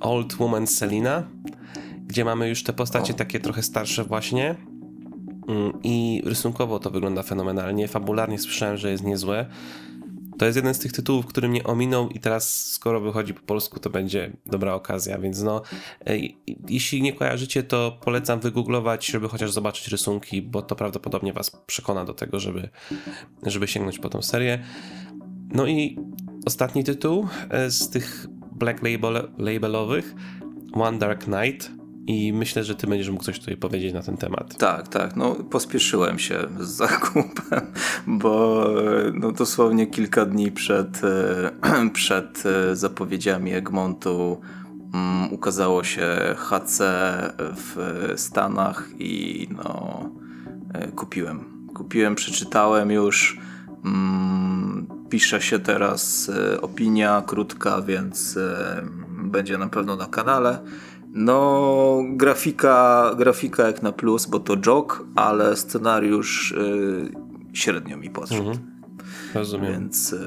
Old 0.01 0.35
Woman 0.35 0.67
Selina, 0.67 1.23
gdzie 2.07 2.25
mamy 2.25 2.49
już 2.49 2.63
te 2.63 2.73
postacie 2.73 3.15
takie 3.15 3.41
trochę 3.41 3.63
starsze 3.63 4.05
właśnie. 4.05 4.57
Mm, 5.49 5.73
I 5.83 6.23
rysunkowo 6.25 6.79
to 6.79 6.91
wygląda 6.91 7.23
fenomenalnie. 7.23 7.89
Fabularnie 7.89 8.39
słyszałem, 8.39 8.77
że 8.77 8.91
jest 8.91 9.05
niezłe. 9.05 9.47
To 10.41 10.47
jest 10.47 10.57
jeden 10.57 10.75
z 10.75 10.79
tych 10.79 10.93
tytułów, 10.93 11.27
który 11.27 11.49
mnie 11.49 11.65
ominął 11.65 12.09
i 12.09 12.21
teraz 12.21 12.65
skoro 12.73 13.01
wychodzi 13.01 13.35
po 13.35 13.41
polsku, 13.41 13.81
to 13.81 13.91
będzie 13.91 14.33
dobra 14.47 14.75
okazja, 14.75 15.19
więc 15.19 15.43
no 15.43 15.63
e, 16.07 16.17
jeśli 16.69 17.03
nie 17.03 17.13
kojarzycie, 17.13 17.63
to 17.63 17.99
polecam 18.05 18.41
wygooglować, 18.41 19.07
żeby 19.07 19.29
chociaż 19.29 19.53
zobaczyć 19.53 19.89
rysunki, 19.89 20.43
bo 20.43 20.63
to 20.63 20.77
prawdopodobnie 20.77 21.33
was 21.33 21.51
przekona 21.67 22.05
do 22.05 22.15
tego, 22.15 22.41
żeby, 22.41 22.69
żeby 23.43 23.69
sięgnąć 23.69 23.99
po 23.99 24.09
tą 24.09 24.23
serię. 24.23 24.65
No 25.55 25.67
i 25.67 25.99
ostatni 26.47 26.85
tytuł 26.85 27.29
e, 27.51 27.71
z 27.71 27.91
tych 27.91 28.27
Black 28.53 28.83
Label, 28.83 29.31
Labelowych, 29.39 30.15
One 30.73 30.99
Dark 30.99 31.27
Night 31.27 31.80
i 32.11 32.33
myślę, 32.33 32.65
że 32.65 32.75
ty 32.75 32.87
będziesz 32.87 33.11
mógł 33.11 33.25
coś 33.25 33.39
tutaj 33.39 33.57
powiedzieć 33.57 33.95
na 33.95 34.03
ten 34.03 34.17
temat. 34.17 34.57
Tak, 34.57 34.89
tak. 34.89 35.17
No, 35.17 35.35
pospieszyłem 35.35 36.19
się 36.19 36.39
z 36.61 36.69
zakupem, 36.69 37.61
bo 38.07 38.65
no, 39.15 39.33
dosłownie 39.33 39.87
kilka 39.87 40.27
dni 40.27 40.53
przed, 40.53 41.01
e, 41.05 41.91
przed 41.93 42.47
e, 42.47 42.77
zapowiedziami 42.77 43.53
Egmontu 43.53 44.41
um, 44.95 45.33
ukazało 45.33 45.85
się 45.85 46.07
HC 46.37 46.79
w 47.39 47.77
Stanach 48.17 48.89
i 48.99 49.49
no, 49.51 50.01
e, 50.75 50.89
kupiłem. 50.89 51.69
Kupiłem, 51.75 52.15
przeczytałem 52.15 52.91
już. 52.91 53.39
Um, 53.85 54.87
pisze 55.11 55.41
się 55.41 55.59
teraz 55.59 56.31
opinia 56.61 57.23
krótka, 57.27 57.83
więc 57.83 58.39
będzie 59.23 59.59
na 59.59 59.69
pewno 59.69 59.97
na 59.97 60.07
kanale. 60.07 60.59
No, 61.13 62.03
grafika, 62.11 63.11
grafika 63.19 63.67
jak 63.67 63.83
na 63.83 63.93
plus, 63.93 64.27
bo 64.27 64.41
to 64.41 64.57
jog, 64.67 65.07
ale 65.15 65.57
scenariusz 65.57 66.53
y, 66.53 67.13
średnio 67.53 67.97
mi 67.97 68.11
podszedł. 68.11 68.51
Mhm. 68.51 68.81
Rozumiem. 69.35 69.73
Więc, 69.73 70.13
y, 70.13 70.21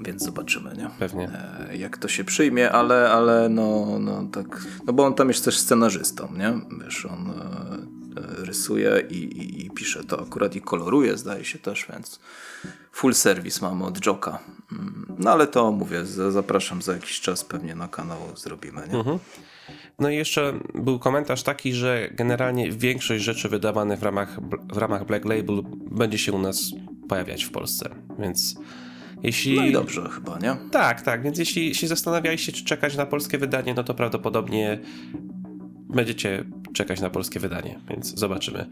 więc 0.00 0.24
zobaczymy, 0.24 0.74
nie? 0.76 0.90
Pewnie. 0.98 1.30
E, 1.70 1.76
jak 1.76 1.98
to 1.98 2.08
się 2.08 2.24
przyjmie, 2.24 2.72
ale, 2.72 3.10
ale 3.10 3.48
no, 3.48 3.98
no 4.00 4.28
tak. 4.32 4.66
No 4.86 4.92
bo 4.92 5.04
on 5.04 5.14
tam 5.14 5.28
jest 5.28 5.44
też 5.44 5.58
scenarzystą, 5.58 6.28
nie? 6.36 6.60
Wiesz, 6.84 7.06
on 7.06 7.30
e, 7.30 8.20
e 8.20 8.44
rysuje 8.44 9.02
i, 9.10 9.14
i, 9.14 9.66
i, 9.66 9.70
pisze 9.70 10.04
to 10.04 10.20
akurat 10.20 10.56
i 10.56 10.60
koloruje, 10.60 11.16
zdaje 11.16 11.44
się 11.44 11.58
też, 11.58 11.86
więc 11.92 12.20
full 12.92 13.14
service 13.14 13.60
mamy 13.62 13.84
od 13.84 14.06
Joka. 14.06 14.38
No 15.18 15.30
ale 15.30 15.46
to 15.46 15.72
mówię, 15.72 16.04
zapraszam 16.30 16.82
za 16.82 16.92
jakiś 16.92 17.20
czas 17.20 17.44
pewnie 17.44 17.74
na 17.74 17.88
kanał 17.88 18.18
zrobimy. 18.34 18.82
Nie? 18.88 18.98
Mhm. 18.98 19.18
No 19.98 20.10
i 20.10 20.16
jeszcze 20.16 20.54
był 20.74 20.98
komentarz 20.98 21.42
taki, 21.42 21.72
że 21.72 22.08
generalnie 22.12 22.72
większość 22.72 23.24
rzeczy 23.24 23.48
wydawanych 23.48 23.98
w 23.98 24.02
ramach, 24.02 24.40
w 24.72 24.76
ramach 24.76 25.06
Black 25.06 25.24
Label 25.24 25.62
będzie 25.90 26.18
się 26.18 26.32
u 26.32 26.38
nas 26.38 26.60
pojawiać 27.08 27.44
w 27.44 27.50
Polsce, 27.50 27.94
więc 28.18 28.54
jeśli... 29.22 29.56
No 29.56 29.66
i 29.66 29.72
dobrze 29.72 30.08
chyba, 30.08 30.38
nie? 30.38 30.56
Tak, 30.70 31.02
tak, 31.02 31.22
więc 31.22 31.38
jeśli 31.38 31.74
się 31.74 31.86
zastanawialiście, 31.86 32.52
czy 32.52 32.64
czekać 32.64 32.96
na 32.96 33.06
polskie 33.06 33.38
wydanie, 33.38 33.74
no 33.74 33.84
to 33.84 33.94
prawdopodobnie 33.94 34.78
będziecie 35.88 36.44
czekać 36.72 37.00
na 37.00 37.10
polskie 37.10 37.40
wydanie, 37.40 37.80
więc 37.90 38.18
zobaczymy 38.18 38.66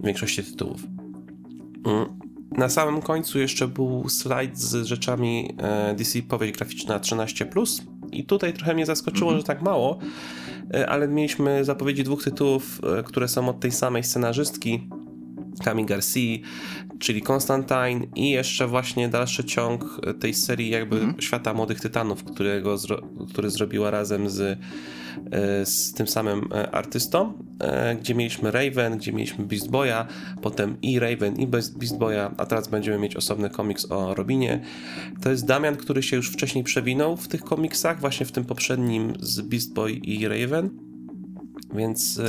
większości 0.00 0.44
tytułów. 0.44 0.80
Mm. 1.86 2.18
Na 2.50 2.68
samym 2.68 3.02
końcu 3.02 3.38
jeszcze 3.38 3.68
był 3.68 4.08
slajd 4.08 4.58
z 4.58 4.86
rzeczami 4.86 5.54
e, 5.58 5.94
DC 5.94 6.22
Powieść 6.22 6.54
Graficzna 6.54 6.98
13+. 6.98 7.82
I 8.12 8.24
tutaj 8.24 8.52
trochę 8.52 8.74
mnie 8.74 8.86
zaskoczyło, 8.86 9.30
mm 9.30 9.38
-hmm. 9.38 9.42
że 9.42 9.46
tak 9.46 9.62
mało, 9.62 9.98
e, 10.74 10.88
ale 10.88 11.08
mieliśmy 11.08 11.64
zapowiedzi 11.64 12.04
dwóch 12.04 12.24
tytułów, 12.24 12.80
e, 12.98 13.02
które 13.02 13.28
są 13.28 13.48
od 13.48 13.60
tej 13.60 13.72
samej 13.72 14.04
scenarzystki, 14.04 14.88
Kami 15.64 15.84
Garcia, 15.84 16.38
czyli 16.98 17.22
Constantine 17.22 18.06
i 18.14 18.30
jeszcze 18.30 18.66
właśnie 18.66 19.08
dalszy 19.08 19.44
ciąg 19.44 20.00
tej 20.20 20.34
serii 20.34 20.70
jakby 20.70 20.96
-hmm. 20.96 21.20
Świata 21.20 21.54
Młodych 21.54 21.80
Tytanów, 21.80 22.24
którego, 22.24 22.76
który 23.28 23.50
zrobiła 23.50 23.90
razem 23.90 24.30
z 24.30 24.58
E, 25.30 25.66
z 25.66 25.92
tym 25.92 26.06
samym 26.06 26.48
e, 26.54 26.70
artystą, 26.70 27.32
e, 27.60 27.96
gdzie 27.96 28.14
mieliśmy 28.14 28.50
Raven, 28.50 28.98
gdzie 28.98 29.12
mieliśmy 29.12 29.44
Beast 29.44 29.70
Boya, 29.70 30.06
potem 30.42 30.76
i 30.82 30.98
Raven 30.98 31.36
i 31.36 31.46
Beast 31.46 31.98
Boya, 31.98 32.34
a 32.36 32.46
teraz 32.46 32.68
będziemy 32.68 32.98
mieć 32.98 33.16
osobny 33.16 33.50
komiks 33.50 33.90
o 33.90 34.14
Robinie. 34.14 34.60
To 35.22 35.30
jest 35.30 35.46
Damian, 35.46 35.76
który 35.76 36.02
się 36.02 36.16
już 36.16 36.30
wcześniej 36.30 36.64
przewinął 36.64 37.16
w 37.16 37.28
tych 37.28 37.42
komiksach, 37.42 38.00
właśnie 38.00 38.26
w 38.26 38.32
tym 38.32 38.44
poprzednim 38.44 39.12
z 39.20 39.40
Beast 39.40 39.74
Boy 39.74 39.92
i 39.92 40.28
Raven. 40.28 40.85
Więc 41.74 42.20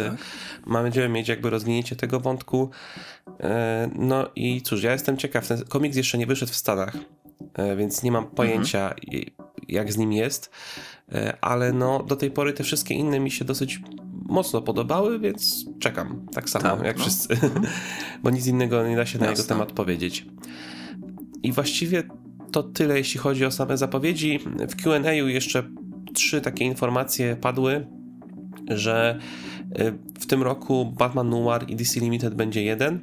tak. 0.66 0.84
będziemy 0.84 1.10
mieć 1.10 1.28
jakby 1.28 1.50
rozwinięcie 1.50 1.96
tego 1.96 2.20
wątku. 2.20 2.70
No 3.96 4.30
i 4.36 4.62
cóż, 4.62 4.84
ja 4.84 4.92
jestem 4.92 5.18
ciekaw. 5.18 5.48
Ten 5.48 5.66
komiks 5.66 5.98
jeszcze 5.98 6.18
nie 6.18 6.28
wyszedł 6.28 6.52
w 6.52 6.56
Stanach, 6.56 6.98
więc 7.78 8.04
nie 8.04 8.12
mam 8.12 8.24
mhm. 8.24 8.36
pojęcia, 8.36 8.90
mhm. 8.90 9.24
jak 9.68 9.94
z 9.94 9.98
nim 9.98 10.14
jest. 10.14 10.52
Ale 11.42 11.74
no 11.74 12.04
do 12.04 12.16
tej 12.16 12.32
pory 12.32 12.54
te 12.54 12.64
wszystkie 12.64 12.94
inne 12.94 13.20
mi 13.20 13.32
się 13.32 13.46
dosyć 13.46 13.80
mocno 14.28 14.62
podobały, 14.62 15.20
więc 15.20 15.66
czekam. 15.80 16.26
Tak 16.34 16.50
samo 16.50 16.78
tak, 16.78 16.86
jak 16.86 16.98
no. 16.98 17.04
wszyscy. 17.04 17.38
Bo 18.24 18.30
nic 18.30 18.48
innego 18.48 18.88
nie 18.88 18.96
da 18.96 19.06
się 19.06 19.14
Jasne. 19.14 19.26
na 19.26 19.32
jego 19.32 19.44
temat 19.44 19.72
powiedzieć. 19.72 20.26
I 21.44 21.52
właściwie 21.52 22.04
to 22.52 22.64
tyle, 22.64 22.98
jeśli 22.98 23.20
chodzi 23.20 23.46
o 23.46 23.52
same 23.52 23.78
zapowiedzi. 23.78 24.40
W 24.70 24.76
QA 24.76 25.12
jeszcze 25.14 25.64
trzy 26.14 26.42
takie 26.42 26.66
informacje 26.66 27.36
padły, 27.36 27.88
że 28.70 29.20
y, 29.80 29.94
w 30.20 30.26
tym 30.26 30.44
roku 30.44 30.94
Batman 30.98 31.30
Noir 31.30 31.66
i 31.68 31.76
DC 31.76 32.00
Limited 32.00 32.36
będzie 32.36 32.64
jeden, 32.64 33.00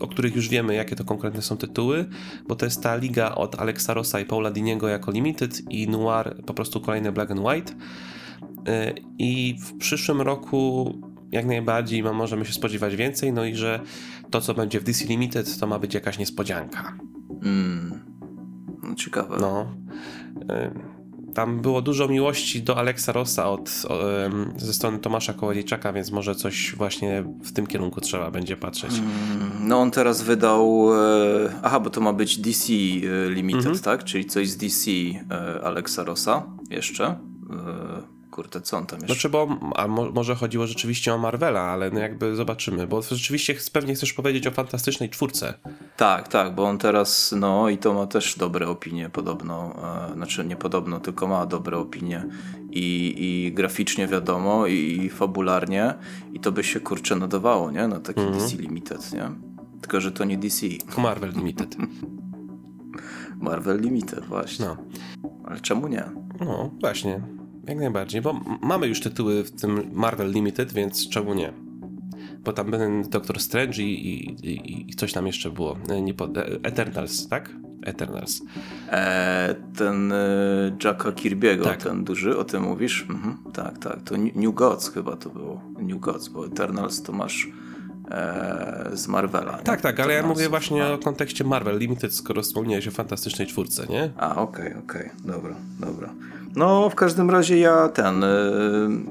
o 0.00 0.06
których 0.06 0.36
już 0.36 0.48
wiemy, 0.48 0.74
jakie 0.74 0.96
to 0.96 1.04
konkretne 1.04 1.42
są 1.42 1.56
tytuły, 1.56 2.04
bo 2.48 2.56
to 2.56 2.64
jest 2.64 2.82
ta 2.82 2.96
liga 2.96 3.34
od 3.34 3.60
Alexa 3.60 3.94
Rossa 3.94 4.20
i 4.20 4.24
Paula 4.24 4.50
Diniego 4.50 4.88
jako 4.88 5.10
Limited 5.10 5.70
i 5.70 5.88
Noir 5.88 6.36
po 6.46 6.54
prostu 6.54 6.80
kolejne 6.80 7.12
Black 7.12 7.30
and 7.30 7.40
White. 7.40 7.72
Y, 7.72 8.94
I 9.18 9.56
w 9.60 9.78
przyszłym 9.78 10.20
roku 10.20 10.94
jak 11.32 11.46
najbardziej 11.46 12.02
możemy 12.02 12.44
się 12.44 12.52
spodziewać 12.52 12.96
więcej, 12.96 13.32
no 13.32 13.44
i 13.44 13.54
że 13.54 13.80
to, 14.30 14.40
co 14.40 14.54
będzie 14.54 14.80
w 14.80 14.84
DC 14.84 15.04
Limited, 15.04 15.58
to 15.58 15.66
ma 15.66 15.78
być 15.78 15.94
jakaś 15.94 16.18
niespodzianka. 16.18 16.98
Mm. 17.42 18.00
No, 18.82 18.94
ciekawe. 18.94 19.36
No. 19.40 19.74
Tam 21.40 21.60
było 21.60 21.82
dużo 21.82 22.08
miłości 22.08 22.62
do 22.62 22.76
Alexa 22.76 23.12
Rossa 23.12 23.50
od, 23.50 23.70
ze 24.56 24.72
strony 24.72 24.98
Tomasza 24.98 25.32
Kołodziejczaka, 25.32 25.92
więc 25.92 26.10
może 26.10 26.34
coś 26.34 26.74
właśnie 26.76 27.24
w 27.44 27.52
tym 27.52 27.66
kierunku 27.66 28.00
trzeba 28.00 28.30
będzie 28.30 28.56
patrzeć. 28.56 28.90
Mm, 28.98 29.50
no 29.68 29.80
on 29.80 29.90
teraz 29.90 30.22
wydał, 30.22 30.90
e, 30.94 31.60
aha, 31.62 31.80
bo 31.80 31.90
to 31.90 32.00
ma 32.00 32.12
być 32.12 32.38
DC 32.38 32.72
e, 32.72 33.30
Limited, 33.30 33.66
mhm. 33.66 33.78
tak? 33.78 34.04
Czyli 34.04 34.24
coś 34.24 34.48
z 34.48 34.56
DC 34.56 34.90
e, 34.90 35.64
Alexa 35.64 36.04
Rossa 36.04 36.46
jeszcze 36.70 37.16
kurde, 38.30 38.60
co 38.60 38.76
on 38.76 38.86
tam 38.86 38.98
jeszcze... 39.00 39.14
Znaczy, 39.14 39.28
bo 39.28 39.58
a 39.76 39.88
mo 39.88 40.10
może 40.10 40.34
chodziło 40.34 40.66
rzeczywiście 40.66 41.14
o 41.14 41.18
Marvela, 41.18 41.60
ale 41.60 41.90
no 41.90 42.00
jakby 42.00 42.36
zobaczymy, 42.36 42.86
bo 42.86 43.02
rzeczywiście 43.02 43.54
pewnie 43.72 43.94
chcesz 43.94 44.12
powiedzieć 44.12 44.46
o 44.46 44.50
Fantastycznej 44.50 45.10
Czwórce. 45.10 45.54
Tak, 45.96 46.28
tak, 46.28 46.54
bo 46.54 46.64
on 46.64 46.78
teraz, 46.78 47.34
no 47.36 47.68
i 47.68 47.78
to 47.78 47.94
ma 47.94 48.06
też 48.06 48.38
dobre 48.38 48.68
opinie 48.68 49.10
podobno, 49.10 49.74
e, 50.10 50.14
znaczy 50.14 50.44
nie 50.44 50.56
podobno, 50.56 51.00
tylko 51.00 51.26
ma 51.26 51.46
dobre 51.46 51.78
opinie 51.78 52.26
i, 52.70 53.14
i 53.18 53.52
graficznie 53.52 54.06
wiadomo, 54.06 54.66
i, 54.66 54.74
i 54.74 55.10
fabularnie 55.10 55.94
i 56.32 56.40
to 56.40 56.52
by 56.52 56.64
się 56.64 56.80
kurczę 56.80 57.16
nadawało, 57.16 57.70
nie, 57.70 57.88
na 57.88 58.00
taki 58.00 58.20
mm 58.20 58.32
-hmm. 58.32 58.38
DC 58.38 58.56
Limited, 58.56 59.12
nie? 59.12 59.30
Tylko, 59.80 60.00
że 60.00 60.12
to 60.12 60.24
nie 60.24 60.38
DC. 60.38 60.66
Marvel 60.98 61.32
Limited. 61.32 61.76
Marvel 63.40 63.80
Limited, 63.80 64.24
właśnie. 64.24 64.66
No. 64.66 64.76
Ale 65.44 65.60
czemu 65.60 65.88
nie? 65.88 66.04
No, 66.40 66.70
właśnie. 66.80 67.39
Jak 67.70 67.78
najbardziej, 67.78 68.22
bo 68.22 68.40
mamy 68.62 68.86
już 68.86 69.00
tytuły 69.00 69.44
w 69.44 69.50
tym 69.50 69.90
Marvel 69.92 70.30
Limited, 70.30 70.72
więc 70.72 71.08
czemu 71.08 71.34
nie? 71.34 71.52
Bo 72.44 72.52
tam 72.52 72.70
ten 72.70 73.02
Doctor 73.02 73.40
Strange 73.40 73.82
i, 73.82 74.30
i, 74.46 74.90
i 74.90 74.94
coś 74.94 75.12
tam 75.12 75.26
jeszcze 75.26 75.50
było. 75.50 75.76
E, 75.88 76.02
nie 76.02 76.14
po, 76.14 76.24
e, 76.24 76.46
Eternals, 76.62 77.28
tak? 77.28 77.50
Eternals. 77.82 78.42
E, 78.88 79.54
ten 79.76 80.12
e, 80.12 80.16
Jacka 80.84 81.10
Kirby'ego, 81.10 81.64
tak. 81.64 81.82
ten 81.82 82.04
duży, 82.04 82.38
o 82.38 82.44
tym 82.44 82.62
mówisz? 82.62 83.06
Mhm, 83.10 83.38
tak, 83.52 83.78
tak. 83.78 84.02
To 84.02 84.14
New 84.16 84.54
Gods 84.54 84.88
chyba 84.88 85.16
to 85.16 85.30
było. 85.30 85.60
New 85.78 86.00
Gods, 86.00 86.28
bo 86.28 86.46
Eternals 86.46 87.02
to 87.02 87.12
masz 87.12 87.48
e, 88.10 88.90
z 88.92 89.08
Marvela. 89.08 89.56
Nie? 89.56 89.62
Tak, 89.62 89.80
tak, 89.80 90.00
ale 90.00 90.14
ja 90.14 90.26
mówię 90.26 90.48
właśnie 90.48 90.86
o 90.86 90.98
kontekście 90.98 91.44
Marvel 91.44 91.78
Limited, 91.78 92.14
skoro 92.14 92.42
wspomniałeś 92.42 92.88
o 92.88 92.90
Fantastycznej 92.90 93.46
Czwórce, 93.46 93.86
nie? 93.86 94.10
A, 94.16 94.36
okej, 94.36 94.66
okay, 94.66 94.82
okej, 94.84 95.06
okay. 95.06 95.32
dobra, 95.32 95.54
dobra. 95.80 96.14
No, 96.56 96.90
w 96.90 96.94
każdym 96.94 97.30
razie 97.30 97.58
ja 97.58 97.88
ten. 97.88 98.24
Y, 98.24 98.28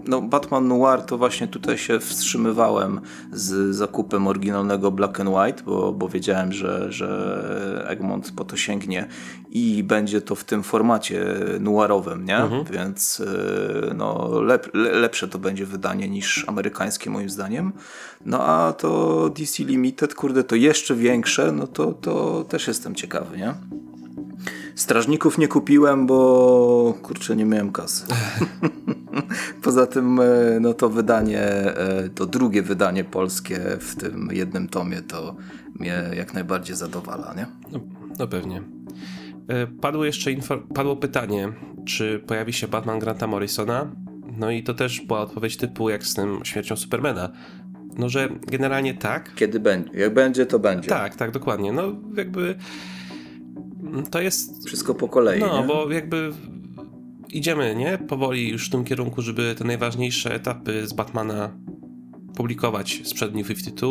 no, 0.06 0.22
Batman 0.22 0.68
Noir 0.68 1.02
to 1.02 1.18
właśnie 1.18 1.48
tutaj 1.48 1.78
się 1.78 2.00
wstrzymywałem 2.00 3.02
z 3.32 3.76
zakupem 3.76 4.28
oryginalnego 4.28 4.92
Black 4.92 5.20
and 5.20 5.30
White, 5.30 5.64
bo, 5.64 5.92
bo 5.92 6.10
wiedziałem, 6.10 6.54
że, 6.54 6.92
że 6.92 7.86
Egmont 7.88 8.32
po 8.32 8.46
to 8.46 8.58
sięgnie 8.58 9.08
i 9.50 9.84
będzie 9.84 10.22
to 10.22 10.36
w 10.36 10.44
tym 10.44 10.64
formacie 10.64 11.26
noirowym, 11.60 12.26
nie? 12.26 12.38
Mhm. 12.38 12.64
Więc 12.64 13.20
y, 13.20 13.94
no, 13.96 14.42
lep, 14.42 14.70
lepsze 14.74 15.28
to 15.28 15.40
będzie 15.40 15.66
wydanie 15.66 16.10
niż 16.10 16.46
amerykańskie, 16.48 17.10
moim 17.10 17.30
zdaniem. 17.30 17.74
No 18.26 18.44
a 18.44 18.74
to 18.74 19.30
DC 19.30 19.64
Limited, 19.64 20.16
kurde, 20.16 20.44
to 20.44 20.56
jeszcze 20.56 20.96
większe, 20.96 21.52
no 21.52 21.68
to, 21.68 21.94
to 21.94 22.44
też 22.44 22.68
jestem 22.68 22.96
ciekawy, 22.96 23.38
nie? 23.38 23.54
Strażników 24.76 25.38
nie 25.38 25.48
kupiłem, 25.48 26.08
bo 26.08 26.94
kurczę, 27.02 27.36
nie 27.36 27.46
miałem 27.46 27.72
kasy. 27.72 28.06
Poza 29.64 29.88
tym, 29.88 30.20
e, 30.20 30.26
no 30.62 30.74
to 30.74 30.90
wydanie, 30.90 31.42
e, 31.42 32.10
to 32.16 32.26
drugie 32.26 32.62
wydanie 32.62 33.04
polskie 33.04 33.60
w 33.80 33.96
tym 33.96 34.30
jednym 34.32 34.68
tomie 34.68 35.02
to 35.02 35.36
mnie 35.80 36.04
jak 36.18 36.34
najbardziej 36.34 36.76
zadowala, 36.76 37.34
nie? 37.38 37.46
No, 37.72 37.80
no 38.20 38.28
pewnie. 38.28 38.62
E, 39.48 39.68
padło 39.68 40.06
jeszcze 40.06 40.32
padło 40.74 40.96
pytanie, 40.96 41.54
czy 41.86 42.24
pojawi 42.28 42.54
się 42.54 42.68
Batman 42.68 43.00
Granta 43.00 43.28
Morrisona? 43.28 43.92
No 44.38 44.52
i 44.52 44.64
to 44.64 44.74
też 44.74 45.02
była 45.02 45.20
odpowiedź 45.20 45.58
typu 45.58 45.90
jak 45.90 46.04
z 46.04 46.14
tym 46.14 46.40
śmiercią 46.44 46.76
Supermana. 46.76 47.30
No, 47.98 48.10
że 48.10 48.30
generalnie 48.48 48.94
tak. 48.94 49.36
Kiedy 49.36 49.60
będzie? 49.60 50.00
Jak 50.00 50.14
będzie, 50.14 50.46
to 50.46 50.60
będzie. 50.60 50.90
Tak, 50.90 51.16
tak, 51.16 51.32
dokładnie. 51.32 51.72
No, 51.72 51.84
jakby 52.16 52.56
to 54.12 54.22
jest... 54.22 54.68
Wszystko 54.68 54.96
po 54.96 55.08
kolei, 55.08 55.40
No, 55.40 55.62
nie? 55.62 55.68
bo 55.68 55.92
jakby 55.92 56.32
idziemy, 57.30 57.76
nie? 57.76 57.98
Powoli 57.98 58.50
już 58.50 58.68
w 58.68 58.72
tym 58.72 58.84
kierunku, 58.84 59.22
żeby 59.22 59.56
te 59.58 59.64
najważniejsze 59.64 60.34
etapy 60.36 60.88
z 60.88 60.94
Batmana 60.94 61.50
publikować 62.36 63.02
sprzed 63.04 63.36
New 63.36 63.48
52. 63.48 63.90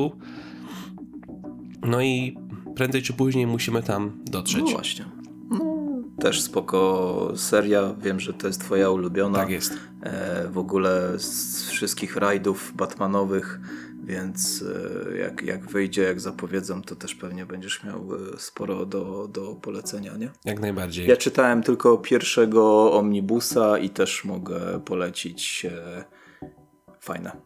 No 1.82 2.03
i 2.03 2.39
prędzej 2.76 3.03
czy 3.03 3.12
później 3.12 3.47
musimy 3.47 3.82
tam 3.82 4.12
dotrzeć. 4.24 4.62
No 4.64 4.70
właśnie. 4.70 5.05
No, 5.51 5.78
też 6.20 6.43
spoko 6.43 7.32
seria. 7.36 7.95
Wiem, 8.03 8.20
że 8.20 8.32
to 8.32 8.47
jest 8.47 8.61
twoja 8.61 8.91
ulubiona. 8.91 9.39
Tak 9.39 9.51
jest. 9.51 9.72
E, 10.03 10.49
w 10.49 10.59
ogóle 10.59 11.18
z 11.18 11.70
wszystkich 11.70 12.16
rajdów 12.16 12.72
Batmanowych 12.76 13.61
więc 14.09 14.64
e, 15.12 15.16
jak, 15.18 15.42
jak 15.42 15.70
wyjdzie, 15.70 16.02
jak 16.02 16.20
zapowiedzą, 16.20 16.82
to 16.82 16.96
też 16.96 17.14
pewnie 17.14 17.46
będziesz 17.46 17.84
miał 17.84 18.14
e, 18.14 18.38
sporo 18.38 18.86
do, 18.86 19.28
do 19.28 19.54
polecenia, 19.54 20.16
nie? 20.16 20.30
Jak 20.44 20.61
najbardziej. 20.61 21.09
Ja 21.09 21.16
czytałem 21.16 21.62
tylko 21.62 21.98
pierwszego 21.98 22.92
omnibusa 22.92 23.78
i 23.78 23.90
też 23.90 24.24
mogę 24.24 24.80
polecić. 24.84 25.66
E, 25.70 26.04
fajne. 27.00 27.36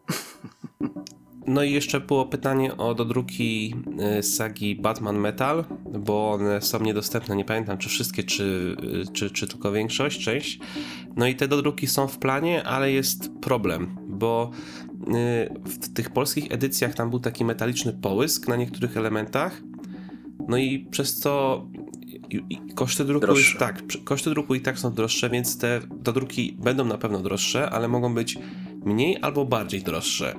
No 1.47 1.63
i 1.63 1.71
jeszcze 1.71 1.99
było 1.99 2.25
pytanie 2.25 2.77
o 2.77 2.95
dodruki 2.95 3.75
sagi 4.21 4.75
Batman 4.75 5.19
Metal, 5.19 5.65
bo 5.99 6.31
one 6.31 6.61
są 6.61 6.79
niedostępne, 6.79 7.35
nie 7.35 7.45
pamiętam 7.45 7.77
czy 7.77 7.89
wszystkie, 7.89 8.23
czy, 8.23 8.75
czy, 9.13 9.31
czy 9.31 9.47
tylko 9.47 9.71
większość, 9.71 10.25
część. 10.25 10.59
No 11.15 11.27
i 11.27 11.35
te 11.35 11.47
dodruki 11.47 11.87
są 11.87 12.07
w 12.07 12.17
planie, 12.17 12.63
ale 12.63 12.91
jest 12.91 13.31
problem, 13.41 13.97
bo 14.07 14.51
w 15.65 15.93
tych 15.93 16.09
polskich 16.09 16.51
edycjach 16.51 16.93
tam 16.93 17.09
był 17.09 17.19
taki 17.19 17.45
metaliczny 17.45 17.93
połysk 17.93 18.47
na 18.47 18.55
niektórych 18.55 18.97
elementach. 18.97 19.61
No 20.47 20.57
i 20.57 20.87
przez 20.91 21.19
to 21.19 21.65
koszty 22.75 23.05
druku 23.05 23.27
już, 23.27 23.57
tak, 23.59 23.83
koszty 24.03 24.29
druku 24.29 24.55
i 24.55 24.61
tak 24.61 24.79
są 24.79 24.93
droższe, 24.93 25.29
więc 25.29 25.57
te 25.57 25.81
dodruki 26.01 26.57
będą 26.59 26.85
na 26.85 26.97
pewno 26.97 27.19
droższe, 27.19 27.69
ale 27.69 27.87
mogą 27.87 28.13
być 28.13 28.37
mniej 28.85 29.17
albo 29.21 29.45
bardziej 29.45 29.81
droższe. 29.81 30.35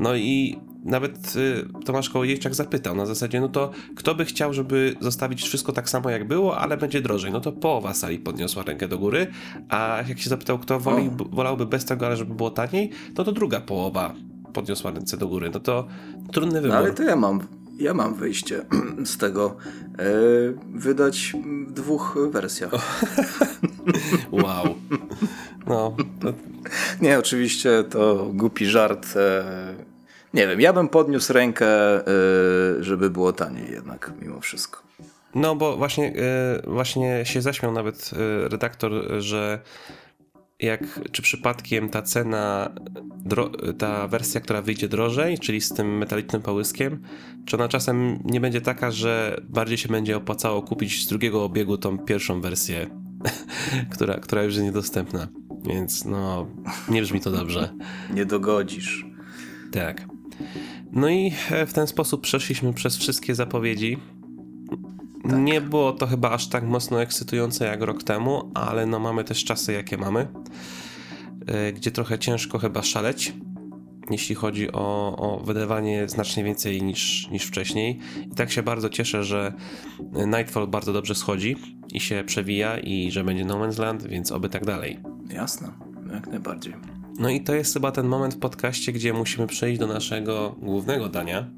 No 0.00 0.16
i 0.16 0.58
nawet 0.84 1.36
y, 1.36 1.84
Tomasz 1.84 2.10
Kołodziejczak 2.10 2.54
zapytał 2.54 2.94
na 2.94 3.06
zasadzie, 3.06 3.40
no 3.40 3.48
to 3.48 3.70
kto 3.96 4.14
by 4.14 4.24
chciał, 4.24 4.52
żeby 4.54 4.96
zostawić 5.00 5.42
wszystko 5.42 5.72
tak 5.72 5.90
samo 5.90 6.10
jak 6.10 6.28
było, 6.28 6.58
ale 6.58 6.76
będzie 6.76 7.00
drożej? 7.00 7.32
No 7.32 7.40
to 7.40 7.52
połowa 7.52 7.94
sali 7.94 8.18
podniosła 8.18 8.62
rękę 8.62 8.88
do 8.88 8.98
góry, 8.98 9.26
a 9.68 10.02
jak 10.08 10.18
się 10.18 10.30
zapytał, 10.30 10.58
kto 10.58 10.80
woli, 10.80 11.10
wolałby 11.30 11.66
bez 11.66 11.84
tego, 11.84 12.06
ale 12.06 12.16
żeby 12.16 12.34
było 12.34 12.50
taniej, 12.50 12.90
no 13.18 13.24
to 13.24 13.32
druga 13.32 13.60
połowa 13.60 14.14
podniosła 14.52 14.90
ręce 14.90 15.16
do 15.16 15.28
góry. 15.28 15.50
No 15.54 15.60
to 15.60 15.86
trudny 16.32 16.60
wybór. 16.60 16.68
No 16.68 16.76
ale 16.76 16.92
to 16.92 17.02
ja 17.02 17.16
mam, 17.16 17.40
ja 17.78 17.94
mam 17.94 18.14
wyjście 18.14 18.64
z 19.04 19.16
tego. 19.16 19.56
E, 19.98 20.04
wydać 20.74 21.32
w 21.68 21.72
dwóch 21.72 22.18
wersjach. 22.30 22.72
wow. 24.32 24.74
No, 25.66 25.96
to... 26.20 26.32
Nie, 27.00 27.18
oczywiście 27.18 27.84
to 27.90 28.30
głupi 28.34 28.66
żart. 28.66 29.16
E, 29.16 29.87
nie 30.34 30.46
wiem, 30.46 30.60
ja 30.60 30.72
bym 30.72 30.88
podniósł 30.88 31.32
rękę, 31.32 31.66
e, 31.66 32.04
żeby 32.80 33.10
było 33.10 33.32
taniej 33.32 33.70
jednak 33.70 34.12
mimo 34.20 34.40
wszystko. 34.40 34.82
No 35.34 35.56
bo 35.56 35.76
właśnie, 35.76 36.12
e, 36.16 36.62
właśnie 36.66 37.26
się 37.26 37.42
zaśmiał 37.42 37.72
nawet 37.72 38.10
e, 38.12 38.48
redaktor, 38.48 38.92
że 39.18 39.60
jak, 40.60 41.00
czy 41.12 41.22
przypadkiem 41.22 41.88
ta 41.88 42.02
cena, 42.02 42.74
ta 43.78 44.08
wersja, 44.08 44.40
która 44.40 44.62
wyjdzie 44.62 44.88
drożej, 44.88 45.38
czyli 45.38 45.60
z 45.60 45.68
tym 45.68 45.98
metalicznym 45.98 46.42
połyskiem, 46.42 47.02
czy 47.46 47.56
ona 47.56 47.68
czasem 47.68 48.18
nie 48.24 48.40
będzie 48.40 48.60
taka, 48.60 48.90
że 48.90 49.40
bardziej 49.48 49.78
się 49.78 49.88
będzie 49.88 50.16
opłacało 50.16 50.62
kupić 50.62 51.04
z 51.04 51.08
drugiego 51.08 51.44
obiegu 51.44 51.78
tą 51.78 51.98
pierwszą 51.98 52.40
wersję, 52.40 52.86
która, 53.92 54.14
która 54.14 54.42
już 54.42 54.54
jest 54.54 54.66
niedostępna. 54.66 55.28
Więc 55.66 56.04
no, 56.04 56.46
nie 56.88 57.02
brzmi 57.02 57.20
to 57.20 57.30
dobrze. 57.30 57.74
Nie 58.14 58.26
dogodzisz. 58.26 59.06
Tak. 59.72 60.17
No 60.92 61.08
i 61.08 61.32
e, 61.50 61.66
w 61.66 61.72
ten 61.72 61.86
sposób 61.86 62.20
przeszliśmy 62.20 62.72
przez 62.72 62.96
wszystkie 62.96 63.34
zapowiedzi. 63.34 63.98
Tak. 65.22 65.38
Nie 65.38 65.60
było 65.60 65.92
to 65.92 66.06
chyba 66.06 66.30
aż 66.30 66.48
tak 66.48 66.64
mocno 66.64 67.02
ekscytujące 67.02 67.66
jak 67.66 67.82
rok 67.82 68.02
temu, 68.02 68.50
ale 68.54 68.86
no 68.86 68.98
mamy 68.98 69.24
też 69.24 69.44
czasy 69.44 69.72
jakie 69.72 69.96
mamy, 69.96 70.28
e, 71.46 71.72
gdzie 71.72 71.90
trochę 71.90 72.18
ciężko 72.18 72.58
chyba 72.58 72.82
szaleć, 72.82 73.32
jeśli 74.10 74.34
chodzi 74.34 74.72
o, 74.72 75.16
o 75.16 75.40
wydawanie 75.44 76.08
znacznie 76.08 76.44
więcej 76.44 76.82
niż, 76.82 77.28
niż 77.30 77.44
wcześniej. 77.44 77.98
I 78.32 78.34
tak 78.34 78.50
się 78.50 78.62
bardzo 78.62 78.88
cieszę, 78.88 79.24
że 79.24 79.52
Nightfall 80.12 80.68
bardzo 80.68 80.92
dobrze 80.92 81.14
schodzi 81.14 81.56
i 81.92 82.00
się 82.00 82.24
przewija 82.26 82.78
i 82.78 83.10
że 83.10 83.24
będzie 83.24 83.44
No 83.44 83.58
Man's 83.58 83.78
Land, 83.78 84.06
więc 84.06 84.32
oby 84.32 84.48
tak 84.48 84.66
dalej. 84.66 84.98
Jasne, 85.30 85.72
jak 86.12 86.26
najbardziej. 86.26 86.97
No 87.18 87.30
i 87.30 87.40
to 87.40 87.54
jest 87.54 87.74
chyba 87.74 87.92
ten 87.92 88.06
moment 88.06 88.34
w 88.34 88.38
podcaście, 88.38 88.92
gdzie 88.92 89.12
musimy 89.12 89.46
przejść 89.46 89.80
do 89.80 89.86
naszego 89.86 90.56
głównego 90.62 91.08
dania, 91.08 91.50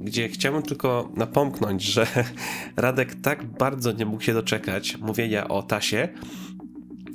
gdzie 0.00 0.28
chciałbym 0.28 0.62
tylko 0.62 1.12
napomknąć, 1.16 1.82
że 1.82 2.06
Radek 2.76 3.14
tak 3.14 3.44
bardzo 3.44 3.92
nie 3.92 4.06
mógł 4.06 4.22
się 4.22 4.34
doczekać 4.34 4.98
mówienia 4.98 5.48
o 5.48 5.62
Tasie, 5.62 6.08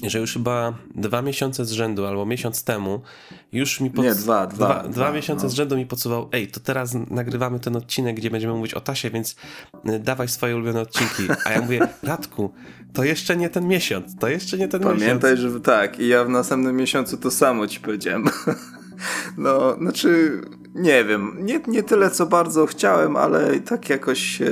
że 0.09 0.19
już 0.19 0.33
chyba 0.33 0.73
dwa 0.95 1.21
miesiące 1.21 1.65
z 1.65 1.71
rzędu 1.71 2.05
albo 2.05 2.25
miesiąc 2.25 2.63
temu 2.63 3.01
już 3.51 3.81
mi 3.81 3.91
pod... 3.91 4.05
Nie, 4.05 4.15
dwa, 4.15 4.47
dwa. 4.47 4.65
Dwa, 4.65 4.79
dwa, 4.79 4.89
dwa 4.89 5.11
miesiące 5.11 5.43
no. 5.43 5.49
z 5.49 5.53
rzędu 5.53 5.77
mi 5.77 5.85
podsuwał, 5.85 6.29
ej, 6.31 6.47
to 6.47 6.59
teraz 6.59 6.95
nagrywamy 7.09 7.59
ten 7.59 7.75
odcinek, 7.75 8.15
gdzie 8.15 8.29
będziemy 8.29 8.53
mówić 8.53 8.73
o 8.73 8.81
Tasie, 8.81 9.09
więc 9.09 9.35
y, 9.89 9.99
dawaj 9.99 10.27
swoje 10.27 10.55
ulubione 10.55 10.81
odcinki. 10.81 11.23
A 11.45 11.51
ja 11.51 11.61
mówię, 11.61 11.87
Radku, 12.03 12.53
to 12.93 13.03
jeszcze 13.03 13.37
nie 13.37 13.49
ten 13.49 13.67
miesiąc, 13.67 14.15
to 14.19 14.27
jeszcze 14.27 14.57
nie 14.57 14.67
ten 14.67 14.81
Pamiętaj, 14.81 15.07
miesiąc. 15.07 15.21
Pamiętaj, 15.21 15.51
że 15.51 15.59
tak, 15.59 15.99
i 15.99 16.07
ja 16.07 16.23
w 16.23 16.29
następnym 16.29 16.75
miesiącu 16.75 17.17
to 17.17 17.31
samo 17.31 17.67
ci 17.67 17.79
powiedziałem. 17.79 18.25
No, 19.37 19.75
znaczy, 19.77 20.41
nie 20.75 21.05
wiem, 21.05 21.37
nie, 21.39 21.59
nie 21.67 21.83
tyle 21.83 22.11
co 22.11 22.25
bardzo 22.25 22.65
chciałem, 22.65 23.15
ale 23.15 23.59
tak 23.59 23.89
jakoś 23.89 24.41
e, 24.41 24.51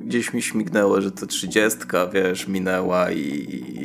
gdzieś 0.00 0.32
mi 0.32 0.42
śmignęło, 0.42 1.00
że 1.00 1.10
to 1.10 1.26
trzydziestka, 1.26 2.06
wiesz, 2.06 2.48
minęła 2.48 3.10
i, 3.10 3.20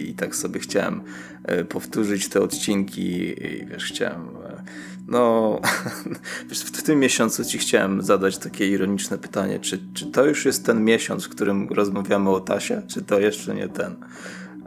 i, 0.10 0.14
tak 0.14 0.36
sobie 0.36 0.60
chciałem 0.60 1.02
e, 1.44 1.66
powtórzyć 1.66 2.30
te 2.30 2.42
odcinki 2.42 3.12
i 3.46 3.66
wiesz, 3.66 3.84
chciałem 3.84 4.22
e, 4.22 4.64
no, 5.08 5.60
wiesz, 6.50 6.60
w 6.60 6.84
tym 6.84 7.00
miesiącu 7.00 7.46
ci 7.46 7.58
chciałem 7.58 8.02
zadać 8.02 8.38
takie 8.38 8.70
ironiczne 8.70 9.18
pytanie, 9.18 9.60
czy, 9.60 9.80
czy 9.94 10.06
to 10.06 10.26
już 10.26 10.46
jest 10.46 10.66
ten 10.66 10.84
miesiąc, 10.84 11.26
w 11.26 11.30
którym 11.30 11.68
rozmawiamy 11.70 12.30
o 12.30 12.40
Tasie, 12.40 12.82
czy 12.88 13.02
to 13.02 13.20
jeszcze 13.20 13.56
nie 13.56 13.70
ten? 13.70 13.96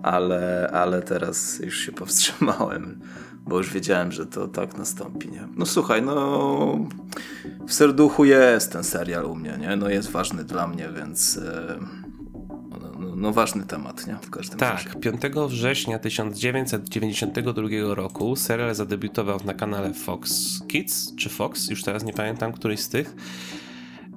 Ale, 0.03 0.71
ale 0.73 1.03
teraz 1.03 1.59
już 1.59 1.79
się 1.79 1.93
powstrzymałem 1.93 3.01
bo 3.49 3.59
już 3.59 3.73
wiedziałem, 3.73 4.13
że 4.13 4.27
to 4.27 4.49
tak 4.49 4.79
nastąpi, 4.79 5.29
nie? 5.29 5.49
No 5.57 5.67
słuchaj, 5.67 6.03
no 6.03 6.79
w 7.67 7.73
serduchu 7.73 8.25
jest 8.25 8.73
ten 8.73 8.85
serial 8.85 9.25
u 9.25 9.35
mnie, 9.35 9.59
nie? 9.61 9.77
No 9.77 9.89
jest 9.89 10.11
ważny 10.11 10.45
dla 10.45 10.67
mnie, 10.67 10.89
więc 10.97 11.37
e, 11.37 11.79
no, 12.71 12.79
no, 12.99 13.17
no 13.17 13.33
ważny 13.33 13.67
temat, 13.67 14.07
nie? 14.07 14.17
W 14.23 14.31
każdym 14.31 14.59
tak, 14.59 14.85
razie. 14.85 15.01
5 15.01 15.23
września 15.49 15.99
1992 15.99 17.95
roku 17.95 18.37
serial 18.37 18.75
zadebiutował 18.75 19.41
na 19.45 19.55
kanale 19.55 19.95
Fox 19.95 20.59
Kids, 20.69 21.15
czy 21.17 21.29
Fox, 21.29 21.71
już 21.71 21.83
teraz 21.83 22.05
nie 22.05 22.13
pamiętam, 22.13 22.53
któryś 22.53 22.81
z 22.81 22.89
tych 22.89 23.15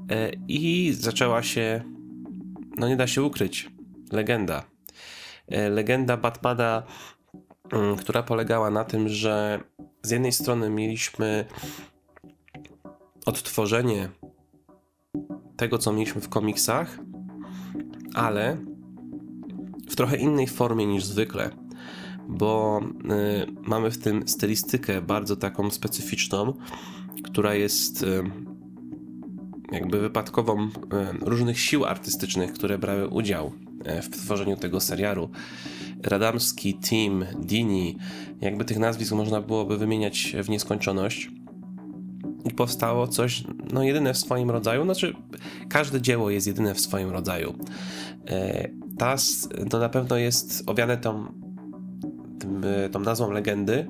e, 0.09 0.32
i 0.47 0.93
zaczęła 0.93 1.43
się, 1.43 1.84
no 2.77 2.88
nie 2.88 2.95
da 2.95 3.07
się 3.07 3.23
ukryć, 3.23 3.69
legenda. 4.11 4.63
E, 5.47 5.69
legenda 5.69 6.17
Batmana 6.17 6.84
która 7.99 8.24
polegała 8.24 8.69
na 8.69 8.84
tym, 8.84 9.09
że 9.09 9.63
z 10.03 10.11
jednej 10.11 10.32
strony 10.32 10.69
mieliśmy 10.69 11.45
odtworzenie 13.26 14.09
tego, 15.57 15.78
co 15.78 15.93
mieliśmy 15.93 16.22
w 16.22 16.30
komiksach, 16.30 16.99
ale 18.13 18.57
w 19.89 19.95
trochę 19.95 20.17
innej 20.17 20.47
formie 20.47 20.86
niż 20.86 21.05
zwykle, 21.05 21.49
bo 22.28 22.82
y, 22.84 23.51
mamy 23.61 23.91
w 23.91 23.97
tym 23.97 24.28
stylistykę 24.28 25.01
bardzo 25.01 25.36
taką 25.36 25.72
specyficzną, 25.72 26.53
która 27.24 27.55
jest 27.55 28.03
y, 28.03 28.24
jakby 29.72 29.99
wypadkową 29.99 30.67
y, 30.67 30.69
różnych 31.22 31.59
sił 31.59 31.86
artystycznych, 31.86 32.53
które 32.53 32.78
brały 32.78 33.07
udział 33.07 33.51
y, 33.97 34.01
w 34.01 34.09
tworzeniu 34.09 34.57
tego 34.57 34.80
serialu. 34.80 35.30
Radamski, 36.04 36.80
Tim, 36.80 37.26
Dini, 37.39 37.97
jakby 38.41 38.66
tych 38.66 38.80
nazwisk 38.80 39.12
można 39.12 39.41
byłoby 39.41 39.78
wymieniać 39.78 40.36
w 40.43 40.49
nieskończoność. 40.49 41.32
I 42.45 42.54
powstało 42.54 43.08
coś, 43.08 43.43
no 43.74 43.84
jedyne 43.84 44.14
w 44.14 44.18
swoim 44.18 44.52
rodzaju, 44.52 44.84
znaczy 44.84 45.16
każde 45.70 46.02
dzieło 46.02 46.30
jest 46.30 46.47
jedyne 46.47 46.74
w 46.74 46.82
swoim 46.82 47.10
rodzaju. 47.10 47.54
E, 48.30 48.70
Tas 49.02 49.49
to 49.70 49.80
na 49.80 49.89
pewno 49.89 50.18
jest 50.18 50.64
owiane 50.66 50.97
tą, 50.97 51.26
tym, 52.39 52.64
tą 52.91 52.99
nazwą 52.99 53.32
legendy 53.32 53.88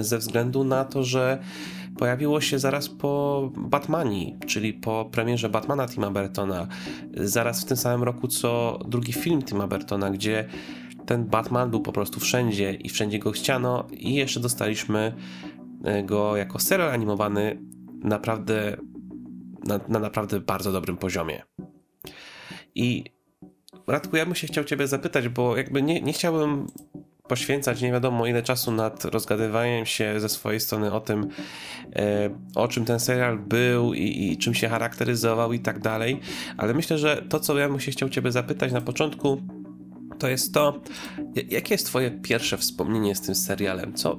ze 0.00 0.18
względu 0.18 0.64
na 0.64 0.84
to, 0.84 1.04
że 1.04 1.38
pojawiło 1.98 2.40
się 2.40 2.58
zaraz 2.58 2.88
po 2.88 3.52
Batmanii, 3.56 4.36
czyli 4.46 4.72
po 4.72 5.08
premierze 5.12 5.48
Batmana 5.48 5.88
Tima 5.88 6.10
Burtona, 6.10 6.66
zaraz 7.14 7.62
w 7.62 7.64
tym 7.64 7.76
samym 7.76 8.02
roku 8.02 8.28
co 8.28 8.78
drugi 8.88 9.12
film 9.12 9.42
Tima 9.42 9.66
Burtona, 9.66 10.10
gdzie 10.10 10.48
ten 11.06 11.24
Batman 11.24 11.70
był 11.70 11.80
po 11.80 11.92
prostu 11.92 12.20
wszędzie 12.20 12.74
i 12.74 12.88
wszędzie 12.88 13.18
go 13.18 13.30
chciano 13.30 13.86
i 13.90 14.14
jeszcze 14.14 14.40
dostaliśmy 14.40 15.14
e, 15.84 16.02
go 16.02 16.36
jako 16.36 16.58
serial 16.58 16.90
animowany 16.90 17.58
naprawdę 18.04 18.76
na, 19.64 19.80
na 19.88 19.98
naprawdę 19.98 20.40
bardzo 20.40 20.72
dobrym 20.72 20.96
poziomie. 20.96 21.42
I 22.74 23.04
Radku, 23.86 24.16
ja 24.16 24.26
bym 24.26 24.34
się 24.34 24.46
chciał 24.46 24.64
ciebie 24.64 24.86
zapytać, 24.86 25.28
bo 25.28 25.56
jakby 25.56 25.82
nie, 25.82 26.00
nie 26.00 26.12
chciałbym 26.12 26.66
poświęcać 27.28 27.82
nie 27.82 27.92
wiadomo 27.92 28.26
ile 28.26 28.42
czasu 28.42 28.72
nad 28.72 29.04
rozgadywaniem 29.04 29.86
się 29.86 30.20
ze 30.20 30.28
swojej 30.28 30.60
strony 30.60 30.92
o 30.92 31.00
tym, 31.00 31.28
e, 31.96 32.30
o 32.54 32.68
czym 32.68 32.84
ten 32.84 33.00
serial 33.00 33.38
był 33.38 33.94
i, 33.94 34.32
i, 34.32 34.38
czym 34.38 34.54
się 34.54 34.68
charakteryzował 34.68 35.52
i 35.52 35.58
tak 35.58 35.78
dalej, 35.78 36.20
ale 36.56 36.74
myślę, 36.74 36.98
że 36.98 37.22
to, 37.28 37.40
co 37.40 37.58
ja 37.58 37.68
bym 37.68 37.80
się 37.80 37.92
chciał 37.92 38.08
ciebie 38.08 38.32
zapytać 38.32 38.72
na 38.72 38.80
początku, 38.80 39.42
to 40.18 40.28
jest 40.28 40.54
to, 40.54 40.80
jakie 41.50 41.74
jest 41.74 41.86
twoje 41.86 42.10
pierwsze 42.10 42.56
wspomnienie 42.56 43.14
z 43.14 43.20
tym 43.20 43.34
serialem? 43.34 43.94
Co, 43.94 44.18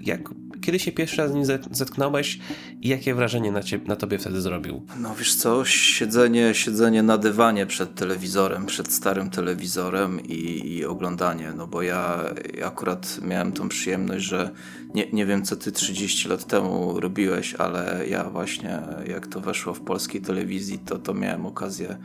jak, 0.00 0.30
kiedy 0.64 0.78
się 0.78 0.92
pierwszy 0.92 1.16
raz 1.16 1.30
z 1.30 1.34
nim 1.34 1.44
zetknąłeś 1.70 2.38
i 2.80 2.88
jakie 2.88 3.14
wrażenie 3.14 3.52
na, 3.52 3.62
ciebie, 3.62 3.88
na 3.88 3.96
tobie 3.96 4.18
wtedy 4.18 4.40
zrobił? 4.40 4.86
No 5.00 5.14
wiesz 5.14 5.34
co, 5.34 5.64
siedzenie, 5.64 6.54
siedzenie 6.54 7.02
na 7.02 7.18
dywanie 7.18 7.66
przed 7.66 7.94
telewizorem, 7.94 8.66
przed 8.66 8.92
starym 8.92 9.30
telewizorem 9.30 10.20
i, 10.20 10.72
i 10.72 10.84
oglądanie, 10.84 11.52
no 11.56 11.66
bo 11.66 11.82
ja 11.82 12.24
akurat 12.64 13.18
miałem 13.22 13.52
tą 13.52 13.68
przyjemność, 13.68 14.24
że 14.24 14.50
nie, 14.94 15.10
nie 15.12 15.26
wiem 15.26 15.44
co 15.44 15.56
ty 15.56 15.72
30 15.72 16.28
lat 16.28 16.44
temu 16.44 17.00
robiłeś, 17.00 17.54
ale 17.54 18.04
ja 18.08 18.24
właśnie 18.24 18.82
jak 19.06 19.26
to 19.26 19.40
weszło 19.40 19.74
w 19.74 19.80
polskiej 19.80 20.20
telewizji, 20.20 20.78
to, 20.78 20.98
to 20.98 21.14
miałem 21.14 21.46
okazję 21.46 21.96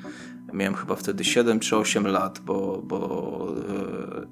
Miałem 0.53 0.75
chyba 0.75 0.95
wtedy 0.95 1.23
7 1.23 1.59
czy 1.59 1.77
8 1.77 2.07
lat, 2.07 2.39
bo, 2.45 2.81
bo 2.83 3.47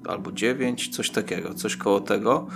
yy, 0.04 0.10
albo 0.10 0.32
9, 0.32 0.88
coś 0.88 1.10
takiego, 1.10 1.54
coś 1.54 1.76
koło 1.76 2.00
tego. 2.00 2.46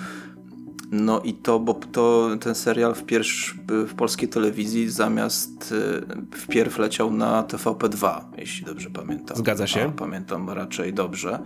No 0.93 1.21
i 1.21 1.35
to, 1.35 1.61
bo 1.61 1.75
to 1.75 2.31
ten 2.41 2.55
serial 2.55 2.95
w, 2.95 3.05
pierwsz, 3.05 3.55
w 3.69 3.95
polskiej 3.95 4.29
telewizji 4.29 4.91
zamiast 4.91 5.71
yy, 5.71 6.39
wpierw 6.39 6.79
leciał 6.79 7.11
na 7.11 7.43
TVP2, 7.43 8.21
jeśli 8.39 8.67
dobrze 8.67 8.91
pamiętam. 8.91 9.37
Zgadza 9.37 9.67
się. 9.67 9.85
A, 9.85 9.89
pamiętam 9.89 10.51
raczej 10.51 10.95
dobrze. 10.95 11.39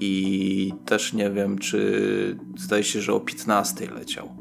I 0.00 0.72
też 0.84 1.12
nie 1.12 1.30
wiem, 1.30 1.58
czy 1.58 2.38
zdaje 2.56 2.84
się, 2.84 3.00
że 3.00 3.12
o 3.12 3.20
15 3.20 3.90
leciał. 3.90 4.36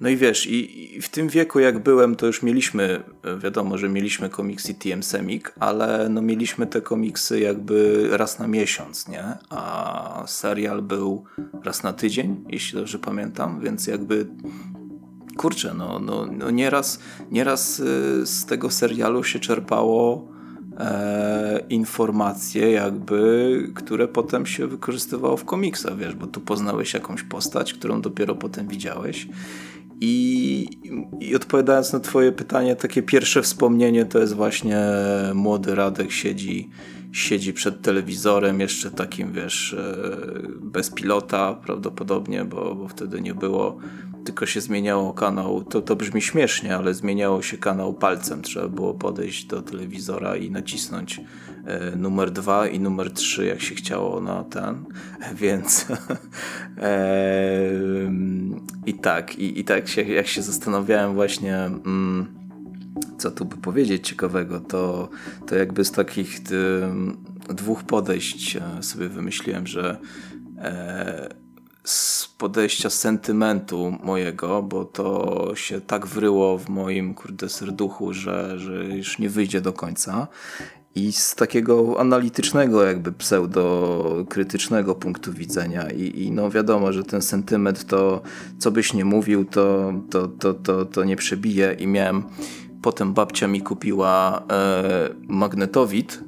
No 0.00 0.08
i 0.08 0.16
wiesz, 0.16 0.46
i, 0.46 0.96
i, 0.96 1.00
w 1.00 1.08
tym 1.08 1.28
wieku 1.28 1.60
jak 1.60 1.78
byłem, 1.78 2.16
to 2.16 2.26
już 2.26 2.42
mieliśmy, 2.42 3.02
wiadomo, 3.42 3.78
że 3.78 3.88
mieliśmy 3.88 4.28
komiksy 4.28 4.74
TM 4.74 5.02
Semik, 5.02 5.54
ale 5.60 6.08
no 6.08 6.22
mieliśmy 6.22 6.66
te 6.66 6.80
komiksy 6.80 7.40
jakby 7.40 8.08
raz 8.12 8.38
na 8.38 8.48
miesiąc, 8.48 9.08
nie? 9.08 9.24
A 9.50 10.24
serial 10.26 10.82
był 10.82 11.24
raz 11.64 11.82
na 11.82 11.92
tydzień, 11.92 12.44
jeśli 12.48 12.78
dobrze 12.78 12.98
pamiętam, 12.98 13.60
więc 13.60 13.86
jakby 13.86 14.26
kurczę, 15.36 15.74
no, 15.74 15.98
no, 15.98 16.26
no 16.26 16.50
nieraz, 16.50 16.98
nieraz 17.30 17.80
y, 17.80 18.26
z 18.26 18.46
tego 18.46 18.70
serialu 18.70 19.24
się 19.24 19.38
czerpało 19.38 20.28
e, 20.78 21.60
informacje 21.68 22.70
jakby, 22.70 23.72
które 23.74 24.08
potem 24.08 24.46
się 24.46 24.66
wykorzystywało 24.66 25.36
w 25.36 25.44
komiksach, 25.44 25.96
wiesz, 25.96 26.14
bo 26.14 26.26
tu 26.26 26.40
poznałeś 26.40 26.94
jakąś 26.94 27.22
postać, 27.22 27.74
którą 27.74 28.00
dopiero 28.00 28.34
potem 28.34 28.68
widziałeś 28.68 29.28
i, 30.00 30.66
I 31.20 31.36
odpowiadając 31.36 31.92
na 31.92 32.00
Twoje 32.00 32.32
pytanie, 32.32 32.76
takie 32.76 33.02
pierwsze 33.02 33.42
wspomnienie 33.42 34.04
to 34.04 34.18
jest 34.18 34.34
właśnie 34.34 34.80
młody 35.34 35.74
Radek 35.74 36.12
siedzi, 36.12 36.70
siedzi 37.12 37.52
przed 37.52 37.82
telewizorem, 37.82 38.60
jeszcze 38.60 38.90
takim 38.90 39.32
wiesz, 39.32 39.72
e, 39.72 39.96
bez 40.60 40.90
pilota 40.90 41.54
prawdopodobnie, 41.54 42.44
bo, 42.44 42.74
bo 42.74 42.88
wtedy 42.88 43.20
nie 43.20 43.34
było 43.34 43.78
tylko 44.24 44.46
się 44.46 44.60
zmieniało 44.60 45.12
kanał. 45.12 45.64
To, 45.64 45.82
to 45.82 45.96
brzmi 45.96 46.22
śmiesznie, 46.22 46.76
ale 46.76 46.94
zmieniało 46.94 47.42
się 47.42 47.58
kanał 47.58 47.94
palcem. 47.94 48.42
Trzeba 48.42 48.68
było 48.68 48.94
podejść 48.94 49.46
do 49.46 49.62
telewizora 49.62 50.36
i 50.36 50.50
nacisnąć 50.50 51.20
e, 51.66 51.96
numer 51.96 52.30
dwa 52.30 52.68
i 52.68 52.80
numer 52.80 53.12
trzy, 53.12 53.46
jak 53.46 53.60
się 53.60 53.74
chciało 53.74 54.20
na 54.20 54.44
ten. 54.44 54.84
Więc 55.42 55.86
e, 56.78 57.10
i 58.86 58.94
tak, 58.94 59.38
i, 59.38 59.60
i 59.60 59.64
tak 59.64 59.88
się, 59.88 60.02
jak 60.02 60.26
się 60.26 60.42
zastanawiałem 60.42 61.14
właśnie. 61.14 61.56
Mm, 61.56 62.44
co 63.18 63.30
tu 63.30 63.44
by 63.44 63.56
powiedzieć 63.56 64.08
ciekawego, 64.08 64.60
to, 64.60 65.08
to 65.46 65.54
jakby 65.56 65.84
z 65.84 65.92
takich 65.92 66.40
dwóch 67.48 67.82
podejść 67.82 68.56
e, 68.56 68.82
sobie 68.82 69.08
wymyśliłem, 69.08 69.66
że 69.66 69.96
e, 70.58 71.43
z 71.84 72.28
podejścia 72.38 72.90
sentymentu 72.90 73.98
mojego, 74.02 74.62
bo 74.62 74.84
to 74.84 75.52
się 75.54 75.80
tak 75.80 76.06
wryło 76.06 76.58
w 76.58 76.68
moim 76.68 77.14
kurde 77.14 77.48
serduchu, 77.48 78.12
że, 78.12 78.58
że 78.58 78.84
już 78.84 79.18
nie 79.18 79.28
wyjdzie 79.30 79.60
do 79.60 79.72
końca. 79.72 80.28
I 80.94 81.12
z 81.12 81.34
takiego 81.34 82.00
analitycznego, 82.00 82.84
jakby 82.84 83.12
pseudo-krytycznego 83.12 84.94
punktu 84.94 85.32
widzenia. 85.32 85.90
I, 85.90 86.22
I, 86.24 86.30
no 86.30 86.50
wiadomo, 86.50 86.92
że 86.92 87.04
ten 87.04 87.22
sentyment 87.22 87.86
to, 87.86 88.22
co 88.58 88.70
byś 88.70 88.94
nie 88.94 89.04
mówił, 89.04 89.44
to, 89.44 89.92
to, 90.10 90.28
to, 90.28 90.54
to, 90.54 90.84
to 90.84 91.04
nie 91.04 91.16
przebije. 91.16 91.76
I 91.78 91.86
miałem, 91.86 92.22
potem 92.82 93.14
babcia 93.14 93.48
mi 93.48 93.62
kupiła 93.62 94.42
e, 94.50 95.14
magnetowid 95.28 96.24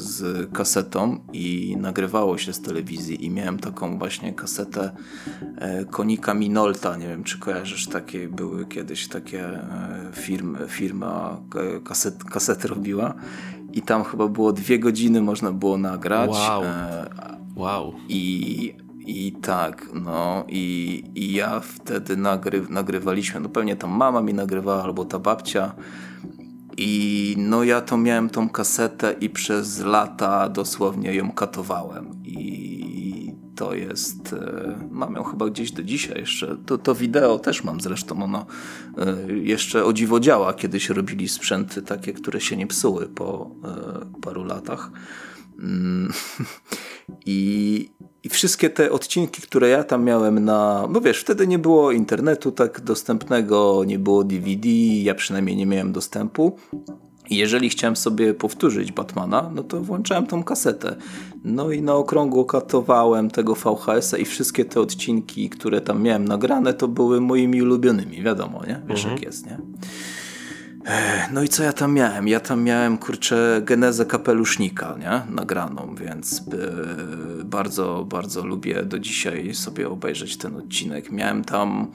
z 0.00 0.48
kasetą 0.52 1.20
i 1.32 1.76
nagrywało 1.80 2.38
się 2.38 2.52
z 2.52 2.60
telewizji 2.62 3.24
i 3.24 3.30
miałem 3.30 3.58
taką 3.58 3.98
właśnie 3.98 4.32
kasetę 4.34 4.90
e, 5.56 5.84
Konika 5.84 6.34
Minolta, 6.34 6.96
nie 6.96 7.08
wiem 7.08 7.24
czy 7.24 7.38
kojarzysz, 7.38 7.86
takie 7.86 8.28
były 8.28 8.66
kiedyś 8.66 9.08
takie 9.08 9.44
e, 9.46 10.10
firmy, 10.12 10.58
firma 10.68 11.40
e, 11.54 11.80
kaset, 11.80 12.24
kasety 12.24 12.68
robiła 12.68 13.14
i 13.72 13.82
tam 13.82 14.04
chyba 14.04 14.28
było 14.28 14.52
dwie 14.52 14.78
godziny 14.78 15.20
można 15.20 15.52
było 15.52 15.78
nagrać. 15.78 16.30
Wow. 16.30 16.62
wow. 17.56 17.94
I 18.08 18.74
i 19.08 19.32
tak, 19.32 19.88
no 19.94 20.44
i, 20.48 21.04
i 21.14 21.32
ja 21.32 21.60
wtedy 21.60 22.16
nagry, 22.16 22.66
nagrywaliśmy, 22.70 23.40
no 23.40 23.48
pewnie 23.48 23.76
tam 23.76 23.90
mama 23.90 24.20
mi 24.20 24.34
nagrywała 24.34 24.82
albo 24.82 25.04
ta 25.04 25.18
babcia 25.18 25.72
i 26.78 27.34
no 27.38 27.64
ja 27.64 27.80
to 27.80 27.96
miałem 27.96 28.30
tą 28.30 28.48
kasetę 28.48 29.14
i 29.20 29.30
przez 29.30 29.78
lata 29.78 30.48
dosłownie 30.48 31.14
ją 31.14 31.32
katowałem. 31.32 32.22
I 32.24 33.34
to 33.56 33.74
jest. 33.74 34.32
E, 34.32 34.78
mam 34.90 35.14
ją 35.14 35.24
chyba 35.24 35.46
gdzieś 35.46 35.72
do 35.72 35.82
dzisiaj 35.82 36.20
jeszcze. 36.20 36.56
To, 36.66 36.78
to 36.78 36.94
wideo 36.94 37.38
też 37.38 37.64
mam 37.64 37.80
zresztą. 37.80 38.22
Ono 38.22 38.46
e, 38.98 39.32
jeszcze 39.32 39.84
o 39.84 39.92
dziwo 39.92 40.20
działa. 40.20 40.54
Kiedyś 40.54 40.90
robili 40.90 41.28
sprzęty 41.28 41.82
takie, 41.82 42.12
które 42.12 42.40
się 42.40 42.56
nie 42.56 42.66
psuły 42.66 43.06
po 43.06 43.50
e, 43.64 44.20
paru 44.20 44.44
latach. 44.44 44.90
I, 47.26 47.90
i 48.24 48.28
wszystkie 48.28 48.70
te 48.70 48.90
odcinki, 48.90 49.42
które 49.42 49.68
ja 49.68 49.84
tam 49.84 50.04
miałem 50.04 50.44
na. 50.44 50.88
No 50.90 51.00
wiesz, 51.00 51.20
wtedy 51.20 51.46
nie 51.46 51.58
było 51.58 51.92
internetu 51.92 52.52
tak 52.52 52.80
dostępnego, 52.80 53.84
nie 53.86 53.98
było 53.98 54.24
DVD, 54.24 54.68
ja 55.02 55.14
przynajmniej 55.14 55.56
nie 55.56 55.66
miałem 55.66 55.92
dostępu. 55.92 56.56
I 57.30 57.36
jeżeli 57.36 57.68
chciałem 57.68 57.96
sobie 57.96 58.34
powtórzyć 58.34 58.92
Batmana, 58.92 59.50
no 59.54 59.62
to 59.62 59.80
włączałem 59.80 60.26
tą 60.26 60.42
kasetę. 60.42 60.96
No 61.44 61.70
i 61.70 61.82
na 61.82 61.94
okrągło 61.94 62.44
katowałem 62.44 63.30
tego 63.30 63.54
VHS-a 63.54 64.18
i 64.18 64.24
wszystkie 64.24 64.64
te 64.64 64.80
odcinki, 64.80 65.50
które 65.50 65.80
tam 65.80 66.02
miałem 66.02 66.24
nagrane, 66.24 66.74
to 66.74 66.88
były 66.88 67.20
moimi 67.20 67.62
ulubionymi, 67.62 68.22
wiadomo, 68.22 68.62
nie? 68.66 68.82
Wiesz 68.88 69.00
mhm. 69.00 69.14
jak 69.14 69.22
jest, 69.22 69.46
nie? 69.46 69.58
No 71.32 71.42
i 71.42 71.48
co 71.48 71.62
ja 71.62 71.72
tam 71.72 71.94
miałem? 71.94 72.28
Ja 72.28 72.40
tam 72.40 72.62
miałem, 72.62 72.98
kurczę, 72.98 73.62
genezę 73.64 74.06
kapelusznika, 74.06 74.96
nie? 75.00 75.34
Nagraną, 75.34 75.94
więc 75.94 76.38
e, 76.38 77.44
bardzo, 77.44 78.06
bardzo 78.08 78.46
lubię 78.46 78.82
do 78.82 78.98
dzisiaj 78.98 79.54
sobie 79.54 79.88
obejrzeć 79.88 80.36
ten 80.36 80.56
odcinek. 80.56 81.12
Miałem 81.12 81.44
tam 81.44 81.86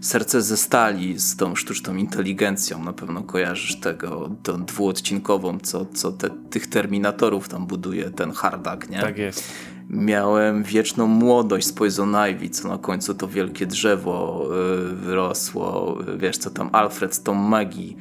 serce 0.00 0.42
ze 0.42 0.56
stali 0.56 1.18
z 1.18 1.36
tą 1.36 1.54
sztuczną 1.54 1.96
inteligencją. 1.96 2.84
Na 2.84 2.92
pewno 2.92 3.22
kojarzysz 3.22 3.80
tego, 3.80 4.30
tą 4.42 4.64
dwuodcinkową, 4.64 5.58
co, 5.58 5.86
co 5.86 6.12
te, 6.12 6.30
tych 6.50 6.66
terminatorów 6.66 7.48
tam 7.48 7.66
buduje 7.66 8.10
ten 8.10 8.32
hardak, 8.32 8.90
nie? 8.90 9.00
Tak 9.00 9.18
jest 9.18 9.52
miałem 9.90 10.62
wieczną 10.62 11.06
młodość 11.06 11.66
z 11.66 11.72
Poison 11.72 12.16
Ivy, 12.30 12.48
co 12.48 12.68
na 12.68 12.78
końcu 12.78 13.14
to 13.14 13.28
wielkie 13.28 13.66
drzewo 13.66 14.48
y, 14.92 14.94
wyrosło. 14.94 15.98
Wiesz, 16.18 16.38
co 16.38 16.50
tam 16.50 16.70
Alfred 16.72 17.14
z 17.14 17.22
tą 17.22 17.34
magii 17.34 17.96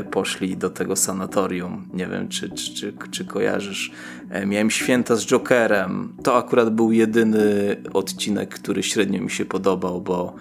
y, 0.00 0.04
poszli 0.04 0.56
do 0.56 0.70
tego 0.70 0.96
sanatorium. 0.96 1.88
Nie 1.92 2.06
wiem, 2.06 2.28
czy, 2.28 2.48
czy, 2.48 2.74
czy, 2.74 2.92
czy 3.10 3.24
kojarzysz. 3.24 3.92
E, 4.30 4.46
miałem 4.46 4.70
święta 4.70 5.16
z 5.16 5.26
Jokerem. 5.26 6.12
To 6.22 6.36
akurat 6.36 6.74
był 6.74 6.92
jedyny 6.92 7.76
odcinek, 7.92 8.54
który 8.54 8.82
średnio 8.82 9.22
mi 9.22 9.30
się 9.30 9.44
podobał, 9.44 10.00
bo 10.00 10.34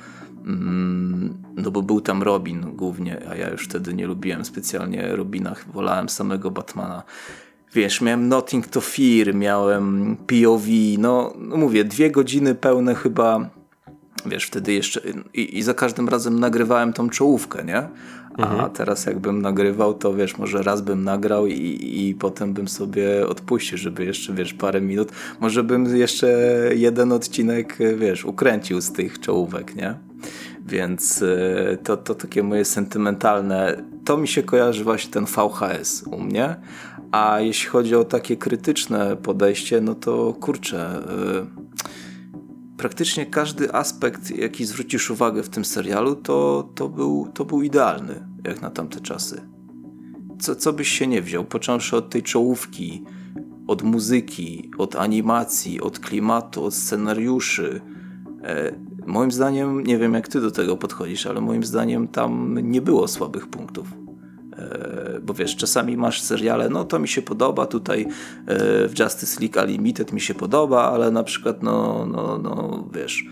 mm, 0.45 1.38
no 1.56 1.72
bo 1.72 1.82
był 1.82 2.02
tam 2.02 2.24
Robin 2.24 2.62
głównie, 2.76 3.30
a 3.30 3.36
ja 3.36 3.50
już 3.50 3.66
wtedy 3.66 3.93
nie 3.93 4.08
lubiłem 4.08 4.45
specjalnie 4.45 5.16
Robina, 5.16 5.56
wolałem 5.74 6.10
samego 6.10 6.52
Batmana 6.52 7.04
wiesz, 7.78 8.01
miałem 8.01 8.28
Nothing 8.28 8.67
to 8.67 8.82
Fear, 8.82 9.36
miałem 9.36 10.17
POV, 10.28 10.67
no, 10.97 11.34
no 11.38 11.57
mówię, 11.57 11.84
dwie 11.84 12.11
godziny 12.11 12.55
pełne 12.55 12.95
chyba, 12.95 13.49
wiesz, 14.25 14.45
wtedy 14.45 14.73
jeszcze 14.73 15.01
i, 15.34 15.57
i 15.57 15.63
za 15.63 15.73
każdym 15.73 16.09
razem 16.09 16.39
nagrywałem 16.39 16.93
tą 16.93 17.09
czołówkę, 17.09 17.63
nie? 17.63 17.88
A 18.38 18.51
mhm. 18.51 18.71
teraz 18.71 19.05
jakbym 19.05 19.41
nagrywał, 19.41 19.93
to 19.93 20.13
wiesz, 20.13 20.38
może 20.38 20.63
raz 20.63 20.82
bym 20.82 21.03
nagrał 21.03 21.47
i, 21.47 21.80
i 21.82 22.15
potem 22.15 22.53
bym 22.53 22.67
sobie 22.67 23.28
odpuścił, 23.28 23.78
żeby 23.78 24.05
jeszcze, 24.05 24.34
wiesz, 24.34 24.53
parę 24.53 24.82
minut, 24.82 25.11
może 25.39 25.63
bym 25.63 25.95
jeszcze 25.95 26.28
jeden 26.75 27.11
odcinek, 27.11 27.78
wiesz, 27.97 28.25
ukręcił 28.25 28.82
z 28.82 28.91
tych 28.91 29.19
czołówek, 29.19 29.75
nie? 29.75 29.95
Więc 30.65 31.21
e, 31.21 31.78
to, 31.84 31.97
to 31.97 32.15
takie 32.15 32.43
moje 32.43 32.65
sentymentalne, 32.65 33.84
to 34.05 34.17
mi 34.17 34.28
się 34.28 34.43
kojarzy 34.43 34.84
właśnie 34.84 35.11
ten 35.11 35.25
VHS 35.25 36.03
u 36.11 36.19
mnie, 36.19 36.55
a 37.12 37.39
jeśli 37.39 37.70
chodzi 37.70 37.95
o 37.95 38.03
takie 38.03 38.38
krytyczne 38.38 39.16
podejście, 39.16 39.82
no 39.82 39.95
to 39.95 40.34
kurczę, 40.34 41.03
yy, 41.34 41.68
praktycznie 42.78 43.26
każdy 43.26 43.74
aspekt, 43.74 44.38
jaki 44.38 44.66
zwrócisz 44.66 45.12
uwagę 45.12 45.43
w 45.43 45.49
tym 45.49 45.66
serialu, 45.66 46.16
to, 46.16 46.70
to, 46.76 46.89
był, 46.89 47.28
to 47.34 47.45
był 47.45 47.62
idealny, 47.62 48.28
jak 48.43 48.62
na 48.62 48.70
tamte 48.70 48.99
czasy. 48.99 49.41
Co, 50.39 50.55
co 50.55 50.74
byś 50.74 50.88
się 50.88 51.08
nie 51.08 51.22
wziął, 51.22 51.43
począwszy 51.43 51.97
od 51.97 52.10
tej 52.10 52.24
czołówki, 52.24 53.03
od 53.68 53.84
muzyki, 53.84 54.72
od 54.78 54.95
animacji, 54.95 55.82
od 55.82 55.99
klimatu, 55.99 56.64
od 56.64 56.74
scenariuszy. 56.74 57.82
E, 58.43 58.76
moim 59.05 59.32
zdaniem, 59.32 59.84
nie 59.84 59.97
wiem 59.97 60.14
jak 60.14 60.28
ty 60.28 60.41
do 60.41 60.51
tego 60.51 60.78
podchodzisz, 60.78 61.26
ale 61.26 61.41
moim 61.41 61.64
zdaniem 61.64 62.08
tam 62.08 62.58
nie 62.62 62.82
było 62.82 63.08
słabych 63.08 63.47
punktów. 63.47 63.93
E, 64.58 65.07
bo 65.24 65.34
wiesz, 65.34 65.55
czasami 65.55 65.97
masz 65.97 66.22
seriale, 66.22 66.70
no 66.70 66.86
to 66.86 66.99
mi 66.99 67.07
się 67.07 67.22
podoba, 67.22 67.65
tutaj 67.65 68.01
e, 68.01 68.07
w 68.88 68.99
Justice 68.99 69.41
League 69.41 69.59
Unlimited 69.63 70.13
mi 70.13 70.22
się 70.22 70.34
podoba, 70.34 70.91
ale 70.91 71.11
na 71.11 71.24
przykład, 71.24 71.63
no, 71.63 72.05
no, 72.05 72.38
no 72.38 72.84
wiesz, 72.93 73.26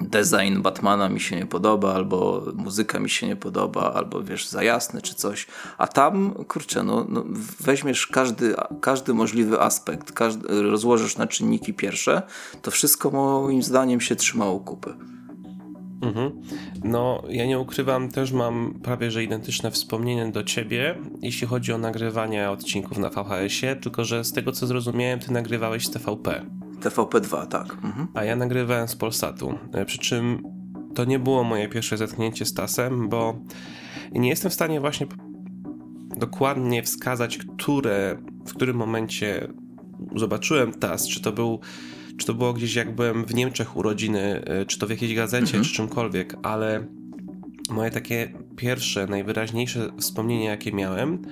design 0.00 0.62
Batmana 0.62 1.08
mi 1.08 1.20
się 1.20 1.36
nie 1.36 1.46
podoba, 1.46 1.94
albo 1.94 2.42
muzyka 2.54 3.00
mi 3.00 3.10
się 3.10 3.26
nie 3.26 3.36
podoba, 3.36 3.92
albo 3.92 4.22
wiesz, 4.22 4.48
za 4.48 4.62
jasne 4.62 5.02
czy 5.02 5.14
coś. 5.14 5.46
A 5.78 5.86
tam, 5.86 6.34
kurczę, 6.48 6.82
no, 6.82 7.06
no 7.08 7.24
weźmiesz 7.60 8.06
każdy, 8.06 8.54
każdy 8.80 9.14
możliwy 9.14 9.60
aspekt, 9.60 10.12
każdy, 10.12 10.62
rozłożysz 10.62 11.16
na 11.16 11.26
czynniki 11.26 11.74
pierwsze, 11.74 12.22
to 12.62 12.70
wszystko 12.70 13.10
moim 13.10 13.62
zdaniem 13.62 14.00
się 14.00 14.16
trzymało 14.16 14.60
kupy. 14.60 14.94
Mhm. 16.02 16.42
No, 16.84 17.22
ja 17.28 17.46
nie 17.46 17.58
ukrywam, 17.58 18.08
też 18.08 18.32
mam 18.32 18.74
prawie 18.82 19.10
że 19.10 19.24
identyczne 19.24 19.70
wspomnienie 19.70 20.32
do 20.32 20.42
ciebie, 20.44 20.98
jeśli 21.22 21.46
chodzi 21.46 21.72
o 21.72 21.78
nagrywanie 21.78 22.50
odcinków 22.50 22.98
na 22.98 23.10
VHS-ie, 23.10 23.76
tylko 23.76 24.04
że 24.04 24.24
z 24.24 24.32
tego 24.32 24.52
co 24.52 24.66
zrozumiałem, 24.66 25.18
ty 25.18 25.32
nagrywałeś 25.32 25.86
z 25.86 25.90
TVP. 25.90 26.46
TVP2, 26.80 27.46
tak. 27.46 27.72
Mhm. 27.84 28.06
A 28.14 28.24
ja 28.24 28.36
nagrywałem 28.36 28.88
z 28.88 28.96
Polsatu. 28.96 29.58
E, 29.72 29.84
przy 29.84 29.98
czym 29.98 30.42
to 30.94 31.04
nie 31.04 31.18
było 31.18 31.44
moje 31.44 31.68
pierwsze 31.68 31.96
zetknięcie 31.96 32.44
z 32.46 32.54
TASem, 32.54 33.08
bo 33.08 33.38
nie 34.12 34.28
jestem 34.28 34.50
w 34.50 34.54
stanie 34.54 34.80
właśnie 34.80 35.06
dokładnie 36.16 36.82
wskazać, 36.82 37.38
które, 37.38 38.16
w 38.46 38.54
którym 38.54 38.76
momencie 38.76 39.48
zobaczyłem 40.16 40.72
TAS, 40.72 41.08
czy 41.08 41.22
to 41.22 41.32
był 41.32 41.60
czy 42.20 42.26
to 42.26 42.34
było 42.34 42.52
gdzieś 42.52 42.74
jak 42.74 42.94
byłem 42.94 43.24
w 43.24 43.34
Niemczech 43.34 43.76
urodziny, 43.76 44.44
e, 44.44 44.66
czy 44.66 44.78
to 44.78 44.86
w 44.86 44.90
jakiejś 44.90 45.14
gazecie, 45.14 45.44
mhm. 45.44 45.64
czy 45.64 45.74
czymkolwiek, 45.74 46.36
ale 46.42 46.86
moje 47.70 47.90
takie 47.90 48.32
pierwsze, 48.56 49.06
najwyraźniejsze 49.06 49.90
wspomnienie, 49.98 50.44
jakie 50.44 50.72
miałem, 50.72 51.22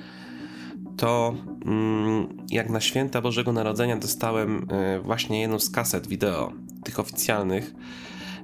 to 0.96 1.34
mm, 1.66 2.28
jak 2.50 2.70
na 2.70 2.80
święta 2.80 3.20
Bożego 3.20 3.52
Narodzenia 3.52 3.96
dostałem 3.96 4.66
e, 4.70 5.00
właśnie 5.00 5.40
jedną 5.40 5.58
z 5.58 5.70
kaset 5.70 6.06
wideo, 6.06 6.52
tych 6.84 7.00
oficjalnych, 7.00 7.74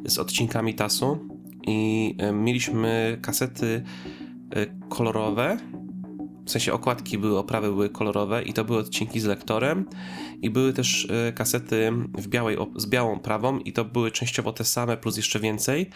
z 0.05 0.19
odcinkami 0.19 0.75
TAS-u 0.75 1.19
i 1.67 2.17
mieliśmy 2.33 3.19
kasety 3.23 3.83
kolorowe, 4.89 5.57
w 6.47 6.51
sensie 6.51 6.73
okładki 6.73 7.19
były, 7.19 7.39
oprawy 7.39 7.69
były 7.69 7.91
kolorowe 7.91 8.43
i 8.43 8.53
to 8.53 8.65
były 8.65 8.79
odcinki 8.79 9.21
z 9.21 9.25
lektorem 9.25 9.89
i 10.43 10.51
były 10.51 10.73
też 10.73 11.09
e, 11.11 11.33
kasety 11.33 11.93
w 12.19 12.29
białej, 12.29 12.57
z 12.77 12.87
białą 12.87 13.19
prawą 13.19 13.59
i 13.59 13.73
to 13.73 13.85
były 13.85 14.11
częściowo 14.11 14.53
te 14.53 14.65
same 14.65 14.97
plus 14.97 15.17
jeszcze 15.17 15.41
więcej, 15.41 15.91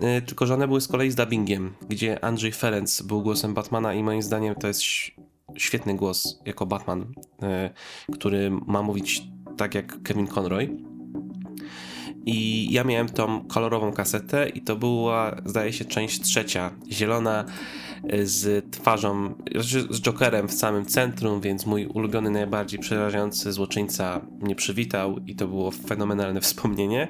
e, 0.00 0.22
tylko 0.22 0.46
że 0.46 0.54
one 0.54 0.68
były 0.68 0.80
z 0.80 0.88
kolei 0.88 1.10
z 1.10 1.14
dubbingiem, 1.14 1.74
gdzie 1.88 2.24
Andrzej 2.24 2.52
Ferenc 2.52 3.02
był 3.02 3.22
głosem 3.22 3.54
Batmana 3.54 3.94
i 3.94 4.02
moim 4.02 4.22
zdaniem 4.22 4.54
to 4.54 4.68
jest 4.68 4.82
świetny 5.56 5.94
głos 5.96 6.40
jako 6.44 6.66
Batman, 6.66 7.06
e, 7.42 7.70
który 8.12 8.50
ma 8.50 8.82
mówić 8.82 9.22
tak 9.56 9.74
jak 9.74 10.02
Kevin 10.02 10.26
Conroy. 10.26 10.76
I 12.26 12.68
ja 12.72 12.84
miałem 12.84 13.08
tą 13.08 13.44
kolorową 13.46 13.92
kasetę 13.92 14.48
i 14.48 14.60
to 14.60 14.76
była, 14.76 15.36
zdaje 15.44 15.72
się, 15.72 15.84
część 15.84 16.20
trzecia, 16.20 16.70
zielona 16.90 17.44
z 18.22 18.70
twarzą, 18.70 19.34
znaczy 19.52 19.86
z 19.90 20.00
Jokerem 20.00 20.48
w 20.48 20.52
samym 20.52 20.86
centrum, 20.86 21.40
więc 21.40 21.66
mój 21.66 21.86
ulubiony, 21.86 22.30
najbardziej 22.30 22.80
przerażający 22.80 23.52
złoczyńca 23.52 24.20
mnie 24.40 24.54
przywitał 24.54 25.18
i 25.26 25.34
to 25.34 25.48
było 25.48 25.70
fenomenalne 25.70 26.40
wspomnienie. 26.48 27.08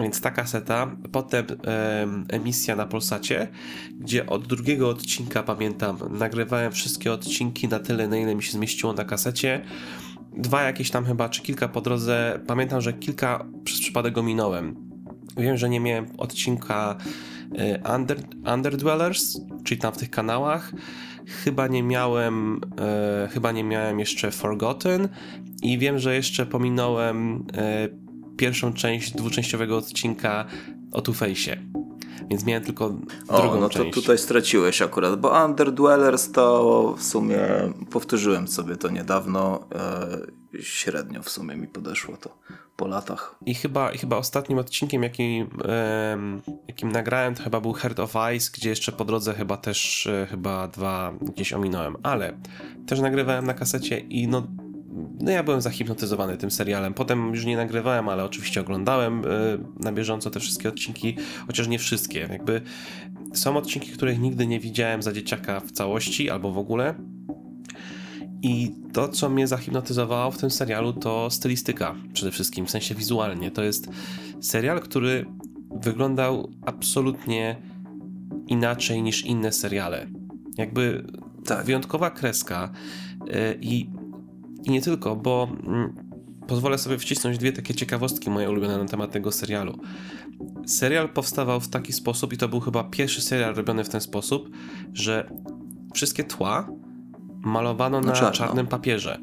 Więc 0.00 0.20
ta 0.20 0.30
kaseta, 0.30 0.96
potem 1.12 1.46
e, 1.66 2.06
emisja 2.28 2.76
na 2.76 2.86
Polsacie, 2.86 3.48
gdzie 4.00 4.26
od 4.26 4.46
drugiego 4.46 4.88
odcinka 4.88 5.42
pamiętam, 5.42 5.98
nagrywałem 6.10 6.72
wszystkie 6.72 7.12
odcinki 7.12 7.68
na 7.68 7.78
tyle, 7.78 8.08
na 8.08 8.16
ile 8.16 8.34
mi 8.34 8.42
się 8.42 8.52
zmieściło 8.52 8.92
na 8.92 9.04
kasecie. 9.04 9.64
Dwa 10.36 10.62
jakieś 10.62 10.90
tam 10.90 11.04
chyba, 11.04 11.28
czy 11.28 11.42
kilka 11.42 11.68
po 11.68 11.80
drodze. 11.80 12.40
Pamiętam, 12.46 12.80
że 12.80 12.92
kilka 12.92 13.46
przez 13.64 13.80
przypadek 13.80 14.14
go 14.14 14.22
minąłem. 14.22 14.86
Wiem, 15.36 15.56
że 15.56 15.68
nie 15.68 15.80
miałem 15.80 16.06
odcinka 16.18 16.96
e, 17.58 17.94
Under, 17.94 18.18
Underdwellers, 18.54 19.40
czyli 19.66 19.80
tam 19.80 19.92
w 19.92 19.98
tych 19.98 20.10
kanałach. 20.10 20.72
Chyba 21.26 21.66
nie 21.66 21.82
miałem, 21.82 22.60
e, 22.78 23.28
chyba 23.32 23.52
nie 23.52 23.64
miałem 23.64 23.98
jeszcze 23.98 24.30
Forgotten 24.30 25.08
i 25.62 25.78
wiem, 25.78 25.98
że 25.98 26.14
jeszcze 26.14 26.46
pominąłem 26.46 27.46
e, 27.54 27.88
pierwszą 28.36 28.72
część 28.72 29.12
dwuczęściowego 29.12 29.76
odcinka 29.76 30.46
o 30.92 31.00
Two-Face'ie. 31.00 31.56
Więc 32.30 32.44
miałem 32.44 32.64
tylko 32.64 32.88
drugą 33.26 33.52
o, 33.52 33.60
no 33.60 33.68
część. 33.68 33.94
to 33.94 34.00
tutaj 34.00 34.18
straciłeś 34.18 34.82
akurat, 34.82 35.20
bo 35.20 35.44
Underdwellers 35.44 36.32
to 36.32 36.94
w 36.98 37.02
sumie 37.02 37.38
powtórzyłem 37.90 38.48
sobie 38.48 38.76
to 38.76 38.88
niedawno. 38.88 39.66
E, 39.74 40.36
średnio 40.62 41.22
w 41.22 41.30
sumie 41.30 41.56
mi 41.56 41.68
podeszło 41.68 42.16
to 42.16 42.38
po 42.76 42.86
latach. 42.86 43.34
I 43.46 43.54
chyba, 43.54 43.90
chyba 43.90 44.16
ostatnim 44.16 44.58
odcinkiem, 44.58 45.02
jakim, 45.02 45.48
jakim 46.68 46.92
nagrałem, 46.92 47.34
to 47.34 47.42
chyba 47.42 47.60
był 47.60 47.72
Heart 47.72 48.00
of 48.00 48.14
Ice, 48.36 48.50
gdzie 48.54 48.68
jeszcze 48.68 48.92
po 48.92 49.04
drodze 49.04 49.34
chyba 49.34 49.56
też 49.56 50.06
e, 50.06 50.26
chyba 50.30 50.68
dwa 50.68 51.12
gdzieś 51.20 51.52
ominąłem, 51.52 51.96
ale 52.02 52.38
też 52.86 53.00
nagrywałem 53.00 53.46
na 53.46 53.54
kasecie 53.54 53.98
i 53.98 54.28
no 54.28 54.46
no 55.20 55.30
ja 55.30 55.42
byłem 55.42 55.60
zahipnotyzowany 55.60 56.36
tym 56.36 56.50
serialem. 56.50 56.94
Potem 56.94 57.34
już 57.34 57.44
nie 57.44 57.56
nagrywałem, 57.56 58.08
ale 58.08 58.24
oczywiście 58.24 58.60
oglądałem 58.60 59.22
e, 59.24 59.24
na 59.80 59.92
bieżąco 59.92 60.30
te 60.30 60.40
wszystkie 60.40 60.68
odcinki, 60.68 61.16
chociaż 61.46 61.68
nie 61.68 61.78
wszystkie. 61.78 62.20
Jakby 62.30 62.60
są 63.34 63.56
odcinki, 63.56 63.90
których 63.90 64.20
nigdy 64.20 64.46
nie 64.46 64.60
widziałem 64.60 65.02
za 65.02 65.12
dzieciaka 65.12 65.60
w 65.60 65.72
całości 65.72 66.30
albo 66.30 66.52
w 66.52 66.58
ogóle. 66.58 66.94
I 68.42 68.74
to, 68.92 69.08
co 69.08 69.28
mnie 69.28 69.46
zahipnotyzowało 69.46 70.30
w 70.30 70.38
tym 70.38 70.50
serialu, 70.50 70.92
to 70.92 71.30
stylistyka 71.30 71.94
przede 72.12 72.30
wszystkim, 72.30 72.66
w 72.66 72.70
sensie 72.70 72.94
wizualnie. 72.94 73.50
To 73.50 73.62
jest 73.62 73.88
serial, 74.40 74.80
który 74.80 75.26
wyglądał 75.70 76.50
absolutnie 76.66 77.56
inaczej 78.46 79.02
niż 79.02 79.24
inne 79.24 79.52
seriale. 79.52 80.06
Jakby 80.58 81.06
tak. 81.44 81.66
wyjątkowa 81.66 82.10
kreska 82.10 82.70
e, 83.30 83.54
i 83.54 83.90
i 84.66 84.70
nie 84.70 84.82
tylko, 84.82 85.16
bo 85.16 85.48
mm, 85.66 85.94
pozwolę 86.46 86.78
sobie 86.78 86.98
wcisnąć 86.98 87.38
dwie 87.38 87.52
takie 87.52 87.74
ciekawostki 87.74 88.30
moje 88.30 88.50
ulubione 88.50 88.78
na 88.78 88.84
temat 88.84 89.12
tego 89.12 89.32
serialu. 89.32 89.78
Serial 90.66 91.08
powstawał 91.08 91.60
w 91.60 91.68
taki 91.68 91.92
sposób, 91.92 92.32
i 92.32 92.36
to 92.36 92.48
był 92.48 92.60
chyba 92.60 92.84
pierwszy 92.84 93.22
serial 93.22 93.54
robiony 93.54 93.84
w 93.84 93.88
ten 93.88 94.00
sposób, 94.00 94.50
że 94.92 95.30
wszystkie 95.94 96.24
tła 96.24 96.68
malowano 97.42 98.00
na, 98.00 98.12
na 98.12 98.30
czarnym 98.30 98.66
papierze. 98.66 99.18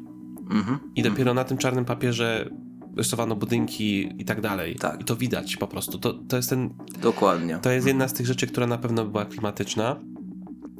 Mhm. 0.50 0.78
I 0.96 1.02
dopiero 1.02 1.30
mhm. 1.30 1.36
na 1.36 1.44
tym 1.44 1.58
czarnym 1.58 1.84
papierze 1.84 2.50
rysowano 2.96 3.36
budynki 3.36 4.12
i 4.18 4.24
tak 4.24 4.40
dalej. 4.40 4.74
Tak. 4.74 5.00
I 5.00 5.04
to 5.04 5.16
widać 5.16 5.56
po 5.56 5.66
prostu. 5.66 5.98
To, 5.98 6.12
to 6.12 6.36
jest 6.36 6.50
ten. 6.50 6.74
Dokładnie. 7.02 7.58
To 7.58 7.70
jest 7.70 7.86
jedna 7.86 8.08
z 8.08 8.12
tych 8.12 8.26
rzeczy, 8.26 8.46
która 8.46 8.66
na 8.66 8.78
pewno 8.78 9.04
była 9.04 9.24
klimatyczna. 9.24 9.96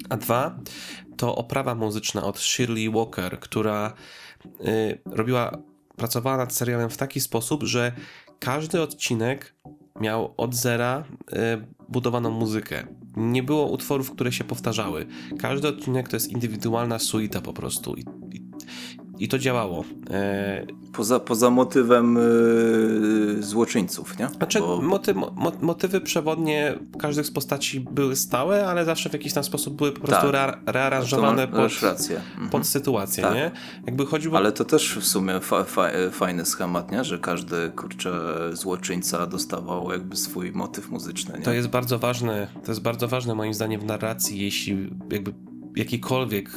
A 0.08 0.16
dwa, 0.16 0.58
to 1.16 1.36
oprawa 1.36 1.74
muzyczna 1.74 2.22
od 2.22 2.38
Shirley 2.38 2.90
Walker, 2.90 3.40
która 3.40 3.92
robiła, 5.06 5.58
pracowała 5.96 6.36
nad 6.36 6.54
serialem 6.54 6.90
w 6.90 6.96
taki 6.96 7.20
sposób, 7.20 7.62
że 7.62 7.92
każdy 8.38 8.82
odcinek 8.82 9.54
miał 10.00 10.34
od 10.36 10.54
zera 10.54 11.04
y, 11.32 11.34
budowaną 11.88 12.30
muzykę. 12.30 12.86
Nie 13.16 13.42
było 13.42 13.66
utworów, 13.70 14.10
które 14.10 14.32
się 14.32 14.44
powtarzały. 14.44 15.06
Każdy 15.38 15.68
odcinek 15.68 16.08
to 16.08 16.16
jest 16.16 16.28
indywidualna 16.28 16.98
suita 16.98 17.40
po 17.40 17.52
prostu. 17.52 17.94
I, 17.94 18.04
i, 18.32 18.42
i 19.18 19.28
to 19.28 19.38
działało. 19.38 19.84
E, 20.10 20.66
poza, 20.92 21.20
poza 21.20 21.50
motywem 21.50 22.18
yy, 23.36 23.42
złoczyńców, 23.42 24.18
nie? 24.18 24.28
Znaczy, 24.28 24.60
Bo... 24.60 24.82
moty, 24.82 25.14
mo, 25.14 25.32
motywy 25.60 26.00
przewodnie 26.00 26.78
każdych 26.98 27.26
z 27.26 27.30
postaci 27.30 27.80
były 27.80 28.16
stałe, 28.16 28.66
ale 28.66 28.84
zawsze 28.84 29.10
w 29.10 29.12
jakiś 29.12 29.32
tam 29.32 29.44
sposób 29.44 29.76
były 29.76 29.92
po 29.92 30.00
prostu 30.00 30.32
tak. 30.32 30.60
rearanżowane 30.66 31.48
pod, 31.48 31.72
mhm. 31.82 32.50
pod 32.50 32.66
sytuację, 32.66 33.22
tak. 33.24 33.34
nie? 33.34 33.50
Jakby 33.86 34.06
chodziło... 34.06 34.36
Ale 34.36 34.52
to 34.52 34.64
też 34.64 34.98
w 34.98 35.06
sumie 35.06 35.40
fa, 35.40 35.64
fa, 35.64 35.90
fajny 36.10 36.44
schemat, 36.44 36.92
nie? 36.92 37.04
Że 37.04 37.18
każdy, 37.18 37.72
kurczę, 37.76 38.12
złoczyńca 38.52 39.26
dostawał 39.26 39.92
jakby 39.92 40.16
swój 40.16 40.52
motyw 40.52 40.90
muzyczny, 40.90 41.38
nie? 41.38 41.44
To 41.44 41.52
jest 41.52 41.68
bardzo 41.68 41.98
ważne, 41.98 42.48
to 42.64 42.70
jest 42.70 42.82
bardzo 42.82 43.08
ważne 43.08 43.34
moim 43.34 43.54
zdaniem 43.54 43.80
w 43.80 43.84
narracji, 43.84 44.40
jeśli 44.40 44.90
jakby 45.10 45.34
jakikolwiek, 45.76 46.50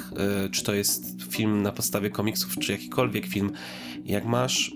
e, 0.46 0.50
czy 0.50 0.64
to 0.64 0.74
jest 0.74 1.24
film 1.30 1.62
na 1.62 1.72
podstawie 1.72 2.10
komiksów, 2.10 2.58
czy 2.60 2.72
jakikolwiek 2.72 3.26
film, 3.26 3.52
jak 4.06 4.26
masz 4.26 4.72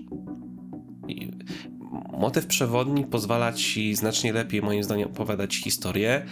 motyw 2.12 2.46
przewodni 2.46 3.04
pozwala 3.04 3.52
ci 3.52 3.94
znacznie 3.94 4.32
lepiej, 4.32 4.62
moim 4.62 4.82
zdaniem, 4.82 5.08
opowiadać 5.08 5.56
historię 5.56 6.26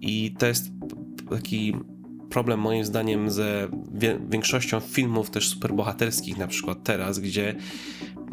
i 0.00 0.34
to 0.38 0.46
jest 0.46 0.70
taki 1.30 1.72
problem 2.30 2.60
moim 2.60 2.84
zdaniem 2.84 3.30
ze 3.30 3.68
większością 4.30 4.80
filmów 4.80 5.30
też 5.30 5.48
superbohaterskich 5.48 6.38
na 6.38 6.46
przykład 6.46 6.78
teraz, 6.84 7.18
gdzie 7.18 7.54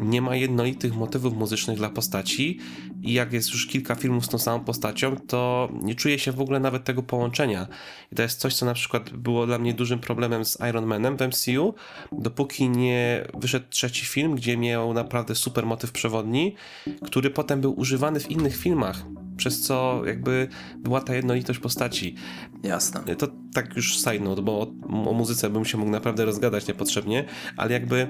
nie 0.00 0.22
ma 0.22 0.36
jednolitych 0.36 0.96
motywów 0.96 1.36
muzycznych 1.36 1.76
dla 1.76 1.90
postaci 1.90 2.58
i 3.02 3.12
jak 3.12 3.32
jest 3.32 3.52
już 3.52 3.66
kilka 3.66 3.94
filmów 3.94 4.26
z 4.26 4.28
tą 4.28 4.38
samą 4.38 4.64
postacią, 4.64 5.16
to 5.16 5.68
nie 5.82 5.94
czuję 5.94 6.18
się 6.18 6.32
w 6.32 6.40
ogóle 6.40 6.60
nawet 6.60 6.84
tego 6.84 7.02
połączenia. 7.02 7.66
I 8.12 8.16
to 8.16 8.22
jest 8.22 8.40
coś, 8.40 8.54
co 8.54 8.66
na 8.66 8.74
przykład 8.74 9.10
było 9.10 9.46
dla 9.46 9.58
mnie 9.58 9.74
dużym 9.74 9.98
problemem 9.98 10.44
z 10.44 10.58
Iron 10.70 10.86
Manem 10.86 11.16
w 11.16 11.20
MCU, 11.20 11.74
dopóki 12.12 12.68
nie 12.68 13.26
wyszedł 13.34 13.66
trzeci 13.70 14.06
film, 14.06 14.34
gdzie 14.34 14.56
miał 14.56 14.94
naprawdę 14.94 15.34
super 15.34 15.66
motyw 15.66 15.92
przewodni, 15.92 16.54
który 17.02 17.30
potem 17.30 17.60
był 17.60 17.80
używany 17.80 18.20
w 18.20 18.30
innych 18.30 18.56
filmach, 18.56 19.04
przez 19.36 19.60
co 19.60 20.02
jakby 20.06 20.48
była 20.78 21.00
ta 21.00 21.14
jednolitość 21.14 21.58
postaci. 21.58 22.14
Jasne. 22.62 23.16
To 23.16 23.28
tak 23.54 23.76
już 23.76 23.98
side 23.98 24.20
note, 24.20 24.42
bo 24.42 24.60
o, 24.60 24.66
o 25.10 25.12
muzyce 25.12 25.50
bym 25.50 25.64
się 25.64 25.78
mógł 25.78 25.90
naprawdę 25.90 26.24
rozgadać 26.24 26.68
niepotrzebnie, 26.68 27.24
ale 27.56 27.72
jakby 27.72 28.08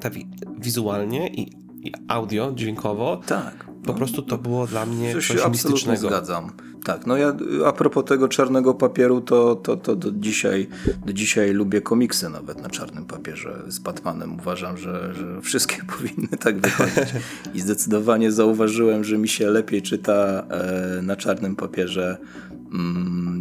ta 0.00 0.10
wi 0.10 0.26
wizualnie 0.58 1.28
i, 1.28 1.40
i, 1.88 1.92
audio, 2.08 2.52
dźwiękowo, 2.54 3.20
tak, 3.26 3.64
po 3.64 3.92
no, 3.92 3.94
prostu 3.94 4.22
to 4.22 4.38
było 4.38 4.66
dla 4.66 4.86
mnie 4.86 5.12
coś, 5.12 5.26
coś 5.26 5.48
mistycznego. 5.48 6.08
zgadzam. 6.08 6.52
Tak, 6.84 7.06
no 7.06 7.16
ja 7.16 7.36
a 7.66 7.72
propos 7.72 8.04
tego 8.04 8.28
czarnego 8.28 8.74
papieru, 8.74 9.20
to, 9.20 9.56
to, 9.56 9.76
to 9.76 9.96
do, 9.96 10.12
dzisiaj, 10.12 10.68
do 11.06 11.12
dzisiaj 11.12 11.52
lubię 11.52 11.80
komiksy 11.80 12.28
nawet 12.28 12.62
na 12.62 12.68
czarnym 12.68 13.04
papierze 13.04 13.62
z 13.68 13.78
Batmanem. 13.78 14.34
Uważam, 14.38 14.76
że, 14.76 15.14
że 15.14 15.40
wszystkie 15.40 15.76
powinny 15.96 16.28
tak 16.40 16.60
wychodzić. 16.60 17.14
I 17.54 17.60
zdecydowanie 17.60 18.32
zauważyłem, 18.32 19.04
że 19.04 19.18
mi 19.18 19.28
się 19.28 19.50
lepiej 19.50 19.82
czyta 19.82 20.46
e, 20.50 21.02
na 21.02 21.16
czarnym 21.16 21.56
papierze 21.56 22.18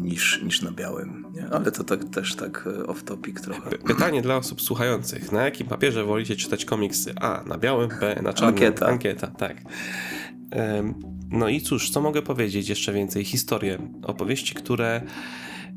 niż, 0.01 0.41
niż 0.43 0.61
na 0.61 0.71
białym. 0.71 1.25
Nie? 1.33 1.47
Ale 1.49 1.71
to 1.71 1.83
tak, 1.83 2.03
też 2.03 2.35
tak 2.35 2.69
e, 2.79 2.87
off 2.87 3.03
topic 3.03 3.41
trochę. 3.41 3.69
Pytanie 3.69 4.21
dla 4.21 4.37
osób 4.37 4.61
słuchających. 4.61 5.31
Na 5.31 5.43
jakim 5.43 5.67
papierze 5.67 6.03
wolicie 6.03 6.35
czytać 6.35 6.65
komiksy? 6.65 7.13
A, 7.15 7.43
na 7.47 7.57
białym, 7.57 7.89
B, 7.99 8.19
na 8.23 8.33
czarnym? 8.33 8.55
Ankieta. 8.55 8.87
Ankieta, 8.87 9.27
tak. 9.27 9.61
No 11.31 11.49
i 11.49 11.61
cóż, 11.61 11.89
co 11.89 12.01
mogę 12.01 12.21
powiedzieć 12.21 12.69
jeszcze 12.69 12.93
więcej? 12.93 13.25
Historie, 13.25 13.77
opowieści, 14.03 14.55
które 14.55 15.01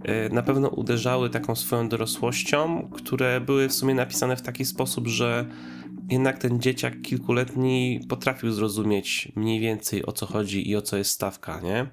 e, 0.04 0.28
na 0.28 0.42
pewno 0.42 0.68
uderzały 0.68 1.30
taką 1.30 1.56
swoją 1.56 1.88
dorosłością, 1.88 2.90
które 2.92 3.40
były 3.40 3.68
w 3.68 3.72
sumie 3.72 3.94
napisane 3.94 4.36
w 4.36 4.42
taki 4.42 4.64
sposób, 4.64 5.08
że 5.08 5.46
jednak 6.10 6.38
ten 6.38 6.60
dzieciak 6.60 7.02
kilkuletni 7.02 8.00
potrafił 8.08 8.52
zrozumieć 8.52 9.32
mniej 9.36 9.60
więcej 9.60 10.06
o 10.06 10.12
co 10.12 10.26
chodzi 10.26 10.70
i 10.70 10.76
o 10.76 10.82
co 10.82 10.96
jest 10.96 11.10
stawka, 11.10 11.60
nie? 11.60 11.86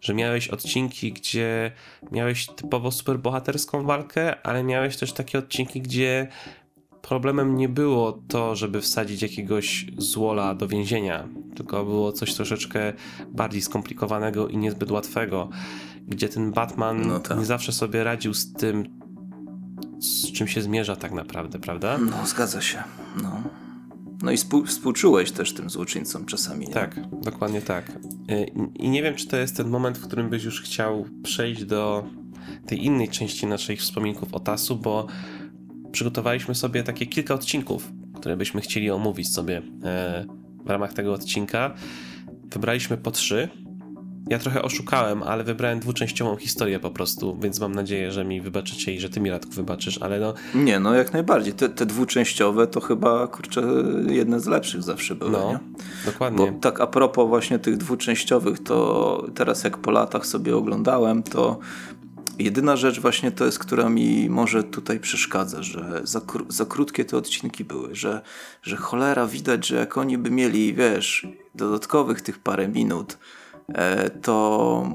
Że 0.00 0.14
miałeś 0.14 0.48
odcinki, 0.48 1.12
gdzie 1.12 1.72
miałeś 2.12 2.46
typowo 2.46 2.90
superbohaterską 2.90 3.84
walkę, 3.84 4.46
ale 4.46 4.64
miałeś 4.64 4.96
też 4.96 5.12
takie 5.12 5.38
odcinki, 5.38 5.80
gdzie 5.80 6.28
problemem 7.02 7.56
nie 7.56 7.68
było 7.68 8.22
to, 8.28 8.56
żeby 8.56 8.80
wsadzić 8.80 9.22
jakiegoś 9.22 9.86
złola 9.98 10.54
do 10.54 10.68
więzienia, 10.68 11.28
tylko 11.56 11.84
było 11.84 12.12
coś 12.12 12.34
troszeczkę 12.34 12.92
bardziej 13.28 13.62
skomplikowanego 13.62 14.48
i 14.48 14.56
niezbyt 14.56 14.90
łatwego, 14.90 15.48
gdzie 16.08 16.28
ten 16.28 16.52
Batman 16.52 17.08
no 17.08 17.20
tak. 17.20 17.38
nie 17.38 17.44
zawsze 17.44 17.72
sobie 17.72 18.04
radził 18.04 18.34
z 18.34 18.52
tym, 18.52 18.95
z 20.00 20.32
czym 20.32 20.48
się 20.48 20.62
zmierza 20.62 20.96
tak 20.96 21.12
naprawdę, 21.12 21.58
prawda? 21.58 21.98
No, 21.98 22.26
zgadza 22.26 22.60
się. 22.60 22.82
No. 23.22 23.42
No 24.22 24.30
i 24.32 24.36
współczułeś 24.66 25.32
też 25.32 25.52
tym 25.52 25.70
złoczyńcom 25.70 26.26
czasami. 26.26 26.66
Nie? 26.66 26.72
Tak, 26.72 27.00
dokładnie 27.22 27.62
tak. 27.62 27.90
Y, 28.30 28.46
I 28.74 28.88
nie 28.88 29.02
wiem, 29.02 29.14
czy 29.14 29.26
to 29.26 29.36
jest 29.36 29.56
ten 29.56 29.68
moment, 29.68 29.98
w 29.98 30.06
którym 30.06 30.30
byś 30.30 30.44
już 30.44 30.62
chciał 30.62 31.04
przejść 31.22 31.64
do 31.64 32.04
tej 32.66 32.84
innej 32.84 33.08
części 33.08 33.46
naszych 33.46 33.80
wspominków 33.80 34.34
o 34.34 34.40
Tasu, 34.40 34.76
bo 34.76 35.06
przygotowaliśmy 35.92 36.54
sobie 36.54 36.82
takie 36.82 37.06
kilka 37.06 37.34
odcinków, 37.34 37.92
które 38.14 38.36
byśmy 38.36 38.60
chcieli 38.60 38.90
omówić 38.90 39.32
sobie 39.32 39.62
e, 39.84 40.26
w 40.64 40.70
ramach 40.70 40.92
tego 40.92 41.12
odcinka. 41.12 41.74
Wybraliśmy 42.44 42.96
po 42.96 43.10
trzy. 43.10 43.48
Ja 44.30 44.38
trochę 44.38 44.62
oszukałem, 44.62 45.22
ale 45.22 45.44
wybrałem 45.44 45.80
dwuczęściową 45.80 46.36
historię 46.36 46.80
po 46.80 46.90
prostu, 46.90 47.38
więc 47.40 47.60
mam 47.60 47.74
nadzieję, 47.74 48.12
że 48.12 48.24
mi 48.24 48.40
wybaczycie 48.40 48.94
i 48.94 49.00
że 49.00 49.08
ty 49.10 49.20
mi 49.20 49.30
Radku 49.30 49.52
wybaczysz, 49.52 49.98
ale 50.02 50.20
no... 50.20 50.34
Nie, 50.54 50.80
no 50.80 50.94
jak 50.94 51.12
najbardziej. 51.12 51.52
Te, 51.52 51.68
te 51.68 51.86
dwuczęściowe 51.86 52.66
to 52.66 52.80
chyba, 52.80 53.26
kurczę, 53.26 53.62
jedne 54.08 54.40
z 54.40 54.46
lepszych 54.46 54.82
zawsze 54.82 55.14
były, 55.14 55.30
no, 55.30 55.50
nie? 55.52 55.58
dokładnie. 56.12 56.52
Bo 56.52 56.58
tak 56.60 56.80
a 56.80 56.86
propos 56.86 57.28
właśnie 57.28 57.58
tych 57.58 57.76
dwuczęściowych, 57.76 58.62
to 58.62 59.26
teraz 59.34 59.64
jak 59.64 59.78
po 59.78 59.90
latach 59.90 60.26
sobie 60.26 60.56
oglądałem, 60.56 61.22
to 61.22 61.58
Jedyna 62.38 62.76
rzecz 62.76 63.00
właśnie 63.00 63.30
to 63.30 63.44
jest, 63.44 63.58
która 63.58 63.88
mi 63.88 64.30
może 64.30 64.64
tutaj 64.64 65.00
przeszkadza, 65.00 65.62
że 65.62 66.00
za, 66.04 66.20
kró 66.20 66.44
za 66.48 66.64
krótkie 66.64 67.04
te 67.04 67.16
odcinki 67.16 67.64
były, 67.64 67.94
że, 67.94 68.22
że 68.62 68.76
cholera 68.76 69.26
widać, 69.26 69.66
że 69.66 69.76
jak 69.76 69.98
oni 69.98 70.18
by 70.18 70.30
mieli, 70.30 70.74
wiesz, 70.74 71.26
dodatkowych 71.54 72.20
tych 72.20 72.38
parę 72.38 72.68
minut, 72.68 73.18
to, 74.22 74.88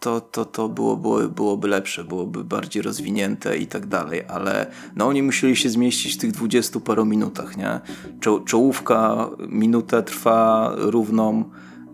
to, 0.00 0.20
to, 0.20 0.44
to 0.44 0.68
było, 0.68 0.96
było, 0.96 1.28
byłoby 1.28 1.68
lepsze, 1.68 2.04
byłoby 2.04 2.44
bardziej 2.44 2.82
rozwinięte 2.82 3.58
i 3.58 3.66
tak 3.66 3.86
dalej, 3.86 4.22
ale 4.28 4.66
no 4.96 5.06
oni 5.06 5.22
musieli 5.22 5.56
się 5.56 5.68
zmieścić 5.68 6.14
w 6.14 6.18
tych 6.18 6.32
dwudziestu 6.32 6.80
paru 6.80 7.04
minutach, 7.04 7.56
nie? 7.56 7.80
Czo 8.20 8.40
czołówka 8.40 9.30
minutę 9.48 10.02
trwa 10.02 10.72
równą, 10.76 11.44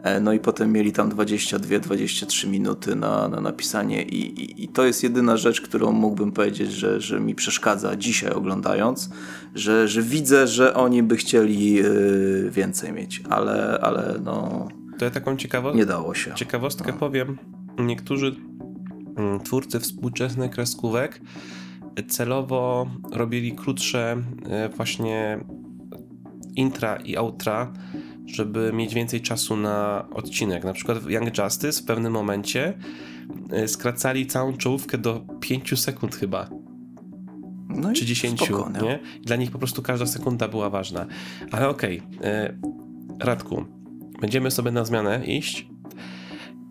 E, 0.02 0.20
no 0.20 0.32
i 0.32 0.40
potem 0.40 0.72
mieli 0.72 0.92
tam 0.92 1.10
22-23 1.10 2.48
minuty 2.48 2.96
na, 2.96 3.28
na 3.28 3.40
napisanie 3.40 4.02
I, 4.02 4.40
i, 4.40 4.64
i, 4.64 4.68
to 4.68 4.84
jest 4.84 5.02
jedyna 5.02 5.36
rzecz, 5.36 5.60
którą 5.60 5.92
mógłbym 5.92 6.32
powiedzieć, 6.32 6.72
że, 6.72 7.00
że 7.00 7.20
mi 7.20 7.34
przeszkadza 7.34 7.96
dzisiaj 7.96 8.30
oglądając, 8.30 9.10
że, 9.54 9.88
że 9.88 10.02
widzę, 10.02 10.46
że 10.46 10.74
oni 10.74 11.02
by 11.02 11.16
chcieli 11.16 11.72
yy, 11.72 12.50
więcej 12.50 12.92
mieć, 12.92 13.22
ale, 13.30 13.78
ale 13.82 14.20
no... 14.24 14.68
To 14.98 15.04
ja 15.04 15.10
taką 15.10 15.36
ciekawo... 15.36 15.74
nie 15.74 15.86
dało 15.86 16.14
się. 16.14 16.34
ciekawostkę 16.34 16.92
no. 16.92 16.98
powiem. 16.98 17.38
Niektórzy 17.78 18.36
mm, 19.16 19.40
twórcy 19.40 19.80
współczesnych 19.80 20.50
kreskówek 20.50 21.20
celowo 22.08 22.86
robili 23.12 23.52
krótsze 23.52 24.22
e, 24.50 24.68
właśnie 24.68 25.38
intra 26.56 26.96
i 26.96 27.16
outra 27.16 27.72
żeby 28.28 28.72
mieć 28.72 28.94
więcej 28.94 29.20
czasu 29.20 29.56
na 29.56 30.08
odcinek. 30.14 30.64
Na 30.64 30.72
przykład 30.72 30.98
w 30.98 31.10
Young 31.10 31.38
Justice 31.38 31.82
w 31.82 31.84
pewnym 31.84 32.12
momencie 32.12 32.78
e, 33.50 33.68
skracali 33.68 34.26
całą 34.26 34.56
czołówkę 34.56 34.98
do 34.98 35.24
5 35.40 35.80
sekund 35.80 36.16
chyba. 36.16 36.48
No 37.68 37.92
czy 37.92 38.06
10, 38.06 38.40
spoko, 38.40 38.70
nie? 38.82 38.98
Dla 39.22 39.36
nich 39.36 39.50
po 39.50 39.58
prostu 39.58 39.82
każda 39.82 40.06
sekunda 40.06 40.48
była 40.48 40.70
ważna. 40.70 41.06
Ale 41.50 41.68
okej, 41.68 42.02
okay, 42.18 42.30
e, 42.30 42.58
Radku, 43.20 43.64
będziemy 44.20 44.50
sobie 44.50 44.70
na 44.70 44.84
zmianę 44.84 45.26
iść. 45.26 45.68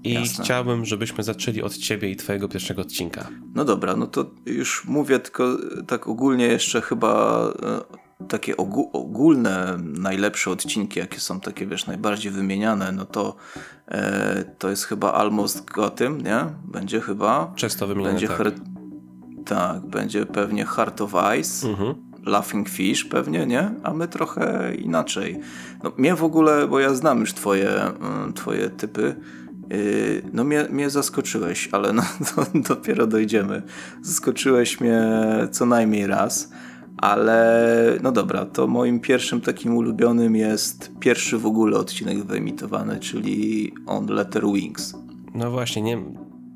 I 0.04 0.14
Jasne. 0.14 0.44
chciałbym, 0.44 0.86
żebyśmy 0.86 1.24
zaczęli 1.24 1.62
od 1.62 1.78
ciebie 1.78 2.10
i 2.10 2.16
twojego 2.16 2.50
pierwszego 2.50 2.82
odcinka. 2.82 3.28
No 3.56 3.66
dobra, 3.66 3.96
no 3.96 4.08
to 4.08 4.32
już 4.46 4.86
mówię 4.86 5.20
tylko 5.20 5.58
tak 5.88 6.08
ogólnie 6.08 6.46
jeszcze 6.48 6.82
chyba 6.82 7.44
e, 7.64 8.28
takie 8.28 8.58
ogólne, 8.94 9.78
najlepsze 9.84 10.52
odcinki, 10.52 11.00
jakie 11.00 11.20
są 11.20 11.40
takie, 11.40 11.68
wiesz, 11.68 11.88
najbardziej 11.88 12.32
wymieniane, 12.32 12.92
no 12.92 13.06
to 13.06 13.36
e, 13.88 14.44
to 14.58 14.70
jest 14.70 14.84
chyba 14.84 15.14
Almost 15.14 15.66
Gotham, 15.66 16.22
nie? 16.22 16.46
Będzie 16.66 17.02
chyba. 17.02 17.54
Często 17.56 17.88
wymieniane, 17.88 18.14
będzie 18.14 18.28
tak. 18.28 18.54
tak, 19.46 19.86
będzie 19.86 20.26
pewnie 20.26 20.66
Heart 20.66 21.02
of 21.02 21.14
Ice, 21.40 21.68
mhm. 21.68 22.07
Laughing 22.28 22.70
Fish 22.70 23.06
pewnie, 23.06 23.46
nie? 23.46 23.72
A 23.84 23.94
my 23.94 24.08
trochę 24.08 24.76
inaczej. 24.76 25.40
No, 25.84 25.92
mnie 25.98 26.16
w 26.16 26.24
ogóle, 26.24 26.68
bo 26.68 26.80
ja 26.80 26.94
znam 26.94 27.20
już 27.20 27.34
twoje, 27.34 27.70
mm, 27.82 28.34
twoje 28.34 28.70
typy, 28.70 29.16
y, 29.74 30.22
no 30.34 30.44
mnie, 30.44 30.66
mnie 30.70 30.90
zaskoczyłeś, 30.90 31.70
ale 31.72 31.94
no, 31.94 32.04
dopiero 32.70 33.08
dojdziemy. 33.08 33.62
Zaskoczyłeś 34.02 34.80
mnie 34.82 35.02
co 35.52 35.66
najmniej 35.66 36.08
raz. 36.08 36.50
Ale 36.98 38.00
no 38.04 38.12
dobra, 38.12 38.46
to 38.46 38.68
moim 38.68 39.00
pierwszym 39.00 39.42
takim 39.42 39.76
ulubionym 39.76 40.36
jest 40.36 40.92
pierwszy 41.00 41.38
w 41.38 41.46
ogóle 41.46 41.78
odcinek 41.78 42.24
wyemitowany, 42.24 43.00
czyli 43.00 43.74
On 43.86 44.08
Letter 44.08 44.44
Wings. 44.54 44.96
No 45.36 45.52
właśnie, 45.52 45.82
nie, 45.82 45.98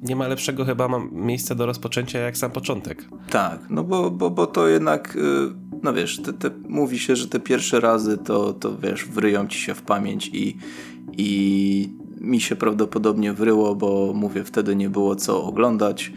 nie 0.02 0.16
ma 0.16 0.28
lepszego 0.28 0.66
chyba 0.66 0.90
miejsca 1.12 1.56
do 1.56 1.66
rozpoczęcia 1.66 2.20
jak 2.20 2.38
sam 2.38 2.52
początek. 2.52 3.06
Tak, 3.30 3.60
no 3.70 3.84
bo, 3.84 4.12
bo, 4.12 4.30
bo 4.30 4.48
to 4.48 4.68
jednak, 4.68 5.16
y, 5.16 5.20
no 5.84 5.94
wiesz, 5.94 6.22
te, 6.22 6.34
te, 6.34 6.50
mówi 6.70 7.00
się, 7.00 7.16
że 7.16 7.28
te 7.28 7.40
pierwsze 7.40 7.80
razy 7.80 8.18
to, 8.18 8.54
to 8.54 8.78
wiesz, 8.78 9.06
wryją 9.06 9.48
ci 9.48 9.60
się 9.60 9.74
w 9.74 9.82
pamięć 9.82 10.30
i, 10.34 10.58
i 11.18 11.90
mi 12.22 12.42
się 12.42 12.56
prawdopodobnie 12.56 13.34
wryło, 13.34 13.76
bo 13.76 14.14
mówię, 14.16 14.44
wtedy 14.44 14.76
nie 14.76 14.90
było 14.90 15.16
co 15.16 15.44
oglądać 15.44 16.12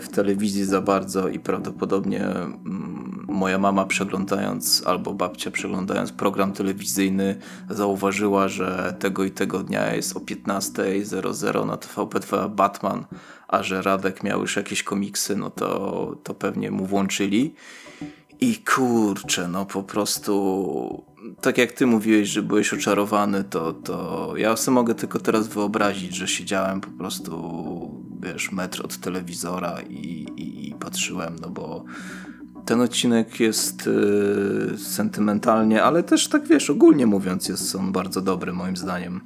w 0.00 0.06
telewizji 0.12 0.64
za 0.64 0.80
bardzo 0.80 1.28
i 1.28 1.38
prawdopodobnie 1.38 2.24
mm, 2.26 3.26
moja 3.28 3.58
mama 3.58 3.84
przeglądając, 3.84 4.82
albo 4.86 5.14
babcia 5.14 5.50
przeglądając 5.50 6.12
program 6.12 6.52
telewizyjny, 6.52 7.36
zauważyła, 7.70 8.48
że 8.48 8.96
tego 8.98 9.24
i 9.24 9.30
tego 9.30 9.58
dnia 9.58 9.94
jest 9.94 10.16
o 10.16 10.20
15.00 10.20 11.66
na 11.66 11.76
TVP2 11.76 12.50
Batman, 12.50 13.04
a 13.48 13.62
że 13.62 13.82
Radek 13.82 14.22
miał 14.22 14.40
już 14.40 14.56
jakieś 14.56 14.82
komiksy, 14.82 15.36
no 15.36 15.50
to, 15.50 16.16
to 16.22 16.34
pewnie 16.34 16.70
mu 16.70 16.86
włączyli. 16.86 17.54
I 18.40 18.56
kurczę, 18.56 19.48
no 19.48 19.66
po 19.66 19.82
prostu 19.82 21.04
tak 21.40 21.58
jak 21.58 21.72
ty 21.72 21.86
mówiłeś, 21.86 22.28
że 22.28 22.42
byłeś 22.42 22.72
oczarowany, 22.72 23.44
to, 23.44 23.72
to 23.72 24.32
ja 24.36 24.56
sobie 24.56 24.74
mogę 24.74 24.94
tylko 24.94 25.18
teraz 25.18 25.48
wyobrazić, 25.48 26.14
że 26.14 26.28
siedziałem 26.28 26.80
po 26.80 26.90
prostu, 26.90 27.32
wiesz, 28.22 28.52
metr 28.52 28.84
od 28.84 28.96
telewizora 28.96 29.80
i, 29.90 30.26
i, 30.36 30.68
i 30.68 30.74
patrzyłem, 30.74 31.36
no 31.42 31.48
bo 31.48 31.84
ten 32.64 32.80
odcinek 32.80 33.40
jest 33.40 33.86
yy, 33.86 34.78
sentymentalnie, 34.78 35.82
ale 35.82 36.02
też 36.02 36.28
tak 36.28 36.46
wiesz, 36.46 36.70
ogólnie 36.70 37.06
mówiąc 37.06 37.48
jest 37.48 37.76
on 37.76 37.92
bardzo 37.92 38.20
dobry 38.20 38.52
moim 38.52 38.76
zdaniem. 38.76 39.20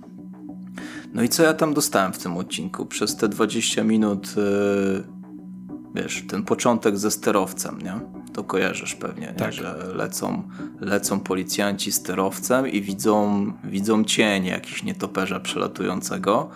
No 1.14 1.22
i 1.22 1.28
co 1.28 1.42
ja 1.42 1.54
tam 1.54 1.74
dostałem 1.74 2.12
w 2.12 2.18
tym 2.18 2.36
odcinku? 2.36 2.86
Przez 2.86 3.16
te 3.16 3.28
20 3.28 3.84
minut 3.84 4.36
yy, 4.36 5.04
wiesz, 5.94 6.24
ten 6.28 6.42
początek 6.42 6.98
ze 6.98 7.10
sterowcem, 7.10 7.78
nie? 7.82 8.00
To 8.32 8.44
kojarzysz 8.44 8.94
pewnie, 8.94 9.26
nie? 9.26 9.32
Tak. 9.32 9.52
że 9.52 9.76
lecą, 9.94 10.42
lecą 10.80 11.20
policjanci 11.20 11.92
sterowcem 11.92 12.68
i 12.68 12.82
widzą, 12.82 13.46
widzą 13.64 14.04
cień 14.04 14.44
jakiś 14.44 14.82
nietoperza 14.82 15.40
przelatującego. 15.40 16.50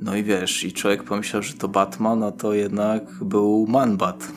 No 0.00 0.16
i 0.16 0.22
wiesz, 0.22 0.64
i 0.64 0.72
człowiek 0.72 1.02
pomyślał, 1.02 1.42
że 1.42 1.54
to 1.54 1.68
Batman, 1.68 2.22
a 2.22 2.32
to 2.32 2.54
jednak 2.54 3.02
był 3.24 3.66
Manbat. 3.68 4.32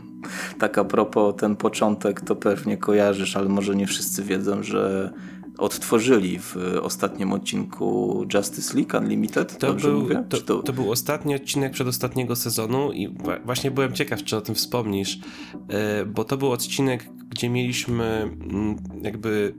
tak 0.60 0.78
a 0.78 0.84
propos 0.84 1.34
ten 1.36 1.56
początek 1.56 2.20
to 2.20 2.36
pewnie 2.36 2.76
kojarzysz, 2.76 3.36
ale 3.36 3.48
może 3.48 3.76
nie 3.76 3.86
wszyscy 3.86 4.22
wiedzą, 4.22 4.62
że 4.62 5.12
odtworzyli 5.58 6.38
w 6.38 6.56
ostatnim 6.82 7.32
odcinku 7.32 8.24
Justice 8.34 8.74
League 8.74 8.98
Unlimited. 8.98 9.58
To, 9.58 9.74
był, 9.74 10.08
to, 10.28 10.40
to... 10.40 10.62
to, 10.62 10.72
był 10.72 10.90
ostatni 10.90 11.34
odcinek 11.34 11.72
przedostatniego 11.72 12.36
sezonu 12.36 12.92
i 12.92 13.16
właśnie 13.44 13.70
byłem 13.70 13.92
ciekaw, 13.92 14.24
czy 14.24 14.36
o 14.36 14.40
tym 14.40 14.54
wspomnisz, 14.54 15.18
e, 15.68 16.04
bo 16.06 16.24
to 16.24 16.36
był 16.36 16.52
odcinek, 16.52 17.08
gdzie 17.30 17.48
mieliśmy 17.48 18.04
mm, 18.04 18.76
jakby... 19.02 19.54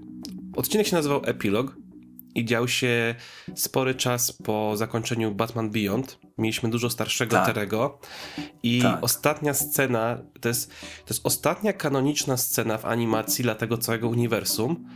Odcinek 0.56 0.88
się 0.88 0.96
nazywał 0.96 1.22
Epilog 1.26 1.78
i 2.36 2.46
dział 2.46 2.68
się 2.68 3.16
spory 3.56 3.96
czas 3.96 4.32
po 4.32 4.78
zakończeniu 4.78 5.36
Batman 5.36 5.70
Beyond. 5.70 6.20
Mieliśmy 6.38 6.70
dużo 6.70 6.90
starszego 6.90 7.36
tak. 7.36 7.46
Terego 7.46 8.00
i 8.64 8.82
tak. 8.82 9.04
ostatnia 9.04 9.54
scena, 9.54 10.18
to 10.42 10.50
jest, 10.50 10.70
to 10.70 11.14
jest 11.14 11.26
ostatnia 11.26 11.74
kanoniczna 11.74 12.38
scena 12.38 12.78
w 12.78 12.86
animacji 12.86 13.44
dla 13.44 13.56
tego 13.56 13.78
całego 13.78 14.10
uniwersum 14.10 14.90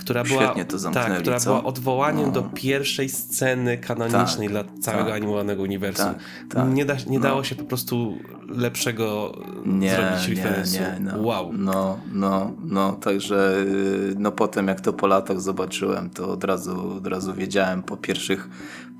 która 0.00 0.24
była, 0.24 0.54
tak, 0.92 1.18
która 1.20 1.40
była 1.40 1.64
odwołaniem 1.64 2.26
no. 2.26 2.32
do 2.32 2.42
pierwszej 2.42 3.08
sceny 3.08 3.78
kanonicznej 3.78 4.48
tak, 4.48 4.66
dla 4.66 4.80
całego 4.80 5.04
tak, 5.04 5.14
animowanego 5.14 5.62
uniwersum. 5.62 6.06
Tak, 6.06 6.18
tak. 6.48 6.72
nie, 6.72 6.84
da, 6.84 6.94
nie 7.06 7.18
no. 7.18 7.22
dało 7.22 7.44
się 7.44 7.54
po 7.54 7.64
prostu 7.64 8.18
lepszego 8.48 9.32
nie, 9.66 9.90
zrobić 9.90 10.28
referensu. 10.28 10.80
Nie, 10.80 10.96
no, 11.00 11.22
wow. 11.22 11.50
No, 11.52 11.98
no, 12.12 12.52
no, 12.64 12.92
także 12.92 13.58
y, 13.58 14.14
no 14.18 14.32
potem 14.32 14.68
jak 14.68 14.80
to 14.80 14.92
po 14.92 15.06
latach 15.06 15.40
zobaczyłem, 15.40 16.10
to 16.10 16.28
od 16.28 16.44
razu, 16.44 16.96
od 16.96 17.06
razu 17.06 17.34
wiedziałem 17.34 17.82
po 17.82 17.96
pierwszych, 17.96 18.48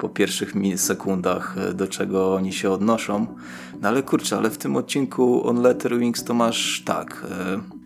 po 0.01 0.09
pierwszych 0.09 0.55
sekundach, 0.77 1.57
y, 1.71 1.75
do 1.75 1.89
czego 1.89 2.35
oni 2.35 2.53
się 2.53 2.71
odnoszą. 2.71 3.27
No 3.81 3.89
ale 3.89 4.03
kurczę, 4.03 4.37
ale 4.37 4.51
w 4.51 4.59
tym 4.59 4.77
odcinku 4.77 5.49
On 5.49 5.63
Letter 5.63 5.99
Wings 5.99 6.25
to 6.25 6.35
masz 6.35 6.83
tak, 6.85 7.27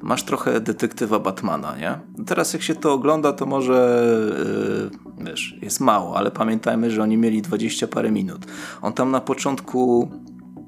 y, 0.02 0.04
masz 0.04 0.22
trochę 0.22 0.60
detektywa 0.60 1.18
Batmana, 1.18 1.76
nie? 1.76 1.98
Teraz 2.26 2.52
jak 2.52 2.62
się 2.62 2.74
to 2.74 2.92
ogląda, 2.92 3.32
to 3.32 3.46
może 3.46 4.04
wiesz, 5.18 5.58
jest 5.62 5.80
mało, 5.80 6.16
ale 6.16 6.30
pamiętajmy, 6.30 6.90
że 6.90 7.02
oni 7.02 7.16
mieli 7.16 7.42
20 7.42 7.88
parę 7.88 8.10
minut. 8.10 8.46
On 8.82 8.92
tam 8.92 9.10
na 9.10 9.20
początku 9.20 10.08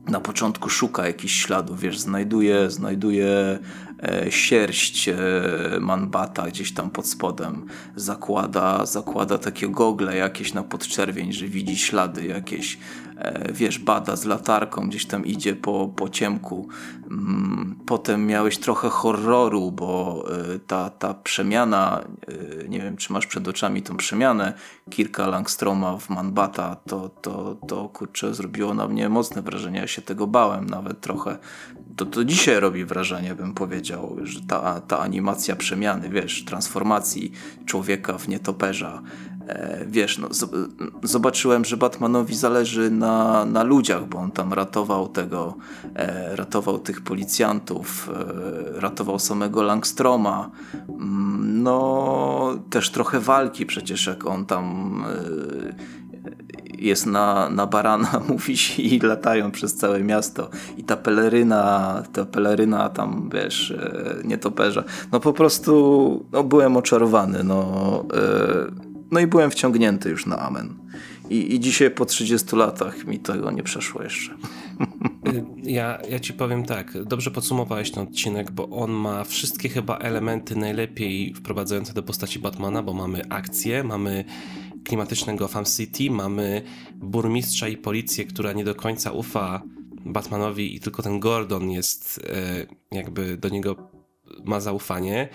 na 0.09 0.21
początku 0.21 0.69
szuka 0.69 1.07
jakichś 1.07 1.35
śladów, 1.35 1.81
wiesz, 1.81 1.99
znajduje, 1.99 2.71
znajduje 2.71 3.27
e, 3.27 3.59
sierść 4.31 5.09
e, 5.09 5.15
manbata 5.81 6.47
gdzieś 6.47 6.73
tam 6.73 6.91
pod 6.91 7.07
spodem, 7.07 7.67
zakłada, 7.97 8.87
zakłada 8.87 9.39
takie 9.39 9.69
gogle 9.69 10.17
jakieś 10.17 10.55
na 10.55 10.63
podczerwień, 10.63 11.33
że 11.33 11.47
widzi 11.47 11.77
ślady 11.79 12.27
jakieś, 12.27 12.75
e, 12.75 12.79
wiesz, 13.53 13.79
bada 13.79 14.17
z 14.17 14.25
latarką, 14.25 14.89
gdzieś 14.89 15.07
tam 15.07 15.27
idzie 15.27 15.57
po, 15.57 15.89
po 15.97 16.09
ciemku. 16.09 16.69
Mm, 17.11 17.77
potem 17.87 18.27
miałeś 18.27 18.59
trochę 18.59 18.89
horroru, 18.89 19.73
bo 19.73 20.25
e, 20.55 20.59
ta, 20.59 20.91
ta 20.91 21.15
przemiana, 21.15 22.05
e, 22.63 22.69
nie 22.69 22.81
wiem, 22.81 22.97
czy 22.97 23.13
masz 23.13 23.27
przed 23.27 23.49
oczami 23.49 23.83
tą 23.83 23.97
przemianę 23.97 24.53
Kirka 24.91 25.27
Langstroma 25.27 25.99
w 25.99 26.11
Manbata, 26.11 26.77
to, 26.87 27.09
to, 27.09 27.57
to 27.69 27.89
kurczę, 27.89 28.35
zrobiło 28.35 28.75
na 28.75 28.89
mnie 28.89 29.09
mocne 29.09 29.43
wrażenie. 29.43 29.81
Ja 29.81 29.87
się 29.87 30.03
tego 30.03 30.27
bałem 30.27 30.67
nawet 30.67 31.01
trochę. 31.01 31.39
To, 31.97 32.07
to 32.07 32.25
dzisiaj 32.25 32.61
robi 32.61 32.85
wrażenie, 32.85 33.35
bym 33.35 33.55
powiedział, 33.55 34.17
że 34.23 34.41
ta, 34.41 34.81
ta 34.81 34.99
animacja 34.99 35.57
przemiany, 35.57 36.09
wiesz, 36.09 36.45
transformacji 36.45 37.33
człowieka 37.67 38.19
w 38.19 38.29
nietoperza, 38.29 39.03
E, 39.36 39.36
wiesz, 39.87 40.19
no, 40.19 40.29
zobaczyłem, 41.03 41.65
że 41.65 41.77
Batmanowi 41.77 42.37
zależy 42.37 42.91
na, 42.91 43.45
na 43.45 43.63
ludziach, 43.63 44.09
bo 44.09 44.19
on 44.19 44.31
tam 44.31 44.53
ratował 44.53 45.09
tego, 45.09 45.55
e, 45.95 46.37
ratował 46.37 46.79
tych 46.79 47.01
policjantów, 47.01 48.11
e, 48.77 48.81
ratował 48.81 49.19
samego 49.19 49.63
Langstroma. 49.63 50.51
Mm, 50.89 51.63
no, 51.63 52.59
też 52.71 52.91
trochę 52.91 53.21
walki 53.21 53.67
przecież, 53.67 54.07
jak 54.07 54.27
on 54.27 54.47
tam 54.47 55.05
jest 56.79 57.07
na, 57.07 57.51
na 57.51 57.67
barana, 57.67 58.21
mówi 58.29 58.57
się 58.57 58.83
i 58.83 59.01
latają 59.01 59.51
przez 59.51 59.75
całe 59.75 60.01
miasto. 60.01 60.51
I 60.77 60.85
ta 60.85 60.97
peleryna, 60.97 62.03
ta 62.13 62.25
peleryna 62.25 62.89
tam, 62.89 63.31
wiesz, 63.33 63.75
nietoperza. 64.25 64.85
No 65.13 65.21
po 65.21 65.33
prostu 65.33 66.25
no, 66.33 66.45
byłem 66.45 66.77
oczarowany. 66.77 67.45
No, 67.45 68.05
no 69.11 69.21
i 69.21 69.27
byłem 69.27 69.51
wciągnięty 69.51 70.11
już 70.11 70.27
na 70.27 70.39
amen. 70.39 70.75
I, 71.31 71.55
I 71.55 71.61
dzisiaj 71.61 71.91
po 71.91 72.05
30 72.05 72.57
latach 72.57 73.07
mi 73.07 73.19
tego 73.19 73.51
nie 73.51 73.63
przeszło 73.63 74.03
jeszcze. 74.03 74.35
Ja, 75.63 75.99
ja 76.11 76.21
ci 76.21 76.33
powiem 76.33 76.65
tak, 76.65 77.03
dobrze 77.05 77.31
podsumowałeś 77.31 77.91
ten 77.91 78.03
odcinek, 78.03 78.51
bo 78.51 78.69
on 78.69 78.91
ma 78.91 79.25
wszystkie 79.25 79.69
chyba 79.69 79.99
elementy 79.99 80.57
najlepiej 80.57 81.35
wprowadzające 81.35 81.93
do 81.93 82.03
postaci 82.03 82.39
Batmana, 82.39 82.83
bo 82.83 82.93
mamy 82.93 83.29
akcję, 83.29 83.85
mamy 83.85 84.25
klimatycznego 84.85 85.39
Gotham 85.39 85.65
City, 85.65 86.11
mamy 86.11 86.63
burmistrza 86.95 87.69
i 87.69 87.77
policję, 87.77 88.25
która 88.25 88.53
nie 88.53 88.65
do 88.65 88.75
końca 88.75 89.13
ufa 89.13 89.63
Batmanowi 90.05 90.77
i 90.77 90.81
tylko 90.81 91.03
ten 91.03 91.21
Gordon 91.21 91.71
jest 91.71 92.21
e, 92.93 92.97
jakby 92.97 93.37
do 93.37 93.49
niego 93.49 93.91
ma 94.45 94.61
zaufanie. 94.61 95.29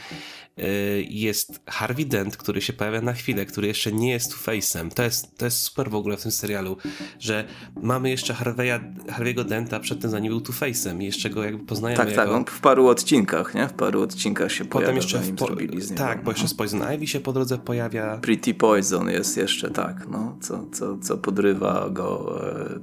Y, 0.59 1.05
jest 1.09 1.61
Harvey 1.67 2.05
Dent, 2.05 2.37
który 2.37 2.61
się 2.61 2.73
pojawia 2.73 3.01
na 3.01 3.13
chwilę, 3.13 3.45
który 3.45 3.67
jeszcze 3.67 3.91
nie 3.91 4.11
jest 4.11 4.33
Two-Face'em. 4.33 4.93
To 4.93 5.03
jest, 5.03 5.37
to 5.37 5.45
jest 5.45 5.57
super 5.57 5.89
w 5.89 5.95
ogóle 5.95 6.17
w 6.17 6.21
tym 6.21 6.31
serialu, 6.31 6.77
że 7.19 7.45
mamy 7.81 8.09
jeszcze 8.09 8.33
Harvey'a, 8.33 8.93
Harvey'ego 9.07 9.43
Denta 9.45 9.79
przed 9.79 10.01
tym, 10.01 10.09
zanim 10.09 10.31
był 10.31 10.41
Two-Face'em 10.41 11.01
i 11.01 11.05
jeszcze 11.05 11.29
go 11.29 11.43
jakby 11.43 11.65
poznajemy 11.65 11.97
Tak, 11.97 12.09
jako... 12.09 12.21
tak, 12.21 12.31
on 12.35 12.45
w 12.45 12.59
paru 12.59 12.87
odcinkach, 12.87 13.55
nie? 13.55 13.67
W 13.67 13.73
paru 13.73 14.01
odcinkach 14.01 14.51
się 14.51 14.65
Potem 14.65 14.69
pojawia, 14.69 14.95
jeszcze 14.95 15.19
w 15.19 15.35
po... 15.35 15.47
Tak, 15.95 16.23
bo 16.23 16.31
jeszcze 16.31 16.47
z 16.47 16.53
Poison 16.53 16.93
Ivy 16.95 17.07
się 17.07 17.19
po 17.19 17.33
drodze 17.33 17.57
pojawia. 17.57 18.17
Pretty 18.17 18.53
Poison 18.53 19.09
jest 19.09 19.37
jeszcze, 19.37 19.69
tak, 19.69 20.07
no, 20.11 20.37
co, 20.41 20.65
co, 20.71 20.97
co 20.97 21.17
podrywa 21.17 21.89
go 21.89 22.39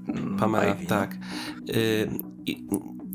e, 0.08 0.38
Pamela, 0.38 0.74
Ivy, 0.74 0.82
no. 0.82 0.88
tak. 0.88 1.16
No. 1.66 1.74
Y 1.74 2.08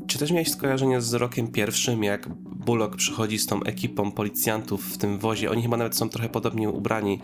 czy 0.06 0.18
też 0.18 0.30
miałeś 0.30 0.50
skojarzenie 0.50 1.00
z 1.00 1.14
rokiem 1.14 1.48
pierwszym, 1.48 2.04
jak 2.04 2.28
Bullock 2.66 2.96
przychodzi 2.96 3.38
z 3.38 3.46
tą 3.46 3.62
ekipą 3.62 4.12
policjantów 4.12 4.84
w 4.84 4.98
tym 4.98 5.18
wozie? 5.18 5.50
Oni 5.50 5.62
chyba 5.62 5.76
nawet 5.76 5.96
są 5.96 6.08
trochę 6.08 6.28
podobnie 6.28 6.70
ubrani, 6.70 7.20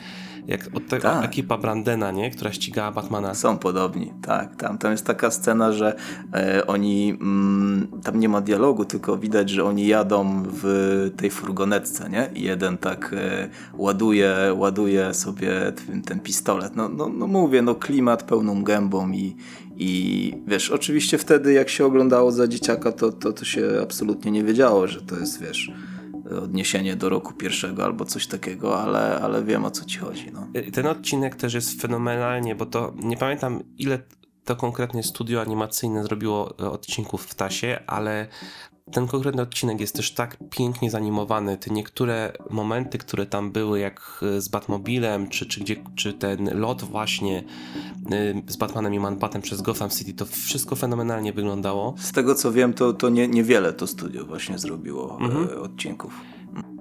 jak 0.47 0.69
od 0.75 0.87
tego 0.87 1.03
tak. 1.03 1.25
ekipa 1.25 1.59
Brandena, 1.59 2.11
nie? 2.11 2.31
która 2.31 2.53
ścigała 2.53 2.93
Batmana. 2.93 3.35
Są 3.35 3.59
podobni, 3.59 4.13
tak. 4.23 4.57
Tam, 4.57 4.79
tam 4.79 4.93
jest 4.93 5.07
taka 5.07 5.31
scena, 5.31 5.73
że 5.73 5.97
e, 6.35 6.67
oni, 6.67 7.11
mm, 7.21 7.89
tam 8.03 8.21
nie 8.21 8.29
ma 8.29 8.41
dialogu, 8.41 8.85
tylko 8.85 9.17
widać, 9.17 9.51
że 9.51 9.65
oni 9.65 9.87
jadą 9.87 10.43
w 10.47 11.11
tej 11.17 11.31
furgonetce, 11.31 12.11
nie? 12.11 12.31
I 12.35 12.43
jeden 12.43 12.79
tak 12.79 13.15
e, 13.19 13.49
ładuje, 13.75 14.37
ładuje 14.57 15.15
sobie 15.15 15.73
ten, 15.87 16.03
ten 16.03 16.21
pistolet. 16.21 16.77
No, 16.77 16.89
no, 16.89 17.09
no 17.09 17.27
mówię, 17.27 17.63
no 17.63 17.75
klimat 17.75 18.23
pełną 18.23 18.63
gębą 18.63 19.11
i, 19.11 19.37
i 19.81 20.35
wiesz, 20.47 20.71
oczywiście 20.71 21.19
wtedy 21.19 21.53
jak 21.53 21.69
się 21.69 21.85
oglądało 21.85 22.33
za 22.33 22.49
dzieciaka, 22.49 22.93
to, 22.93 23.13
to, 23.13 23.33
to 23.33 23.45
się 23.45 23.69
absolutnie 23.83 24.31
nie 24.31 24.45
wiedziało, 24.45 24.87
że 24.87 25.01
to 25.03 25.19
jest, 25.19 25.41
wiesz, 25.41 25.73
odniesienie 26.43 26.97
do 26.97 27.09
roku 27.09 27.35
pierwszego 27.35 27.85
albo 27.85 28.05
coś 28.05 28.27
takiego, 28.27 28.83
ale, 28.83 29.21
ale 29.21 29.45
wiem 29.45 29.65
o 29.65 29.71
co 29.71 29.85
ci 29.85 29.99
chodzi. 29.99 30.31
No. 30.33 30.47
Ten 30.73 30.87
odcinek 30.87 31.37
też 31.37 31.55
jest 31.55 31.83
fenomenalnie, 31.83 32.55
bo 32.55 32.67
to 32.67 32.95
nie 32.97 33.17
pamiętam 33.17 33.63
ile 33.79 33.99
to 34.45 34.57
konkretnie 34.57 35.03
studio 35.03 35.41
animacyjne 35.41 36.03
zrobiło 36.03 36.57
odcinków 36.57 37.25
w 37.25 37.35
Tasie, 37.35 37.81
ale 37.87 38.27
ten 38.93 39.07
konkretny 39.07 39.43
odcinek 39.43 39.81
jest 39.81 39.95
też 39.97 40.15
tak 40.15 40.37
pięknie 40.51 40.91
zanimowany. 40.91 41.57
Te 41.57 41.71
niektóre 41.71 42.33
momenty, 42.51 42.99
które 42.99 43.27
tam 43.27 43.53
były, 43.53 43.79
jak 43.79 44.25
z 44.39 44.49
Batmobilem, 44.49 45.29
czy, 45.29 45.47
czy, 45.47 45.61
gdzie, 45.61 45.77
czy 45.95 46.13
ten 46.13 46.61
lot 46.61 46.83
właśnie 46.83 47.45
y, 48.13 48.43
z 48.47 48.57
Batmanem 48.57 48.95
i 48.95 48.99
Manbatem 48.99 49.43
przez 49.43 49.63
Gotham 49.63 49.91
City, 49.91 50.15
to 50.15 50.27
wszystko 50.27 50.77
fenomenalnie 50.77 51.33
wyglądało. 51.33 51.95
Z 51.99 52.13
tego 52.13 52.35
co 52.35 52.53
wiem, 52.53 52.75
to, 52.75 52.93
to 52.93 53.09
nie, 53.09 53.29
niewiele 53.29 53.73
to 53.73 53.87
studio 53.87 54.25
właśnie 54.25 54.59
zrobiło 54.59 55.19
mhm. 55.21 55.49
E, 55.49 55.61
odcinków. 55.61 56.21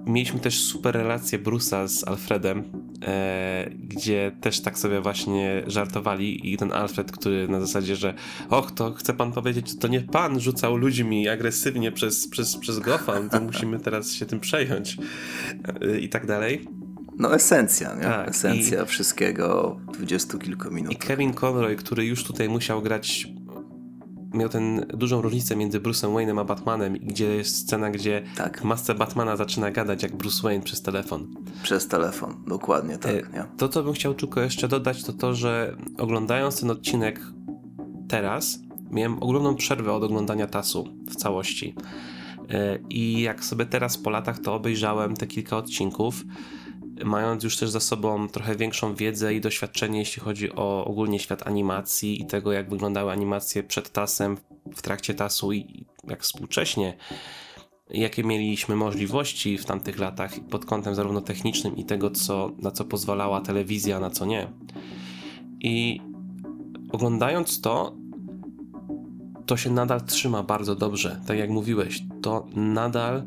Mieliśmy 0.06 0.40
też 0.40 0.60
super 0.60 0.94
relację 0.94 1.38
Bruce'a 1.38 1.88
z 1.88 2.08
Alfredem, 2.08 2.64
e, 3.04 3.70
gdzie 3.78 4.32
też 4.40 4.60
tak 4.60 4.78
sobie 4.78 5.00
właśnie 5.00 5.62
żartowali 5.66 6.52
i 6.52 6.56
ten 6.56 6.72
Alfred, 6.72 7.12
który 7.12 7.48
na 7.48 7.60
zasadzie, 7.60 7.96
że 7.96 8.14
och, 8.48 8.70
to 8.70 8.92
chce 8.92 9.14
pan 9.14 9.32
powiedzieć, 9.32 9.78
to 9.78 9.88
nie 9.88 10.00
pan 10.00 10.40
rzucał 10.40 10.76
ludźmi 10.76 11.28
agresywnie 11.28 11.92
przez, 11.92 12.28
przez, 12.28 12.56
przez 12.56 12.78
Gotham, 12.78 13.30
to 13.30 13.40
musimy 13.50 13.80
teraz 13.80 14.12
się 14.12 14.26
tym 14.26 14.40
przejąć 14.40 14.96
e, 15.82 15.98
i 15.98 16.08
tak 16.08 16.26
dalej. 16.26 16.66
No 17.18 17.34
esencja, 17.34 17.94
nie? 17.94 18.02
Tak, 18.02 18.28
esencja 18.28 18.82
i, 18.82 18.86
wszystkiego 18.86 19.80
dwudziestu 19.92 20.38
kilku 20.38 20.70
minut. 20.70 20.92
I 20.92 20.96
Kevin 20.96 21.34
Conroy, 21.34 21.76
który 21.76 22.06
już 22.06 22.24
tutaj 22.24 22.48
musiał 22.48 22.82
grać 22.82 23.28
miał 24.34 24.48
ten 24.48 24.86
dużą 24.94 25.22
różnicę 25.22 25.56
między 25.56 25.80
Bruce'em 25.80 26.14
Wayne'em 26.14 26.40
a 26.40 26.44
Batmanem, 26.44 26.92
gdzie 26.92 27.36
jest 27.36 27.56
scena, 27.56 27.90
gdzie 27.90 28.22
tak. 28.36 28.64
masce 28.64 28.94
Batmana 28.94 29.36
zaczyna 29.36 29.70
gadać 29.70 30.02
jak 30.02 30.16
Bruce 30.16 30.42
Wayne 30.42 30.62
przez 30.62 30.82
telefon. 30.82 31.34
Przez 31.62 31.88
telefon, 31.88 32.44
dokładnie 32.46 32.98
tak. 32.98 33.12
E, 33.12 33.16
nie? 33.16 33.44
To, 33.56 33.68
co 33.68 33.82
bym 33.82 33.92
chciał 33.92 34.14
tylko 34.14 34.40
jeszcze 34.40 34.68
dodać, 34.68 35.04
to 35.04 35.12
to, 35.12 35.34
że 35.34 35.76
oglądając 35.98 36.60
ten 36.60 36.70
odcinek 36.70 37.20
teraz, 38.08 38.58
miałem 38.90 39.22
ogromną 39.22 39.56
przerwę 39.56 39.92
od 39.92 40.02
oglądania 40.02 40.46
Tasu 40.46 40.88
w 41.10 41.16
całości. 41.16 41.74
E, 42.50 42.78
I 42.90 43.20
jak 43.20 43.44
sobie 43.44 43.66
teraz 43.66 43.98
po 43.98 44.10
latach 44.10 44.38
to 44.38 44.54
obejrzałem 44.54 45.16
te 45.16 45.26
kilka 45.26 45.56
odcinków, 45.56 46.24
mając 47.04 47.44
już 47.44 47.56
też 47.56 47.70
za 47.70 47.80
sobą 47.80 48.28
trochę 48.28 48.56
większą 48.56 48.94
wiedzę 48.94 49.34
i 49.34 49.40
doświadczenie, 49.40 49.98
jeśli 49.98 50.22
chodzi 50.22 50.52
o 50.52 50.84
ogólnie 50.84 51.18
świat 51.18 51.46
animacji 51.46 52.22
i 52.22 52.26
tego, 52.26 52.52
jak 52.52 52.70
wyglądały 52.70 53.12
animacje 53.12 53.62
przed 53.62 53.92
tasem, 53.92 54.36
w 54.74 54.82
trakcie 54.82 55.14
tasu 55.14 55.52
i 55.52 55.84
jak 56.08 56.22
współcześnie, 56.22 56.96
jakie 57.90 58.24
mieliśmy 58.24 58.76
możliwości 58.76 59.58
w 59.58 59.64
tamtych 59.64 59.98
latach 59.98 60.40
pod 60.50 60.64
kątem 60.64 60.94
zarówno 60.94 61.20
technicznym 61.20 61.76
i 61.76 61.84
tego, 61.84 62.10
co, 62.10 62.50
na 62.58 62.70
co 62.70 62.84
pozwalała 62.84 63.40
telewizja, 63.40 64.00
na 64.00 64.10
co 64.10 64.26
nie. 64.26 64.48
I 65.60 66.00
oglądając 66.92 67.60
to, 67.60 67.94
to 69.46 69.56
się 69.56 69.70
nadal 69.70 70.00
trzyma 70.00 70.42
bardzo 70.42 70.74
dobrze. 70.74 71.20
Tak 71.26 71.38
jak 71.38 71.50
mówiłeś, 71.50 72.02
to 72.22 72.46
nadal 72.54 73.26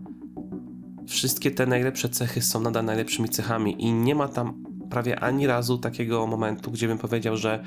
wszystkie 1.08 1.52
te 1.52 1.66
najlepsze 1.66 2.10
cechy 2.10 2.42
są 2.42 2.62
nadal 2.62 2.86
najlepszymi 2.86 3.30
cechami 3.30 3.84
i 3.84 3.94
nie 3.94 4.16
ma 4.16 4.28
tam 4.28 4.64
prawie 4.90 5.20
ani 5.20 5.48
razu 5.48 5.78
takiego 5.78 6.28
momentu, 6.28 6.72
gdzie 6.72 6.88
bym 6.88 6.98
powiedział, 6.98 7.38
że 7.38 7.64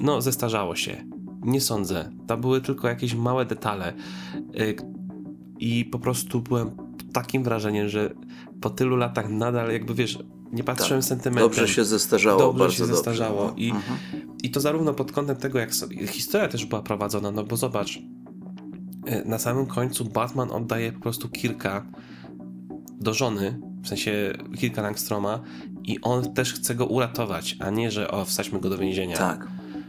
no, 0.00 0.20
zestarzało 0.20 0.76
się. 0.76 1.04
Nie 1.42 1.60
sądzę. 1.60 2.10
To 2.26 2.36
były 2.36 2.60
tylko 2.60 2.88
jakieś 2.88 3.14
małe 3.14 3.46
detale. 3.46 3.92
Y, 4.60 4.76
I 5.58 5.84
po 5.84 5.98
prostu 5.98 6.40
byłem 6.40 6.70
takim 7.12 7.42
wrażeniem, 7.42 7.88
że 7.88 8.14
po 8.60 8.70
tylu 8.70 8.96
latach 8.96 9.30
nadal 9.30 9.72
jakby 9.72 9.94
wiesz, 9.94 10.18
nie 10.52 10.64
patrzyłem 10.64 11.00
tak. 11.00 11.08
sentymentem. 11.08 11.48
Dobrze 11.48 11.68
się 11.68 11.84
zestarzało. 11.84 12.38
Dobrze 12.38 12.58
bardzo 12.58 12.76
się 12.76 12.86
zestarzało. 12.86 13.46
Dobrze. 13.46 13.62
I, 13.62 13.70
mhm. 13.70 13.98
I 14.42 14.50
to 14.50 14.60
zarówno 14.60 14.94
pod 14.94 15.12
kątem 15.12 15.36
tego, 15.36 15.58
jak 15.58 15.74
sobie, 15.74 16.06
historia 16.06 16.48
też 16.48 16.66
była 16.66 16.82
prowadzona, 16.82 17.30
no 17.30 17.44
bo 17.44 17.56
zobacz, 17.56 17.96
y, 17.96 18.02
na 19.24 19.38
samym 19.38 19.66
końcu 19.66 20.04
Batman 20.04 20.50
oddaje 20.50 20.92
po 20.92 21.00
prostu 21.00 21.28
kilka 21.28 21.86
do 23.00 23.14
żony, 23.14 23.60
w 23.82 23.88
sensie 23.88 24.32
kilka 24.58 24.82
Langstroma 24.82 25.42
i 25.84 26.00
on 26.00 26.34
też 26.34 26.54
chce 26.54 26.74
go 26.74 26.86
uratować, 26.86 27.56
a 27.60 27.70
nie, 27.70 27.90
że 27.90 28.10
o, 28.10 28.24
wsadźmy 28.24 28.60
go 28.60 28.70
do 28.70 28.78
więzienia. 28.78 29.16
Tak. 29.16 29.48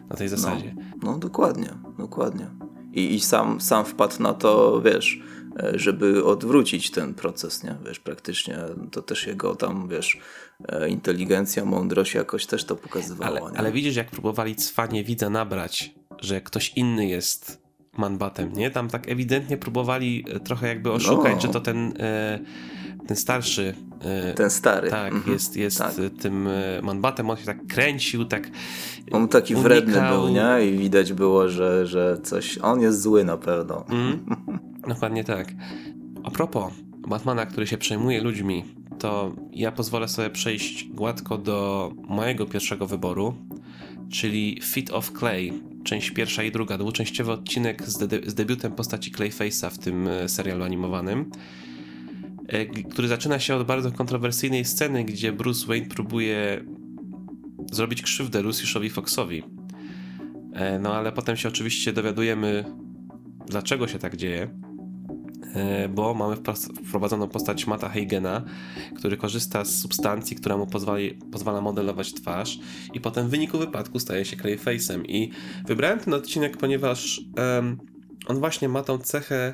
Na 0.10 0.16
tej 0.16 0.30
zasadzie. 0.30 0.76
No, 0.78 1.12
no 1.12 1.18
dokładnie, 1.18 1.70
dokładnie. 1.98 2.48
I, 2.94 3.14
I 3.14 3.20
sam, 3.20 3.62
sam 3.62 3.86
wpadł 3.86 4.24
na 4.24 4.34
to, 4.34 4.82
wiesz, 4.82 5.22
żeby 5.74 6.26
odwrócić 6.26 6.92
ten 6.92 7.14
proces, 7.14 7.64
nie? 7.64 7.76
Wiesz, 7.86 8.00
praktycznie 8.00 8.58
to 8.92 9.02
też 9.02 9.28
jego 9.28 9.56
tam, 9.56 9.88
wiesz, 9.88 10.20
e, 10.68 10.90
inteligencja, 10.90 11.66
mądrość 11.66 12.14
jakoś 12.14 12.46
też 12.46 12.66
to 12.66 12.76
pokazywała. 12.76 13.30
Ale, 13.30 13.58
ale 13.58 13.72
widzisz, 13.72 13.96
jak 13.96 14.12
próbowali 14.12 14.56
cwanie 14.56 15.04
widza 15.04 15.30
nabrać, 15.30 15.96
że 16.22 16.42
ktoś 16.42 16.74
inny 16.76 17.08
jest 17.08 17.61
manbatem, 17.98 18.54
nie? 18.54 18.72
Tam 18.72 18.90
tak 18.90 19.10
ewidentnie 19.10 19.58
próbowali 19.58 20.26
e, 20.30 20.40
trochę 20.40 20.68
jakby 20.68 20.92
oszukać, 20.92 21.36
no. 21.36 21.42
że 21.42 21.48
to 21.48 21.62
ten... 21.62 21.94
E, 22.00 22.40
ten 23.08 23.18
starszy. 23.18 23.74
E, 24.02 24.34
ten 24.34 24.50
stary. 24.50 24.90
Tak, 24.90 25.14
mhm. 25.14 25.34
jest, 25.34 25.58
jest 25.58 25.78
tak. 25.78 25.94
tym 26.22 26.50
manbatem, 26.82 27.30
on 27.30 27.38
się 27.38 27.46
tak 27.46 27.68
kręcił, 27.68 28.26
tak. 28.26 28.50
On 29.12 29.28
taki 29.28 29.56
unikał. 29.56 29.70
wredny 29.70 30.02
był, 30.10 30.30
nie? 30.30 30.72
I 30.72 30.78
widać 30.78 31.14
było, 31.14 31.50
że, 31.50 31.88
że 31.88 32.18
coś. 32.24 32.58
On 32.58 32.82
jest 32.82 33.02
zły 33.02 33.24
na 33.24 33.38
pewno. 33.38 33.86
Mm, 33.90 34.26
dokładnie 34.88 35.24
tak. 35.24 35.48
A 36.24 36.32
propos 36.32 36.74
Batmana, 37.08 37.46
który 37.46 37.68
się 37.68 37.78
przejmuje 37.78 38.22
ludźmi, 38.22 38.66
to 39.00 39.32
ja 39.52 39.72
pozwolę 39.72 40.08
sobie 40.08 40.30
przejść 40.30 40.90
gładko 40.90 41.38
do 41.38 41.92
mojego 42.08 42.46
pierwszego 42.46 42.88
wyboru, 42.88 43.34
czyli 44.12 44.60
Fit 44.64 44.92
of 44.92 45.12
Clay, 45.20 45.54
część 45.84 46.12
pierwsza 46.12 46.44
i 46.44 46.52
druga, 46.52 46.78
dwuczęściowy 46.78 47.32
odcinek 47.32 47.84
z, 47.90 48.08
de 48.08 48.20
z 48.26 48.34
debiutem 48.34 48.72
postaci 48.72 49.12
Clayface'a 49.12 49.70
w 49.70 49.78
tym 49.78 50.08
e, 50.08 50.30
serialu 50.30 50.64
animowanym. 50.64 51.32
E, 52.48 52.66
który 52.66 53.08
zaczyna 53.08 53.40
się 53.40 53.56
od 53.56 53.68
bardzo 53.68 53.92
kontrowersyjnej 53.92 54.66
sceny, 54.66 55.04
gdzie 55.04 55.32
Bruce 55.32 55.68
Wayne 55.68 55.86
próbuje 55.86 56.66
zrobić 57.72 58.02
krzywdę 58.02 58.42
Luciuszowi 58.42 58.90
Foxowi. 58.90 59.44
E, 60.54 60.80
no 60.80 60.96
ale 60.96 61.12
potem 61.12 61.38
się 61.38 61.50
oczywiście 61.50 61.94
dowiadujemy, 61.94 62.66
dlaczego 63.48 63.88
się 63.88 64.00
tak 64.00 64.18
dzieje, 64.18 64.50
bo 65.90 66.14
mamy 66.14 66.36
wprowadzoną 66.88 67.28
postać 67.28 67.68
Mata 67.68 67.90
Hagena, 67.90 68.46
który 68.98 69.18
korzysta 69.18 69.66
z 69.66 69.80
substancji, 69.80 70.36
która 70.36 70.58
mu 70.58 70.68
pozwala 71.32 71.62
modelować 71.62 72.14
twarz 72.14 72.60
i 72.94 73.02
potem 73.02 73.28
w 73.28 73.30
wyniku 73.30 73.58
wypadku 73.58 74.00
staje 74.00 74.26
się 74.26 74.38
Clayface'em. 74.38 75.04
I 75.08 75.32
wybrałem 75.68 76.00
ten 76.00 76.14
odcinek, 76.14 76.58
ponieważ 76.58 77.22
um, 77.38 77.78
on 78.28 78.40
właśnie 78.40 78.70
ma 78.70 78.84
tą 78.84 78.98
cechę 78.98 79.54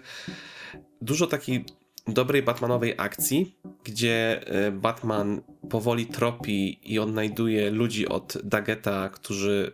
dużo 1.02 1.28
takiej 1.28 1.66
dobrej 2.08 2.44
Batmanowej 2.44 2.94
akcji, 2.98 3.56
gdzie 3.84 4.48
e, 4.48 4.72
Batman 4.72 5.42
powoli 5.70 6.06
tropi 6.06 6.80
i 6.94 7.00
odnajduje 7.00 7.72
ludzi 7.72 8.08
od 8.08 8.38
Dageta, 8.44 9.10
którzy 9.10 9.72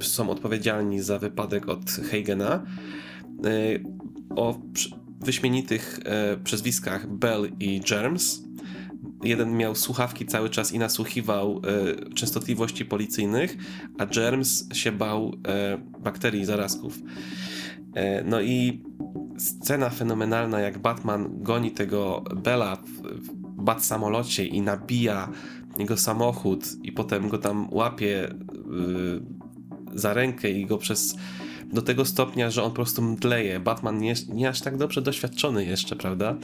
e, 0.00 0.04
są 0.04 0.30
odpowiedzialni 0.30 1.00
za 1.00 1.18
wypadek 1.18 1.68
od 1.68 1.90
Hagena. 2.10 2.64
E, 3.44 3.50
o 4.36 4.60
wyśmienitych 5.20 6.00
przezwiskach 6.44 7.06
Bell 7.06 7.52
i 7.60 7.80
Germs. 7.80 8.42
Jeden 9.22 9.56
miał 9.56 9.74
słuchawki 9.74 10.26
cały 10.26 10.50
czas 10.50 10.72
i 10.72 10.78
nasłuchiwał 10.78 11.62
częstotliwości 12.14 12.84
policyjnych, 12.84 13.56
a 13.98 14.06
Germs 14.06 14.74
się 14.74 14.92
bał 14.92 15.32
bakterii 16.04 16.40
i 16.40 16.44
zarazków. 16.44 16.98
No 18.24 18.40
i 18.40 18.82
scena 19.38 19.90
fenomenalna, 19.90 20.60
jak 20.60 20.78
Batman 20.78 21.42
goni 21.42 21.70
tego 21.70 22.24
Bela 22.42 22.76
w, 22.76 22.88
w 23.26 23.46
bat 23.62 23.84
samolocie 23.84 24.46
i 24.46 24.62
nabija 24.62 25.28
jego 25.78 25.96
samochód 25.96 26.64
i 26.82 26.92
potem 26.92 27.28
go 27.28 27.38
tam 27.38 27.68
łapie 27.70 28.34
yy, 28.70 29.22
za 29.94 30.14
rękę 30.14 30.50
i 30.50 30.66
go 30.66 30.78
przez 30.78 31.16
do 31.72 31.82
tego 31.82 32.04
stopnia, 32.04 32.50
że 32.50 32.62
on 32.62 32.70
po 32.70 32.74
prostu 32.74 33.02
mdleje. 33.02 33.60
Batman 33.60 33.98
nie, 33.98 34.14
nie 34.28 34.48
aż 34.48 34.60
tak 34.60 34.76
dobrze 34.76 35.02
doświadczony 35.02 35.64
jeszcze, 35.64 35.96
prawda? 35.96 36.36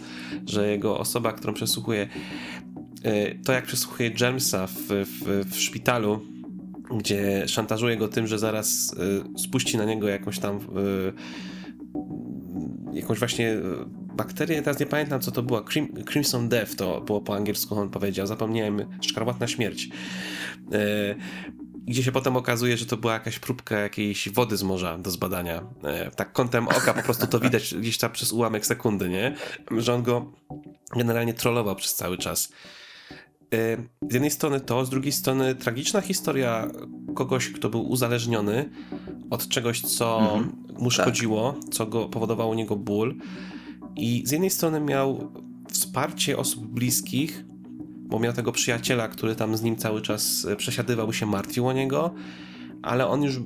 Że 0.47 0.71
jego 0.71 0.99
osoba, 0.99 1.33
którą 1.33 1.55
przesłuchuje, 1.55 2.09
yy, 3.05 3.39
to 3.45 3.53
jak 3.53 3.67
przesłuchuje 3.67 4.11
Jamesa 4.21 4.67
w, 4.67 4.75
w, 4.89 5.51
w 5.51 5.57
szpitalu, 5.57 6.21
gdzie 6.97 7.49
szantażuje 7.49 7.97
go 7.97 8.09
tym, 8.09 8.27
że 8.27 8.39
zaraz 8.39 8.97
yy, 9.33 9.39
spuści 9.39 9.77
na 9.77 9.85
niego 9.85 10.09
jakąś 10.09 10.39
tam 10.39 10.59
yy, 10.59 11.13
jakąś 12.93 13.19
właśnie 13.19 13.51
e, 13.51 13.61
bakterię, 14.17 14.63
teraz 14.63 14.81
nie 14.81 14.87
pamiętam 14.87 15.21
co 15.21 15.31
to 15.31 15.43
była, 15.43 15.63
Crim, 15.63 16.05
Crimson 16.05 16.49
Death 16.49 16.75
to 16.75 17.01
było 17.01 17.21
po 17.21 17.37
angielsku, 17.37 17.75
on 17.75 17.91
powiedział, 17.91 18.27
zapomniałem, 18.27 18.85
szkarłatna 19.01 19.47
śmierć. 19.47 19.89
Gdzie 21.87 22.03
się 22.03 22.13
potem 22.13 22.37
okazuje, 22.37 22.77
że 22.77 22.87
to 22.87 22.97
była 22.97 23.13
jakaś 23.13 23.39
próbka 23.39 23.79
jakiejś 23.79 24.29
wody 24.29 24.57
z 24.57 24.63
morza 24.63 24.99
do 24.99 25.11
zbadania. 25.11 25.63
E, 25.85 26.11
tak 26.11 26.33
kątem 26.33 26.69
oka 26.69 26.95
po 26.95 27.03
prostu 27.03 27.27
to 27.27 27.41
widać 27.41 27.75
gdzieś 27.81 27.99
tam 27.99 28.13
przez 28.13 28.33
ułamek 28.33 28.67
sekundy, 28.67 29.09
nie? 29.09 29.37
Że 29.71 29.95
on 29.95 30.03
go 30.03 30.33
generalnie 30.97 31.35
trollował 31.35 31.77
przez 31.77 31.95
cały 31.95 32.19
czas. 32.19 32.53
E, 33.55 33.77
z 34.11 34.15
jednej 34.15 34.31
strony 34.31 34.61
to, 34.61 34.85
z 34.85 34.91
drugiej 34.91 35.13
strony 35.13 35.55
tragiczna 35.55 36.01
historia 36.01 36.71
kogoś, 37.15 37.49
kto 37.49 37.69
był 37.69 37.91
uzależniony 37.91 38.71
od 39.31 39.49
czegoś, 39.49 39.81
co 39.81 40.21
mhm, 40.21 40.65
mu 40.79 40.91
tak. 40.91 40.93
szkodziło, 40.93 41.53
tak. 41.53 41.75
co 41.75 41.87
go 41.87 42.09
powodowało 42.09 42.51
u 42.51 42.55
niego 42.55 42.77
ból. 42.77 43.15
I 43.97 44.23
z 44.27 44.31
jednej 44.31 44.51
strony 44.51 44.81
miał 44.81 45.33
wsparcie 45.71 46.39
osób 46.39 46.67
bliskich, 46.67 47.45
bo 48.13 48.19
miał 48.19 48.33
tego 48.33 48.53
przyjaciela, 48.53 49.09
który 49.09 49.35
tam 49.35 49.57
z 49.57 49.63
nim 49.63 49.77
cały 49.77 50.03
czas 50.03 50.45
e, 50.45 50.57
przesiadywał 50.57 51.13
się, 51.13 51.27
martwił 51.27 51.69
o 51.69 51.73
niego, 51.73 52.15
ale 52.83 53.07
on 53.07 53.23
już, 53.23 53.41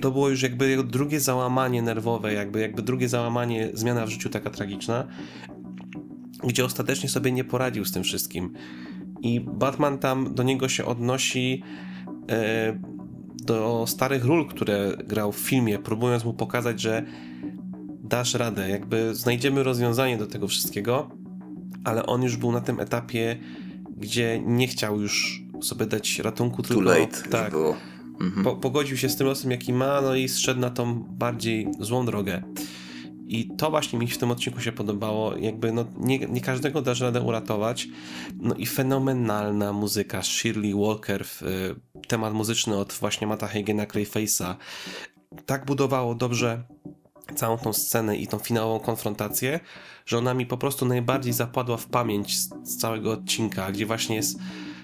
to 0.00 0.10
było 0.10 0.28
już 0.28 0.42
jakby 0.42 0.68
jego 0.68 0.82
drugie 0.82 1.20
załamanie 1.20 1.82
nerwowe, 1.82 2.32
jakby, 2.32 2.60
jakby 2.60 2.82
drugie 2.82 3.08
załamanie, 3.08 3.70
zmiana 3.74 4.06
w 4.06 4.10
życiu 4.10 4.28
taka 4.28 4.50
tragiczna, 4.50 5.06
gdzie 6.44 6.64
ostatecznie 6.64 7.08
sobie 7.08 7.32
nie 7.32 7.44
poradził 7.44 7.84
z 7.84 7.92
tym 7.92 8.02
wszystkim. 8.02 8.52
I 9.22 9.40
Batman 9.40 9.98
tam 9.98 10.34
do 10.34 10.42
niego 10.42 10.68
się 10.68 10.84
odnosi 10.84 11.62
e, 12.30 12.78
do 13.34 13.84
starych 13.88 14.24
ról, 14.24 14.46
które 14.46 14.96
grał 15.06 15.32
w 15.32 15.38
filmie, 15.38 15.78
próbując 15.78 16.24
mu 16.24 16.34
pokazać, 16.34 16.80
że 16.80 17.02
dasz 18.02 18.34
radę, 18.34 18.68
jakby 18.68 19.14
znajdziemy 19.14 19.62
rozwiązanie 19.62 20.16
do 20.16 20.26
tego 20.26 20.48
wszystkiego, 20.48 21.10
ale 21.84 22.06
on 22.06 22.22
już 22.22 22.36
był 22.36 22.52
na 22.52 22.60
tym 22.60 22.80
etapie, 22.80 23.36
gdzie 24.00 24.40
nie 24.40 24.68
chciał 24.68 25.00
już 25.00 25.42
sobie 25.60 25.86
dać 25.86 26.18
ratunku, 26.18 26.62
Too 26.62 26.68
tylko 26.68 26.82
late 26.82 27.28
tak, 27.30 27.50
było. 27.50 27.76
Mhm. 28.20 28.44
Po, 28.44 28.56
pogodził 28.56 28.96
się 28.96 29.08
z 29.08 29.16
tym 29.16 29.26
losem, 29.26 29.50
jaki 29.50 29.72
ma, 29.72 30.00
no 30.00 30.14
i 30.14 30.28
zszedł 30.28 30.60
na 30.60 30.70
tą 30.70 30.94
bardziej 30.94 31.68
złą 31.80 32.06
drogę. 32.06 32.42
I 33.26 33.48
to 33.58 33.70
właśnie 33.70 33.98
mi 33.98 34.06
w 34.06 34.18
tym 34.18 34.30
odcinku 34.30 34.60
się 34.60 34.72
podobało. 34.72 35.36
Jakby 35.36 35.72
no, 35.72 35.84
nie, 35.98 36.18
nie 36.18 36.40
każdego 36.40 36.82
dasz 36.82 37.00
radę 37.00 37.20
uratować. 37.20 37.88
No 38.36 38.54
i 38.54 38.66
fenomenalna 38.66 39.72
muzyka 39.72 40.22
Shirley 40.22 40.74
Walker, 40.74 41.24
w, 41.24 41.42
y, 41.42 41.74
temat 42.08 42.34
muzyczny 42.34 42.76
od 42.76 42.92
właśnie 42.92 43.26
Mata 43.26 43.46
Hagena 43.46 43.86
Clayface'a. 43.86 44.54
Tak 45.46 45.66
budowało 45.66 46.14
dobrze 46.14 46.62
całą 47.34 47.58
tą 47.58 47.72
scenę 47.72 48.16
i 48.16 48.26
tą 48.26 48.38
finałową 48.38 48.80
konfrontację, 48.80 49.60
że 50.08 50.18
ona 50.18 50.34
mi 50.34 50.46
po 50.46 50.58
prostu 50.58 50.86
najbardziej 50.86 51.32
zapadła 51.32 51.76
w 51.76 51.86
pamięć 51.86 52.38
z, 52.38 52.50
z 52.64 52.76
całego 52.76 53.12
odcinka, 53.12 53.72
gdzie 53.72 53.86
właśnie 53.86 54.16
jest, 54.16 54.38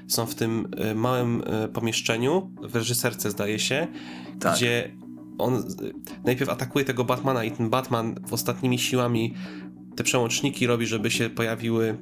są 0.07 0.27
w 0.27 0.35
tym 0.35 0.69
y, 0.91 0.95
małym 0.95 1.43
y, 1.65 1.69
pomieszczeniu, 1.69 2.51
w 2.63 2.77
reżyserce 2.77 3.31
zdaje 3.31 3.59
się, 3.59 3.87
tak. 4.41 4.57
gdzie 4.57 4.97
on 5.39 5.65
najpierw 6.25 6.51
atakuje 6.51 6.85
tego 6.85 7.05
Batmana 7.05 7.45
i 7.45 7.51
ten 7.51 7.71
Batman 7.71 8.15
w 8.27 8.33
ostatnimi 8.33 8.79
siłami 8.79 9.35
te 9.97 10.05
przełączniki 10.05 10.67
robi, 10.67 10.87
żeby 10.87 11.11
się 11.11 11.31
pojawiły 11.31 11.99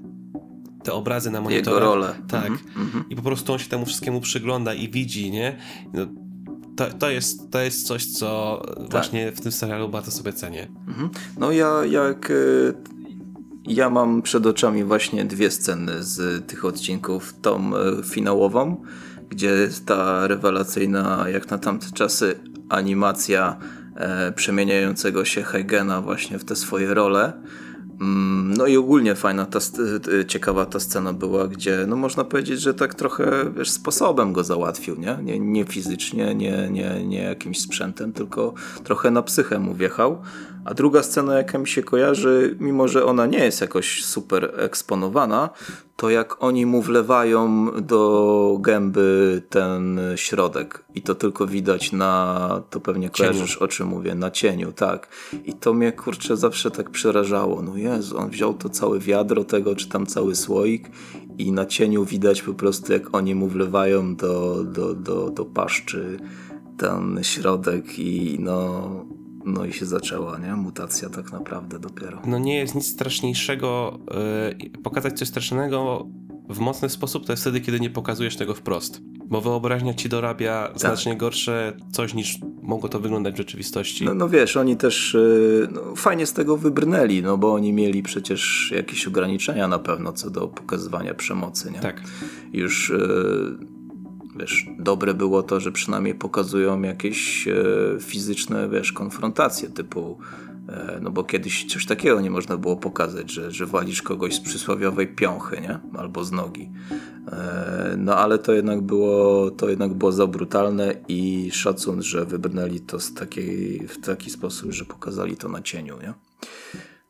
te 0.82 0.92
obrazy 0.92 1.30
na 1.30 1.40
monitorze. 1.40 1.76
Jego 1.76 1.86
rolę. 1.86 2.14
Tak. 2.28 2.46
Mm 2.46 2.58
-hmm. 2.58 3.02
I 3.10 3.16
po 3.16 3.22
prostu 3.22 3.52
on 3.52 3.58
się 3.58 3.68
temu 3.68 3.86
wszystkiemu 3.86 4.20
przygląda 4.20 4.74
i 4.74 4.88
widzi, 4.88 5.30
nie? 5.30 5.56
No, 5.92 6.06
to, 6.76 6.90
to, 6.98 7.10
jest, 7.10 7.50
to 7.50 7.60
jest 7.60 7.86
coś, 7.86 8.06
co 8.06 8.62
tak. 8.76 8.90
właśnie 8.90 9.32
w 9.32 9.40
tym 9.40 9.52
serialu 9.52 9.88
bardzo 9.88 10.10
sobie 10.10 10.32
cenię. 10.32 10.68
Mhm. 10.88 11.10
No 11.38 11.52
ja 11.52 11.84
jak 11.84 12.30
e, 12.30 13.01
ja 13.66 13.90
mam 13.90 14.22
przed 14.22 14.46
oczami 14.46 14.84
właśnie 14.84 15.24
dwie 15.24 15.50
sceny 15.50 16.02
z 16.02 16.46
tych 16.46 16.64
odcinków. 16.64 17.34
Tą 17.42 17.76
e, 17.76 18.02
finałową, 18.02 18.82
gdzie 19.28 19.68
ta 19.86 20.26
rewelacyjna, 20.26 21.24
jak 21.28 21.50
na 21.50 21.58
tamte 21.58 21.86
czasy, 21.94 22.40
animacja 22.68 23.56
e, 23.96 24.32
przemieniającego 24.32 25.24
się 25.24 25.42
Heigena 25.42 26.00
właśnie 26.00 26.38
w 26.38 26.44
te 26.44 26.56
swoje 26.56 26.94
role. 26.94 27.32
Mm, 28.00 28.54
no 28.54 28.66
i 28.66 28.76
ogólnie 28.76 29.14
fajna, 29.14 29.46
ta, 29.46 29.58
ciekawa 30.28 30.66
ta 30.66 30.80
scena 30.80 31.12
była, 31.12 31.48
gdzie 31.48 31.84
no 31.88 31.96
można 31.96 32.24
powiedzieć, 32.24 32.60
że 32.60 32.74
tak 32.74 32.94
trochę 32.94 33.52
wiesz, 33.56 33.70
sposobem 33.70 34.32
go 34.32 34.44
załatwił, 34.44 34.96
nie? 34.96 35.18
Nie, 35.22 35.38
nie 35.38 35.64
fizycznie, 35.64 36.34
nie, 36.34 36.68
nie, 36.70 37.06
nie 37.06 37.22
jakimś 37.22 37.60
sprzętem, 37.60 38.12
tylko 38.12 38.54
trochę 38.84 39.10
na 39.10 39.22
psychę 39.22 39.58
mu 39.58 39.74
wjechał. 39.74 40.22
A 40.64 40.74
druga 40.74 41.02
scena, 41.02 41.34
jaka 41.34 41.58
mi 41.58 41.68
się 41.68 41.82
kojarzy, 41.82 42.56
mimo 42.60 42.88
że 42.88 43.04
ona 43.04 43.26
nie 43.26 43.44
jest 43.44 43.60
jakoś 43.60 44.04
super 44.04 44.52
eksponowana, 44.56 45.50
to 46.02 46.10
jak 46.10 46.42
oni 46.44 46.66
mu 46.66 46.82
wlewają 46.82 47.70
do 47.82 48.58
gęby 48.60 49.42
ten 49.48 50.00
środek 50.16 50.84
i 50.94 51.02
to 51.02 51.14
tylko 51.14 51.46
widać 51.46 51.92
na, 51.92 52.62
to 52.70 52.80
pewnie 52.80 53.10
kojarzysz 53.10 53.50
cieniu. 53.54 53.64
o 53.64 53.68
czym 53.68 53.88
mówię, 53.88 54.14
na 54.14 54.30
cieniu, 54.30 54.72
tak. 54.72 55.08
I 55.44 55.54
to 55.54 55.74
mnie 55.74 55.92
kurczę 55.92 56.36
zawsze 56.36 56.70
tak 56.70 56.90
przerażało. 56.90 57.62
No 57.62 57.76
Jezu, 57.76 58.18
on 58.18 58.30
wziął 58.30 58.54
to 58.54 58.68
całe 58.68 58.98
wiadro 58.98 59.44
tego, 59.44 59.74
czy 59.74 59.88
tam 59.88 60.06
cały 60.06 60.34
słoik 60.34 60.90
i 61.38 61.52
na 61.52 61.66
cieniu 61.66 62.04
widać 62.04 62.42
po 62.42 62.54
prostu 62.54 62.92
jak 62.92 63.14
oni 63.14 63.34
mu 63.34 63.48
wlewają 63.48 64.16
do, 64.16 64.64
do, 64.64 64.94
do, 64.94 65.30
do 65.30 65.44
paszczy 65.44 66.16
ten 66.76 67.18
środek 67.22 67.98
i 67.98 68.36
no 68.40 68.90
no 69.44 69.64
i 69.64 69.72
się 69.72 69.86
zaczęła, 69.86 70.38
nie? 70.38 70.56
Mutacja 70.56 71.10
tak 71.10 71.32
naprawdę 71.32 71.78
dopiero. 71.78 72.22
No 72.26 72.38
nie 72.38 72.56
jest 72.56 72.74
nic 72.74 72.86
straszniejszego. 72.86 73.98
Yy, 74.60 74.70
pokazać 74.70 75.18
coś 75.18 75.28
strasznego 75.28 76.06
w 76.48 76.58
mocny 76.58 76.88
sposób 76.88 77.26
to 77.26 77.32
jest 77.32 77.42
wtedy, 77.42 77.60
kiedy 77.60 77.80
nie 77.80 77.90
pokazujesz 77.90 78.36
tego 78.36 78.54
wprost. 78.54 79.00
Bo 79.24 79.40
wyobraźnia 79.40 79.94
ci 79.94 80.08
dorabia 80.08 80.68
tak. 80.68 80.78
znacznie 80.78 81.16
gorsze 81.16 81.76
coś 81.92 82.14
niż 82.14 82.38
mogło 82.62 82.88
to 82.88 83.00
wyglądać 83.00 83.34
w 83.34 83.36
rzeczywistości. 83.36 84.04
No, 84.04 84.14
no 84.14 84.28
wiesz, 84.28 84.56
oni 84.56 84.76
też 84.76 85.14
yy, 85.14 85.68
no, 85.72 85.96
fajnie 85.96 86.26
z 86.26 86.32
tego 86.32 86.56
wybrnęli, 86.56 87.22
no 87.22 87.38
bo 87.38 87.54
oni 87.54 87.72
mieli 87.72 88.02
przecież 88.02 88.72
jakieś 88.76 89.06
ograniczenia 89.06 89.68
na 89.68 89.78
pewno 89.78 90.12
co 90.12 90.30
do 90.30 90.48
pokazywania 90.48 91.14
przemocy, 91.14 91.70
nie? 91.70 91.80
Tak. 91.80 92.02
Już 92.52 92.88
yy, 92.88 93.81
wiesz, 94.36 94.66
dobre 94.78 95.14
było 95.14 95.42
to, 95.42 95.60
że 95.60 95.72
przynajmniej 95.72 96.14
pokazują 96.14 96.82
jakieś 96.82 97.48
e, 97.48 97.54
fizyczne, 98.00 98.68
wiesz, 98.68 98.92
konfrontacje 98.92 99.68
typu 99.68 100.18
e, 100.68 100.98
no 101.02 101.10
bo 101.10 101.24
kiedyś 101.24 101.64
coś 101.64 101.86
takiego 101.86 102.20
nie 102.20 102.30
można 102.30 102.56
było 102.56 102.76
pokazać, 102.76 103.30
że, 103.30 103.50
że 103.50 103.66
walisz 103.66 104.02
kogoś 104.02 104.34
z 104.34 104.40
przysłowiowej 104.40 105.08
piąchy, 105.08 105.60
nie? 105.60 105.78
Albo 105.98 106.24
z 106.24 106.32
nogi. 106.32 106.70
E, 107.32 107.94
no 107.98 108.16
ale 108.16 108.38
to 108.38 108.52
jednak 108.52 108.80
było, 108.80 109.50
to 109.50 109.68
jednak 109.68 109.94
było 109.94 110.12
za 110.12 110.26
brutalne 110.26 110.94
i 111.08 111.50
szacun, 111.52 112.02
że 112.02 112.24
wybrnęli 112.24 112.80
to 112.80 113.00
z 113.00 113.14
takiej, 113.14 113.88
w 113.88 114.00
taki 114.00 114.30
sposób, 114.30 114.72
że 114.72 114.84
pokazali 114.84 115.36
to 115.36 115.48
na 115.48 115.62
cieniu, 115.62 115.96
nie? 116.02 116.12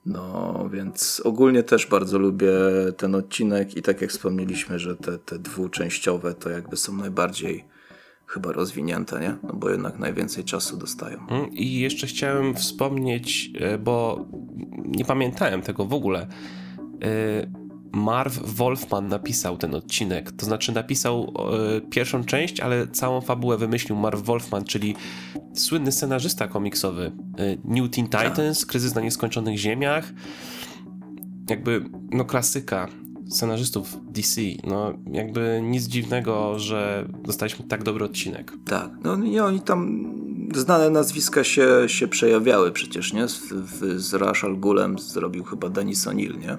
No, 0.06 0.68
więc 0.72 1.22
ogólnie 1.24 1.62
też 1.62 1.86
bardzo 1.86 2.18
lubię 2.18 2.52
ten 2.96 3.14
odcinek 3.14 3.76
i 3.76 3.82
tak 3.82 4.00
jak 4.00 4.10
wspomnieliśmy, 4.10 4.78
że 4.78 4.96
te, 4.96 5.18
te 5.18 5.38
dwuczęściowe 5.38 6.34
to 6.34 6.50
jakby 6.50 6.76
są 6.76 6.96
najbardziej 6.96 7.64
chyba 8.26 8.52
rozwinięte, 8.52 9.20
nie? 9.20 9.36
No 9.42 9.52
bo 9.54 9.70
jednak 9.70 9.98
najwięcej 9.98 10.44
czasu 10.44 10.76
dostają. 10.76 11.26
Mm, 11.28 11.52
I 11.52 11.74
jeszcze 11.74 12.06
chciałem 12.06 12.54
wspomnieć, 12.54 13.50
e, 13.60 13.78
bo 13.78 14.26
nie 14.84 15.04
pamiętałem 15.04 15.62
tego 15.62 15.84
w 15.84 15.92
ogóle. 15.92 16.26
Marv 17.92 18.40
Wolfman 18.44 19.08
napisał 19.08 19.56
ten 19.56 19.74
odcinek. 19.74 20.32
To 20.32 20.46
znaczy 20.46 20.72
napisał 20.72 21.34
e, 21.76 21.80
pierwszą 21.80 22.24
część, 22.24 22.60
ale 22.60 22.86
całą 22.86 23.20
fabułę 23.20 23.58
wymyślił 23.58 23.96
Marv 23.96 24.22
Wolfman, 24.22 24.64
czyli 24.64 24.94
słynny 25.54 25.92
scenarzysta 25.92 26.48
komiksowy. 26.48 27.12
E, 27.38 27.56
New 27.64 27.90
Teen 27.90 28.08
tak. 28.08 28.30
Titans, 28.30 28.66
Kryzys 28.66 28.94
na 28.94 29.00
nieskończonych 29.00 29.58
ziemiach. 29.58 30.12
Jakby, 31.50 31.84
no 32.10 32.24
klasyka 32.24 32.88
scenarzystów 33.28 33.96
DC. 34.04 34.40
No 34.64 34.92
jakby 35.12 35.60
nic 35.62 35.84
dziwnego, 35.84 36.58
że 36.58 37.08
dostaliśmy 37.24 37.64
tak 37.64 37.82
dobry 37.82 38.04
odcinek. 38.04 38.52
Tak, 38.64 38.90
no 39.04 39.24
i 39.24 39.38
oni 39.38 39.60
tam 39.60 40.12
znane 40.54 40.90
nazwiska 40.90 41.44
się, 41.44 41.68
się 41.86 42.08
przejawiały 42.08 42.72
przecież, 42.72 43.12
nie? 43.12 43.28
Z, 43.28 43.52
w, 43.52 44.00
z 44.00 44.14
Rashal 44.14 44.56
Gulem 44.56 44.98
zrobił 44.98 45.44
chyba 45.44 45.68
Denis 45.68 46.06
O'Neill, 46.06 46.38
nie? 46.38 46.58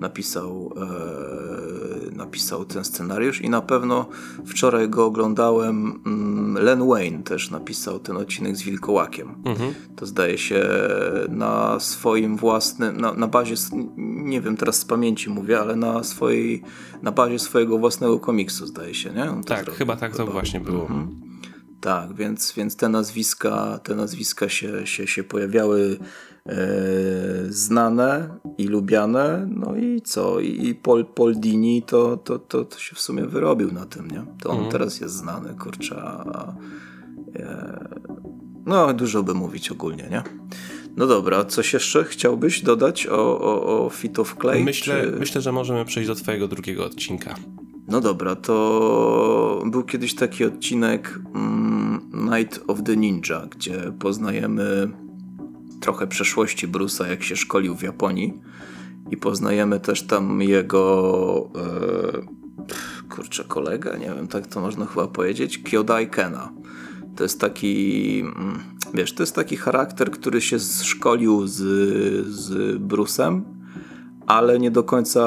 Napisał, 0.00 0.72
e, 0.76 2.16
napisał 2.16 2.64
ten 2.64 2.84
scenariusz 2.84 3.40
i 3.40 3.50
na 3.50 3.60
pewno 3.60 4.06
wczoraj 4.46 4.88
go 4.88 5.04
oglądałem. 5.04 6.02
Mm, 6.06 6.64
Len 6.64 6.88
Wayne 6.88 7.22
też 7.22 7.50
napisał 7.50 7.98
ten 7.98 8.16
odcinek 8.16 8.56
z 8.56 8.62
Wilkołakiem. 8.62 9.34
Mhm. 9.44 9.74
To 9.96 10.06
zdaje 10.06 10.38
się 10.38 10.68
na 11.28 11.80
swoim 11.80 12.36
własnym, 12.36 13.00
na, 13.00 13.12
na 13.12 13.26
bazie, 13.26 13.54
nie 13.96 14.40
wiem 14.40 14.56
teraz 14.56 14.76
z 14.76 14.84
pamięci 14.84 15.30
mówię, 15.30 15.60
ale 15.60 15.76
na 15.76 15.97
swojej, 16.04 16.62
na 17.02 17.12
bazie 17.12 17.38
swojego 17.38 17.78
własnego 17.78 18.20
komiksu 18.20 18.66
zdaje 18.66 18.94
się, 18.94 19.10
nie? 19.10 19.42
tak, 19.46 19.70
chyba 19.70 19.96
tak 19.96 20.16
to 20.16 20.26
właśnie 20.26 20.60
było. 20.60 20.82
Mhm. 20.82 21.28
Tak, 21.80 22.14
więc, 22.14 22.52
więc 22.52 22.76
te 22.76 22.88
nazwiska, 22.88 23.80
te 23.82 23.94
nazwiska 23.94 24.48
się, 24.48 24.86
się, 24.86 25.06
się 25.06 25.24
pojawiały 25.24 25.98
e, 26.46 26.56
znane 27.48 28.38
i 28.58 28.66
lubiane. 28.66 29.48
No 29.50 29.76
i 29.76 30.02
co? 30.02 30.40
I 30.40 30.74
Paul, 30.74 31.04
Paul 31.04 31.34
Dini 31.34 31.82
to, 31.82 32.16
to, 32.16 32.38
to, 32.38 32.64
to 32.64 32.78
się 32.78 32.96
w 32.96 33.00
sumie 33.00 33.26
wyrobił 33.26 33.72
na 33.72 33.86
tym, 33.86 34.10
nie? 34.10 34.24
To 34.42 34.48
on 34.48 34.56
mhm. 34.56 34.72
teraz 34.72 35.00
jest 35.00 35.14
znany, 35.14 35.54
kurczę. 35.54 36.02
A, 36.02 36.54
e, 37.36 37.88
no, 38.66 38.94
dużo 38.94 39.22
by 39.22 39.34
mówić 39.34 39.70
ogólnie, 39.70 40.08
nie? 40.10 40.22
No 40.98 41.06
dobra, 41.06 41.44
coś 41.44 41.72
jeszcze 41.72 42.04
chciałbyś 42.04 42.62
dodać 42.62 43.06
o, 43.06 43.40
o, 43.40 43.84
o 43.86 43.90
Fit 43.90 44.18
of 44.18 44.36
Clay? 44.40 44.64
Myślę, 44.64 45.02
czy... 45.02 45.18
myślę, 45.18 45.40
że 45.40 45.52
możemy 45.52 45.84
przejść 45.84 46.08
do 46.08 46.14
twojego 46.14 46.48
drugiego 46.48 46.84
odcinka. 46.84 47.34
No 47.88 48.00
dobra, 48.00 48.36
to 48.36 49.62
był 49.66 49.84
kiedyś 49.84 50.14
taki 50.14 50.44
odcinek 50.44 51.20
mm, 51.34 52.10
Night 52.12 52.60
of 52.66 52.82
the 52.82 52.96
Ninja, 52.96 53.46
gdzie 53.50 53.92
poznajemy 53.98 54.90
trochę 55.80 56.06
przeszłości 56.06 56.68
Bruce'a, 56.68 57.08
jak 57.08 57.22
się 57.22 57.36
szkolił 57.36 57.76
w 57.76 57.82
Japonii 57.82 58.40
i 59.10 59.16
poznajemy 59.16 59.80
też 59.80 60.02
tam 60.02 60.42
jego 60.42 61.50
e, 61.56 63.14
kurczę, 63.14 63.44
kolega, 63.44 63.96
nie 63.96 64.06
wiem, 64.06 64.28
tak 64.28 64.46
to 64.46 64.60
można 64.60 64.86
chyba 64.86 65.06
powiedzieć, 65.06 65.58
Kyodai 65.58 66.08
Kena. 66.08 66.52
To 67.18 67.24
jest 67.24 67.40
taki, 67.40 68.20
mm, 68.20 68.58
wiesz, 68.94 69.12
to 69.12 69.22
jest 69.22 69.34
taki 69.34 69.56
charakter, 69.56 70.10
który 70.10 70.40
się 70.40 70.58
szkolił 70.82 71.46
z, 71.46 71.56
z 72.26 72.78
Bruce'em 72.78 73.40
ale 74.26 74.58
nie 74.58 74.70
do 74.70 74.82
końca 74.82 75.22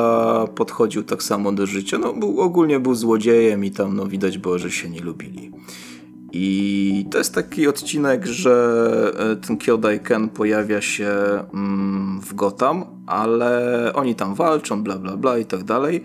podchodził 0.55 1.03
tak 1.03 1.23
samo 1.23 1.51
do 1.51 1.65
życia. 1.65 1.97
No, 1.97 2.13
był, 2.13 2.41
ogólnie 2.41 2.79
był 2.79 2.95
złodziejem 2.95 3.65
i 3.65 3.71
tam 3.71 3.95
no, 3.95 4.05
widać 4.05 4.37
było, 4.37 4.59
że 4.59 4.71
się 4.71 4.89
nie 4.89 5.01
lubili. 5.01 5.51
I 6.33 7.05
to 7.11 7.17
jest 7.17 7.35
taki 7.35 7.67
odcinek, 7.67 8.25
że 8.25 9.13
e, 9.17 9.35
ten 9.35 9.57
Kyodai 9.57 9.99
Ken 9.99 10.29
pojawia 10.29 10.81
się 10.81 11.09
mm, 11.53 12.21
w 12.21 12.33
Gotham, 12.33 12.85
ale 13.07 13.91
oni 13.93 14.15
tam 14.15 14.35
walczą, 14.35 14.83
bla 14.83 14.97
bla 14.97 15.17
bla 15.17 15.37
i 15.37 15.45
tak 15.45 15.63
dalej. 15.63 16.03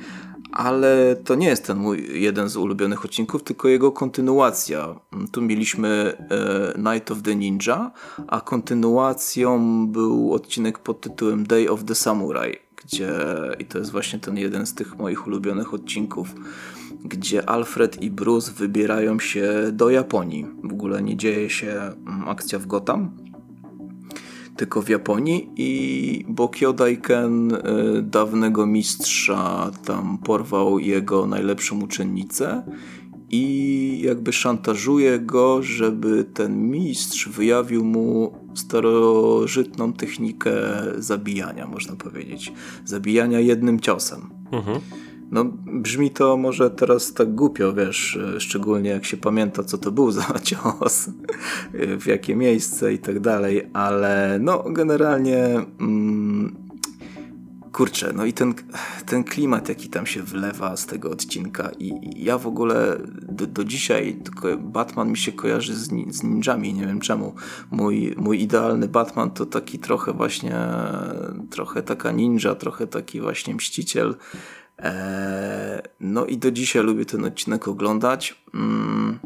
Ale 0.57 1.17
to 1.25 1.35
nie 1.35 1.49
jest 1.49 1.67
ten 1.67 1.79
mój 1.79 2.21
jeden 2.23 2.49
z 2.49 2.57
ulubionych 2.57 3.05
odcinków, 3.05 3.43
tylko 3.43 3.69
jego 3.69 3.93
kontynuacja. 3.93 5.01
Tu 5.33 5.43
mieliśmy 5.43 6.17
e, 6.77 6.93
Night 6.95 7.11
of 7.11 7.23
the 7.23 7.37
Ninja, 7.37 7.91
a 8.27 8.41
kontynuacją 8.41 9.87
był 9.87 10.35
odcinek 10.35 10.79
pod 10.79 11.01
tytułem 11.01 11.47
Day 11.47 11.71
of 11.71 11.85
the 11.85 11.95
Samurai 11.95 12.67
gdzie, 12.87 13.13
i 13.59 13.65
to 13.65 13.79
jest 13.79 13.93
właśnie 13.93 14.19
ten 14.19 14.37
jeden 14.37 14.67
z 14.67 14.75
tych 14.75 14.99
moich 14.99 15.27
ulubionych 15.27 15.75
odcinków, 15.75 16.35
gdzie 17.05 17.49
Alfred 17.49 18.03
i 18.03 18.11
Bruce 18.11 18.53
wybierają 18.53 19.21
się 19.21 19.53
do 19.73 19.91
Japonii. 19.91 20.47
W 20.65 20.73
ogóle 20.73 21.03
nie 21.03 21.17
dzieje 21.17 21.51
się 21.51 21.73
mm, 21.73 22.29
akcja 22.29 22.59
w 22.59 22.67
Gotham, 22.67 23.11
tylko 24.57 24.83
w 24.83 24.89
Japonii 24.89 25.51
i 25.57 26.25
bo 26.29 26.49
Kyodaiken 26.49 27.55
y, 27.55 27.59
dawnego 28.03 28.67
mistrza 28.67 29.71
tam 29.85 30.19
porwał 30.19 30.79
jego 30.79 31.27
najlepszą 31.27 31.81
uczennicę 31.81 32.63
i 33.31 34.01
jakby 34.05 34.33
szantażuje 34.33 35.19
go, 35.19 35.63
żeby 35.63 36.25
ten 36.25 36.71
mistrz 36.71 37.29
wyjawił 37.29 37.85
mu 37.85 38.35
starożytną 38.55 39.93
technikę 39.93 40.53
zabijania, 40.99 41.67
można 41.67 41.97
powiedzieć. 41.97 42.53
Zabijania 42.85 43.41
jednym 43.41 43.81
ciosem. 43.81 44.31
Mhm. 44.53 44.81
No, 45.31 45.45
brzmi 45.67 46.11
to 46.11 46.37
może 46.37 46.71
teraz 46.71 47.15
tak 47.15 47.35
głupio, 47.35 47.73
wiesz, 47.73 48.19
szczególnie 48.39 48.91
jak 48.91 49.05
się 49.05 49.17
pamięta, 49.17 49.65
co 49.65 49.79
to 49.79 49.93
był 49.93 50.11
za 50.21 50.39
cios, 50.43 51.11
w 52.01 52.07
jakie 52.07 52.37
miejsce 52.37 52.93
i 52.93 52.99
tak 52.99 53.21
dalej, 53.21 53.71
ale 53.73 54.39
no, 54.41 54.65
generalnie 54.71 55.45
mm, 55.81 56.67
kurczę, 57.77 58.13
no 58.15 58.25
i 58.25 58.33
ten, 58.33 58.55
ten 59.07 59.25
klimat, 59.25 59.69
jaki 59.69 59.89
tam 59.89 60.07
się 60.07 60.23
wlewa 60.23 60.77
z 60.77 60.87
tego 60.87 61.11
odcinka 61.11 61.71
i, 61.79 62.25
ja 62.25 62.39
w 62.39 62.47
ogóle 62.47 62.97
do, 63.23 63.47
do 63.47 63.65
dzisiaj 63.65 64.23
Batman 64.59 65.11
mi 65.11 65.17
się 65.17 65.33
kojarzy 65.33 65.75
z, 65.75 65.91
z 66.11 66.23
ninjami, 66.23 66.75
nie 66.75 66.87
wiem 66.87 67.01
czemu. 67.01 67.35
Mój, 67.71 68.15
mój 68.19 68.43
idealny 68.43 68.89
Batman 68.89 69.31
to 69.31 69.47
taki 69.47 69.79
trochę 69.79 70.13
właśnie, 70.13 70.59
trochę 71.51 71.83
taka 71.83 72.11
ninja, 72.11 72.55
trochę 72.55 72.87
taki 72.87 73.21
właśnie 73.21 73.55
mściciel. 73.55 74.15
Eee, 74.79 75.83
no 76.01 76.27
i 76.27 76.39
do 76.39 76.51
dzisiaj 76.51 76.83
lubię 76.83 77.05
ten 77.05 77.25
odcinek 77.25 77.69
oglądać. 77.69 78.43
Mm, 78.55 79.19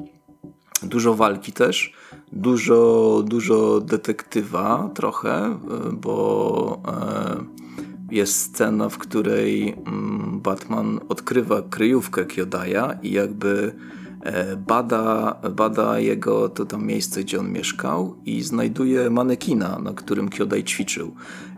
dużo 0.82 1.14
walki 1.14 1.52
też, 1.52 1.92
dużo, 2.32 3.22
dużo 3.26 3.80
detektywa 3.80 4.90
trochę, 4.94 5.58
bo 5.92 6.82
e, 6.88 7.60
jest 8.10 8.40
scena, 8.40 8.88
w 8.88 8.98
której 8.98 9.68
mm, 9.86 10.40
Batman 10.40 11.00
odkrywa 11.08 11.62
kryjówkę 11.62 12.24
Kyodaja 12.24 12.98
i 13.02 13.10
jakby 13.10 13.74
e, 14.22 14.56
bada, 14.56 15.40
bada 15.56 15.98
jego 15.98 16.48
to 16.48 16.66
tam 16.66 16.86
miejsce, 16.86 17.20
gdzie 17.20 17.40
on 17.40 17.52
mieszkał 17.52 18.16
i 18.24 18.42
znajduje 18.42 19.10
manekina, 19.10 19.78
na 19.78 19.92
którym 19.92 20.28
Kyodai 20.28 20.64
ćwiczył. 20.64 21.14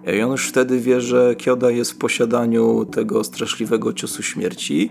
I 0.07 0.23
on 0.23 0.31
już 0.31 0.49
wtedy 0.49 0.81
wie, 0.81 1.01
że 1.01 1.35
Kyodai 1.35 1.77
jest 1.77 1.93
w 1.93 1.97
posiadaniu 1.97 2.85
tego 2.85 3.25
straszliwego 3.25 3.93
ciosu 3.93 4.23
śmierci 4.23 4.91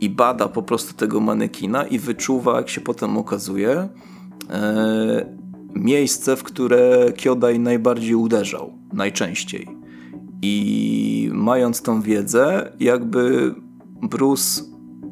i 0.00 0.10
bada 0.10 0.48
po 0.48 0.62
prostu 0.62 0.94
tego 0.94 1.20
manekina 1.20 1.84
i 1.84 1.98
wyczuwa, 1.98 2.56
jak 2.56 2.68
się 2.68 2.80
potem 2.80 3.16
okazuje, 3.16 3.88
e, 4.50 5.36
miejsce, 5.74 6.36
w 6.36 6.42
które 6.42 7.12
Kyodai 7.22 7.58
najbardziej 7.58 8.14
uderzał, 8.14 8.72
najczęściej. 8.92 9.68
I 10.42 11.30
mając 11.32 11.82
tą 11.82 12.02
wiedzę, 12.02 12.72
jakby 12.80 13.54
Bruce 14.02 14.62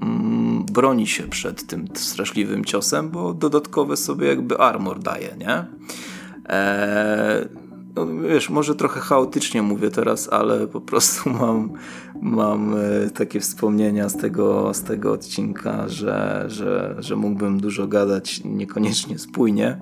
mm, 0.02 0.64
broni 0.72 1.06
się 1.06 1.22
przed 1.22 1.66
tym 1.66 1.88
straszliwym 1.94 2.64
ciosem, 2.64 3.10
bo 3.10 3.34
dodatkowe 3.34 3.96
sobie 3.96 4.26
jakby 4.26 4.58
armor 4.58 4.98
daje, 4.98 5.36
nie? 5.38 5.64
Eee, 6.48 7.63
no, 7.96 8.06
wiesz, 8.06 8.50
może 8.50 8.74
trochę 8.74 9.00
chaotycznie 9.00 9.62
mówię 9.62 9.90
teraz, 9.90 10.28
ale 10.32 10.66
po 10.66 10.80
prostu 10.80 11.30
mam, 11.40 11.72
mam 12.22 12.74
e, 12.76 13.10
takie 13.10 13.40
wspomnienia 13.40 14.08
z 14.08 14.16
tego, 14.16 14.74
z 14.74 14.82
tego 14.82 15.12
odcinka, 15.12 15.88
że, 15.88 16.44
że, 16.46 16.96
że 16.98 17.16
mógłbym 17.16 17.60
dużo 17.60 17.86
gadać 17.86 18.40
niekoniecznie 18.44 19.18
spójnie. 19.18 19.80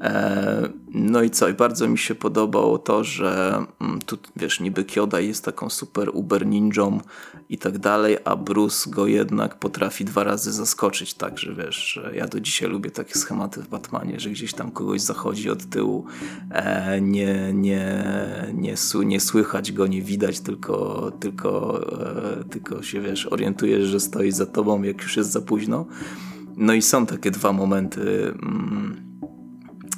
E, 0.00 0.68
no 0.94 1.22
i 1.22 1.30
co? 1.30 1.48
I 1.48 1.54
bardzo 1.54 1.88
mi 1.88 1.98
się 1.98 2.14
podobało 2.14 2.78
to, 2.78 3.04
że 3.04 3.64
mm, 3.80 3.98
tu 4.06 4.18
wiesz, 4.36 4.60
niby 4.60 4.84
Kyoda 4.84 5.20
jest 5.20 5.44
taką 5.44 5.70
super 5.70 6.10
uber 6.12 6.46
ninją 6.46 7.00
i 7.48 7.58
tak 7.58 7.78
dalej, 7.78 8.16
a 8.24 8.36
Bruce 8.36 8.90
go 8.90 9.06
jednak 9.06 9.58
potrafi 9.58 10.04
dwa 10.04 10.24
razy 10.24 10.52
zaskoczyć, 10.52 11.14
tak, 11.14 11.38
że 11.38 11.54
wiesz, 11.54 12.00
ja 12.14 12.26
do 12.26 12.40
dzisiaj 12.40 12.68
lubię 12.68 12.90
takie 12.90 13.14
schematy 13.14 13.62
w 13.62 13.68
Batmanie, 13.68 14.20
że 14.20 14.30
gdzieś 14.30 14.54
tam 14.54 14.70
kogoś 14.70 15.00
zachodzi 15.00 15.50
od 15.50 15.64
tyłu, 15.70 16.04
e, 16.50 17.00
nie, 17.00 17.52
nie, 17.52 18.04
nie, 18.54 18.74
nie 19.04 19.20
słychać 19.20 19.72
go, 19.72 19.86
nie 19.86 20.02
widać, 20.02 20.40
tylko, 20.40 21.10
tylko, 21.20 21.80
e, 22.40 22.44
tylko 22.44 22.82
się 22.82 23.00
wiesz, 23.00 23.26
orientujesz, 23.26 23.88
że 23.88 24.00
stoi 24.00 24.32
za 24.32 24.46
tobą, 24.46 24.82
jak 24.82 25.02
już 25.02 25.16
jest 25.16 25.32
za 25.32 25.40
późno. 25.40 25.86
No 26.56 26.72
i 26.72 26.82
są 26.82 27.06
takie 27.06 27.30
dwa 27.30 27.52
momenty. 27.52 28.34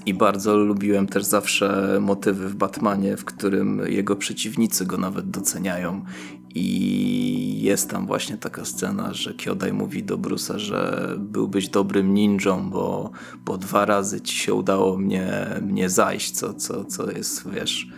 I 0.07 0.15
bardzo 0.15 0.57
lubiłem 0.57 1.07
też 1.07 1.25
zawsze 1.25 1.99
motywy 2.01 2.49
w 2.49 2.55
Batmanie, 2.55 3.17
w 3.17 3.25
którym 3.25 3.83
jego 3.87 4.17
przeciwnicy 4.17 4.87
go 4.87 4.97
nawet 4.99 5.31
doceniają. 5.31 6.05
I 6.55 7.63
jest 7.63 7.91
tam 7.91 8.07
właśnie 8.07 8.37
taka 8.37 8.65
scena, 8.65 9.15
że 9.15 9.35
Kyodai 9.35 9.73
mówi 9.73 10.05
do 10.05 10.19
Brusa, 10.19 10.59
że 10.59 11.09
byłbyś 11.19 11.69
dobrym 11.69 12.15
ninją, 12.15 12.71
bo, 12.71 13.11
bo 13.45 13.59
dwa 13.59 13.85
razy 13.85 14.21
ci 14.21 14.37
się 14.37 14.55
udało 14.55 14.99
mnie, 14.99 15.47
mnie 15.63 15.91
zajść, 15.91 16.31
co, 16.31 16.55
co, 16.55 16.85
co 16.85 17.11
jest, 17.11 17.51
wiesz, 17.51 17.89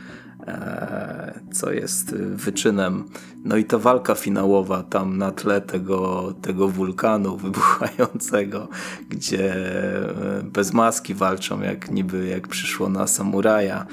co 1.52 1.72
jest 1.72 2.14
wyczynem. 2.16 3.04
No 3.44 3.56
i 3.56 3.64
ta 3.64 3.78
walka 3.78 4.14
finałowa 4.14 4.82
tam 4.82 5.18
na 5.18 5.32
tle 5.32 5.60
tego, 5.60 6.32
tego 6.42 6.68
wulkanu 6.68 7.36
wybuchającego, 7.44 8.68
gdzie 9.08 9.54
e, 9.54 10.42
bez 10.42 10.72
maski 10.72 11.14
walczą, 11.14 11.60
jak 11.60 11.90
niby 11.90 12.26
jak 12.26 12.48
przyszło 12.48 12.88
na 12.88 13.06
samuraja. 13.06 13.86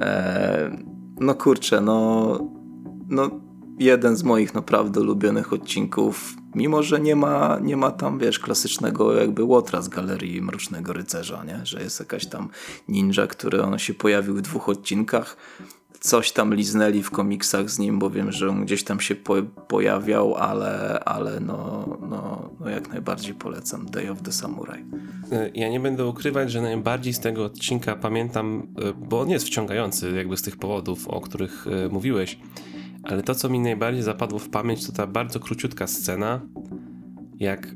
E, 0.00 0.76
no 1.20 1.34
kurczę, 1.34 1.80
no, 1.80 2.38
no 3.08 3.30
jeden 3.78 4.16
z 4.16 4.22
moich 4.22 4.54
naprawdę 4.54 5.00
ulubionych 5.00 5.52
odcinków, 5.52 6.34
mimo 6.54 6.82
że 6.82 7.00
nie 7.00 7.16
ma, 7.16 7.58
nie 7.62 7.76
ma 7.76 7.90
tam, 7.90 8.18
wiesz, 8.18 8.38
klasycznego 8.38 9.14
jakby 9.14 9.44
łotra 9.44 9.82
z 9.82 9.88
Galerii 9.88 10.42
Mrocznego 10.42 10.92
Rycerza, 10.92 11.44
nie? 11.44 11.60
że 11.66 11.82
jest 11.82 12.00
jakaś 12.00 12.26
tam 12.26 12.48
ninja, 12.88 13.26
który 13.26 13.62
on 13.62 13.78
się 13.78 13.94
pojawił 13.94 14.34
w 14.34 14.40
dwóch 14.40 14.68
odcinkach, 14.68 15.36
coś 16.04 16.32
tam 16.32 16.54
liznęli 16.54 17.02
w 17.02 17.10
komiksach 17.10 17.70
z 17.70 17.78
nim, 17.78 17.98
bo 17.98 18.10
wiem, 18.10 18.32
że 18.32 18.48
on 18.48 18.64
gdzieś 18.64 18.84
tam 18.84 19.00
się 19.00 19.14
po, 19.14 19.42
pojawiał, 19.42 20.34
ale, 20.34 21.00
ale 21.04 21.40
no, 21.40 21.86
no, 22.10 22.50
no 22.60 22.68
jak 22.68 22.88
najbardziej 22.88 23.34
polecam 23.34 23.86
Day 23.86 24.10
of 24.10 24.22
the 24.22 24.32
Samurai. 24.32 24.84
E, 25.32 25.50
ja 25.54 25.68
nie 25.68 25.80
będę 25.80 26.06
ukrywać, 26.06 26.52
że 26.52 26.62
najbardziej 26.62 27.14
z 27.14 27.20
tego 27.20 27.44
odcinka 27.44 27.96
pamiętam, 27.96 28.66
e, 28.82 28.92
bo 28.92 29.20
on 29.20 29.30
jest 29.30 29.46
wciągający 29.46 30.12
jakby 30.12 30.36
z 30.36 30.42
tych 30.42 30.56
powodów, 30.56 31.08
o 31.08 31.20
których 31.20 31.66
e, 31.66 31.88
mówiłeś, 31.88 32.38
ale 33.02 33.22
to, 33.22 33.34
co 33.34 33.48
mi 33.48 33.60
najbardziej 33.60 34.02
zapadło 34.02 34.38
w 34.38 34.48
pamięć, 34.48 34.86
to 34.86 34.92
ta 34.92 35.06
bardzo 35.06 35.40
króciutka 35.40 35.86
scena, 35.86 36.40
jak 37.40 37.74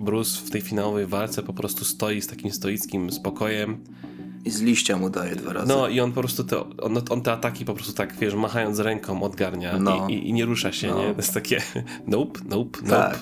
Bruce 0.00 0.46
w 0.46 0.50
tej 0.50 0.60
finałowej 0.60 1.06
walce 1.06 1.42
po 1.42 1.52
prostu 1.52 1.84
stoi 1.84 2.20
z 2.20 2.26
takim 2.26 2.50
stoickim 2.50 3.12
spokojem, 3.12 3.84
i 4.44 4.50
z 4.50 4.60
liścia 4.60 4.96
mu 4.96 5.10
daje 5.10 5.36
dwa 5.36 5.52
razy. 5.52 5.68
No 5.68 5.88
i 5.88 6.00
on 6.00 6.12
po 6.12 6.20
prostu 6.20 6.44
te, 6.44 6.60
on, 6.78 7.02
on 7.10 7.22
te 7.22 7.32
ataki 7.32 7.64
po 7.64 7.74
prostu 7.74 7.92
tak, 7.92 8.16
wiesz, 8.16 8.34
machając 8.34 8.78
ręką 8.78 9.22
odgarnia 9.22 9.78
no. 9.78 10.08
i, 10.08 10.12
i, 10.12 10.28
i, 10.28 10.32
nie 10.32 10.44
rusza 10.44 10.72
się, 10.72 10.88
no. 10.88 10.98
nie? 10.98 11.10
To 11.10 11.16
jest 11.16 11.34
takie 11.34 11.62
nope, 12.06 12.40
nope, 12.48 12.78
nope. 12.82 12.96
Tak. 12.96 13.18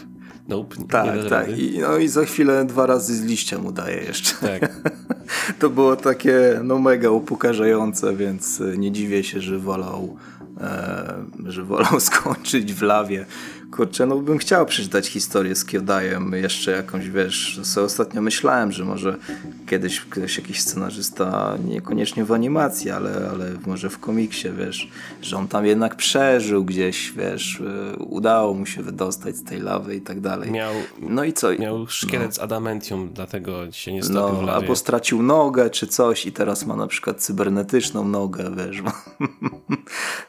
Nope, 0.49 0.77
tak, 0.89 1.28
tak. 1.28 1.59
I, 1.59 1.78
no 1.78 1.97
i 1.97 2.09
za 2.09 2.24
chwilę 2.24 2.65
dwa 2.65 2.86
razy 2.86 3.16
z 3.16 3.23
liścia 3.23 3.59
mu 3.59 3.73
daje 3.73 3.97
jeszcze. 3.97 4.35
Tak. 4.35 4.81
to 5.61 5.70
było 5.70 5.97
takie 5.97 6.61
no 6.65 6.78
mega 6.78 7.11
upokarzające, 7.11 8.16
więc 8.16 8.62
nie 8.78 8.93
dziwię 8.93 9.24
się, 9.24 9.40
że 9.40 9.59
wolał, 9.59 10.16
e, 10.61 11.15
że 11.47 11.65
wolał 11.65 12.01
skończyć 12.11 12.74
w 12.74 12.82
lawie 12.82 13.27
Kurczę, 13.70 14.07
no 14.07 14.16
bym 14.16 14.39
chciał 14.39 14.66
przeczytać 14.66 15.09
historię 15.09 15.55
z 15.55 15.65
Kiodajem, 15.65 16.32
jeszcze 16.32 16.70
jakąś, 16.70 17.11
wiesz, 17.11 17.61
sobie 17.62 17.86
ostatnio 17.86 18.23
myślałem, 18.23 18.73
że 18.73 18.85
może 18.85 19.16
kiedyś 19.66 20.01
ktoś, 20.01 20.36
jakiś 20.36 20.61
scenarzysta, 20.61 21.59
niekoniecznie 21.65 22.24
w 22.24 22.32
animacji, 22.32 22.90
ale, 22.90 23.28
ale 23.31 23.51
może 23.66 23.90
w 23.90 23.99
komiksie, 23.99 24.49
wiesz, 24.59 24.90
że 25.23 25.36
on 25.36 25.49
tam 25.49 25.66
jednak 25.66 25.97
przeżył 25.97 26.65
gdzieś, 26.65 27.12
wiesz, 27.12 27.61
y, 27.61 27.97
udało 27.97 28.55
mu 28.55 28.66
się 28.66 28.82
wydostać 28.82 29.36
z 29.36 29.45
tej 29.45 29.61
lawy 29.61 29.97
i 29.97 30.01
tak 30.01 30.20
dalej. 30.20 30.51
Miał, 30.51 30.73
no 31.01 31.24
i 31.24 31.32
co? 31.32 31.59
Miał 31.59 31.86
szkielet 31.86 32.27
no. 32.27 32.32
z 32.32 32.39
adamentium, 32.39 33.11
dlatego 33.15 33.73
się 33.73 33.93
nie 33.93 34.03
stopił 34.03 34.20
no, 34.20 34.28
w 34.28 34.43
lawie. 34.43 34.53
Albo 34.53 34.77
stracił 34.77 35.23
nogę 35.23 35.70
czy 35.70 35.86
coś 35.86 36.27
i 36.27 36.32
teraz 36.32 36.66
ma 36.66 36.77
na 36.77 36.86
przykład 36.86 37.23
cybernetyczną 37.23 38.09
nogę, 38.09 38.51
wiesz. 38.57 38.82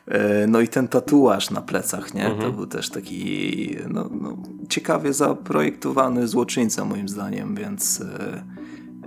E, 0.07 0.47
no 0.47 0.61
i 0.61 0.67
ten 0.67 0.87
tatuaż 0.87 1.49
na 1.49 1.61
plecach, 1.61 2.13
nie? 2.13 2.25
Mhm. 2.25 2.41
To 2.41 2.57
był 2.57 2.67
też 2.67 2.89
taki 2.89 3.28
no, 3.89 4.09
no, 4.21 4.37
ciekawie 4.69 5.13
zaprojektowany 5.13 6.27
złoczyńca 6.27 6.85
moim 6.85 7.09
zdaniem, 7.09 7.55
więc 7.55 8.01
e, 8.01 8.43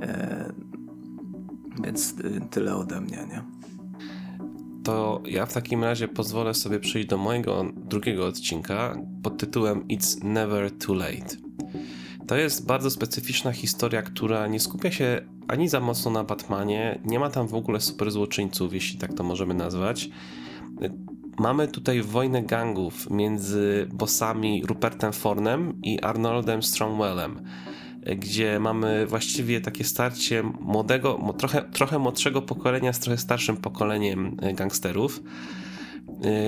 e, 0.00 0.52
więc 1.84 2.14
tyle 2.50 2.76
ode 2.76 3.00
mnie, 3.00 3.26
nie? 3.30 3.42
To 4.84 5.22
ja 5.26 5.46
w 5.46 5.52
takim 5.52 5.84
razie 5.84 6.08
pozwolę 6.08 6.54
sobie 6.54 6.80
przejść 6.80 7.08
do 7.08 7.18
mojego 7.18 7.64
drugiego 7.76 8.26
odcinka 8.26 8.96
pod 9.22 9.38
tytułem 9.38 9.88
It's 9.88 10.24
Never 10.24 10.70
Too 10.70 10.94
Late. 10.94 11.36
To 12.26 12.36
jest 12.36 12.66
bardzo 12.66 12.90
specyficzna 12.90 13.52
historia, 13.52 14.02
która 14.02 14.46
nie 14.46 14.60
skupia 14.60 14.90
się 14.90 15.20
ani 15.48 15.68
za 15.68 15.80
mocno 15.80 16.10
na 16.10 16.24
Batmanie, 16.24 17.00
nie 17.04 17.18
ma 17.18 17.30
tam 17.30 17.48
w 17.48 17.54
ogóle 17.54 17.80
super 17.80 18.10
złoczyńców, 18.10 18.74
jeśli 18.74 18.98
tak 18.98 19.14
to 19.14 19.22
możemy 19.22 19.54
nazwać 19.54 20.10
mamy 21.38 21.68
tutaj 21.68 22.02
wojnę 22.02 22.42
gangów 22.42 23.10
między 23.10 23.88
bossami 23.92 24.62
Rupertem 24.66 25.12
Fornem 25.12 25.80
i 25.82 26.00
Arnoldem 26.00 26.62
Strongwellem. 26.62 27.40
gdzie 28.16 28.58
mamy 28.60 29.06
właściwie 29.06 29.60
takie 29.60 29.84
starcie 29.84 30.42
młodego, 30.60 31.34
trochę, 31.38 31.62
trochę 31.62 31.98
młodszego 31.98 32.42
pokolenia 32.42 32.92
z 32.92 33.00
trochę 33.00 33.18
starszym 33.18 33.56
pokoleniem 33.56 34.36
gangsterów. 34.54 35.22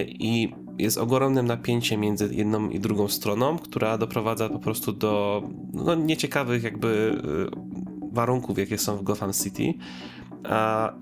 I 0.06 0.52
jest 0.78 0.98
ogromnym 0.98 1.46
napięciem 1.46 2.00
między 2.00 2.34
jedną 2.34 2.70
i 2.70 2.80
drugą 2.80 3.08
stroną, 3.08 3.58
która 3.58 3.98
doprowadza 3.98 4.48
po 4.48 4.58
prostu 4.58 4.92
do 4.92 5.42
no, 5.72 5.94
nieciekawych 5.94 6.62
jakby 6.62 7.22
warunków, 8.12 8.58
jakie 8.58 8.78
są 8.78 8.96
w 8.96 9.02
Gotham 9.02 9.32
City. 9.32 9.74
A 10.44 10.92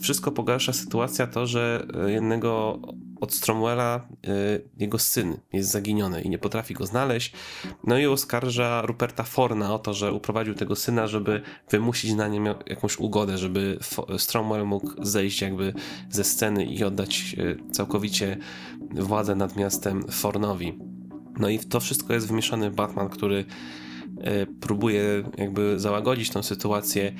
wszystko 0.00 0.32
pogarsza 0.32 0.72
sytuacja 0.72 1.26
to, 1.26 1.46
że 1.46 1.86
jednego 2.06 2.80
od 3.20 3.34
Stromwella 3.34 4.08
y, 4.28 4.68
jego 4.78 4.98
syn 4.98 5.36
jest 5.52 5.70
zaginiony 5.70 6.22
i 6.22 6.28
nie 6.28 6.38
potrafi 6.38 6.74
go 6.74 6.86
znaleźć. 6.86 7.32
No 7.84 7.98
i 7.98 8.06
oskarża 8.06 8.82
Ruperta 8.82 9.22
Forna 9.22 9.74
o 9.74 9.78
to, 9.78 9.94
że 9.94 10.12
uprowadził 10.12 10.54
tego 10.54 10.76
syna, 10.76 11.06
żeby 11.06 11.42
wymusić 11.70 12.12
na 12.12 12.28
nim 12.28 12.46
jakąś 12.66 12.98
ugodę, 12.98 13.38
żeby 13.38 13.78
Stromwell 14.18 14.66
mógł 14.66 15.04
zejść 15.04 15.40
jakby 15.40 15.74
ze 16.10 16.24
sceny 16.24 16.64
i 16.64 16.84
oddać 16.84 17.34
y, 17.38 17.72
całkowicie 17.72 18.36
władzę 18.90 19.34
nad 19.34 19.56
miastem 19.56 20.02
Fornowi. 20.10 20.78
No 21.38 21.48
i 21.48 21.58
to 21.58 21.80
wszystko 21.80 22.12
jest 22.12 22.28
wymieszany 22.28 22.70
Batman, 22.70 23.08
który 23.08 23.44
próbuje 24.60 25.22
jakby 25.38 25.78
załagodzić 25.80 26.30
tą 26.30 26.42
sytuację. 26.42 27.12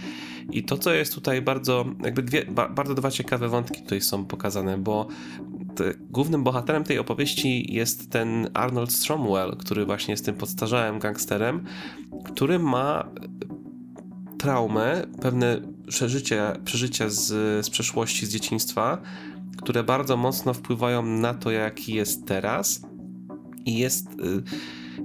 I 0.52 0.62
to, 0.62 0.78
co 0.78 0.92
jest 0.92 1.14
tutaj 1.14 1.42
bardzo, 1.42 1.84
jakby 2.04 2.22
dwie, 2.22 2.44
bardzo 2.74 2.94
dwa 2.94 3.10
ciekawe 3.10 3.48
wątki 3.48 3.82
tutaj 3.82 4.00
są 4.00 4.24
pokazane, 4.24 4.78
bo 4.78 5.08
głównym 6.10 6.44
bohaterem 6.44 6.84
tej 6.84 6.98
opowieści 6.98 7.74
jest 7.74 8.10
ten 8.10 8.50
Arnold 8.54 8.92
Stromwell, 8.92 9.56
który 9.56 9.86
właśnie 9.86 10.12
jest 10.12 10.24
tym 10.24 10.34
podstarzałym 10.34 10.98
gangsterem, 10.98 11.64
który 12.24 12.58
ma 12.58 13.08
traumę, 14.38 15.06
pewne 15.20 15.60
przeżycia, 15.88 16.56
przeżycia 16.64 17.08
z, 17.08 17.26
z 17.66 17.70
przeszłości, 17.70 18.26
z 18.26 18.32
dzieciństwa, 18.32 18.98
które 19.56 19.84
bardzo 19.84 20.16
mocno 20.16 20.54
wpływają 20.54 21.06
na 21.06 21.34
to, 21.34 21.50
jaki 21.50 21.94
jest 21.94 22.26
teraz. 22.26 22.82
I 23.64 23.78
jest. 23.78 24.06
Y, 24.06 24.42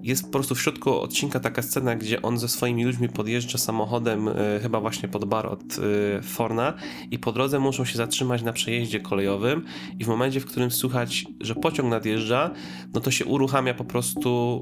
jest 0.04 0.26
po 0.26 0.30
prostu 0.32 0.56
w 0.56 0.62
środku 0.62 1.00
odcinka 1.00 1.40
taka 1.40 1.62
scena, 1.62 1.96
gdzie 1.96 2.22
on 2.22 2.38
ze 2.38 2.48
swoimi 2.48 2.86
ludźmi 2.86 3.10
podjeżdża 3.10 3.58
samochodem, 3.58 4.28
y, 4.28 4.60
chyba 4.62 4.80
właśnie 4.80 5.10
pod 5.10 5.26
bar 5.26 5.46
od 5.46 5.64
y, 5.78 6.22
Forna, 6.22 6.74
i 7.12 7.20
po 7.20 7.32
drodze 7.32 7.60
muszą 7.60 7.86
się 7.86 7.98
zatrzymać 7.98 8.42
na 8.42 8.54
przejeździe 8.54 9.00
kolejowym. 9.00 9.66
I 10.00 10.06
w 10.06 10.08
momencie, 10.08 10.40
w 10.40 10.46
którym 10.46 10.72
słychać, 10.72 11.26
że 11.42 11.56
pociąg 11.56 11.90
nadjeżdża, 11.90 12.52
no 12.94 13.02
to 13.02 13.12
się 13.12 13.26
uruchamia 13.26 13.74
po 13.74 13.86
prostu 13.86 14.62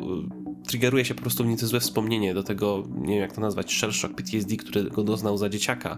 y, 0.62 0.68
triggeruje 0.68 1.06
się 1.06 1.16
po 1.16 1.22
prostu 1.22 1.44
w 1.44 1.48
nim 1.48 1.58
to 1.58 1.68
złe 1.68 1.80
wspomnienie 1.80 2.34
do 2.34 2.44
tego, 2.44 2.84
nie 2.96 3.14
wiem 3.14 3.22
jak 3.22 3.34
to 3.34 3.42
nazwać, 3.42 3.74
shell 3.74 3.92
shock 3.92 4.16
PTSD, 4.16 4.58
którego 4.58 5.04
doznał 5.04 5.38
za 5.38 5.50
dzieciaka, 5.50 5.98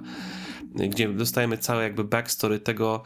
gdzie 0.90 1.10
dostajemy 1.10 1.57
całe 1.57 1.84
jakby 1.84 2.03
backstory 2.03 2.60
tego, 2.60 3.03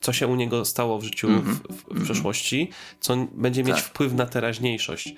co 0.00 0.12
się 0.12 0.26
u 0.26 0.36
niego 0.36 0.64
stało 0.64 0.98
w 0.98 1.04
życiu 1.04 1.28
mm 1.28 1.40
-hmm. 1.40 1.54
w, 1.54 1.76
w, 1.76 1.88
mhm. 1.88 2.04
przeszłości, 2.04 2.70
co 3.00 3.26
będzie 3.34 3.64
mieć 3.64 3.76
tak. 3.76 3.84
wpływ 3.84 4.14
na 4.14 4.26
teraźniejszość. 4.26 5.14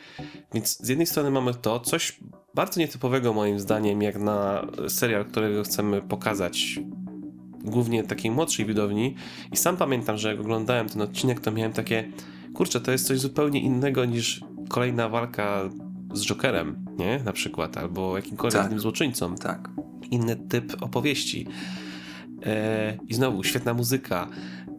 Więc 0.54 0.78
z 0.78 0.88
jednej 0.88 1.06
strony 1.06 1.30
mamy 1.30 1.54
to, 1.54 1.80
coś 1.80 2.18
bardzo 2.54 2.80
nietypowego 2.80 3.32
moim 3.32 3.60
zdaniem, 3.60 4.02
jak 4.02 4.18
na 4.18 4.66
serial, 4.88 5.24
którego 5.24 5.62
chcemy 5.62 6.02
pokazać 6.02 6.80
głównie 7.64 8.02
takiej 8.02 8.30
młodszej 8.30 8.66
widowni 8.66 9.14
i 9.52 9.56
sam 9.56 9.76
pamiętam, 9.76 10.18
że 10.18 10.28
jak 10.28 10.40
oglądałem 10.40 10.88
ten 10.88 11.02
odcinek, 11.02 11.40
to 11.40 11.52
miałem 11.52 11.72
takie 11.72 12.12
kurczę, 12.54 12.80
to 12.80 12.92
jest 12.92 13.06
coś 13.06 13.18
zupełnie 13.18 13.60
innego 13.60 14.04
niż 14.04 14.40
kolejna 14.68 15.08
walka 15.08 15.70
z 16.12 16.26
Jokerem, 16.26 16.84
nie? 16.98 17.20
Na 17.24 17.32
przykład, 17.32 17.76
albo 17.76 18.16
jakimkolwiek 18.16 18.60
tak. 18.60 18.66
innym 18.66 18.80
złoczyńcą. 18.80 19.34
Tak. 19.34 19.68
Inny 20.10 20.36
typ 20.36 20.82
opowieści. 20.82 21.46
E, 22.46 22.98
I 23.08 23.14
znowu 23.14 23.44
świetna 23.44 23.74
muzyka. 23.74 24.28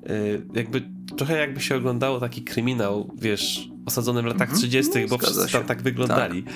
Y, 0.09 0.41
jakby 0.53 0.81
trochę 1.17 1.37
jakby 1.37 1.61
się 1.61 1.75
oglądało 1.75 2.19
taki 2.19 2.41
kryminał, 2.41 3.11
wiesz, 3.17 3.69
osadzony 3.85 4.21
w 4.21 4.25
latach 4.25 4.49
mhm. 4.49 4.59
30., 4.59 4.91
no, 5.01 5.07
bo 5.07 5.17
wszyscy 5.17 5.51
tam 5.51 5.63
tak 5.63 5.81
wyglądali. 5.81 6.43
Tak. 6.43 6.53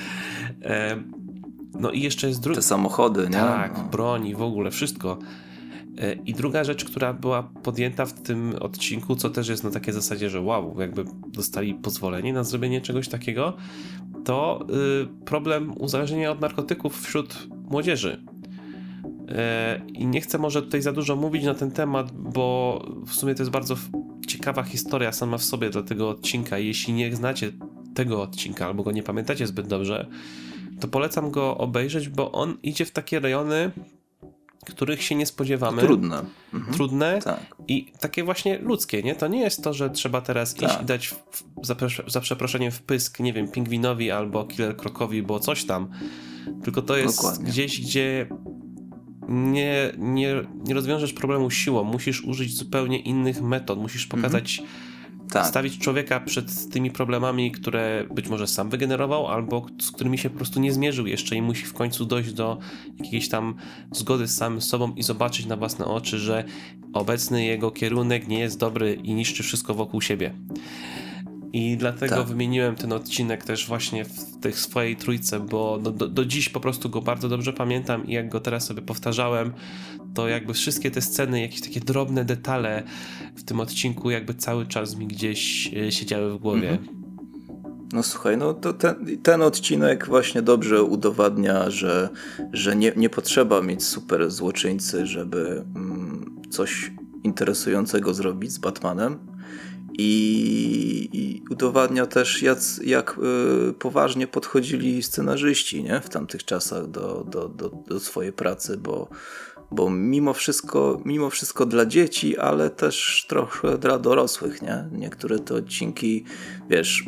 No 1.80 1.92
i 1.92 2.02
jeszcze 2.02 2.28
jest 2.28 2.42
druga. 2.42 2.56
Te 2.56 2.62
samochody, 2.62 3.24
nie? 3.24 3.30
Tak, 3.30 3.78
no. 3.78 3.84
broni, 3.84 4.36
w 4.36 4.42
ogóle, 4.42 4.72
wszystko. 4.72 5.20
E, 5.98 6.14
I 6.14 6.34
druga 6.34 6.64
rzecz, 6.64 6.86
która 6.86 7.14
była 7.14 7.44
podjęta 7.44 8.06
w 8.06 8.14
tym 8.14 8.56
odcinku, 8.60 9.16
co 9.16 9.30
też 9.30 9.48
jest 9.48 9.64
na 9.64 9.72
takiej 9.72 9.94
zasadzie, 9.94 10.30
że 10.30 10.42
wow, 10.42 10.76
jakby 10.80 11.06
dostali 11.28 11.74
pozwolenie 11.74 12.34
na 12.34 12.44
zrobienie 12.44 12.82
czegoś 12.82 13.08
takiego, 13.08 13.54
to 14.26 14.66
y, 15.04 15.26
problem 15.26 15.74
uzależnienia 15.78 16.32
od 16.32 16.42
narkotyków 16.42 17.02
wśród 17.02 17.48
młodzieży. 17.70 18.24
E, 19.28 19.82
I 19.94 20.08
nie 20.08 20.22
chcę 20.22 20.38
może 20.38 20.62
tutaj 20.62 20.82
za 20.82 20.92
dużo 20.92 21.16
mówić 21.16 21.44
na 21.44 21.54
ten 21.54 21.72
temat, 21.72 22.12
bo 22.12 22.82
w 23.08 23.14
sumie 23.14 23.36
to 23.36 23.42
jest 23.42 23.52
bardzo 23.52 23.76
ciekawa 24.28 24.64
historia 24.64 25.12
sama 25.12 25.38
w 25.38 25.44
sobie 25.44 25.70
dla 25.70 25.84
tego 25.84 26.10
odcinka. 26.10 26.58
Jeśli 26.58 26.94
nie 26.94 27.16
znacie 27.16 27.52
tego 27.96 28.22
odcinka 28.22 28.66
albo 28.66 28.84
go 28.84 28.92
nie 28.92 29.04
pamiętacie 29.04 29.48
zbyt 29.48 29.68
dobrze, 29.68 30.08
to 30.80 30.88
polecam 30.88 31.32
go 31.32 31.58
obejrzeć, 31.58 32.10
bo 32.10 32.32
on 32.32 32.58
idzie 32.64 32.86
w 32.86 32.92
takie 32.92 33.20
rejony, 33.20 33.72
których 34.66 35.04
się 35.04 35.16
nie 35.16 35.26
spodziewamy. 35.26 35.82
Trudne. 35.82 36.26
Mhm. 36.54 36.74
Trudne 36.74 37.20
tak. 37.24 37.56
i 37.68 37.92
takie 38.00 38.24
właśnie 38.24 38.60
ludzkie, 38.60 39.04
nie? 39.04 39.16
To 39.16 39.28
nie 39.28 39.40
jest 39.40 39.64
to, 39.64 39.74
że 39.74 39.90
trzeba 39.90 40.22
teraz 40.22 40.56
tak. 40.56 40.70
iść 40.70 40.82
i 40.82 40.86
dać 40.86 41.08
w, 41.08 41.44
za, 41.64 41.76
za 42.08 42.22
przeproszeniem 42.22 42.72
wpysk, 42.72 43.20
nie 43.20 43.34
wiem, 43.34 43.48
pingwinowi 43.48 44.12
albo 44.12 44.46
killer 44.46 44.78
krokowi, 44.78 45.24
bo 45.24 45.40
coś 45.40 45.66
tam. 45.66 45.90
Tylko 46.64 46.82
to 46.82 46.98
jest 46.98 47.18
Dokładnie. 47.18 47.46
gdzieś, 47.46 47.82
gdzie 47.82 48.28
nie, 49.28 49.92
nie, 49.98 50.36
nie 50.68 50.74
rozwiążesz 50.74 51.14
problemu 51.14 51.50
siłą, 51.50 51.84
musisz 51.84 52.24
użyć 52.24 52.58
zupełnie 52.58 53.00
innych 53.00 53.42
metod, 53.42 53.80
musisz 53.80 54.04
mhm. 54.04 54.22
pokazać, 54.22 54.62
tak. 55.32 55.48
stawić 55.48 55.78
człowieka 55.80 56.20
przed 56.20 56.70
tymi 56.70 56.92
problemami, 56.92 57.52
które 57.52 58.06
być 58.12 58.28
może 58.28 58.48
sam 58.48 58.70
wygenerował, 58.70 59.28
albo 59.28 59.66
z 59.82 59.92
którymi 59.92 60.18
się 60.18 60.30
po 60.30 60.38
prostu 60.38 60.60
nie 60.60 60.74
zmierzył 60.74 61.08
jeszcze 61.08 61.36
i 61.36 61.42
musi 61.42 61.66
w 61.66 61.74
końcu 61.74 62.06
dojść 62.06 62.34
do 62.34 62.58
jakiejś 63.00 63.30
tam 63.30 63.56
zgody 63.92 64.28
z 64.28 64.38
samym 64.38 64.62
sobą 64.62 64.94
i 64.96 65.04
zobaczyć 65.04 65.46
na 65.46 65.58
własne 65.58 65.86
oczy, 65.86 66.20
że 66.20 66.44
obecny 66.94 67.46
jego 67.46 67.72
kierunek 67.72 68.28
nie 68.28 68.40
jest 68.40 68.60
dobry 68.60 68.94
i 69.04 69.14
niszczy 69.14 69.44
wszystko 69.44 69.74
wokół 69.74 70.02
siebie. 70.02 70.34
I 71.54 71.78
dlatego 71.78 72.16
tak. 72.16 72.28
wymieniłem 72.28 72.76
ten 72.76 72.94
odcinek 72.94 73.44
też 73.44 73.68
właśnie 73.68 74.06
w 74.06 74.40
tej 74.40 74.54
swojej 74.54 74.96
trójce, 74.96 75.40
bo 75.40 75.78
do, 75.78 75.92
do, 75.92 76.08
do, 76.08 76.26
dziś 76.26 76.50
po 76.50 76.60
prostu 76.60 76.90
go 76.90 77.02
bardzo 77.02 77.30
dobrze 77.30 77.54
pamiętam 77.54 78.08
i 78.08 78.14
jak 78.14 78.30
go 78.30 78.40
teraz 78.40 78.66
sobie 78.66 78.82
powtarzałem, 78.82 79.54
to 80.14 80.28
jakby 80.28 80.54
wszystkie 80.54 80.92
te 80.92 81.02
sceny, 81.02 81.42
jakieś 81.42 81.62
takie 81.62 81.80
drobne 81.80 82.26
detale 82.26 82.84
w 83.36 83.44
tym 83.44 83.60
odcinku 83.60 84.10
jakby 84.10 84.34
cały 84.34 84.66
czas 84.66 84.96
mi 84.96 85.08
gdzieś 85.08 85.74
e, 85.74 85.92
siedziały 85.92 86.34
w 86.34 86.38
głowie. 86.38 86.70
Mhm. 86.70 86.98
No 87.94 88.04
słuchaj, 88.04 88.38
no 88.38 88.54
to 88.54 88.74
ten, 88.74 89.18
ten 89.24 89.42
odcinek 89.42 90.08
właśnie 90.08 90.42
dobrze 90.42 90.84
udowadnia, 90.84 91.70
że, 91.70 92.10
że 92.54 92.76
nie, 92.76 92.92
nie 92.96 93.10
potrzeba 93.10 93.62
mieć 93.62 93.84
super 93.84 94.32
złoczyńcy, 94.32 95.06
żeby 95.06 95.66
mm, 95.76 96.42
coś 96.50 96.92
interesującego 97.24 98.14
zrobić 98.14 98.52
z 98.52 98.58
Batmanem 98.58 99.37
i, 99.98 101.10
i 101.14 101.44
udowadnia 101.50 102.06
też, 102.06 102.42
jak, 102.42 102.60
jak 102.84 103.20
y, 103.70 103.74
poważnie 103.74 104.28
podchodzili 104.28 105.04
scenarzyści 105.04 105.84
nie? 105.84 106.02
w 106.02 106.10
tamtych 106.10 106.46
czasach 106.46 106.88
do, 106.88 107.24
do, 107.24 107.50
do, 107.50 107.70
do 107.70 108.00
swojej 108.00 108.34
pracy, 108.34 108.78
bo, 108.78 109.10
bo 109.72 109.90
mimo 109.90 110.34
wszystko, 110.34 111.02
mimo 111.06 111.30
wszystko 111.30 111.66
dla 111.66 111.86
dzieci, 111.86 112.38
ale 112.38 112.70
też 112.70 113.26
trochę 113.30 113.78
dla 113.78 114.00
dorosłych, 114.00 114.62
nie? 114.62 114.90
Niektóre 114.92 115.40
te 115.40 115.56
odcinki, 115.56 116.26
wiesz, 116.70 117.06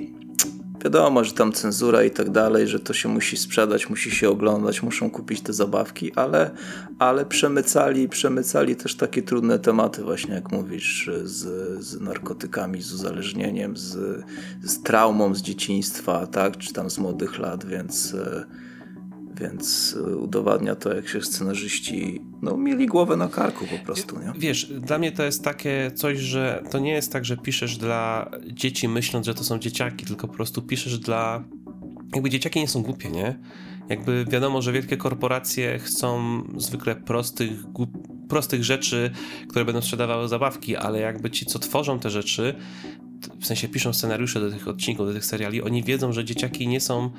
Wiadomo, 0.84 1.24
że 1.24 1.34
tam 1.34 1.52
cenzura 1.52 2.04
i 2.04 2.12
tak 2.12 2.30
dalej, 2.30 2.68
że 2.68 2.80
to 2.80 2.94
się 2.94 3.10
musi 3.10 3.38
sprzedać, 3.38 3.90
musi 3.90 4.12
się 4.12 4.30
oglądać, 4.30 4.84
muszą 4.84 5.10
kupić 5.10 5.42
te 5.42 5.54
zabawki, 5.54 6.14
ale, 6.16 6.52
ale 7.00 7.26
przemycali, 7.26 8.10
przemycali 8.10 8.76
też 8.76 8.96
takie 8.96 9.22
trudne 9.22 9.60
tematy, 9.60 10.04
właśnie 10.04 10.34
jak 10.34 10.52
mówisz, 10.52 11.10
z, 11.24 11.44
z 11.84 12.02
narkotykami, 12.02 12.82
z 12.82 12.94
uzależnieniem, 12.94 13.78
z, 13.78 14.24
z 14.64 14.84
traumą 14.84 15.36
z 15.36 15.42
dzieciństwa, 15.42 16.28
tak, 16.28 16.58
czy 16.58 16.74
tam 16.74 16.90
z 16.90 16.98
młodych 16.98 17.40
lat, 17.40 17.66
więc 17.66 18.14
e, 18.14 18.46
więc 19.40 19.96
e, 20.08 20.16
udowadnia 20.16 20.76
to, 20.76 20.94
jak 20.94 21.08
się 21.08 21.22
scenarzyści 21.22 22.22
no, 22.42 22.58
mieli 22.58 22.88
głowę 22.88 23.18
na 23.18 23.28
karku 23.28 23.66
po 23.66 23.86
prostu. 23.86 24.20
Nie? 24.20 24.34
Wiesz, 24.38 24.66
dla 24.66 24.98
mnie 24.98 25.12
to 25.12 25.24
jest 25.24 25.44
takie 25.44 25.92
coś, 25.96 26.18
że 26.18 26.64
to 26.72 26.80
nie 26.80 26.92
jest 26.92 27.14
tak, 27.14 27.26
że 27.26 27.38
piszesz 27.38 27.78
dla 27.78 28.32
dzieci 28.54 28.88
myśląc, 28.88 29.26
że 29.26 29.34
to 29.34 29.44
są 29.44 29.60
dzieciaki, 29.60 30.06
tylko 30.06 30.28
po 30.28 30.34
prostu 30.34 30.62
piszesz 30.62 31.00
dla... 31.00 31.44
Jakby 32.14 32.30
dzieciaki 32.30 32.60
nie 32.60 32.68
są 32.68 32.84
głupie, 32.84 33.10
nie? 33.10 33.40
Jakby 33.90 34.26
wiadomo, 34.26 34.62
że 34.62 34.72
wielkie 34.72 34.98
korporacje 34.98 35.80
chcą 35.80 36.42
zwykle 36.58 36.96
prostych, 36.96 37.52
prostych 38.30 38.64
rzeczy, 38.64 39.12
które 39.48 39.66
będą 39.66 39.82
sprzedawały 39.82 40.28
zabawki, 40.28 40.76
ale 40.76 41.00
jakby 41.00 41.32
ci, 41.32 41.46
co 41.46 41.60
tworzą 41.60 42.00
te 42.00 42.10
rzeczy, 42.10 42.56
w 43.40 43.46
sensie 43.46 43.68
piszą 43.68 43.94
scenariusze 43.94 44.40
do 44.40 44.52
tych 44.52 44.68
odcinków, 44.68 45.08
do 45.08 45.14
tych 45.14 45.26
seriali, 45.26 45.62
oni 45.62 45.84
wiedzą, 45.84 46.14
że 46.14 46.26
dzieciaki 46.26 46.68
nie 46.68 46.82
są 46.82 47.12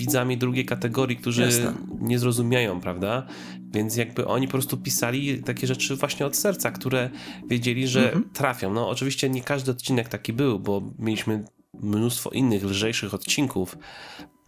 widzami 0.00 0.36
drugiej 0.36 0.64
kategorii, 0.66 1.16
którzy 1.16 1.42
Jasne. 1.42 1.72
nie 2.00 2.18
zrozumieją, 2.18 2.80
prawda? 2.80 3.26
Więc 3.72 3.96
jakby 3.96 4.26
oni 4.26 4.46
po 4.46 4.52
prostu 4.52 4.76
pisali 4.76 5.42
takie 5.42 5.66
rzeczy 5.66 5.96
właśnie 5.96 6.26
od 6.26 6.36
serca, 6.36 6.70
które 6.70 7.10
wiedzieli, 7.48 7.88
że 7.88 8.06
mhm. 8.06 8.30
trafią. 8.32 8.72
No 8.72 8.88
oczywiście 8.88 9.30
nie 9.30 9.42
każdy 9.42 9.70
odcinek 9.70 10.08
taki 10.08 10.32
był, 10.32 10.60
bo 10.60 10.82
mieliśmy 10.98 11.44
mnóstwo 11.82 12.30
innych, 12.30 12.64
lżejszych 12.64 13.14
odcinków, 13.14 13.78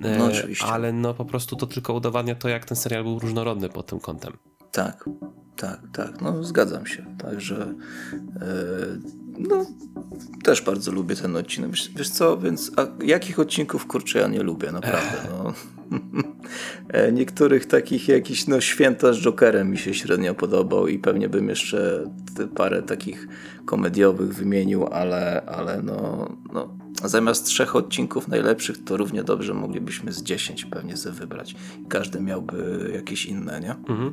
e, 0.03 0.19
no, 0.19 0.25
oczywiście. 0.25 0.67
ale 0.67 0.93
no 0.93 1.15
po 1.15 1.25
prostu 1.25 1.57
to 1.57 1.67
tylko 1.67 1.95
udowadnia 1.95 2.35
to, 2.35 2.49
jak 2.49 2.65
ten 2.65 2.77
serial 2.77 3.03
był 3.03 3.19
różnorodny 3.19 3.69
pod 3.69 3.87
tym 3.87 4.01
kątem. 4.01 4.33
Tak, 4.73 5.09
tak, 5.57 5.81
tak, 5.93 6.21
no 6.21 6.45
zgadzam 6.45 6.87
się. 6.87 7.05
Także 7.19 7.75
e, 8.41 8.47
no 9.39 9.67
też 10.43 10.63
bardzo 10.63 10.93
lubię 10.93 11.17
ten 11.17 11.37
odcinek. 11.37 11.71
Wiesz, 11.71 11.91
wiesz 11.97 12.11
co, 12.11 12.39
więc 12.39 12.73
a 12.77 13.05
jakich 13.05 13.39
odcinków 13.39 13.87
kurczę 13.87 14.19
ja 14.19 14.29
nie 14.29 14.43
lubię, 14.43 14.73
naprawdę. 14.73 15.29
No. 15.29 15.53
E, 16.89 17.13
niektórych 17.13 17.67
takich 17.67 18.09
jakiś 18.09 18.47
no 18.47 18.61
święta 18.61 19.13
z 19.13 19.17
Jokerem 19.17 19.71
mi 19.71 19.79
się 19.79 19.95
średnio 19.95 20.35
podobał 20.35 20.89
i 20.89 20.99
pewnie 20.99 21.29
bym 21.29 21.49
jeszcze 21.49 22.05
parę 22.55 22.83
takich 22.83 23.29
komediowych 23.65 24.35
wymienił, 24.35 24.87
ale, 24.87 25.43
ale 25.47 25.83
no, 25.83 26.29
no 26.53 26.69
zamiast 27.05 27.47
trzech 27.47 27.77
odcinków 27.77 28.29
najlepszych 28.29 28.85
to 28.85 28.97
równie 28.97 29.25
dobrze 29.25 29.55
moglibyśmy 29.55 30.13
z 30.13 30.23
dziesięć 30.23 30.65
pewnie 30.65 30.97
sobie 30.97 31.15
wybrać. 31.15 31.55
Każdy 31.89 32.21
miałby 32.21 32.91
jakieś 32.95 33.27
inne, 33.27 33.61
nie? 33.61 33.71
Mhm. 33.71 34.13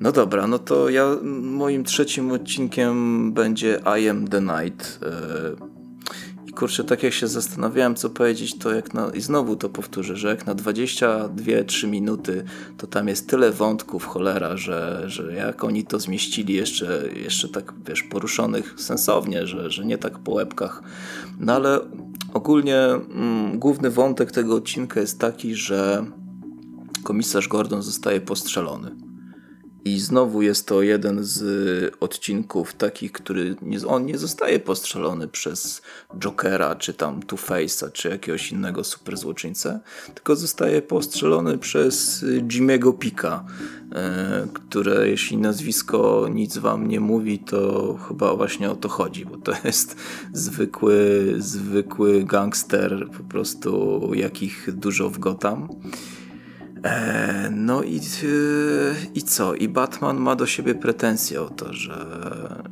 No 0.00 0.12
dobra, 0.12 0.46
no 0.46 0.58
to 0.58 0.88
ja 0.88 1.16
moim 1.42 1.84
trzecim 1.84 2.32
odcinkiem 2.32 3.32
będzie 3.32 3.80
I 4.00 4.08
Am 4.08 4.28
The 4.28 4.40
Night. 4.40 5.00
E, 5.02 5.80
I 6.46 6.52
kurczę, 6.52 6.84
tak 6.84 7.02
jak 7.02 7.12
się 7.12 7.28
zastanawiałem, 7.28 7.94
co 7.94 8.10
powiedzieć, 8.10 8.58
to 8.58 8.74
jak 8.74 8.94
na, 8.94 9.10
i 9.10 9.20
znowu 9.20 9.56
to 9.56 9.68
powtórzę, 9.68 10.16
że 10.16 10.28
jak 10.28 10.46
na 10.46 10.54
22-3 10.54 11.88
minuty, 11.88 12.44
to 12.78 12.86
tam 12.86 13.08
jest 13.08 13.28
tyle 13.28 13.52
wątków, 13.52 14.04
cholera, 14.04 14.56
że, 14.56 15.02
że 15.06 15.34
jak 15.34 15.64
oni 15.64 15.84
to 15.84 15.98
zmieścili 15.98 16.54
jeszcze, 16.54 17.08
jeszcze 17.16 17.48
tak, 17.48 17.74
wiesz, 17.86 18.02
poruszonych 18.02 18.74
sensownie, 18.76 19.46
że, 19.46 19.70
że 19.70 19.84
nie 19.84 19.98
tak 19.98 20.18
po 20.18 20.32
łebkach. 20.32 20.82
No 21.40 21.52
ale 21.52 21.80
ogólnie 22.34 22.78
mm, 22.78 23.58
główny 23.58 23.90
wątek 23.90 24.32
tego 24.32 24.54
odcinka 24.54 25.00
jest 25.00 25.18
taki, 25.18 25.54
że 25.54 26.04
komisarz 27.02 27.48
Gordon 27.48 27.82
zostaje 27.82 28.20
postrzelony. 28.20 29.09
I 29.84 30.00
znowu 30.00 30.42
jest 30.42 30.66
to 30.66 30.82
jeden 30.82 31.24
z 31.24 31.96
odcinków 32.00 32.74
takich, 32.74 33.12
który 33.12 33.56
nie, 33.62 33.86
on 33.86 34.06
nie 34.06 34.18
zostaje 34.18 34.58
postrzelony 34.58 35.28
przez 35.28 35.82
Jokera, 36.18 36.76
czy 36.76 36.94
tam 36.94 37.20
Two-Face'a, 37.20 37.92
czy 37.92 38.08
jakiegoś 38.08 38.52
innego 38.52 38.84
superzłoczyńcę, 38.84 39.80
tylko 40.14 40.36
zostaje 40.36 40.82
postrzelony 40.82 41.58
przez 41.58 42.24
Jimmy'ego 42.24 42.98
Pika, 42.98 43.44
e, 43.92 44.48
które 44.54 45.08
jeśli 45.08 45.36
nazwisko 45.36 46.28
nic 46.30 46.58
wam 46.58 46.88
nie 46.88 47.00
mówi, 47.00 47.38
to 47.38 47.94
chyba 48.08 48.36
właśnie 48.36 48.70
o 48.70 48.76
to 48.76 48.88
chodzi, 48.88 49.26
bo 49.26 49.36
to 49.36 49.52
jest 49.64 49.96
zwykły, 50.32 51.34
zwykły 51.38 52.24
gangster, 52.24 53.08
po 53.16 53.24
prostu 53.24 54.00
jakich 54.14 54.68
dużo 54.76 55.10
w 55.10 55.18
Gotham. 55.18 55.68
E, 56.84 57.50
no 57.50 57.82
i, 57.82 57.96
e, 57.96 58.00
i 59.14 59.22
co? 59.22 59.54
I 59.54 59.68
Batman 59.68 60.16
ma 60.16 60.36
do 60.36 60.46
siebie 60.46 60.74
pretensje 60.74 61.42
o 61.42 61.48
to, 61.48 61.72
że, 61.72 62.06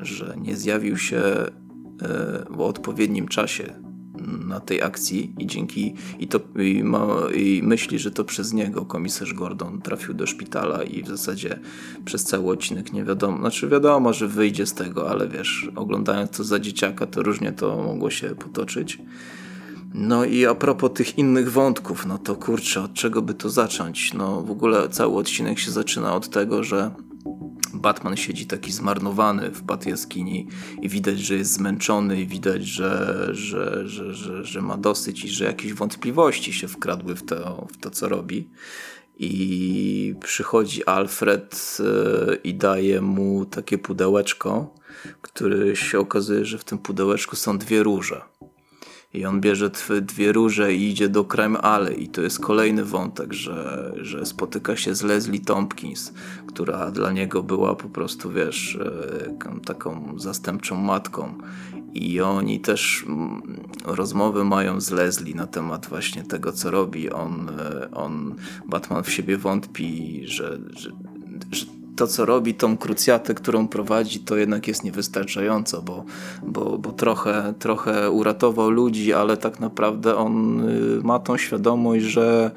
że 0.00 0.34
nie 0.36 0.56
zjawił 0.56 0.96
się 0.96 1.18
e, 1.18 1.50
w 2.50 2.60
odpowiednim 2.60 3.28
czasie 3.28 3.74
na 4.48 4.60
tej 4.60 4.82
akcji 4.82 5.34
i 5.38 5.46
dzięki 5.46 5.94
i, 6.18 6.28
to, 6.28 6.40
i, 6.56 6.84
ma, 6.84 7.06
i 7.34 7.60
myśli, 7.64 7.98
że 7.98 8.10
to 8.10 8.24
przez 8.24 8.52
niego 8.52 8.84
komisarz 8.84 9.34
Gordon 9.34 9.82
trafił 9.82 10.14
do 10.14 10.26
szpitala 10.26 10.82
i 10.82 11.02
w 11.02 11.08
zasadzie 11.08 11.60
przez 12.04 12.24
cały 12.24 12.52
odcinek 12.52 12.92
nie 12.92 13.04
wiadomo, 13.04 13.38
znaczy 13.38 13.68
wiadomo, 13.68 14.12
że 14.12 14.28
wyjdzie 14.28 14.66
z 14.66 14.74
tego, 14.74 15.10
ale 15.10 15.28
wiesz, 15.28 15.70
oglądając 15.76 16.30
to 16.30 16.44
za 16.44 16.58
dzieciaka, 16.58 17.06
to 17.06 17.22
różnie 17.22 17.52
to 17.52 17.76
mogło 17.76 18.10
się 18.10 18.28
potoczyć. 18.28 18.98
No 19.94 20.24
i 20.24 20.46
a 20.46 20.54
propos 20.54 20.90
tych 20.94 21.18
innych 21.18 21.52
wątków, 21.52 22.06
no 22.06 22.18
to 22.18 22.36
kurczę, 22.36 22.82
od 22.82 22.94
czego 22.94 23.22
by 23.22 23.34
to 23.34 23.50
zacząć? 23.50 24.14
No 24.14 24.42
w 24.42 24.50
ogóle 24.50 24.88
cały 24.88 25.16
odcinek 25.16 25.58
się 25.58 25.70
zaczyna 25.70 26.14
od 26.14 26.30
tego, 26.30 26.64
że 26.64 26.90
Batman 27.74 28.16
siedzi 28.16 28.46
taki 28.46 28.72
zmarnowany 28.72 29.50
w 29.50 29.62
bat 29.62 29.86
jaskini 29.86 30.48
i 30.82 30.88
widać, 30.88 31.18
że 31.18 31.34
jest 31.34 31.52
zmęczony 31.52 32.20
i 32.20 32.26
widać, 32.26 32.64
że, 32.64 33.28
że, 33.30 33.88
że, 33.88 34.14
że, 34.14 34.44
że 34.44 34.62
ma 34.62 34.76
dosyć 34.76 35.24
i 35.24 35.28
że 35.28 35.44
jakieś 35.44 35.72
wątpliwości 35.74 36.52
się 36.52 36.68
wkradły 36.68 37.14
w 37.14 37.22
to, 37.22 37.66
w 37.72 37.76
to 37.76 37.90
co 37.90 38.08
robi. 38.08 38.48
I 39.18 40.14
przychodzi 40.20 40.84
Alfred 40.84 41.78
e, 41.80 42.34
i 42.34 42.54
daje 42.54 43.00
mu 43.00 43.46
takie 43.46 43.78
pudełeczko, 43.78 44.74
które 45.22 45.76
się 45.76 45.98
okazuje, 45.98 46.44
że 46.44 46.58
w 46.58 46.64
tym 46.64 46.78
pudełeczku 46.78 47.36
są 47.36 47.58
dwie 47.58 47.82
róże. 47.82 48.22
I 49.14 49.24
on 49.24 49.40
bierze 49.40 49.70
dwie 50.02 50.32
róże 50.32 50.74
i 50.74 50.90
idzie 50.90 51.08
do 51.08 51.24
Crime 51.24 51.58
Alley. 51.58 52.02
I 52.02 52.08
to 52.08 52.22
jest 52.22 52.40
kolejny 52.40 52.84
wątek, 52.84 53.32
że, 53.32 53.92
że 53.96 54.26
spotyka 54.26 54.76
się 54.76 54.94
z 54.94 55.02
Leslie 55.02 55.40
Tompkins, 55.40 56.12
która 56.46 56.90
dla 56.90 57.12
niego 57.12 57.42
była 57.42 57.74
po 57.74 57.88
prostu, 57.88 58.30
wiesz, 58.30 58.76
e, 58.76 59.60
taką 59.66 60.14
zastępczą 60.18 60.76
matką. 60.76 61.34
I 61.94 62.20
oni 62.20 62.60
też 62.60 63.04
mm, 63.06 63.42
rozmowy 63.84 64.44
mają 64.44 64.80
z 64.80 64.90
Leslie 64.90 65.34
na 65.34 65.46
temat 65.46 65.86
właśnie 65.86 66.22
tego, 66.22 66.52
co 66.52 66.70
robi. 66.70 67.10
On, 67.10 67.50
e, 67.58 67.90
on 67.90 68.34
Batman 68.66 69.02
w 69.02 69.10
siebie 69.10 69.36
wątpi, 69.36 70.22
że, 70.26 70.58
że, 70.76 70.90
że 71.52 71.77
to, 71.98 72.06
co 72.06 72.24
robi, 72.24 72.54
tą 72.54 72.76
krucjatę, 72.76 73.34
którą 73.34 73.68
prowadzi, 73.68 74.20
to 74.20 74.36
jednak 74.36 74.68
jest 74.68 74.84
niewystarczająco, 74.84 75.82
bo, 75.82 76.04
bo, 76.42 76.78
bo 76.78 76.92
trochę, 76.92 77.54
trochę 77.58 78.10
uratował 78.10 78.70
ludzi, 78.70 79.12
ale 79.12 79.36
tak 79.36 79.60
naprawdę 79.60 80.16
on 80.16 80.60
y, 80.68 81.00
ma 81.02 81.18
tą 81.18 81.36
świadomość, 81.36 82.04
że 82.04 82.50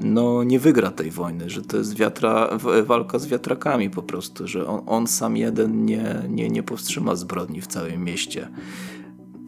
no, 0.00 0.44
nie 0.44 0.58
wygra 0.58 0.90
tej 0.90 1.10
wojny, 1.10 1.50
że 1.50 1.62
to 1.62 1.76
jest 1.76 1.96
wiatra, 1.96 2.48
walka 2.86 3.18
z 3.18 3.26
wiatrakami 3.26 3.90
po 3.90 4.02
prostu, 4.02 4.46
że 4.46 4.66
on, 4.66 4.80
on 4.86 5.06
sam 5.06 5.36
jeden 5.36 5.84
nie, 5.84 6.22
nie, 6.28 6.48
nie 6.48 6.62
powstrzyma 6.62 7.14
zbrodni 7.14 7.60
w 7.60 7.66
całym 7.66 8.04
mieście. 8.04 8.48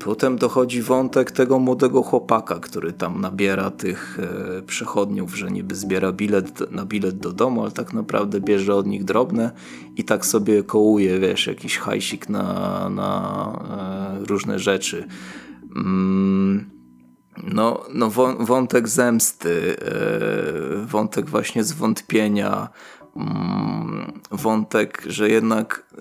Potem 0.04 0.38
dochodzi 0.38 0.82
wątek 0.82 1.30
tego 1.30 1.58
młodego 1.58 2.02
chłopaka, 2.02 2.54
który 2.54 2.92
tam 2.92 3.20
nabiera 3.20 3.70
tych 3.70 4.18
e, 4.20 4.62
przechodniów, 4.62 5.36
że 5.36 5.50
niby 5.50 5.74
zbiera 5.74 6.12
bilet 6.12 6.72
na 6.72 6.84
bilet 6.86 7.18
do 7.18 7.32
domu, 7.32 7.62
ale 7.62 7.70
tak 7.70 7.92
naprawdę 7.92 8.40
bierze 8.40 8.74
od 8.74 8.86
nich 8.86 9.04
drobne 9.04 9.50
i 9.96 10.04
tak 10.04 10.26
sobie 10.26 10.62
kołuje, 10.62 11.18
wiesz, 11.18 11.46
jakiś 11.46 11.78
hajsik 11.78 12.28
na, 12.28 12.88
na 12.88 14.18
e, 14.20 14.24
różne 14.24 14.58
rzeczy. 14.58 15.06
Mm, 15.76 16.70
no, 17.42 17.82
no 17.94 18.10
wątek 18.40 18.88
zemsty, 18.88 19.76
e, 19.78 20.86
wątek 20.86 21.30
właśnie 21.30 21.64
zwątpienia, 21.64 22.68
wątek, 24.30 25.02
że 25.06 25.28
jednak 25.28 25.94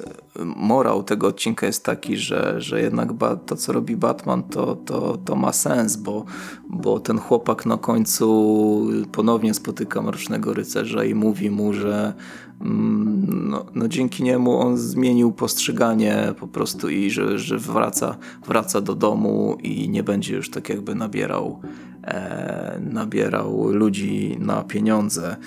morał 0.45 1.03
tego 1.03 1.27
odcinka 1.27 1.65
jest 1.65 1.85
taki, 1.85 2.17
że, 2.17 2.61
że 2.61 2.81
jednak 2.81 3.09
to, 3.45 3.55
co 3.55 3.73
robi 3.73 3.95
Batman, 3.95 4.43
to, 4.43 4.75
to, 4.75 5.17
to 5.25 5.35
ma 5.35 5.53
sens, 5.53 5.95
bo, 5.95 6.25
bo 6.69 6.99
ten 6.99 7.19
chłopak 7.19 7.65
na 7.65 7.77
końcu 7.77 8.87
ponownie 9.11 9.53
spotyka 9.53 10.01
Mrocznego 10.01 10.53
Rycerza 10.53 11.03
i 11.03 11.15
mówi 11.15 11.49
mu, 11.49 11.73
że 11.73 12.13
mm, 12.61 13.49
no, 13.49 13.65
no 13.75 13.87
dzięki 13.87 14.23
niemu 14.23 14.59
on 14.59 14.77
zmienił 14.77 15.31
postrzeganie 15.31 16.33
po 16.39 16.47
prostu 16.47 16.89
i 16.89 17.09
że, 17.09 17.39
że 17.39 17.57
wraca, 17.57 18.17
wraca 18.47 18.81
do 18.81 18.95
domu 18.95 19.57
i 19.63 19.89
nie 19.89 20.03
będzie 20.03 20.35
już 20.35 20.49
tak 20.49 20.69
jakby 20.69 20.95
nabierał, 20.95 21.59
e, 22.03 22.79
nabierał 22.91 23.67
ludzi 23.71 24.37
na 24.39 24.63
pieniądze. 24.63 25.37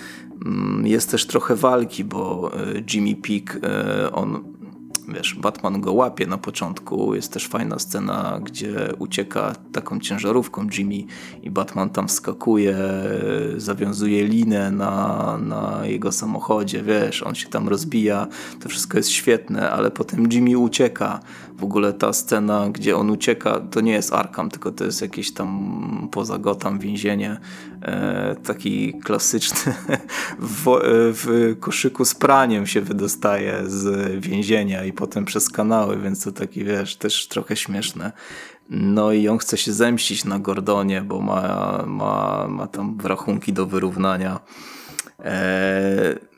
Mm, 0.45 0.87
jest 0.87 1.11
też 1.11 1.27
trochę 1.27 1.55
walki, 1.55 2.03
bo 2.03 2.51
e, 2.53 2.83
Jimmy 2.93 3.15
Peak, 3.15 3.59
e, 3.63 4.11
on 4.11 4.43
wiesz, 5.07 5.35
Batman 5.35 5.81
go 5.81 5.93
łapie 5.93 6.27
na 6.27 6.37
początku. 6.37 7.15
Jest 7.15 7.33
też 7.33 7.47
fajna 7.47 7.79
scena, 7.79 8.39
gdzie 8.43 8.93
ucieka 8.99 9.55
taką 9.71 9.99
ciężarówką 9.99 10.67
Jimmy 10.77 11.03
i 11.41 11.51
Batman 11.51 11.89
tam 11.89 12.09
skakuje, 12.09 12.77
zawiązuje 13.57 14.27
linę 14.27 14.71
na, 14.71 15.37
na 15.41 15.81
jego 15.85 16.11
samochodzie, 16.11 16.83
wiesz, 16.83 17.23
on 17.23 17.35
się 17.35 17.49
tam 17.49 17.69
rozbija, 17.69 18.27
to 18.59 18.69
wszystko 18.69 18.97
jest 18.97 19.09
świetne, 19.09 19.71
ale 19.71 19.91
potem 19.91 20.31
Jimmy 20.31 20.57
ucieka. 20.57 21.19
W 21.57 21.63
ogóle 21.63 21.93
ta 21.93 22.13
scena, 22.13 22.69
gdzie 22.69 22.97
on 22.97 23.09
ucieka, 23.09 23.59
to 23.59 23.81
nie 23.81 23.91
jest 23.91 24.13
Arkham, 24.13 24.49
tylko 24.49 24.71
to 24.71 24.83
jest 24.83 25.01
jakieś 25.01 25.33
tam 25.33 26.09
poza 26.11 26.37
Gotham 26.37 26.79
więzienie, 26.79 27.39
e, 27.81 28.35
taki 28.43 28.93
klasyczny 29.03 29.73
w, 30.39 30.65
w 31.13 31.55
koszyku 31.59 32.05
z 32.05 32.15
praniem 32.15 32.67
się 32.67 32.81
wydostaje 32.81 33.63
z 33.65 34.11
więzienia 34.25 34.85
i 34.85 34.93
potem 34.93 35.25
przez 35.25 35.49
kanały, 35.49 35.99
więc 35.99 36.23
to 36.23 36.31
taki, 36.31 36.63
wiesz, 36.63 36.95
też 36.95 37.27
trochę 37.27 37.55
śmieszne. 37.55 38.11
No 38.69 39.11
i 39.11 39.27
on 39.27 39.37
chce 39.37 39.57
się 39.57 39.73
zemścić 39.73 40.25
na 40.25 40.39
Gordonie, 40.39 41.01
bo 41.01 41.21
ma, 41.21 41.83
ma, 41.87 42.47
ma 42.49 42.67
tam 42.67 42.97
rachunki 43.03 43.53
do 43.53 43.65
wyrównania. 43.65 44.39
Eee, 45.19 46.32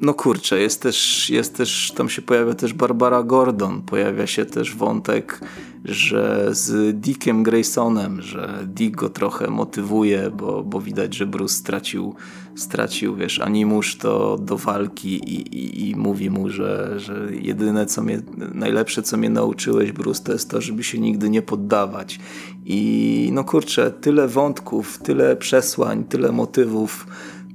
no 0.00 0.14
kurczę, 0.14 0.60
jest 0.60 0.82
też, 0.82 1.30
jest 1.30 1.56
też, 1.56 1.92
tam 1.96 2.08
się 2.08 2.22
pojawia 2.22 2.54
też 2.54 2.72
Barbara 2.72 3.22
Gordon, 3.22 3.82
pojawia 3.82 4.26
się 4.26 4.46
też 4.46 4.74
wątek, 4.74 5.40
że 5.84 6.48
z 6.50 7.00
Dickiem 7.00 7.42
Graysonem, 7.42 8.22
że 8.22 8.58
Dick 8.66 8.96
go 8.96 9.08
trochę 9.08 9.50
motywuje, 9.50 10.30
bo, 10.30 10.64
bo 10.64 10.80
widać, 10.80 11.14
że 11.14 11.26
Bruce 11.26 11.54
stracił, 11.54 12.14
stracił 12.56 13.16
wiesz, 13.16 13.40
animusz 13.40 13.96
to 13.96 14.38
do 14.38 14.56
walki 14.56 15.08
i, 15.08 15.58
i, 15.58 15.90
i 15.90 15.96
mówi 15.96 16.30
mu, 16.30 16.48
że, 16.48 17.00
że 17.00 17.28
jedyne 17.40 17.86
co 17.86 18.02
mnie, 18.02 18.22
najlepsze 18.54 19.02
co 19.02 19.16
mnie 19.16 19.30
nauczyłeś 19.30 19.92
Bruce 19.92 20.22
to 20.22 20.32
jest 20.32 20.50
to, 20.50 20.60
żeby 20.60 20.84
się 20.84 20.98
nigdy 20.98 21.30
nie 21.30 21.42
poddawać. 21.42 22.20
I 22.64 23.30
no 23.32 23.44
kurczę, 23.44 23.90
tyle 23.90 24.28
wątków, 24.28 24.98
tyle 24.98 25.36
przesłań, 25.36 26.04
tyle 26.04 26.32
motywów 26.32 27.06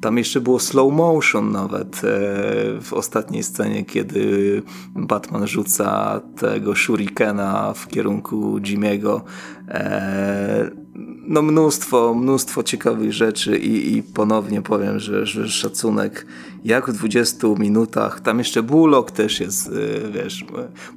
tam 0.02 0.18
jeszcze 0.18 0.42
było 0.42 0.60
slow 0.60 0.94
motion 0.94 1.52
nawet 1.52 1.96
e, 1.96 2.00
w 2.82 2.90
ostatniej 2.92 3.44
scenie, 3.44 3.86
kiedy 3.86 4.62
Batman 4.96 5.48
rzuca 5.48 6.22
tego 6.40 6.76
shurikena 6.76 7.74
w 7.74 7.88
kierunku 7.88 8.60
Jimmy'ego. 8.60 9.22
E, 9.68 10.72
no 11.28 11.42
mnóstwo, 11.42 12.14
mnóstwo 12.16 12.64
ciekawych 12.64 13.14
rzeczy 13.14 13.58
i, 13.58 13.98
i 13.98 14.04
ponownie 14.04 14.62
powiem, 14.62 15.00
że, 15.00 15.26
że, 15.26 15.50
szacunek. 15.50 16.26
Jak 16.64 16.90
w 16.90 16.94
20 16.94 17.48
minutach, 17.58 18.20
tam 18.20 18.38
jeszcze 18.38 18.64
Bullock 18.64 19.12
też 19.12 19.40
jest, 19.40 19.68
e, 19.68 20.12
wiesz, 20.12 20.46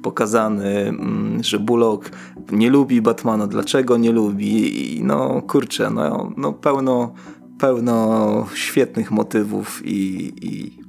pokazany, 0.01 0.69
mm, 0.69 1.43
że 1.43 1.59
Bullock 1.59 2.11
nie 2.51 2.69
lubi 2.69 3.01
Batmana, 3.01 3.47
dlaczego 3.47 3.97
nie 3.97 4.11
lubi? 4.11 4.97
I 4.97 5.03
no 5.03 5.41
kurczę, 5.41 5.89
no, 5.89 6.31
no 6.37 6.53
pełno 6.53 7.13
pełno 7.59 8.47
świetnych 8.55 9.11
motywów 9.11 9.81
i, 9.85 10.33
i, 10.41 10.79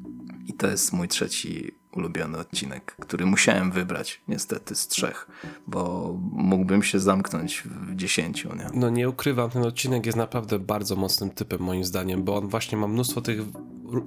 i 0.47 0.53
to 0.53 0.67
jest 0.67 0.93
mój 0.93 1.09
trzeci 1.09 1.73
ulubiony 1.97 2.39
odcinek, 2.39 2.97
który 3.01 3.27
musiałem 3.27 3.73
wybrać 3.73 4.21
niestety 4.29 4.75
z 4.75 4.89
trzech, 4.89 5.29
bo 5.67 6.15
mógłbym 6.33 6.83
się 6.83 7.01
zamknąć 7.01 7.63
w 7.63 7.97
dziesięciu. 7.97 8.49
Nie? 8.57 8.67
No 8.75 8.91
nie 8.91 9.09
ukrywam, 9.09 9.51
ten 9.51 9.63
odcinek 9.63 10.07
jest 10.07 10.19
naprawdę 10.19 10.59
bardzo 10.59 10.97
mocnym 10.97 11.31
typem 11.31 11.61
moim 11.61 11.85
zdaniem, 11.85 12.23
bo 12.25 12.37
on 12.37 12.49
właśnie 12.49 12.79
ma 12.79 12.89
mnóstwo 12.89 13.21
tych 13.21 13.41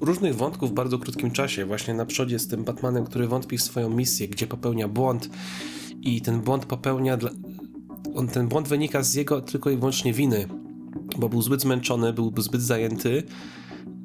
różnych 0.01 0.35
wątków 0.35 0.69
w 0.69 0.73
bardzo 0.73 0.99
krótkim 0.99 1.31
czasie. 1.31 1.65
Właśnie 1.65 1.93
na 1.93 2.05
przodzie 2.05 2.39
z 2.39 2.47
tym 2.47 2.63
Batmanem, 2.63 3.05
który 3.05 3.27
wątpi 3.27 3.57
w 3.57 3.61
swoją 3.61 3.89
misję, 3.89 4.27
gdzie 4.27 4.47
popełnia 4.47 4.87
błąd 4.87 5.29
i 6.01 6.21
ten 6.21 6.41
błąd 6.41 6.65
popełnia 6.65 7.17
dla... 7.17 7.29
On, 8.15 8.27
ten 8.27 8.47
błąd 8.47 8.67
wynika 8.67 9.03
z 9.03 9.13
jego 9.13 9.41
tylko 9.41 9.69
i 9.69 9.77
wyłącznie 9.77 10.13
winy 10.13 10.47
bo 11.19 11.29
był 11.29 11.41
zbyt 11.41 11.61
zmęczony, 11.61 12.13
był 12.13 12.33
zbyt 12.37 12.61
zajęty, 12.61 13.23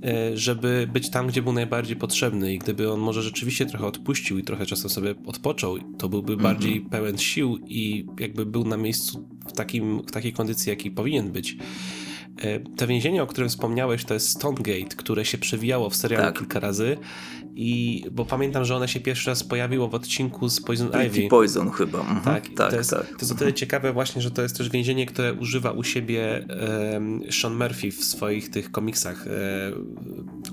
e, 0.04 0.36
żeby 0.36 0.88
być 0.92 1.10
tam, 1.10 1.26
gdzie 1.26 1.42
był 1.42 1.52
najbardziej 1.52 1.96
potrzebny 1.96 2.54
i 2.54 2.58
gdyby 2.58 2.92
on 2.92 3.00
może 3.00 3.22
rzeczywiście 3.22 3.66
trochę 3.66 3.86
odpuścił 3.86 4.38
i 4.38 4.42
trochę 4.42 4.66
czasu 4.66 4.88
sobie 4.88 5.14
odpoczął, 5.26 5.78
to 5.98 6.08
byłby 6.08 6.32
mm 6.32 6.40
-hmm. 6.40 6.42
bardziej 6.42 6.80
pełen 6.80 7.18
sił 7.18 7.58
i 7.66 8.06
jakby 8.20 8.46
był 8.46 8.64
na 8.64 8.76
miejscu 8.76 9.28
w, 9.46 9.52
takim, 9.52 10.02
w 10.06 10.10
takiej 10.10 10.32
kondycji, 10.32 10.70
jakiej 10.70 10.90
powinien 10.90 11.32
być. 11.32 11.56
E, 12.42 12.60
to 12.60 12.86
więzienie, 12.86 13.22
o 13.22 13.26
którym 13.26 13.50
wspomniałeś, 13.50 14.04
to 14.04 14.14
jest 14.14 14.28
Stonegate, 14.28 14.96
które 14.96 15.24
się 15.24 15.38
przewijało 15.38 15.90
w 15.90 15.96
serialu 15.96 16.24
tak. 16.24 16.38
kilka 16.38 16.60
razy. 16.60 16.96
I 17.56 18.04
bo 18.12 18.24
pamiętam, 18.24 18.64
że 18.64 18.76
one 18.76 18.88
się 18.88 19.00
pierwszy 19.00 19.30
raz 19.30 19.44
pojawiło 19.44 19.88
w 19.88 19.94
odcinku 19.94 20.48
z 20.48 20.60
Poison 20.60 20.88
Pretty 20.88 21.18
Ivy. 21.18 21.28
Poison 21.28 21.70
chyba. 21.70 22.00
Mhm. 22.00 22.20
Tak, 22.20 22.48
tak, 22.56 22.70
to 22.70 22.76
jest, 22.76 22.90
tak. 22.90 23.06
To 23.06 23.16
jest 23.20 23.32
o 23.32 23.34
tyle 23.34 23.52
ciekawe 23.52 23.92
właśnie, 23.92 24.22
że 24.22 24.30
to 24.30 24.42
jest 24.42 24.58
też 24.58 24.70
więzienie, 24.70 25.06
które 25.06 25.34
używa 25.34 25.70
u 25.70 25.84
siebie 25.84 26.46
um, 26.92 27.20
Sean 27.30 27.56
Murphy 27.56 27.90
w 27.90 28.04
swoich 28.04 28.50
tych 28.50 28.70
komiksach 28.70 29.26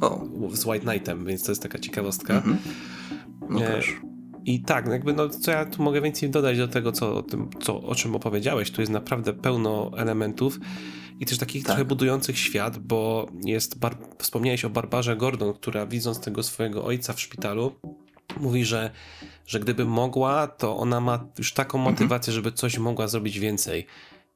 um, 0.02 0.56
z 0.56 0.66
White 0.66 0.86
Knightem, 0.86 1.26
więc 1.26 1.44
to 1.44 1.52
jest 1.52 1.62
taka 1.62 1.80
ciekawostka. 1.80 2.34
Mhm. 2.34 2.58
No 3.50 3.62
e, 3.64 3.82
I 4.46 4.60
tak, 4.60 4.88
jakby 4.88 5.14
no, 5.14 5.30
co 5.30 5.52
ja 5.52 5.66
tu 5.66 5.84
mogę 5.84 6.02
więcej 6.02 6.30
dodać 6.30 6.58
do 6.58 6.68
tego, 6.68 6.92
co, 6.92 7.16
o, 7.16 7.24
tym, 7.24 7.50
co, 7.62 7.82
o 7.82 7.96
czym 7.96 8.16
opowiedziałeś. 8.16 8.72
Tu 8.72 8.82
jest 8.82 8.92
naprawdę 8.92 9.34
pełno 9.34 9.92
elementów 9.98 10.60
i 11.22 11.26
też 11.26 11.38
takich 11.38 11.64
tak. 11.64 11.68
trochę 11.68 11.86
budujących 11.86 12.38
świat, 12.38 12.78
bo 12.78 13.28
jest, 13.46 13.80
bar- 13.80 13.98
wspomniałeś 14.18 14.66
o 14.66 14.70
Barbarze 14.70 15.16
Gordon, 15.16 15.54
która 15.54 15.86
widząc 15.86 16.20
tego 16.20 16.44
swojego 16.44 16.86
ojca 16.86 17.14
w 17.14 17.22
szpitalu, 17.22 17.72
mówi, 18.40 18.66
że, 18.66 18.92
że 19.48 19.60
gdyby 19.60 19.86
mogła, 19.86 20.48
to 20.48 20.78
ona 20.78 21.00
ma 21.00 21.26
już 21.38 21.54
taką 21.54 21.78
mhm. 21.78 21.94
motywację, 21.94 22.34
żeby 22.34 22.52
coś 22.52 22.78
mogła 22.78 23.08
zrobić 23.08 23.40
więcej. 23.40 23.86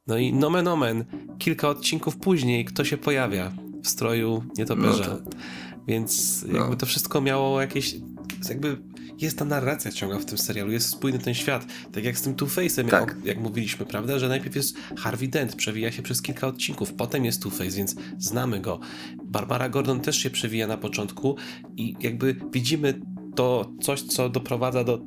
No 0.07 0.17
i 0.17 0.33
nomen 0.33 0.67
omen, 0.67 1.05
kilka 1.39 1.69
odcinków 1.69 2.17
później 2.17 2.65
kto 2.65 2.83
się 2.83 2.97
pojawia 2.97 3.51
w 3.83 3.87
stroju 3.87 4.43
nietoperza. 4.57 5.07
No 5.07 5.17
to... 5.17 5.37
Więc 5.87 6.41
jakby 6.41 6.69
no. 6.69 6.75
to 6.75 6.85
wszystko 6.85 7.21
miało 7.21 7.61
jakieś 7.61 7.95
jakby 8.49 8.77
jest 9.17 9.37
ta 9.37 9.45
narracja 9.45 9.91
ciąga 9.91 10.19
w 10.19 10.25
tym 10.25 10.37
serialu, 10.37 10.71
jest 10.71 10.89
spójny 10.89 11.19
ten 11.19 11.33
świat. 11.33 11.65
Tak 11.91 12.03
jak 12.03 12.17
z 12.17 12.21
tym 12.21 12.35
Two-Face'em, 12.35 12.89
tak. 12.89 13.01
jak, 13.01 13.25
jak, 13.25 13.37
mówiliśmy, 13.37 13.85
prawda, 13.85 14.19
że 14.19 14.29
najpierw 14.29 14.55
jest 14.55 14.77
Harvey 14.97 15.27
Dent, 15.27 15.55
przewija 15.55 15.91
się 15.91 16.01
przez 16.01 16.21
kilka 16.21 16.47
odcinków, 16.47 16.93
potem 16.93 17.25
jest 17.25 17.43
Two-Face, 17.45 17.77
więc 17.77 17.95
znamy 18.19 18.59
go. 18.59 18.79
Barbara 19.23 19.69
Gordon 19.69 19.99
też 19.99 20.17
się 20.17 20.29
przewija 20.29 20.67
na 20.67 20.77
początku 20.77 21.35
i 21.77 21.95
jakby 21.99 22.35
widzimy 22.51 23.01
to 23.35 23.71
coś, 23.81 24.01
co 24.01 24.29
doprowadza 24.29 24.83
do 24.83 25.01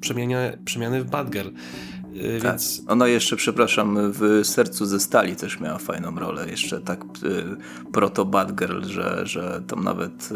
przemiany, 0.00 0.58
przemiany 0.64 1.04
w 1.04 1.10
Badger. 1.10 1.46
Y, 1.46 2.40
tak. 2.42 2.50
Więc... 2.50 2.82
Ona 2.88 3.08
jeszcze, 3.08 3.36
przepraszam, 3.36 4.12
w 4.12 4.40
Sercu 4.44 4.86
ze 4.86 5.00
Stali 5.00 5.36
też 5.36 5.60
miała 5.60 5.78
fajną 5.78 6.18
rolę. 6.18 6.50
Jeszcze 6.50 6.80
tak 6.80 7.04
y, 7.04 7.56
proto 7.92 8.24
Batgirl, 8.24 8.84
że, 8.84 9.26
że 9.26 9.62
tam 9.66 9.84
nawet 9.84 10.28
y, 10.32 10.34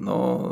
no, 0.00 0.48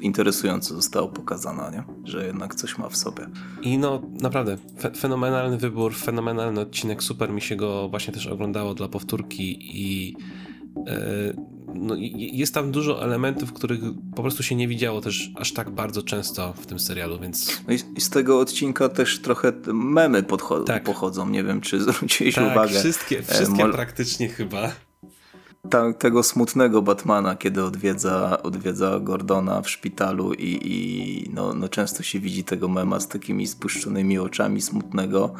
interesująco 0.00 0.74
zostało 0.74 1.08
pokazana, 1.08 1.70
nie? 1.70 1.84
że 2.04 2.26
jednak 2.26 2.54
coś 2.54 2.78
ma 2.78 2.88
w 2.88 2.96
sobie. 2.96 3.26
I 3.62 3.78
no 3.78 4.02
naprawdę, 4.20 4.56
fe 4.78 4.90
fenomenalny 4.90 5.58
wybór, 5.58 5.94
fenomenalny 5.94 6.60
odcinek, 6.60 7.02
super 7.02 7.32
mi 7.32 7.40
się 7.40 7.56
go 7.56 7.88
właśnie 7.88 8.14
też 8.14 8.26
oglądało 8.26 8.74
dla 8.74 8.88
powtórki 8.88 9.58
i 9.60 10.16
e, 10.86 11.52
no, 11.74 11.94
jest 12.16 12.54
tam 12.54 12.70
dużo 12.70 13.04
elementów, 13.04 13.52
których 13.52 13.80
po 14.16 14.22
prostu 14.22 14.42
się 14.42 14.54
nie 14.54 14.68
widziało 14.68 15.00
też 15.00 15.30
aż 15.36 15.52
tak 15.52 15.70
bardzo 15.70 16.02
często 16.02 16.52
w 16.52 16.66
tym 16.66 16.78
serialu, 16.78 17.18
więc... 17.18 17.62
No 17.68 17.74
i, 17.74 18.00
z 18.00 18.10
tego 18.10 18.40
odcinka 18.40 18.88
też 18.88 19.20
trochę 19.22 19.52
memy 19.72 20.24
tak. 20.66 20.84
pochodzą, 20.84 21.28
nie 21.28 21.44
wiem 21.44 21.60
czy 21.60 21.80
zwróciłeś 21.80 22.34
tak, 22.34 22.52
uwagę. 22.52 22.78
wszystkie, 22.80 23.22
wszystkie 23.22 23.64
e, 23.64 23.72
praktycznie 23.72 24.28
chyba 24.28 24.72
ta, 25.70 25.92
tego 25.92 26.22
smutnego 26.22 26.82
Batmana, 26.82 27.36
kiedy 27.36 27.64
odwiedza, 27.64 28.42
odwiedza 28.42 29.00
Gordona 29.00 29.62
w 29.62 29.70
szpitalu 29.70 30.32
i, 30.32 30.58
i 30.62 31.30
no, 31.34 31.54
no 31.54 31.68
często 31.68 32.02
się 32.02 32.20
widzi 32.20 32.44
tego 32.44 32.68
mema 32.68 33.00
z 33.00 33.08
takimi 33.08 33.46
spuszczonymi 33.46 34.18
oczami 34.18 34.60
smutnego. 34.60 35.34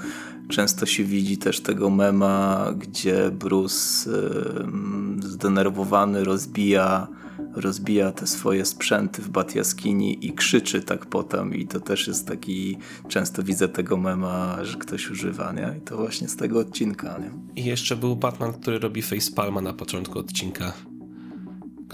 Często 0.49 0.87
się 0.87 1.05
widzi 1.05 1.39
też 1.39 1.61
tego 1.61 1.91
mema, 1.91 2.67
gdzie 2.77 3.31
Bruce 3.31 4.11
yy, 4.11 5.29
zdenerwowany 5.29 6.25
rozbija 6.25 7.07
rozbija 7.55 8.13
te 8.13 8.27
swoje 8.27 8.65
sprzęty 8.65 9.23
w 9.23 9.29
bat 9.29 9.55
jaskini 9.55 10.27
i 10.27 10.33
krzyczy 10.33 10.83
tak 10.83 11.07
potem 11.07 11.55
i 11.55 11.67
to 11.67 11.81
też 11.81 12.09
jest 12.09 12.29
taki, 12.29 12.79
często 13.09 13.43
widzę 13.43 13.69
tego 13.69 13.97
mema, 13.97 14.65
że 14.65 14.79
ktoś 14.79 15.11
używa, 15.11 15.53
nie? 15.53 15.75
I 15.79 15.81
to 15.81 15.97
właśnie 15.97 16.29
z 16.29 16.37
tego 16.37 16.59
odcinka, 16.59 17.19
nie? 17.19 17.31
I 17.63 17.65
jeszcze 17.65 17.97
był 17.97 18.17
Batman, 18.17 18.53
który 18.53 18.79
robi 18.79 19.03
facepalma 19.03 19.61
na 19.61 19.73
początku 19.73 20.19
odcinka 20.19 20.73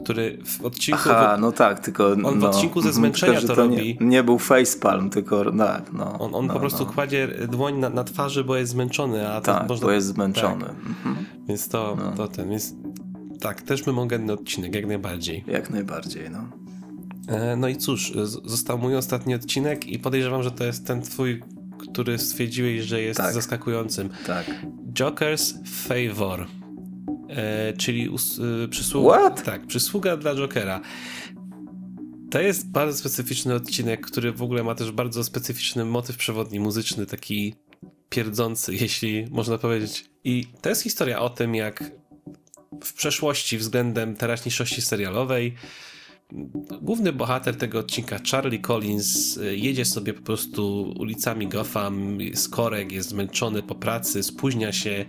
który 0.02 0.38
w 0.44 0.64
odcinku... 0.64 1.00
Aha, 1.04 1.36
no 1.40 1.52
tak, 1.52 1.80
tylko... 1.80 2.10
On 2.10 2.20
no, 2.20 2.32
w 2.32 2.44
odcinku 2.44 2.80
ze 2.80 2.92
zmęczenia 2.92 3.38
tylko, 3.38 3.54
to, 3.54 3.62
robi. 3.62 3.96
Nie, 4.00 4.06
nie, 4.06 4.22
był 4.22 4.38
facepalm, 4.38 5.10
tylko 5.10 5.52
tak, 5.52 5.92
no. 5.92 6.18
On, 6.18 6.34
on 6.34 6.46
no, 6.46 6.54
po 6.54 6.60
prostu 6.60 6.84
no. 6.84 6.92
kładzie 6.92 7.28
dłoń 7.48 7.78
na, 7.78 7.90
na, 7.90 8.04
twarzy, 8.04 8.44
bo 8.44 8.56
jest 8.56 8.72
zmęczony, 8.72 9.28
a 9.28 9.40
tak, 9.40 9.68
można... 9.68 9.86
bo 9.86 9.92
jest 9.92 10.06
zmęczony. 10.06 10.64
Tak. 10.64 10.76
Mhm. 10.86 11.16
Więc 11.48 11.68
to, 11.68 11.96
no. 12.00 12.12
to 12.12 12.28
ten, 12.28 12.50
więc 12.50 12.74
tak, 13.40 13.62
też 13.62 13.82
wymogętny 13.82 14.32
odcinek, 14.32 14.74
jak 14.74 14.86
najbardziej. 14.86 15.44
Jak 15.46 15.70
najbardziej, 15.70 16.30
no. 16.30 16.48
E, 17.28 17.56
no 17.56 17.68
i 17.68 17.76
cóż, 17.76 18.12
został 18.44 18.78
mój 18.78 18.96
ostatni 18.96 19.34
odcinek 19.34 19.86
i 19.86 19.98
podejrzewam, 19.98 20.42
że 20.42 20.50
to 20.50 20.64
jest 20.64 20.86
ten 20.86 21.02
twój, 21.02 21.42
który 21.78 22.18
stwierdziłeś, 22.18 22.84
że 22.84 23.02
jest 23.02 23.20
tak. 23.20 23.34
zaskakującym. 23.34 24.08
Tak. 24.26 24.46
Joker's 24.92 25.54
Favor. 25.66 26.46
E, 27.28 27.72
czyli 27.72 28.10
e, 28.64 28.68
przysługa. 28.68 29.18
What? 29.18 29.44
Tak, 29.44 29.66
przysługa 29.66 30.16
dla 30.16 30.34
Jokera. 30.34 30.80
To 32.30 32.40
jest 32.40 32.70
bardzo 32.70 32.98
specyficzny 32.98 33.54
odcinek, 33.54 34.06
który 34.06 34.32
w 34.32 34.42
ogóle 34.42 34.64
ma 34.64 34.74
też 34.74 34.92
bardzo 34.92 35.24
specyficzny 35.24 35.84
motyw 35.84 36.16
przewodni 36.16 36.60
muzyczny, 36.60 37.06
taki 37.06 37.54
pierdzący, 38.08 38.74
jeśli 38.84 39.26
można 39.30 39.58
powiedzieć. 39.58 40.10
I 40.24 40.46
to 40.60 40.68
jest 40.68 40.82
historia 40.82 41.20
o 41.20 41.30
tym, 41.30 41.54
jak 41.54 41.90
w 42.84 42.92
przeszłości 42.92 43.58
względem 43.58 44.16
teraźniejszości 44.16 44.82
serialowej 44.82 45.54
główny 46.82 47.12
bohater 47.12 47.56
tego 47.56 47.78
odcinka, 47.78 48.18
Charlie 48.30 48.58
Collins, 48.58 49.38
jedzie 49.50 49.84
sobie 49.84 50.14
po 50.14 50.22
prostu 50.22 50.94
ulicami 50.98 51.48
Gotham, 51.48 52.18
z 52.34 52.48
korek, 52.48 52.92
jest 52.92 53.08
zmęczony 53.08 53.62
po 53.62 53.74
pracy, 53.74 54.22
spóźnia 54.22 54.72
się 54.72 55.04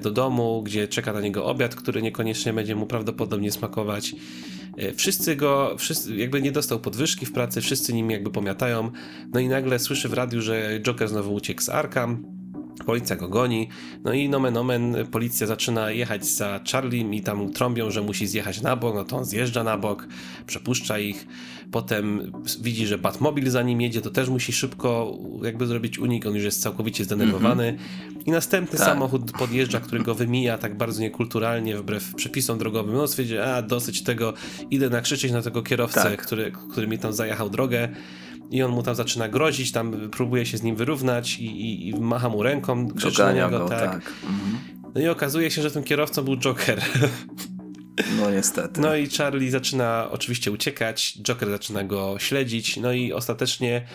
do 0.00 0.10
domu, 0.10 0.62
gdzie 0.62 0.88
czeka 0.88 1.12
na 1.12 1.20
niego 1.20 1.44
obiad, 1.44 1.74
który 1.74 2.02
niekoniecznie 2.02 2.52
będzie 2.52 2.76
mu 2.76 2.86
prawdopodobnie 2.86 3.52
smakować. 3.52 4.14
Wszyscy 4.96 5.36
go, 5.36 5.76
wszyscy, 5.78 6.16
jakby 6.16 6.42
nie 6.42 6.52
dostał 6.52 6.80
podwyżki 6.80 7.26
w 7.26 7.32
pracy, 7.32 7.60
wszyscy 7.60 7.92
nim 7.92 8.10
jakby 8.10 8.30
pomiatają. 8.30 8.90
No 9.32 9.40
i 9.40 9.48
nagle 9.48 9.78
słyszy 9.78 10.08
w 10.08 10.12
radiu, 10.12 10.42
że 10.42 10.80
Joker 10.80 11.08
znowu 11.08 11.34
uciekł 11.34 11.62
z 11.62 11.68
Arkham 11.68 12.37
Policja 12.86 13.16
go 13.16 13.28
goni, 13.28 13.68
no 14.04 14.12
i 14.12 14.28
nomen 14.28 14.56
omen 14.56 14.96
policja 15.10 15.46
zaczyna 15.46 15.90
jechać 15.90 16.26
za 16.26 16.60
Charlie. 16.72 17.16
I 17.16 17.22
tam 17.22 17.52
trąbią, 17.52 17.90
że 17.90 18.02
musi 18.02 18.26
zjechać 18.26 18.60
na 18.60 18.76
bok, 18.76 18.94
no 18.94 19.04
to 19.04 19.16
on 19.16 19.24
zjeżdża 19.24 19.64
na 19.64 19.78
bok, 19.78 20.08
przepuszcza 20.46 20.98
ich, 20.98 21.26
potem 21.70 22.32
widzi, 22.60 22.86
że 22.86 22.98
Batmobil 22.98 23.50
za 23.50 23.62
nim 23.62 23.80
jedzie, 23.80 24.00
to 24.00 24.10
też 24.10 24.28
musi 24.28 24.52
szybko 24.52 25.18
jakby 25.42 25.66
zrobić 25.66 25.98
unik, 25.98 26.26
on 26.26 26.34
już 26.34 26.44
jest 26.44 26.62
całkowicie 26.62 27.04
zdenerwowany. 27.04 27.68
Mm 27.68 27.76
-hmm. 27.76 28.26
i 28.26 28.30
następny 28.30 28.78
tak. 28.78 28.88
samochód 28.88 29.32
podjeżdża, 29.32 29.80
który 29.80 30.02
go 30.02 30.14
wymija 30.14 30.58
tak 30.58 30.76
bardzo 30.76 31.00
niekulturalnie, 31.00 31.76
wbrew 31.76 32.14
przepisom 32.14 32.58
drogowym, 32.58 32.94
no 32.94 33.06
stwierdzi, 33.06 33.38
a 33.38 33.62
dosyć 33.62 34.02
tego, 34.02 34.34
idę 34.70 34.90
nakrzyczeć 34.90 35.32
na 35.32 35.42
tego 35.42 35.62
kierowcę, 35.62 36.02
tak. 36.02 36.22
który, 36.22 36.52
który 36.70 36.88
mi 36.88 36.98
tam 36.98 37.12
zajechał 37.12 37.50
drogę, 37.50 37.88
i 38.50 38.62
on 38.62 38.70
mu 38.70 38.82
tam 38.82 38.94
zaczyna 38.94 39.28
grozić, 39.28 39.72
tam 39.72 40.10
próbuje 40.10 40.46
się 40.46 40.58
z 40.58 40.62
nim 40.62 40.76
wyrównać 40.76 41.38
i, 41.38 41.44
i, 41.44 41.88
i 41.88 42.00
macha 42.00 42.28
mu 42.28 42.42
ręką, 42.42 42.88
krzyczy 42.88 43.22
na 43.22 43.32
niego, 43.32 43.58
go, 43.58 43.68
tak. 43.68 43.90
tak. 43.90 44.12
Mhm. 44.22 44.58
No 44.94 45.00
i 45.00 45.08
okazuje 45.08 45.50
się, 45.50 45.62
że 45.62 45.70
tym 45.70 45.84
kierowcą 45.84 46.22
był 46.22 46.36
Joker. 46.36 46.80
No 48.20 48.30
niestety. 48.30 48.80
No 48.80 48.96
i 48.96 49.08
Charlie 49.08 49.50
zaczyna 49.50 50.08
oczywiście 50.10 50.52
uciekać, 50.52 51.18
Joker 51.22 51.50
zaczyna 51.50 51.84
go 51.84 52.18
śledzić, 52.18 52.76
no 52.76 52.92
i 52.92 53.12
ostatecznie 53.12 53.86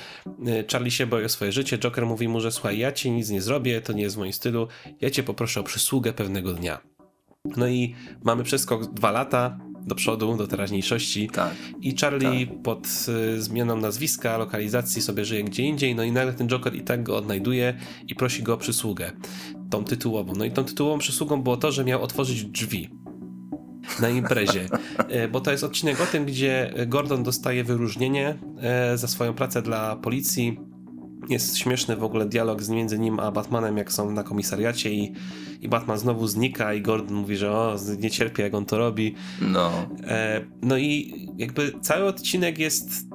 y, 0.47 0.65
Charlie 0.71 0.91
się 0.91 1.07
boi 1.07 1.25
o 1.25 1.29
swoje 1.29 1.51
życie, 1.51 1.77
Joker 1.77 2.05
mówi 2.05 2.27
mu, 2.27 2.41
że 2.41 2.51
słuchaj, 2.51 2.77
ja 2.77 2.91
ci 2.91 3.11
nic 3.11 3.29
nie 3.29 3.41
zrobię, 3.41 3.81
to 3.81 3.93
nie 3.93 4.03
jest 4.03 4.15
w 4.15 4.19
moim 4.19 4.33
stylu, 4.33 4.67
ja 5.01 5.09
cię 5.09 5.23
poproszę 5.23 5.59
o 5.59 5.63
przysługę 5.63 6.13
pewnego 6.13 6.53
dnia. 6.53 6.79
No 7.57 7.67
i 7.67 7.95
mamy 8.23 8.43
przeskok 8.43 8.93
dwa 8.93 9.11
lata, 9.11 9.59
do 9.87 9.95
przodu, 9.95 10.37
do 10.37 10.47
teraźniejszości. 10.47 11.29
Tak. 11.29 11.53
I 11.81 11.95
Charlie 11.97 12.47
tak. 12.47 12.61
pod 12.61 12.87
y, 13.37 13.41
zmianą 13.41 13.77
nazwiska, 13.77 14.37
lokalizacji 14.37 15.01
sobie 15.01 15.25
żyje 15.25 15.43
gdzie 15.43 15.63
indziej, 15.63 15.95
no 15.95 16.03
i 16.03 16.11
nagle 16.11 16.33
ten 16.33 16.47
Joker 16.47 16.75
i 16.75 16.81
tak 16.81 17.03
go 17.03 17.17
odnajduje 17.17 17.77
i 18.07 18.15
prosi 18.15 18.43
go 18.43 18.53
o 18.53 18.57
przysługę. 18.57 19.11
Tą 19.69 19.83
tytułową. 19.83 20.33
No 20.37 20.45
i 20.45 20.51
tą 20.51 20.63
tytułową 20.63 20.99
przysługą 20.99 21.41
było 21.41 21.57
to, 21.57 21.71
że 21.71 21.83
miał 21.85 22.01
otworzyć 22.01 22.45
drzwi 22.45 22.89
na 23.99 24.09
imprezie, 24.09 24.67
e, 25.09 25.27
bo 25.33 25.41
to 25.41 25.51
jest 25.51 25.63
odcinek 25.63 26.01
o 26.01 26.05
tym, 26.05 26.25
gdzie 26.25 26.73
Gordon 26.87 27.23
dostaje 27.23 27.63
wyróżnienie 27.63 28.37
e, 28.61 28.97
za 28.97 29.07
swoją 29.07 29.33
pracę 29.33 29.61
dla 29.61 29.95
policji 29.95 30.59
jest 31.29 31.57
śmieszny 31.57 31.95
w 31.95 32.03
ogóle 32.03 32.25
dialog 32.25 32.67
między 32.69 32.99
nim 32.99 33.19
a 33.19 33.31
Batmanem, 33.31 33.77
jak 33.77 33.91
są 33.91 34.11
na 34.11 34.23
komisariacie 34.23 34.93
i, 34.93 35.13
i 35.61 35.69
Batman 35.69 35.97
znowu 35.97 36.27
znika 36.27 36.73
i 36.73 36.81
Gordon 36.81 37.17
mówi, 37.17 37.37
że 37.37 37.51
o, 37.51 37.75
nie 37.99 38.11
cierpi 38.11 38.41
jak 38.41 38.53
on 38.53 38.65
to 38.65 38.77
robi. 38.77 39.15
No. 39.41 39.71
E, 40.03 40.41
no 40.61 40.77
i 40.77 41.13
jakby 41.37 41.73
cały 41.81 42.05
odcinek 42.05 42.59
jest 42.59 43.07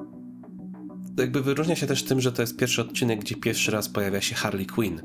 jakby 1.17 1.41
wyróżnia 1.41 1.75
się 1.75 1.87
też 1.87 2.03
tym, 2.03 2.21
że 2.21 2.31
to 2.31 2.41
jest 2.41 2.57
pierwszy 2.57 2.81
odcinek, 2.81 3.19
gdzie 3.19 3.35
pierwszy 3.35 3.71
raz 3.71 3.89
pojawia 3.89 4.21
się 4.21 4.35
Harley 4.35 4.65
Quinn. 4.65 5.01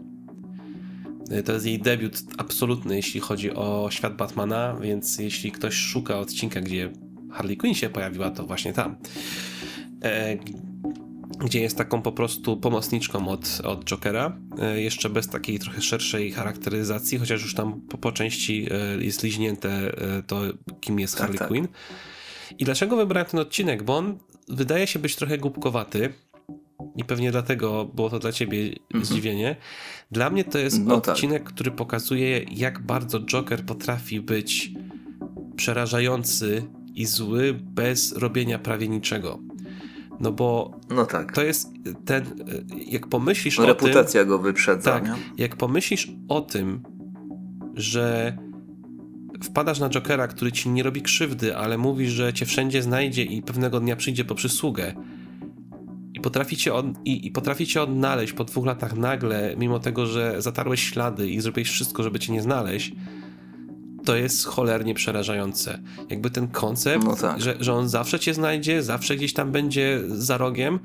E, 1.31 1.43
to 1.43 1.53
jest 1.53 1.67
jej 1.67 1.79
debiut 1.79 2.23
absolutny, 2.39 2.97
jeśli 2.97 3.21
chodzi 3.21 3.55
o 3.55 3.89
świat 3.91 4.17
Batmana, 4.17 4.77
więc 4.83 5.19
jeśli 5.19 5.53
ktoś 5.53 5.75
szuka 5.75 6.19
odcinka, 6.19 6.61
gdzie 6.61 6.93
Harley 7.33 7.57
Quinn 7.57 7.75
się 7.75 7.89
pojawiła, 7.89 8.31
to 8.31 8.47
właśnie 8.47 8.73
tam. 8.73 8.97
E, 10.03 10.37
gdzie 11.41 11.61
jest 11.61 11.79
taką 11.79 12.03
po 12.03 12.13
prostu 12.13 12.57
pomocniczką 12.57 13.29
od, 13.29 13.61
od 13.65 13.85
Jokera, 13.85 14.37
e, 14.59 14.81
jeszcze 14.81 15.11
bez 15.11 15.29
takiej 15.29 15.59
trochę 15.59 15.83
szerszej 15.83 16.33
charakteryzacji, 16.33 17.19
chociaż 17.19 17.43
już 17.43 17.55
tam 17.55 17.81
po, 17.81 17.99
po 17.99 18.13
części 18.13 18.69
e, 18.71 19.05
jest 19.05 19.23
liźnięte 19.23 19.69
e, 19.69 20.23
to, 20.23 20.41
kim 20.81 21.01
jest 21.01 21.15
tak, 21.15 21.21
Harley 21.21 21.39
tak. 21.39 21.49
Quinn. 21.49 21.69
I 22.59 22.65
dlaczego 22.65 22.97
wybrałem 22.97 23.31
ten 23.31 23.41
odcinek? 23.41 23.83
Bo 23.83 23.97
on 23.97 24.19
wydaje 24.49 24.87
się 24.87 24.99
być 24.99 25.17
trochę 25.17 25.39
głupkowaty 25.39 26.13
i 26.97 27.05
pewnie 27.05 27.33
dlatego 27.33 27.85
było 27.85 28.11
to 28.11 28.19
dla 28.19 28.33
ciebie 28.33 28.67
mhm. 28.67 29.05
zdziwienie. 29.05 29.57
Dla 30.11 30.31
mnie 30.31 30.45
to 30.45 30.59
jest 30.59 30.81
no 30.85 31.01
tak. 31.01 31.15
odcinek, 31.15 31.43
tak. 31.43 31.53
który 31.53 31.71
pokazuje, 31.71 32.39
jak 32.39 32.79
bardzo 32.83 33.21
Joker 33.21 33.65
potrafi 33.65 34.21
być 34.21 34.71
przerażający 35.57 36.63
i 36.95 37.07
zły 37.07 37.55
bez 37.55 38.13
robienia 38.13 38.59
prawie 38.59 38.89
niczego. 38.89 39.39
No 40.21 40.33
bo 40.33 40.71
no 40.91 41.07
tak. 41.07 41.33
to 41.33 41.43
jest 41.43 41.69
ten, 42.05 42.25
jak 42.87 43.07
pomyślisz 43.07 43.59
no, 43.59 43.65
o 43.65 43.67
reputacja 43.67 43.91
tym... 43.91 43.99
Reputacja 44.01 44.25
go 44.25 44.39
wyprzedza. 44.39 44.93
Tak, 44.93 45.05
nie? 45.05 45.15
jak 45.39 45.57
pomyślisz 45.57 46.13
o 46.29 46.41
tym, 46.41 46.83
że 47.75 48.37
wpadasz 49.45 49.81
na 49.81 49.89
Jokera, 49.91 50.29
który 50.29 50.53
ci 50.53 50.71
nie 50.71 50.83
robi 50.83 51.03
krzywdy, 51.03 51.57
ale 51.57 51.79
mówi, 51.79 52.09
że 52.09 52.33
cię 52.33 52.47
wszędzie 52.47 52.83
znajdzie 52.83 53.23
i 53.23 53.43
pewnego 53.43 53.81
dnia 53.81 53.97
przyjdzie 53.97 54.25
po 54.25 54.35
przysługę 54.35 54.95
i 56.15 56.21
potrafi 56.21 56.57
cię, 56.57 56.75
od, 56.75 56.87
i, 57.05 57.27
i 57.27 57.31
potrafi 57.31 57.67
cię 57.67 57.83
odnaleźć 57.83 58.33
po 58.33 58.45
dwóch 58.45 58.67
latach 58.67 58.97
nagle, 58.97 59.55
mimo 59.59 59.79
tego, 59.79 60.07
że 60.07 60.43
zatarłeś 60.43 60.83
ślady 60.83 61.31
i 61.31 61.41
zrobiłeś 61.41 61.71
wszystko, 61.71 62.03
żeby 62.03 62.19
cię 62.19 62.33
nie 62.33 62.43
znaleźć, 62.43 62.93
to 64.05 64.17
jest 64.17 64.47
cholernie 64.47 64.95
przerażające. 64.95 65.83
Jakby 66.11 66.31
ten 66.31 66.49
koncept, 66.49 67.05
no 67.05 67.17
tak. 67.17 67.41
że, 67.41 67.57
że 67.61 67.75
on 67.75 67.89
zawsze 67.89 68.21
cię 68.21 68.35
znajdzie, 68.35 68.83
zawsze 68.83 69.17
gdzieś 69.17 69.33
tam 69.33 69.53
będzie 69.53 70.01
za 70.09 70.39
rogiem, 70.39 70.79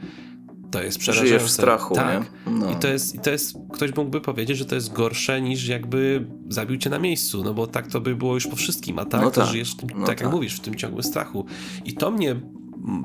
to 0.72 0.84
jest 0.84 0.98
przerażające. 0.98 1.30
Żyjesz 1.30 1.52
w 1.52 1.54
strachu, 1.54 1.96
tak. 1.96 2.32
No. 2.48 2.72
I, 2.72 2.76
to 2.76 2.88
jest, 2.88 3.16
I 3.16 3.20
to 3.20 3.32
jest, 3.32 3.58
ktoś 3.74 3.96
mógłby 3.96 4.22
powiedzieć, 4.22 4.58
że 4.58 4.66
to 4.66 4.76
jest 4.76 4.94
gorsze 4.94 5.42
niż 5.42 5.68
jakby 5.68 6.28
zabił 6.50 6.78
cię 6.78 6.90
na 6.90 7.00
miejscu, 7.00 7.44
no 7.44 7.54
bo 7.54 7.68
tak 7.68 7.88
to 7.88 8.02
by 8.02 8.16
było 8.16 8.34
już 8.34 8.48
po 8.48 8.56
wszystkim, 8.56 9.00
a 9.00 9.06
tak, 9.06 9.22
no 9.22 9.32
tak. 9.32 9.46
to 9.46 9.52
żyjesz, 9.52 9.76
tym, 9.76 9.90
no 9.90 9.98
tak, 9.98 10.08
tak 10.08 10.22
jak 10.22 10.32
mówisz, 10.32 10.56
w 10.56 10.60
tym 10.60 10.76
ciągłym 10.76 11.04
strachu. 11.04 11.46
I 11.86 11.94
to 11.94 12.12
mnie 12.12 12.36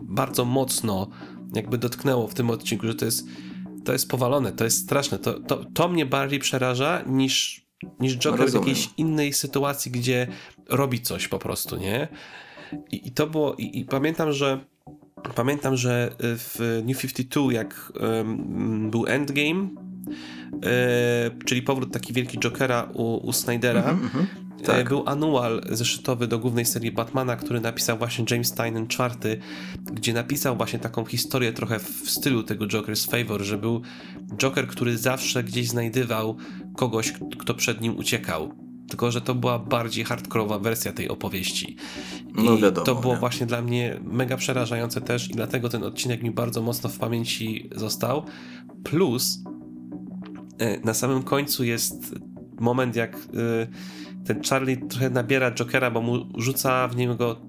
bardzo 0.03 0.45
mocno 0.45 1.09
jakby 1.55 1.79
dotknęło 1.79 2.29
w 2.29 2.35
tym 2.35 2.51
odcinku, 2.51 2.87
że 2.87 2.95
to 2.95 3.05
jest, 3.05 3.27
to 3.85 3.93
jest 3.93 4.09
powalone, 4.09 4.53
to 4.53 4.65
jest 4.65 4.79
straszne. 4.79 5.19
To, 5.19 5.41
to, 5.41 5.65
to 5.75 5.89
mnie 5.89 6.07
bardziej 6.07 6.39
przeraża 6.39 7.03
niż 7.07 7.64
niż 8.01 8.19
Joker 8.19 8.41
Rozumiem. 8.41 8.65
w 8.65 8.69
jakiejś 8.69 8.91
innej 8.97 9.33
sytuacji, 9.33 9.91
gdzie 9.91 10.27
robi 10.69 11.01
coś 11.01 11.29
po 11.29 11.39
prostu, 11.39 11.77
nie? 11.77 12.09
I, 12.93 13.09
i 13.09 13.11
to 13.11 13.27
było, 13.27 13.55
i, 13.55 13.81
i, 13.81 13.85
pamiętam, 13.85 14.33
że 14.33 14.61
pamiętam, 15.35 15.77
że 15.77 16.17
w 16.21 16.83
New 16.87 17.01
52, 17.01 17.53
jak 17.53 17.93
um, 18.01 18.91
był 18.91 19.07
Endgame, 19.07 19.69
e, 20.65 21.31
czyli 21.45 21.63
powrót 21.63 21.93
taki 21.93 22.13
wielki 22.13 22.39
Jokera 22.39 22.89
u, 22.95 23.17
u 23.17 23.33
Snydera, 23.33 23.83
mm 23.83 24.09
-hmm, 24.09 24.45
tak. 24.65 24.89
Był 24.89 25.03
anual 25.07 25.63
zeszytowy 25.71 26.27
do 26.27 26.39
głównej 26.39 26.65
serii 26.67 26.93
Batmana, 26.93 27.37
który 27.37 27.61
napisał 27.61 27.99
właśnie 27.99 28.25
James 28.31 28.53
Tynan 28.53 28.85
IV, 28.85 29.37
gdzie 29.93 30.13
napisał 30.13 30.57
właśnie 30.57 30.79
taką 30.79 31.05
historię 31.05 31.53
trochę 31.53 31.79
w 31.79 32.11
stylu 32.11 32.43
tego 32.43 32.67
Joker's 32.67 33.11
Favor, 33.11 33.43
że 33.43 33.59
był 33.59 33.83
Joker, 34.37 34.67
który 34.67 34.99
zawsze 34.99 35.45
gdzieś 35.45 35.69
znajdywał 35.69 36.37
kogoś, 36.77 37.13
kto 37.39 37.55
przed 37.55 37.81
nim 37.81 37.97
uciekał. 37.97 38.55
Tylko, 38.89 39.11
że 39.11 39.21
to 39.21 39.35
była 39.35 39.59
bardziej 39.59 40.05
hardkorowa 40.05 40.59
wersja 40.59 40.93
tej 40.93 41.09
opowieści. 41.09 41.77
I 42.39 42.45
no 42.45 42.59
wiadomo, 42.59 42.85
to 42.85 42.95
było 42.95 43.15
nie? 43.15 43.21
właśnie 43.21 43.47
dla 43.47 43.63
mnie 43.63 44.01
mega 44.03 44.37
przerażające 44.37 45.01
też 45.01 45.31
i 45.31 45.33
dlatego 45.33 45.69
ten 45.69 45.83
odcinek 45.83 46.23
mi 46.23 46.31
bardzo 46.31 46.63
mocno 46.63 46.91
w 46.91 46.99
pamięci 46.99 47.71
został. 47.77 48.25
Plus 48.85 49.43
e, 50.59 50.81
na 50.81 50.95
samym 50.95 51.23
końcu 51.23 51.65
jest 51.65 52.15
moment, 52.61 52.97
jak 52.97 53.17
e, 53.17 53.21
ten 54.25 54.43
Charlie 54.43 54.77
trochę 54.77 55.11
nabiera 55.11 55.51
Jokera, 55.51 55.91
bo 55.91 56.03
mu 56.03 56.41
rzuca 56.41 56.89
w 56.89 56.97
niego 56.97 57.41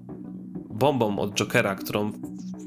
bombą 0.70 1.18
od 1.18 1.34
Jokera, 1.34 1.74
którą 1.74 2.12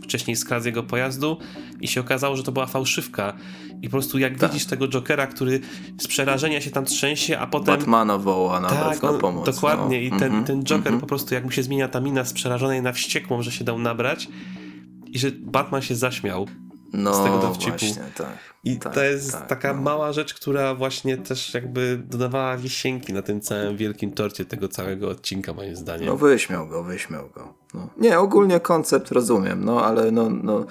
wcześniej 0.04 0.36
skradł 0.36 0.64
z 0.64 0.66
jego 0.66 0.84
pojazdu 0.84 1.38
i 1.82 1.88
się 1.88 2.02
okazało, 2.02 2.36
że 2.36 2.44
to 2.44 2.52
była 2.52 2.66
fałszywka. 2.66 3.34
I 3.82 3.88
po 3.88 3.92
prostu 3.92 4.20
jak 4.20 4.38
tak. 4.38 4.52
widzisz 4.52 4.66
tego 4.66 4.88
Jokera, 4.88 5.28
który 5.28 5.60
z 5.98 6.08
przerażenia 6.08 6.62
się 6.62 6.72
tam 6.72 6.86
trzęsie, 6.86 7.40
a 7.40 7.48
potem... 7.48 7.78
Batmana 7.78 8.18
woła 8.18 8.60
nawet 8.60 8.80
tak, 8.80 9.04
on, 9.04 9.14
na 9.14 9.20
pomoc. 9.20 9.46
Dokładnie. 9.46 10.10
No. 10.10 10.16
I 10.16 10.20
ten, 10.20 10.32
mm 10.32 10.44
-hmm, 10.44 10.48
ten 10.48 10.64
Joker 10.64 10.88
mm 10.88 10.98
-hmm. 10.98 11.02
po 11.02 11.08
prostu 11.08 11.34
jak 11.34 11.44
mu 11.44 11.52
się 11.52 11.64
zmienia 11.64 11.88
ta 11.88 12.02
mina 12.02 12.24
z 12.24 12.34
przerażonej 12.34 12.82
na 12.82 12.92
wściekłą, 12.92 13.42
że 13.42 13.52
się 13.52 13.66
dał 13.66 13.80
nabrać 13.80 14.28
i 15.08 15.20
że 15.20 15.32
Batman 15.32 15.82
się 15.82 15.96
zaśmiał 15.96 16.48
no, 16.94 17.14
z 17.14 17.24
tego 17.24 17.38
dowcipu. 17.38 17.78
Właśnie, 17.78 18.04
tak. 18.16 18.38
I 18.64 18.80
tak, 18.80 18.94
to 18.94 19.04
jest 19.04 19.32
tak, 19.32 19.48
taka 19.48 19.74
no. 19.74 19.82
mała 19.82 20.14
rzecz, 20.14 20.34
która 20.34 20.76
właśnie 20.76 21.18
też 21.18 21.54
jakby 21.54 22.02
dodawała 22.06 22.58
wisienki 22.58 23.14
na 23.14 23.22
tym 23.22 23.42
całym 23.42 23.78
wielkim 23.78 24.12
torcie 24.12 24.46
tego 24.46 24.68
całego 24.68 25.10
odcinka, 25.10 25.54
moim 25.54 25.76
zdaniem. 25.76 26.06
No 26.06 26.18
wyśmiał 26.18 26.68
go, 26.68 26.84
wyśmiał 26.84 27.30
go. 27.30 27.54
No. 27.74 27.90
Nie, 27.98 28.20
ogólnie 28.20 28.60
koncept 28.60 29.12
rozumiem, 29.12 29.66
no 29.66 29.86
ale 29.86 30.12
no, 30.12 30.30
no, 30.30 30.66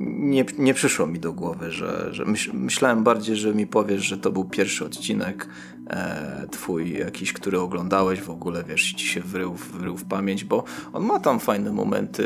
nie, 0.00 0.44
nie 0.58 0.74
przyszło 0.74 1.06
mi 1.06 1.20
do 1.20 1.32
głowy, 1.32 1.70
że, 1.70 2.08
że 2.14 2.24
myśl, 2.24 2.50
myślałem 2.54 3.04
bardziej, 3.04 3.36
że 3.36 3.54
mi 3.54 3.66
powiesz, 3.66 4.02
że 4.02 4.18
to 4.18 4.32
był 4.32 4.44
pierwszy 4.44 4.84
odcinek 4.84 5.48
e, 5.90 6.46
twój 6.50 6.92
jakiś, 6.92 7.32
który 7.32 7.60
oglądałeś 7.60 8.20
w 8.20 8.30
ogóle, 8.30 8.64
wiesz, 8.64 8.92
ci 8.92 9.06
się 9.06 9.20
wrył, 9.20 9.54
wrył 9.54 9.96
w 9.96 10.04
pamięć, 10.04 10.44
bo 10.44 10.64
on 10.92 11.04
ma 11.04 11.20
tam 11.20 11.40
fajne 11.40 11.72
momenty, 11.72 12.24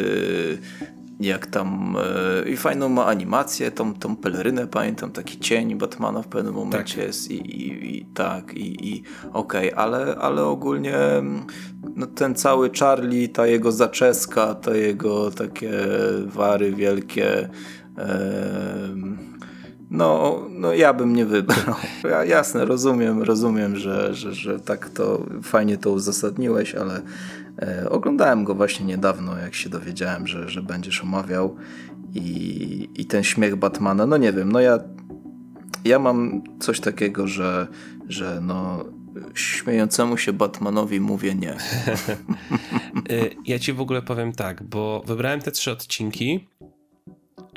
jak 1.20 1.46
tam 1.46 1.96
e, 2.44 2.48
i 2.48 2.56
fajną 2.56 2.88
ma 2.88 3.06
animację, 3.06 3.70
tą, 3.70 3.94
tą 3.94 4.16
pelerynę 4.16 4.66
pamiętam, 4.66 5.10
taki 5.10 5.38
cień 5.38 5.74
Batmana 5.74 6.22
w 6.22 6.28
pewnym 6.28 6.54
momencie 6.54 6.96
tak. 6.96 7.06
jest 7.06 7.30
i, 7.30 7.34
i, 7.34 7.96
i 7.96 8.06
tak 8.06 8.54
i, 8.54 8.88
i 8.88 9.02
okej, 9.32 9.72
okay, 9.72 9.84
ale, 9.84 10.16
ale 10.16 10.44
ogólnie 10.44 10.96
no, 11.96 12.06
ten 12.06 12.34
cały 12.34 12.70
Charlie, 12.70 13.28
ta 13.28 13.46
jego 13.46 13.72
zaczeska, 13.72 14.54
te 14.54 14.78
jego 14.78 15.30
takie 15.30 15.72
wary 16.26 16.72
wielkie 16.72 17.48
no, 19.90 20.42
no 20.50 20.74
ja 20.74 20.92
bym 20.92 21.16
nie 21.16 21.26
wybrał. 21.26 21.74
Ja, 22.10 22.24
jasne, 22.24 22.64
rozumiem, 22.64 23.22
rozumiem, 23.22 23.76
że, 23.76 24.14
że, 24.14 24.34
że 24.34 24.60
tak 24.60 24.90
to 24.90 25.26
fajnie 25.42 25.78
to 25.78 25.90
uzasadniłeś, 25.90 26.74
ale 26.74 27.02
oglądałem 27.90 28.44
go 28.44 28.54
właśnie 28.54 28.86
niedawno, 28.86 29.38
jak 29.38 29.54
się 29.54 29.70
dowiedziałem, 29.70 30.26
że, 30.26 30.48
że 30.48 30.62
będziesz 30.62 31.02
omawiał 31.02 31.56
i, 32.14 32.88
i 32.94 33.06
ten 33.06 33.24
śmiech 33.24 33.56
Batmana, 33.56 34.06
no 34.06 34.16
nie 34.16 34.32
wiem, 34.32 34.52
no 34.52 34.60
ja, 34.60 34.78
ja 35.84 35.98
mam 35.98 36.42
coś 36.60 36.80
takiego, 36.80 37.26
że, 37.26 37.66
że 38.08 38.40
no 38.42 38.84
śmiejącemu 39.34 40.16
się 40.16 40.32
Batmanowi 40.32 41.00
mówię 41.00 41.34
nie. 41.34 41.56
E, 43.10 43.30
ja 43.44 43.58
ci 43.58 43.72
w 43.72 43.80
ogóle 43.80 44.02
powiem 44.02 44.32
tak, 44.32 44.62
bo 44.62 45.02
wybrałem 45.06 45.40
te 45.40 45.50
trzy 45.50 45.70
odcinki 45.70 46.48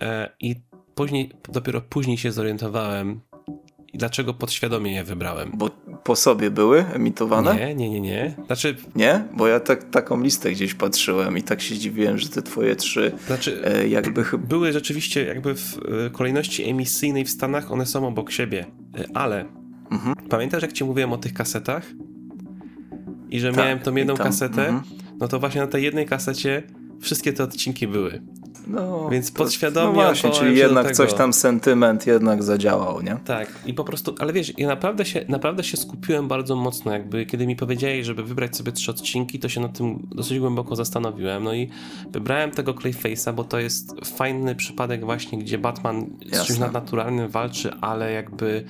e, 0.02 0.30
i 0.40 0.56
później, 0.96 1.32
dopiero 1.50 1.82
później 1.82 2.18
się 2.18 2.32
zorientowałem, 2.32 3.22
dlaczego 3.94 4.34
podświadomie 4.34 4.94
je 4.94 5.04
wybrałem. 5.04 5.52
Bo 5.54 5.70
po 6.04 6.16
sobie 6.16 6.52
były 6.52 6.86
emitowane? 6.94 7.56
Nie, 7.56 7.76
nie, 7.76 7.90
nie, 7.90 8.02
nie. 8.02 8.36
Znaczy... 8.46 8.76
Nie? 8.96 9.24
Bo 9.34 9.48
ja 9.48 9.60
tak, 9.60 9.90
taką 9.90 10.22
listę 10.22 10.52
gdzieś 10.52 10.74
patrzyłem 10.74 11.38
i 11.38 11.44
tak 11.44 11.62
się 11.62 11.76
zdziwiłem, 11.76 12.18
że 12.18 12.30
te 12.30 12.42
twoje 12.42 12.76
trzy 12.76 13.12
znaczy, 13.28 13.62
e, 13.66 13.88
jakby... 13.88 14.24
Były 14.38 14.74
rzeczywiście 14.74 15.26
jakby 15.26 15.56
w 15.56 15.80
e, 16.06 16.10
kolejności 16.10 16.70
emisyjnej 16.70 17.26
w 17.26 17.30
Stanach, 17.30 17.72
one 17.72 17.86
są 17.86 18.08
obok 18.08 18.32
siebie, 18.32 18.66
e, 18.98 19.06
ale 19.14 19.46
mhm. 19.92 20.16
pamiętasz 20.30 20.62
jak 20.62 20.74
ci 20.74 20.84
mówiłem 20.84 21.14
o 21.14 21.18
tych 21.18 21.34
kasetach? 21.34 21.84
I 23.30 23.40
że 23.40 23.48
tak, 23.50 23.58
miałem 23.58 23.80
tą 23.80 23.96
jedną 23.96 24.16
tam, 24.16 24.26
kasetę? 24.26 24.68
Mhm. 24.68 24.84
No 25.20 25.28
to 25.28 25.40
właśnie 25.40 25.62
na 25.62 25.68
tej 25.68 25.84
jednej 25.84 26.06
kasecie 26.06 26.64
wszystkie 27.02 27.34
te 27.34 27.44
odcinki 27.44 27.88
były. 27.88 28.22
No, 28.68 29.10
Więc 29.10 29.32
podświadomie. 29.32 29.88
No 29.88 29.94
właśnie, 29.94 30.30
czyli 30.30 30.58
jednak 30.58 30.92
coś 30.92 31.14
tam 31.14 31.34
sentyment 31.34 32.08
jednak 32.08 32.44
zadziałał, 32.44 33.02
nie? 33.02 33.18
Tak, 33.26 33.60
i 33.66 33.74
po 33.74 33.84
prostu, 33.84 34.16
ale 34.20 34.34
wiesz, 34.34 34.54
ja 34.58 34.68
naprawdę 34.68 35.06
się, 35.06 35.26
naprawdę 35.28 35.64
się 35.64 35.78
skupiłem 35.78 36.28
bardzo 36.28 36.56
mocno, 36.56 36.94
jakby 36.94 37.26
kiedy 37.26 37.48
mi 37.48 37.56
powiedzieli, 37.56 38.04
żeby 38.04 38.24
wybrać 38.24 38.58
sobie 38.58 38.72
trzy 38.72 38.92
odcinki, 38.92 39.40
to 39.40 39.50
się 39.50 39.62
nad 39.62 39.78
tym 39.78 40.08
dosyć 40.16 40.40
głęboko 40.40 40.76
zastanowiłem. 40.76 41.44
No 41.44 41.54
i 41.54 41.70
wybrałem 42.12 42.52
tego 42.52 42.74
Clayface'a, 42.74 43.34
bo 43.34 43.44
to 43.44 43.60
jest 43.60 43.96
fajny 44.06 44.56
przypadek 44.56 45.06
właśnie, 45.06 45.38
gdzie 45.38 45.58
Batman 45.58 46.06
z 46.32 46.46
czymś 46.46 46.60
nadnaturalnym 46.60 47.30
walczy, 47.30 47.72
ale 47.82 48.12
jakby 48.12 48.66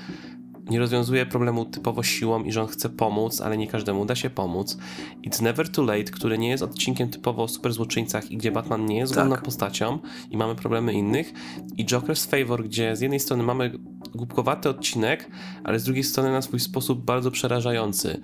nie 0.70 0.80
rozwiązuje 0.80 1.26
problemu 1.26 1.66
typowo 1.66 2.04
siłą 2.04 2.44
i 2.44 2.52
że 2.52 2.62
on 2.62 2.68
chce 2.68 2.90
pomóc, 2.90 3.42
ale 3.42 3.58
nie 3.58 3.68
każdemu 3.68 4.06
da 4.06 4.16
się 4.16 4.30
pomóc. 4.30 4.78
It's 5.28 5.42
Never 5.42 5.70
Too 5.70 5.86
Late, 5.86 6.04
który 6.04 6.38
nie 6.38 6.50
jest 6.50 6.64
odcinkiem 6.64 7.10
typowo 7.10 7.44
o 7.44 7.48
super 7.48 7.74
złoczyńcach 7.74 8.32
i 8.32 8.38
gdzie 8.38 8.52
Batman 8.52 8.86
nie 8.86 8.98
jest 8.98 9.16
tak. 9.16 9.28
główną 9.28 9.44
postacią 9.46 10.00
i 10.30 10.38
mamy 10.38 10.56
problemy 10.56 10.94
innych. 10.94 11.34
I 11.78 11.86
Joker's 11.86 12.30
Favor, 12.30 12.64
gdzie 12.64 12.96
z 12.96 13.02
jednej 13.02 13.20
strony 13.20 13.44
mamy 13.44 13.72
głupkowaty 14.16 14.70
odcinek, 14.70 15.30
ale 15.64 15.80
z 15.80 15.84
drugiej 15.84 16.04
strony 16.04 16.32
na 16.32 16.42
swój 16.42 16.60
sposób 16.60 17.06
bardzo 17.06 17.32
przerażający. 17.32 18.22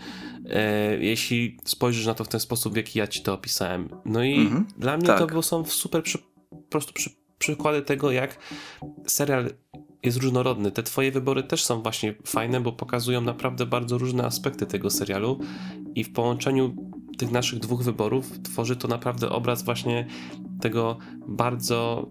E, 0.49 0.97
jeśli 0.97 1.57
spojrzysz 1.65 2.05
na 2.05 2.13
to 2.13 2.23
w 2.23 2.27
ten 2.27 2.39
sposób, 2.39 2.73
w 2.73 2.77
jaki 2.77 2.99
ja 2.99 3.07
ci 3.07 3.21
to 3.21 3.33
opisałem. 3.33 3.89
No 4.05 4.23
i 4.23 4.35
mhm. 4.35 4.65
dla 4.77 4.97
mnie 4.97 5.07
tak. 5.07 5.19
to 5.19 5.27
było, 5.27 5.41
są 5.41 5.65
super 5.65 6.03
przy, 6.03 6.17
po 6.49 6.57
prostu 6.69 6.93
przy, 6.93 7.09
przykłady 7.37 7.81
tego, 7.81 8.11
jak 8.11 8.37
serial 9.07 9.49
jest 10.05 10.17
różnorodny. 10.17 10.71
Te 10.71 10.83
twoje 10.83 11.11
wybory 11.11 11.43
też 11.43 11.65
są 11.65 11.81
właśnie 11.81 12.15
fajne, 12.25 12.61
bo 12.61 12.71
pokazują 12.71 13.21
naprawdę 13.21 13.65
bardzo 13.65 13.97
różne 13.97 14.25
aspekty 14.25 14.65
tego 14.65 14.89
serialu 14.89 15.39
i 15.95 16.03
w 16.03 16.13
połączeniu 16.13 16.75
tych 17.17 17.31
naszych 17.31 17.59
dwóch 17.59 17.83
wyborów 17.83 18.31
tworzy 18.43 18.75
to 18.75 18.87
naprawdę 18.87 19.29
obraz 19.29 19.63
właśnie 19.63 20.07
tego 20.61 20.97
bardzo 21.27 22.09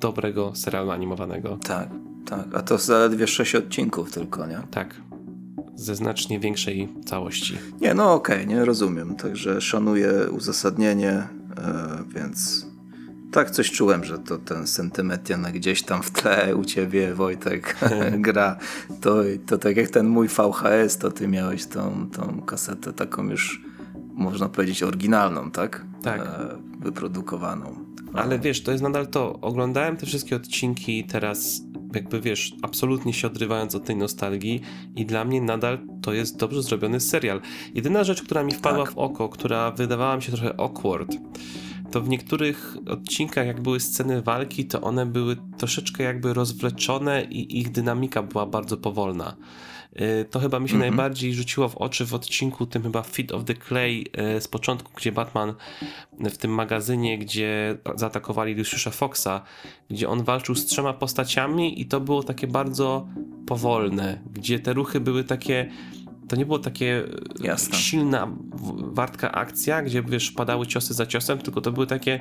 dobrego 0.00 0.52
serialu 0.54 0.90
animowanego. 0.90 1.58
Tak, 1.64 1.88
tak. 2.26 2.46
A 2.54 2.62
to 2.62 2.78
zaledwie 2.78 3.26
sześć 3.26 3.54
odcinków 3.54 4.12
tylko, 4.12 4.46
nie? 4.46 4.60
Tak. 4.70 5.00
Ze 5.74 5.94
znacznie 5.94 6.40
większej 6.40 6.88
całości. 7.04 7.58
Nie, 7.80 7.94
no 7.94 8.12
okej, 8.12 8.36
okay, 8.36 8.46
nie 8.46 8.64
rozumiem. 8.64 9.16
Także 9.16 9.60
szanuję 9.60 10.12
uzasadnienie, 10.30 11.28
yy, 11.56 12.14
więc 12.14 12.66
tak 13.32 13.50
coś 13.50 13.70
czułem, 13.70 14.04
że 14.04 14.18
to 14.18 14.38
ten 14.38 14.66
sentyment 14.66 15.30
gdzieś 15.52 15.82
tam 15.82 16.02
w 16.02 16.10
tle 16.10 16.56
u 16.56 16.64
ciebie 16.64 17.14
Wojtek 17.14 17.76
gra. 18.26 18.56
To, 19.00 19.16
to 19.46 19.58
tak 19.58 19.76
jak 19.76 19.90
ten 19.90 20.06
mój 20.06 20.28
VHS, 20.28 20.98
to 20.98 21.10
ty 21.10 21.28
miałeś 21.28 21.66
tą, 21.66 22.10
tą 22.10 22.42
kasetę 22.42 22.92
taką 22.92 23.28
już 23.28 23.62
można 24.14 24.48
powiedzieć 24.48 24.82
oryginalną, 24.82 25.50
tak? 25.50 25.84
Tak. 26.02 26.20
E, 26.20 26.58
wyprodukowaną. 26.80 27.84
Ale 28.12 28.38
wiesz, 28.38 28.62
to 28.62 28.72
jest 28.72 28.82
nadal 28.82 29.06
to. 29.06 29.40
Oglądałem 29.40 29.96
te 29.96 30.06
wszystkie 30.06 30.36
odcinki 30.36 31.04
teraz 31.04 31.62
jakby 31.94 32.20
wiesz, 32.20 32.54
absolutnie 32.62 33.12
się 33.12 33.26
odrywając 33.26 33.74
od 33.74 33.84
tej 33.84 33.96
nostalgii 33.96 34.60
i 34.96 35.06
dla 35.06 35.24
mnie 35.24 35.40
nadal 35.40 35.78
to 36.02 36.12
jest 36.12 36.36
dobrze 36.36 36.62
zrobiony 36.62 37.00
serial. 37.00 37.40
Jedyna 37.74 38.04
rzecz, 38.04 38.22
która 38.22 38.42
mi 38.42 38.52
wpadła 38.54 38.84
tak. 38.84 38.94
w 38.94 38.98
oko, 38.98 39.28
która 39.28 39.70
wydawała 39.70 40.16
mi 40.16 40.22
się 40.22 40.32
trochę 40.32 40.60
awkward, 40.60 41.16
to 41.92 42.00
w 42.00 42.08
niektórych 42.08 42.76
odcinkach, 42.88 43.46
jak 43.46 43.60
były 43.60 43.80
sceny 43.80 44.22
walki, 44.22 44.64
to 44.64 44.80
one 44.80 45.06
były 45.06 45.36
troszeczkę 45.58 46.02
jakby 46.02 46.34
rozwleczone 46.34 47.24
i 47.24 47.58
ich 47.58 47.72
dynamika 47.72 48.22
była 48.22 48.46
bardzo 48.46 48.76
powolna. 48.76 49.36
Y, 50.00 50.24
to 50.30 50.40
chyba 50.40 50.60
mi 50.60 50.68
się 50.68 50.74
mm 50.74 50.86
-hmm. 50.86 50.90
najbardziej 50.90 51.34
rzuciło 51.34 51.68
w 51.68 51.76
oczy 51.76 52.06
w 52.06 52.14
odcinku 52.14 52.66
tym 52.66 52.82
chyba 52.82 53.02
Feet 53.02 53.32
of 53.32 53.44
the 53.44 53.54
Clay 53.54 54.04
y, 54.36 54.40
z 54.40 54.48
początku, 54.48 54.92
gdzie 54.96 55.12
Batman 55.12 55.54
w 56.20 56.36
tym 56.36 56.50
magazynie, 56.50 57.18
gdzie 57.18 57.78
zaatakowali 57.96 58.54
Luciusza 58.54 58.90
Foxa, 58.90 59.42
gdzie 59.90 60.08
on 60.08 60.24
walczył 60.24 60.54
z 60.54 60.66
trzema 60.66 60.92
postaciami 60.92 61.80
i 61.80 61.86
to 61.86 62.00
było 62.00 62.22
takie 62.22 62.46
bardzo 62.46 63.06
powolne, 63.46 64.18
gdzie 64.32 64.60
te 64.60 64.72
ruchy 64.72 65.00
były 65.00 65.24
takie 65.24 65.70
to 66.32 66.36
nie 66.36 66.46
było 66.46 66.58
takie 66.58 67.04
e, 67.40 67.46
Jasne. 67.46 67.78
silna, 67.78 68.32
wartka 68.78 69.32
akcja, 69.32 69.82
gdzie 69.82 70.02
wiesz, 70.02 70.30
padały 70.30 70.66
ciosy 70.66 70.94
za 70.94 71.06
ciosem, 71.06 71.38
tylko 71.38 71.60
to 71.60 71.72
były 71.72 71.86
takie, 71.86 72.20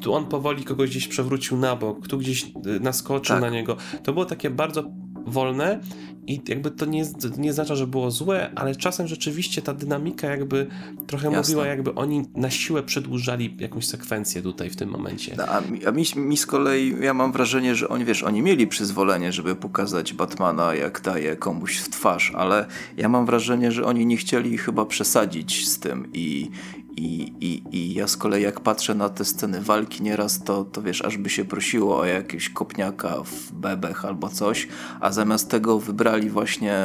tu 0.00 0.14
on 0.14 0.26
powoli 0.26 0.64
kogoś 0.64 0.90
gdzieś 0.90 1.08
przewrócił 1.08 1.56
na 1.56 1.76
bok, 1.76 2.08
tu 2.08 2.18
gdzieś 2.18 2.44
e, 2.44 2.50
naskoczył 2.80 3.34
tak. 3.36 3.42
na 3.42 3.50
niego. 3.50 3.76
To 4.02 4.12
było 4.12 4.24
takie 4.24 4.50
bardzo 4.50 4.84
wolne 5.26 5.80
i 6.26 6.42
jakby 6.48 6.70
to 6.70 6.86
nie, 6.86 7.04
nie 7.38 7.50
oznacza, 7.50 7.76
że 7.76 7.86
było 7.86 8.10
złe, 8.10 8.50
ale 8.54 8.76
czasem 8.76 9.06
rzeczywiście 9.06 9.62
ta 9.62 9.74
dynamika 9.74 10.30
jakby 10.30 10.66
trochę 11.06 11.30
Jasne. 11.30 11.40
mówiła, 11.40 11.66
jakby 11.66 11.94
oni 11.94 12.22
na 12.34 12.50
siłę 12.50 12.82
przedłużali 12.82 13.56
jakąś 13.58 13.86
sekwencję 13.86 14.42
tutaj 14.42 14.70
w 14.70 14.76
tym 14.76 14.88
momencie. 14.88 15.34
No, 15.36 15.44
a, 15.44 15.60
mi, 15.60 15.86
a 15.86 15.90
mi, 15.90 16.04
mi, 16.16 16.36
z 16.36 16.46
kolei, 16.46 16.96
ja 17.00 17.14
mam 17.14 17.32
wrażenie, 17.32 17.74
że 17.74 17.88
oni, 17.88 18.04
wiesz, 18.04 18.22
oni 18.22 18.42
mieli 18.42 18.66
przyzwolenie, 18.66 19.32
żeby 19.32 19.56
pokazać 19.56 20.12
Batmana, 20.12 20.74
jak 20.74 21.00
daje 21.00 21.36
komuś 21.36 21.76
w 21.76 21.88
twarz, 21.88 22.32
ale 22.34 22.66
ja 22.96 23.08
mam 23.08 23.26
wrażenie, 23.26 23.72
że 23.72 23.84
oni 23.84 24.06
nie 24.06 24.16
chcieli 24.16 24.58
chyba 24.58 24.86
przesadzić 24.86 25.68
z 25.68 25.78
tym 25.78 26.08
i, 26.12 26.50
i, 26.96 27.32
i, 27.40 27.62
I 27.76 27.94
ja 27.94 28.08
z 28.08 28.16
kolei 28.16 28.42
jak 28.42 28.60
patrzę 28.60 28.94
na 28.94 29.08
te 29.08 29.24
sceny 29.24 29.60
walki 29.60 30.02
nieraz, 30.02 30.44
to, 30.44 30.64
to 30.64 30.82
wiesz, 30.82 31.04
aż 31.04 31.16
by 31.16 31.30
się 31.30 31.44
prosiło 31.44 31.98
o 31.98 32.04
jakiegoś 32.04 32.48
kopniaka 32.48 33.22
w 33.24 33.52
bebech 33.52 34.04
albo 34.04 34.28
coś, 34.28 34.68
a 35.00 35.12
zamiast 35.12 35.50
tego 35.50 35.78
wybrali 35.78 36.30
właśnie 36.30 36.82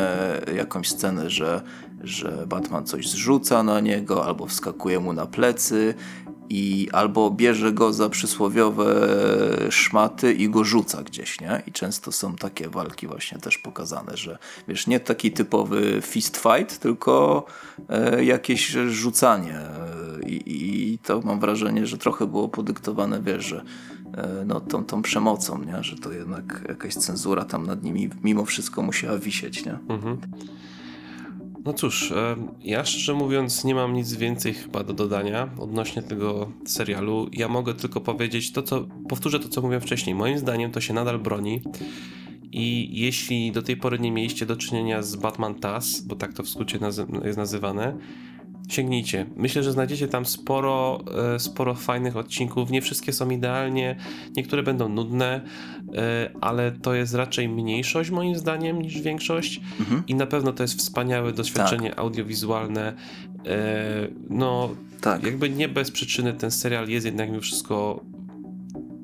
jakąś 0.56 0.90
scenę, 0.90 1.30
że, 1.30 1.62
że 2.04 2.46
Batman 2.48 2.86
coś 2.86 3.10
zrzuca 3.10 3.64
na 3.64 3.80
niego 3.80 4.26
albo 4.26 4.46
wskakuje 4.46 5.00
mu 5.00 5.14
na 5.14 5.26
plecy 5.26 5.94
i 6.50 6.88
albo 6.92 7.32
bierze 7.32 7.72
go 7.74 7.94
za 7.94 8.10
przysłowiowe 8.10 9.08
szmaty 9.70 10.34
i 10.34 10.50
go 10.50 10.64
rzuca 10.64 11.04
gdzieś, 11.04 11.42
nie? 11.42 11.64
I 11.68 11.72
często 11.72 12.12
są 12.12 12.36
takie 12.36 12.70
walki 12.70 13.08
właśnie 13.08 13.40
też 13.40 13.58
pokazane, 13.58 14.18
że 14.18 14.38
wiesz, 14.68 14.88
nie 14.88 15.00
taki 15.00 15.32
typowy 15.32 16.02
fist 16.02 16.38
fight, 16.38 16.80
tylko 16.80 17.46
e, 17.90 18.24
jakieś 18.24 18.68
rzucanie 18.88 19.60
I, 20.28 20.44
i, 20.94 20.98
to 20.98 21.22
mam 21.22 21.40
wrażenie, 21.40 21.86
że 21.86 21.98
trochę 21.98 22.28
było 22.28 22.50
podyktowane, 22.50 23.22
wiesz, 23.22 23.46
że 23.46 23.64
e, 24.14 24.46
no, 24.46 24.60
tą, 24.60 24.86
tą 24.86 25.02
przemocą, 25.02 25.64
nie? 25.64 25.84
Że 25.84 25.96
to 25.96 26.12
jednak 26.12 26.66
jakaś 26.70 26.94
cenzura 26.94 27.46
tam 27.46 27.66
nad 27.66 27.84
nimi 27.84 28.10
mimo 28.24 28.46
wszystko 28.46 28.82
musiała 28.82 29.18
wisieć, 29.18 29.66
nie? 29.66 29.78
Mhm. 29.90 30.18
No 31.66 31.74
cóż, 31.74 32.12
e, 32.12 32.36
ja 32.64 32.86
szczerze 32.86 33.14
mówiąc 33.14 33.64
nie 33.64 33.76
mam 33.76 33.94
nic 33.94 34.14
więcej 34.14 34.54
chyba 34.54 34.84
do 34.84 34.94
dodania 34.94 35.50
odnośnie 35.60 36.02
tego 36.02 36.52
serialu. 36.66 37.30
Ja 37.34 37.48
mogę 37.48 37.74
tylko 37.74 38.02
powiedzieć 38.02 38.52
to, 38.52 38.64
co 38.64 38.88
powtórzę 39.10 39.40
to, 39.40 39.50
co 39.50 39.62
mówiłem 39.62 39.82
wcześniej. 39.82 40.16
Moim 40.16 40.38
zdaniem 40.38 40.72
to 40.72 40.82
się 40.82 40.94
nadal 40.94 41.20
broni. 41.20 41.62
I 42.52 42.90
jeśli 43.00 43.52
do 43.52 43.62
tej 43.62 43.78
pory 43.78 44.00
nie 44.00 44.12
mieliście 44.12 44.46
do 44.46 44.56
czynienia 44.56 45.04
z 45.04 45.16
Batman 45.16 45.56
TAS, 45.56 46.02
bo 46.02 46.16
tak 46.16 46.34
to 46.34 46.44
w 46.44 46.50
skrócie 46.50 46.80
jest 47.24 47.38
nazywane, 47.38 47.98
sięgnijcie. 48.68 49.26
Myślę, 49.36 49.64
że 49.64 49.72
znajdziecie 49.72 50.08
tam 50.08 50.26
sporo, 50.26 51.00
e, 51.36 51.40
sporo 51.40 51.76
fajnych 51.76 52.18
odcinków. 52.18 52.72
Nie 52.72 52.82
wszystkie 52.82 53.14
są 53.14 53.30
idealnie, 53.30 53.96
niektóre 54.36 54.64
będą 54.64 54.90
nudne, 54.90 55.42
e, 55.96 56.30
ale 56.42 56.72
to 56.72 56.94
jest 56.94 57.14
raczej 57.14 57.50
mniejszość 57.50 58.10
moim 58.10 58.36
zdaniem 58.36 58.82
niż 58.82 59.02
większość 59.02 59.62
mhm. 59.80 60.04
i 60.08 60.16
na 60.16 60.28
pewno 60.28 60.54
to 60.54 60.64
jest 60.64 60.80
wspaniałe 60.80 61.34
doświadczenie 61.34 61.90
tak. 61.90 62.00
audiowizualne. 62.00 62.94
E, 63.46 64.08
no, 64.30 64.70
tak. 65.02 65.24
jakby 65.24 65.50
nie 65.50 65.70
bez 65.70 65.92
przyczyny 65.92 66.34
ten 66.34 66.52
serial 66.52 66.88
jest 66.88 67.06
jednak 67.06 67.30
mimo 67.30 67.42
wszystko 67.42 68.06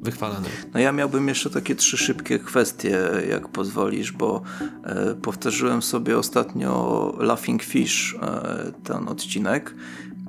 wychwalany. 0.04 0.50
No 0.74 0.80
ja 0.80 0.92
miałbym 0.92 1.28
jeszcze 1.28 1.50
takie 1.50 1.76
trzy 1.76 1.98
szybkie 1.98 2.40
kwestie, 2.40 3.00
jak 3.30 3.48
pozwolisz, 3.48 4.12
bo 4.12 4.42
e, 4.84 5.16
powtórzyłem 5.16 5.82
sobie 5.82 6.18
ostatnio 6.18 7.14
Laughing 7.20 7.64
Fish, 7.64 8.16
e, 8.22 8.72
ten 8.84 9.08
odcinek 9.08 9.76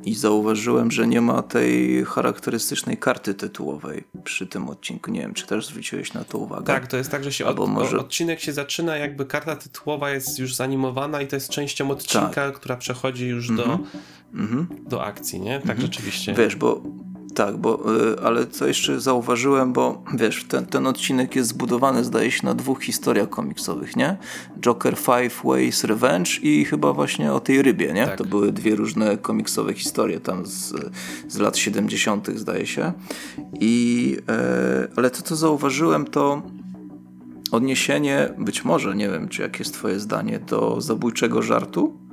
i 0.04 0.14
zauważyłem, 0.14 0.90
że 0.90 1.06
nie 1.06 1.20
ma 1.20 1.42
tej 1.42 2.04
charakterystycznej 2.04 2.96
karty 2.96 3.34
tytułowej 3.34 4.04
przy 4.24 4.46
tym 4.46 4.68
odcinku. 4.68 5.10
Nie 5.10 5.20
wiem, 5.20 5.34
czy 5.34 5.46
też 5.46 5.66
zwróciłeś 5.66 6.12
na 6.12 6.24
to 6.24 6.38
uwagę? 6.38 6.64
Tak, 6.64 6.86
to 6.86 6.96
jest 6.96 7.10
tak, 7.10 7.24
że 7.24 7.32
się 7.32 7.46
od, 7.46 7.68
może... 7.68 7.98
odcinek 7.98 8.40
się 8.40 8.52
zaczyna, 8.52 8.96
jakby 8.96 9.26
karta 9.26 9.56
tytułowa 9.56 10.10
jest 10.10 10.38
już 10.38 10.54
zanimowana 10.54 11.22
i 11.22 11.26
to 11.26 11.36
jest 11.36 11.48
częścią 11.48 11.90
odcinka, 11.90 12.28
tak. 12.28 12.54
która 12.54 12.76
przechodzi 12.76 13.26
już 13.26 13.50
mm 13.50 13.60
-hmm. 13.60 13.66
do, 13.66 13.78
mm 14.34 14.48
-hmm. 14.48 14.88
do 14.88 15.04
akcji, 15.04 15.40
nie? 15.40 15.58
Tak, 15.58 15.64
mm 15.64 15.78
-hmm. 15.78 15.82
rzeczywiście. 15.82 16.34
Wiesz, 16.34 16.56
bo 16.56 16.82
tak, 17.34 17.56
bo, 17.56 17.96
y, 17.96 18.20
ale 18.22 18.46
co 18.46 18.66
jeszcze 18.66 19.00
zauważyłem, 19.00 19.72
bo 19.72 20.02
wiesz, 20.14 20.44
ten, 20.44 20.66
ten 20.66 20.86
odcinek 20.86 21.36
jest 21.36 21.48
zbudowany 21.48 22.04
zdaje 22.04 22.30
się 22.30 22.46
na 22.46 22.54
dwóch 22.54 22.82
historiach 22.82 23.28
komiksowych, 23.28 23.96
nie? 23.96 24.16
Joker 24.60 24.96
Five 24.96 25.44
Ways 25.44 25.84
Revenge 25.84 26.30
i 26.42 26.64
chyba 26.64 26.92
właśnie 26.92 27.32
o 27.32 27.40
tej 27.40 27.62
rybie, 27.62 27.92
nie? 27.92 28.06
Tak. 28.06 28.18
To 28.18 28.24
były 28.24 28.52
dwie 28.52 28.76
różne 28.76 29.16
komiksowe 29.16 29.74
historie 29.74 30.20
tam 30.20 30.46
z, 30.46 30.74
z 31.28 31.38
lat 31.38 31.56
70. 31.56 32.28
zdaje 32.34 32.66
się. 32.66 32.92
I, 33.60 34.16
e, 34.28 34.88
ale 34.96 35.10
to 35.10 35.22
co 35.22 35.36
zauważyłem 35.36 36.04
to 36.04 36.42
odniesienie, 37.50 38.34
być 38.38 38.64
może, 38.64 38.94
nie 38.94 39.10
wiem 39.10 39.28
czy 39.28 39.42
jakie 39.42 39.58
jest 39.58 39.74
twoje 39.74 40.00
zdanie, 40.00 40.38
do 40.38 40.80
zabójczego 40.80 41.42
żartu, 41.42 42.03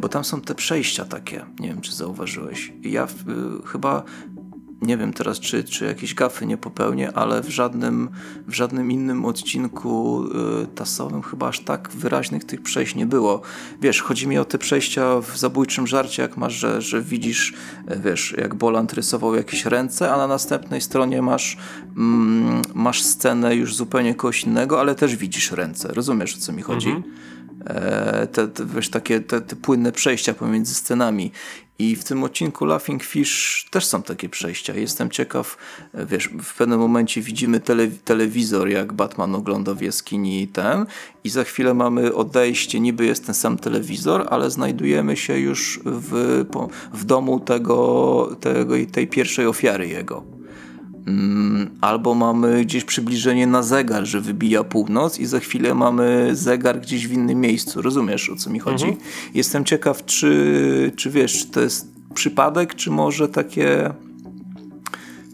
bo 0.00 0.08
tam 0.08 0.24
są 0.24 0.40
te 0.40 0.54
przejścia 0.54 1.04
takie, 1.04 1.46
nie 1.60 1.68
wiem 1.68 1.80
czy 1.80 1.94
zauważyłeś. 1.94 2.72
Ja 2.82 3.04
y, 3.04 3.66
chyba 3.66 4.04
nie 4.82 4.96
wiem 4.96 5.12
teraz, 5.12 5.40
czy, 5.40 5.64
czy 5.64 5.84
jakieś 5.84 6.14
gafy 6.14 6.46
nie 6.46 6.56
popełnię, 6.56 7.12
ale 7.14 7.42
w 7.42 7.48
żadnym, 7.48 8.08
w 8.46 8.54
żadnym 8.54 8.90
innym 8.90 9.24
odcinku 9.24 10.24
y, 10.62 10.66
tasowym 10.66 11.22
chyba 11.22 11.48
aż 11.48 11.60
tak 11.60 11.90
wyraźnych 11.94 12.44
tych 12.44 12.62
przejść 12.62 12.94
nie 12.94 13.06
było. 13.06 13.40
Wiesz, 13.80 14.02
chodzi 14.02 14.28
mi 14.28 14.38
o 14.38 14.44
te 14.44 14.58
przejścia 14.58 15.20
w 15.20 15.38
zabójczym 15.38 15.86
żarcie, 15.86 16.22
jak 16.22 16.36
masz, 16.36 16.54
że, 16.54 16.82
że 16.82 17.02
widzisz, 17.02 17.54
e, 17.86 17.98
wiesz, 17.98 18.34
jak 18.38 18.54
Boland 18.54 18.92
rysował 18.92 19.34
jakieś 19.34 19.66
ręce, 19.66 20.12
a 20.12 20.16
na 20.16 20.26
następnej 20.26 20.80
stronie 20.80 21.22
masz, 21.22 21.58
mm, 21.96 22.62
masz 22.74 23.02
scenę 23.02 23.54
już 23.56 23.76
zupełnie 23.76 24.14
kogoś 24.14 24.44
innego, 24.44 24.80
ale 24.80 24.94
też 24.94 25.16
widzisz 25.16 25.52
ręce. 25.52 25.88
Rozumiesz, 25.94 26.36
o 26.36 26.40
co 26.40 26.52
mi 26.52 26.62
chodzi? 26.62 26.90
Mhm. 26.90 27.14
E, 27.66 28.26
te, 28.26 28.48
te, 28.48 28.66
wiesz, 28.66 28.88
takie 28.88 29.20
te, 29.20 29.40
te 29.40 29.56
płynne 29.56 29.92
przejścia 29.92 30.34
pomiędzy 30.34 30.74
scenami. 30.74 31.32
I 31.78 31.96
w 31.96 32.04
tym 32.04 32.24
odcinku 32.24 32.64
Laughing 32.64 33.02
Fish 33.02 33.66
też 33.70 33.86
są 33.86 34.02
takie 34.02 34.28
przejścia. 34.28 34.74
Jestem 34.74 35.10
ciekaw, 35.10 35.56
e, 35.94 36.06
wiesz, 36.06 36.28
w 36.42 36.56
pewnym 36.56 36.80
momencie 36.80 37.20
widzimy 37.20 37.60
tele, 37.60 37.88
telewizor, 38.04 38.68
jak 38.68 38.92
Batman 38.92 39.34
ogląda 39.34 39.74
w 39.74 39.82
jaskini 39.82 40.48
ten 40.48 40.86
i 41.24 41.28
za 41.28 41.44
chwilę 41.44 41.74
mamy 41.74 42.14
odejście, 42.14 42.80
niby 42.80 43.06
jest 43.06 43.26
ten 43.26 43.34
sam 43.34 43.58
telewizor, 43.58 44.26
ale 44.30 44.50
znajdujemy 44.50 45.16
się 45.16 45.38
już 45.38 45.80
w, 45.84 46.44
w 46.92 47.04
domu 47.04 47.40
tego, 47.40 48.36
tego, 48.40 48.74
tej 48.92 49.08
pierwszej 49.08 49.46
ofiary 49.46 49.88
jego. 49.88 50.39
Mm, 51.06 51.70
albo 51.80 52.14
mamy 52.14 52.64
gdzieś 52.64 52.84
przybliżenie 52.84 53.46
na 53.46 53.62
zegar, 53.62 54.06
że 54.06 54.20
wybija 54.20 54.64
północ 54.64 55.18
i 55.18 55.26
za 55.26 55.40
chwilę 55.40 55.74
mamy 55.74 56.30
zegar 56.32 56.80
gdzieś 56.80 57.08
w 57.08 57.12
innym 57.12 57.40
miejscu. 57.40 57.82
Rozumiesz, 57.82 58.30
o 58.30 58.36
co 58.36 58.50
mi 58.50 58.58
chodzi? 58.58 58.84
Mhm. 58.84 59.02
Jestem 59.34 59.64
ciekaw, 59.64 60.04
czy, 60.04 60.92
czy 60.96 61.10
wiesz, 61.10 61.38
czy 61.38 61.46
to 61.46 61.60
jest 61.60 61.88
przypadek, 62.14 62.74
czy 62.74 62.90
może 62.90 63.28
takie 63.28 63.94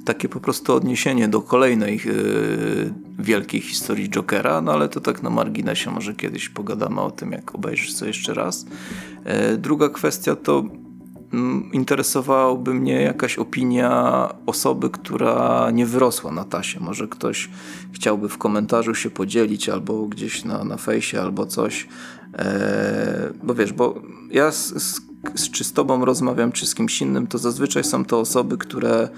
takie 0.05 0.29
po 0.29 0.41
prostu 0.41 0.75
odniesienie 0.75 1.29
do 1.29 1.43
kolejnej 1.43 2.01
yy, 2.05 2.95
wielkiej 3.19 3.61
historii 3.61 4.11
Jokera, 4.11 4.61
no 4.61 4.73
ale 4.73 4.89
to 4.89 5.01
tak 5.01 5.23
na 5.23 5.31
marginesie, 5.31 5.91
może 5.91 6.15
kiedyś 6.15 6.49
pogadamy 6.49 7.01
o 7.01 7.11
tym, 7.11 7.33
jak 7.33 7.55
obejrzysz 7.55 7.95
co 7.95 8.07
jeszcze 8.07 8.35
raz. 8.35 8.67
Yy, 9.51 9.59
druga 9.59 9.89
kwestia 9.89 10.37
to 10.37 10.65
interesowałaby 11.73 12.75
mnie 12.75 13.03
jakaś 13.03 13.39
opinia 13.39 14.29
osoby, 14.47 14.91
która 14.91 15.71
nie 15.71 15.87
wyrosła 15.87 16.33
na 16.33 16.45
tasie. 16.45 16.81
Może 16.81 17.09
ktoś 17.09 17.51
chciałby 17.93 18.29
w 18.29 18.39
komentarzu 18.39 18.95
się 18.95 19.11
podzielić 19.11 19.69
albo 19.69 20.07
gdzieś 20.07 20.45
na, 20.45 20.65
na 20.65 20.77
fejsie 20.77 21.21
albo 21.21 21.47
coś. 21.47 21.89
E, 22.39 23.33
bo 23.43 23.55
wiesz, 23.55 23.73
bo 23.73 24.03
ja 24.31 24.53
z, 24.53 24.83
z, 24.83 25.01
z, 25.35 25.51
czy 25.51 25.65
z 25.65 25.73
tobą 25.73 26.05
rozmawiam, 26.05 26.53
czy 26.53 26.67
z 26.67 26.75
kimś 26.75 27.03
innym, 27.03 27.27
to 27.27 27.39
zazwyczaj 27.39 27.85
są 27.85 28.05
to 28.05 28.21
osoby, 28.21 28.59
które 28.59 29.09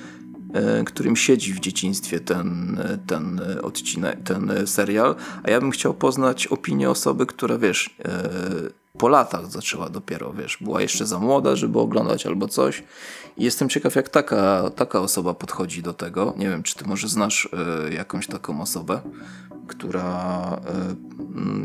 e, 0.55 0.85
którym 0.85 1.17
siedzi 1.17 1.55
w 1.55 1.61
dzieciństwie 1.61 2.21
ten, 2.21 2.79
ten 3.07 3.41
odcinek, 3.63 4.23
ten 4.25 4.53
serial, 4.67 5.15
a 5.43 5.51
ja 5.51 5.61
bym 5.61 5.71
chciał 5.71 5.95
poznać 5.95 6.47
opinię 6.47 6.91
osoby, 6.91 7.27
która 7.27 7.59
wiesz, 7.59 7.97
e, 8.05 8.78
po 8.99 9.09
latach 9.09 9.51
zaczęła 9.51 9.89
dopiero, 9.89 10.33
wiesz, 10.33 10.59
była 10.61 10.83
jeszcze 10.83 11.07
za 11.07 11.19
młoda, 11.19 11.57
żeby 11.57 11.79
oglądać 11.79 12.27
albo 12.27 12.49
coś. 12.49 12.83
I 13.37 13.45
jestem 13.45 13.69
ciekaw, 13.69 13.97
jak 13.97 14.09
taka, 14.09 14.71
taka 14.71 15.01
osoba 15.01 15.35
podchodzi 15.35 15.83
do 15.83 15.93
tego. 15.93 16.35
Nie 16.37 16.49
wiem, 16.49 16.63
czy 16.63 16.75
ty 16.75 16.85
może 16.89 17.09
znasz 17.09 17.49
y, 17.91 17.95
jakąś 17.95 18.27
taką 18.27 18.61
osobę, 18.61 19.01
która 19.67 20.61
y, 20.93 20.97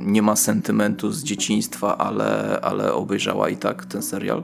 nie 0.05 0.21
ma 0.21 0.35
sentymentu 0.35 1.11
z 1.11 1.23
dzieciństwa, 1.23 1.97
ale, 1.97 2.59
ale 2.61 2.93
obejrzała 2.93 3.49
i 3.49 3.57
tak 3.57 3.85
ten 3.85 4.01
serial. 4.01 4.43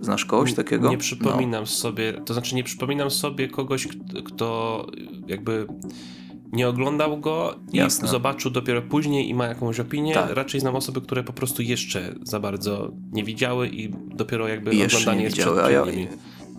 Znasz 0.00 0.24
kogoś 0.24 0.54
takiego? 0.54 0.88
Nie 0.88 0.98
przypominam 0.98 1.62
no. 1.62 1.66
sobie, 1.66 2.12
to 2.12 2.34
znaczy 2.34 2.54
nie 2.54 2.64
przypominam 2.64 3.10
sobie 3.10 3.48
kogoś, 3.48 3.88
kto 4.24 4.86
jakby 5.26 5.66
nie 6.54 6.68
oglądał 6.68 7.20
go 7.20 7.54
i 7.72 7.76
Jasne. 7.76 8.08
zobaczył 8.08 8.50
dopiero 8.50 8.82
później 8.82 9.28
i 9.28 9.34
ma 9.34 9.46
jakąś 9.46 9.80
opinię. 9.80 10.14
Tak. 10.14 10.30
Raczej 10.30 10.60
znam 10.60 10.76
osoby, 10.76 11.00
które 11.00 11.22
po 11.22 11.32
prostu 11.32 11.62
jeszcze 11.62 12.14
za 12.22 12.40
bardzo 12.40 12.92
nie 13.12 13.24
widziały 13.24 13.68
i 13.68 13.90
dopiero 14.14 14.48
jakby 14.48 14.74
I 14.74 14.84
oglądanie 14.84 15.18
nie 15.18 15.24
jest 15.24 15.36
przed, 15.36 15.52
przed 15.54 15.86
nimi. 15.86 16.08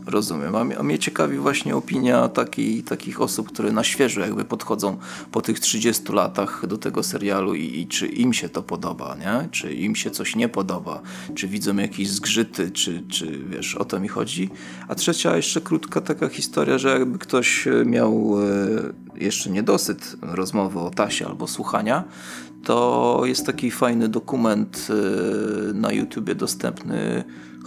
Rozumiem. 0.07 0.55
A 0.55 0.83
mnie, 0.83 0.99
ciekawi 0.99 1.37
właśnie 1.37 1.75
opinia 1.75 2.27
taki, 2.27 2.83
takich 2.83 3.21
osób, 3.21 3.47
które 3.47 3.71
na 3.71 3.83
świeżo 3.83 4.21
jakby 4.21 4.45
podchodzą 4.45 4.97
po 5.31 5.41
tych 5.41 5.59
30 5.59 6.13
latach 6.13 6.67
do 6.67 6.77
tego 6.77 7.03
serialu 7.03 7.55
i, 7.55 7.79
i, 7.79 7.87
czy 7.87 8.07
im 8.07 8.33
się 8.33 8.49
to 8.49 8.63
podoba, 8.63 9.15
nie? 9.15 9.49
Czy 9.51 9.73
im 9.73 9.95
się 9.95 10.11
coś 10.11 10.35
nie 10.35 10.49
podoba, 10.49 11.01
czy 11.35 11.47
widzą 11.47 11.75
jakieś 11.75 12.09
zgrzyty, 12.09 12.71
czy, 12.71 13.03
czy 13.09 13.39
wiesz, 13.49 13.75
o 13.75 13.85
to 13.85 13.99
mi 13.99 14.07
chodzi. 14.07 14.49
A 14.87 14.95
trzecia 14.95 15.35
jeszcze 15.35 15.61
krótka 15.61 16.01
taka 16.01 16.29
historia, 16.29 16.77
że 16.77 16.89
jakby 16.89 17.19
ktoś 17.19 17.67
miał 17.85 18.35
e, 19.17 19.23
jeszcze 19.23 19.49
niedosyt 19.49 20.15
rozmowy 20.21 20.79
o 20.79 20.89
tasie 20.89 21.25
albo 21.25 21.47
słuchania, 21.47 22.03
to 22.63 23.21
jest 23.25 23.45
taki 23.45 23.71
fajny 23.71 24.09
dokument 24.09 24.87
e, 24.89 25.73
na 25.73 25.91
YouTubie 25.91 26.35
dostępny 26.35 27.23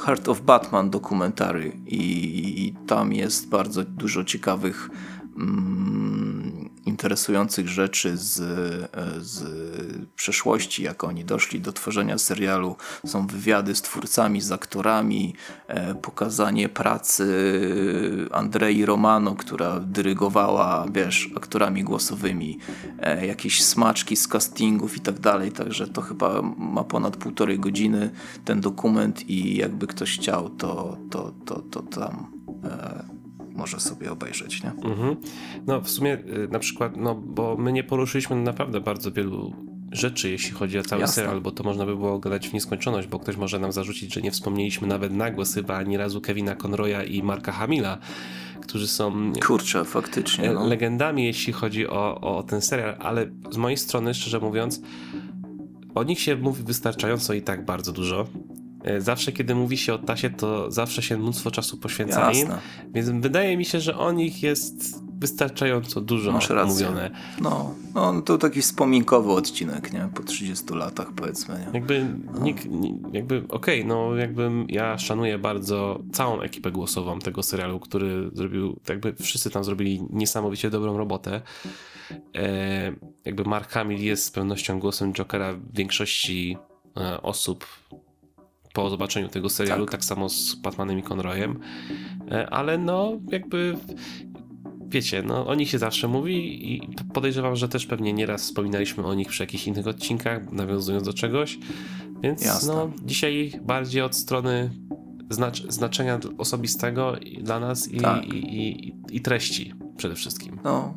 Heart 0.07 0.29
of 0.29 0.41
Batman 0.41 0.91
dokumentary 0.91 1.73
i, 1.87 2.75
tam 2.87 3.13
jest 3.13 3.49
bardzo 3.49 3.85
dużo 3.85 4.25
ciekawych 4.25 4.91
mm, 5.39 6.69
interesujących 6.87 7.69
rzeczy 7.69 8.17
z, 8.17 8.35
z 9.19 9.45
przeszłości, 10.17 10.83
jak 10.83 11.05
oni 11.05 11.25
doszli 11.25 11.61
do 11.61 11.73
tworzenia 11.73 12.19
serialu. 12.19 12.77
Są 13.07 13.27
wywiady 13.27 13.75
z 13.75 13.83
twórcami, 13.83 14.41
z 14.41 14.53
aktorami, 14.53 15.35
e, 15.67 15.95
pokazanie 15.95 16.69
pracy 16.69 17.27
Andrei 18.33 18.85
Romano, 18.85 19.35
która 19.35 19.81
dyrygowała, 19.81 20.87
wiesz, 20.93 21.31
aktorami 21.37 21.85
głosowymi, 21.85 22.59
e, 22.99 23.27
jakieś 23.27 23.65
smaczki 23.65 24.17
z 24.17 24.29
castingów 24.29 24.97
i 24.97 25.01
tak 25.01 25.21
dalej. 25.21 25.53
Także 25.53 25.87
to 25.87 26.01
chyba 26.01 26.43
ma 26.59 26.85
ponad 26.85 27.17
półtorej 27.17 27.59
godziny 27.59 28.11
ten 28.45 28.61
dokument 28.61 29.31
i 29.31 29.57
jakby 29.57 29.87
ktoś 29.87 30.19
chciał, 30.19 30.51
to, 30.51 30.97
to, 31.11 31.33
to, 31.45 31.63
to 31.71 31.83
tam 31.83 32.27
e, 32.65 33.18
może 33.59 33.81
sobie 33.81 34.13
obejrzeć, 34.13 34.63
nie? 34.63 34.71
Mhm. 34.71 35.17
No 35.67 35.81
w 35.81 35.91
sumie 35.91 36.15
y, 36.15 36.49
na 36.51 36.59
przykład, 36.59 36.97
no 36.97 37.15
bo 37.15 37.57
my 37.57 37.73
nie 37.73 37.85
poruszyliśmy 37.85 38.37
naprawdę 38.37 38.81
bardzo 38.81 39.13
wielu 39.13 39.53
rzeczy, 39.93 40.31
jeśli 40.31 40.51
chodzi 40.51 40.79
o 40.79 40.83
cały 40.83 41.01
Jasne. 41.01 41.15
serial, 41.15 41.41
bo 41.41 41.51
to 41.51 41.65
można 41.65 41.87
by 41.87 41.97
było 41.97 42.19
gadać 42.19 42.49
w 42.49 42.53
nieskończoność, 42.53 43.09
bo 43.09 43.19
ktoś 43.19 43.37
może 43.37 43.59
nam 43.59 43.73
zarzucić, 43.73 44.15
że 44.15 44.21
nie 44.23 44.31
wspomnieliśmy 44.31 44.89
nawet 44.89 45.13
na 45.13 45.31
głos 45.31 45.55
chyba 45.55 45.77
ani 45.77 45.97
razu 45.97 46.21
Kevina 46.21 46.55
Conroya 46.55 47.05
i 47.09 47.23
Marka 47.23 47.53
Hamila, 47.53 47.99
którzy 48.61 48.89
są 48.89 49.33
Kurczę, 49.47 49.85
faktycznie, 49.85 50.53
no. 50.53 50.67
legendami, 50.67 51.25
jeśli 51.25 51.53
chodzi 51.53 51.89
o, 51.89 52.21
o 52.21 52.43
ten 52.43 52.61
serial, 52.61 52.97
ale 53.01 53.31
z 53.51 53.57
mojej 53.57 53.77
strony, 53.77 54.15
szczerze 54.15 54.41
mówiąc, 54.41 54.81
o 55.95 56.03
nich 56.03 56.21
się 56.21 56.37
mówi 56.37 56.63
wystarczająco 56.63 57.35
i 57.35 57.43
tak 57.43 57.65
bardzo 57.65 57.93
dużo. 57.93 58.27
E, 58.89 59.01
zawsze, 59.01 59.33
kiedy 59.33 59.55
mówi 59.55 59.79
się 59.79 59.95
o 59.95 59.99
Tasie, 59.99 60.31
to 60.31 60.71
zawsze 60.71 61.03
się 61.03 61.19
mnóstwo 61.19 61.51
czasu 61.51 61.77
poświęca 61.77 62.33
im, 62.33 62.49
więc 62.95 63.11
wydaje 63.11 63.57
mi 63.57 63.65
się, 63.65 63.81
że 63.81 63.99
o 63.99 64.13
nich 64.13 64.43
jest 64.43 65.09
wystarczająco 65.19 66.01
dużo 66.01 66.33
Masz 66.33 66.51
rację. 66.51 66.73
mówione. 66.73 67.11
No, 67.41 67.75
no, 67.95 68.23
to 68.23 68.39
taki 68.39 68.63
wspominkowy 68.63 69.33
odcinek, 69.33 69.93
nie? 69.93 70.09
Po 70.15 70.23
30 70.23 70.75
latach 70.75 71.13
powiedzmy, 71.17 71.59
nie? 71.59 71.71
Jakby, 71.73 72.07
no. 72.35 72.41
nikt, 72.41 72.67
jakby 73.13 73.39
okej, 73.49 73.81
okay, 73.81 73.85
no 73.85 74.17
jakby 74.17 74.51
ja 74.69 74.99
szanuję 74.99 75.39
bardzo 75.39 76.03
całą 76.13 76.41
ekipę 76.41 76.71
głosową 76.71 77.19
tego 77.19 77.43
serialu, 77.43 77.81
który 77.81 78.31
zrobił, 78.33 78.81
jakby 78.89 79.15
wszyscy 79.15 79.51
tam 79.51 79.65
zrobili 79.65 80.03
niesamowicie 80.11 80.71
dobrą 80.71 80.99
robotę. 80.99 81.43
E, 82.37 82.93
jakby 83.25 83.45
Mark 83.45 83.71
Hamill 83.71 84.01
jest 84.01 84.25
z 84.25 84.31
pewnością 84.31 84.81
głosem 84.81 85.13
Jokera 85.13 85.53
w 85.53 85.77
większości 85.77 86.57
e, 86.97 87.23
osób 87.23 87.67
po 88.73 88.91
zobaczeniu 88.91 89.29
tego 89.29 89.49
serialu, 89.49 89.85
tak, 89.85 89.93
tak 89.93 90.05
samo 90.05 90.29
z 90.29 90.55
Batmanem 90.55 90.99
i 90.99 91.03
Conroyem, 91.03 91.61
e, 92.31 92.51
ale 92.51 92.79
no 92.79 93.13
jakby 93.29 93.77
wiecie, 94.89 95.23
no 95.23 95.47
o 95.47 95.55
nich 95.55 95.71
się 95.71 95.79
zawsze 95.79 96.09
mówi 96.09 96.73
i 96.75 96.89
podejrzewam, 97.15 97.57
że 97.57 97.69
też 97.69 97.87
pewnie 97.87 98.13
nieraz 98.13 98.43
wspominaliśmy 98.43 99.07
o 99.07 99.15
nich 99.15 99.29
przy 99.29 99.43
jakichś 99.43 99.67
innych 99.67 99.87
odcinkach, 99.87 100.53
nawiązując 100.53 101.07
do 101.07 101.13
czegoś, 101.13 101.59
więc 102.23 102.45
Jasne. 102.45 102.75
no 102.75 102.91
dzisiaj 103.05 103.53
bardziej 103.63 104.03
od 104.03 104.17
strony 104.17 104.71
znacz 105.31 105.73
znaczenia 105.73 106.21
osobistego 106.39 107.17
dla 107.41 107.61
nas 107.61 107.89
i, 107.89 108.01
tak. 108.01 108.25
i, 108.25 108.37
i, 108.37 108.95
i, 109.11 109.21
treści 109.21 109.75
przede 109.97 110.15
wszystkim. 110.15 110.59
No, 110.65 110.95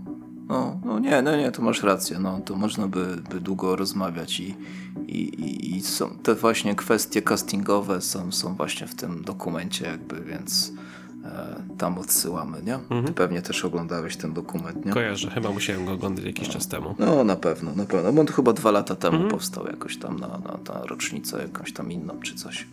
no, 0.51 0.79
no 0.85 0.99
nie, 0.99 1.21
no 1.21 1.35
nie, 1.35 1.51
to 1.51 1.61
masz 1.61 1.83
rację, 1.83 2.19
no 2.19 2.39
to 2.45 2.55
można 2.55 2.87
by, 2.87 3.17
by 3.29 3.39
długo 3.39 3.75
rozmawiać 3.75 4.39
i, 4.39 4.55
i, 5.07 5.77
i 5.77 5.81
są 5.81 6.09
te 6.09 6.35
właśnie 6.35 6.75
kwestie 6.75 7.21
castingowe 7.21 8.01
są, 8.01 8.31
są 8.31 8.55
właśnie 8.55 8.87
w 8.87 8.95
tym 8.95 9.23
dokumencie 9.23 9.85
jakby, 9.85 10.21
więc 10.21 10.73
e, 11.25 11.55
tam 11.77 11.97
odsyłamy, 11.97 12.61
nie? 12.63 12.75
Mhm. 12.75 13.05
Ty 13.05 13.13
pewnie 13.13 13.41
też 13.41 13.65
oglądałeś 13.65 14.17
ten 14.17 14.33
dokument, 14.33 14.85
nie? 14.85 14.91
Kojarzę, 14.91 15.29
chyba 15.29 15.51
musiałem 15.51 15.85
go 15.85 15.91
oglądać 15.91 16.25
jakiś 16.25 16.49
czas 16.49 16.67
temu. 16.67 16.95
No 16.99 17.23
na 17.23 17.35
pewno, 17.35 17.75
na 17.75 17.85
pewno, 17.85 18.13
bo 18.13 18.21
on 18.21 18.27
chyba 18.27 18.53
dwa 18.53 18.71
lata 18.71 18.95
temu 18.95 19.15
mhm. 19.15 19.31
powstał 19.31 19.67
jakoś 19.67 19.97
tam 19.97 20.19
na, 20.19 20.27
na, 20.27 20.59
na 20.73 20.85
rocznicę 20.85 21.41
jakąś 21.41 21.73
tam 21.73 21.91
inną 21.91 22.19
czy 22.19 22.35
coś. 22.35 22.67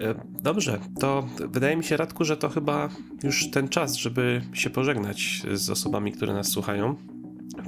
E, 0.00 0.14
dobrze, 0.42 0.78
to 1.00 1.28
wydaje 1.48 1.76
mi 1.76 1.84
się, 1.84 1.96
Radku, 1.96 2.24
że 2.24 2.36
to 2.36 2.48
chyba 2.48 2.88
już 3.22 3.50
ten 3.50 3.68
czas, 3.68 3.96
żeby 3.96 4.42
się 4.52 4.70
pożegnać 4.70 5.42
z 5.54 5.70
osobami, 5.70 6.12
które 6.12 6.34
nas 6.34 6.48
słuchają. 6.48 6.96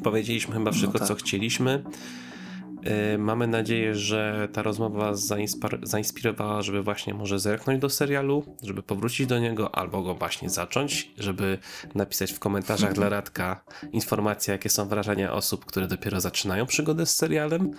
Powiedzieliśmy 0.03 0.55
chyba 0.55 0.73
wszystko, 0.73 0.93
no 0.93 0.99
tak. 0.99 1.09
co 1.09 1.15
chcieliśmy. 1.15 1.85
E, 2.85 3.19
mamy 3.19 3.47
nadzieję, 3.47 3.95
że 3.95 4.49
ta 4.53 4.63
rozmowa 4.63 5.13
zainspirowała, 5.83 6.63
żeby 6.63 6.83
właśnie 6.83 7.15
może 7.15 7.39
zerknąć 7.39 7.81
do 7.81 7.91
serialu, 7.91 8.45
żeby 8.63 8.83
powrócić 8.83 9.27
do 9.27 9.39
niego, 9.39 9.75
albo 9.75 10.03
go 10.03 10.15
właśnie 10.15 10.51
zacząć, 10.51 11.11
żeby 11.19 11.59
napisać 11.95 12.33
w 12.33 12.39
komentarzach 12.39 12.93
dla 12.93 13.09
Radka 13.19 13.65
informacje, 13.93 14.53
jakie 14.53 14.69
są 14.69 14.89
wrażenia 14.89 15.33
osób, 15.33 15.65
które 15.65 15.87
dopiero 15.87 16.21
zaczynają 16.21 16.67
przygodę 16.67 17.07
z 17.07 17.17
serialem. 17.17 17.71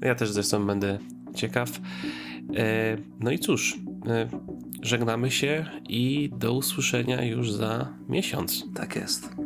Ja 0.00 0.14
też 0.14 0.30
zresztą 0.30 0.66
będę 0.66 0.98
ciekaw. 1.34 1.70
E, 2.56 2.96
no 3.20 3.30
i 3.30 3.38
cóż, 3.38 3.78
e, 4.06 4.28
żegnamy 4.82 5.30
się 5.30 5.66
i 5.88 6.30
do 6.36 6.52
usłyszenia 6.52 7.24
już 7.24 7.52
za 7.52 7.94
miesiąc. 8.08 8.64
Tak 8.74 8.96
jest. 8.96 9.36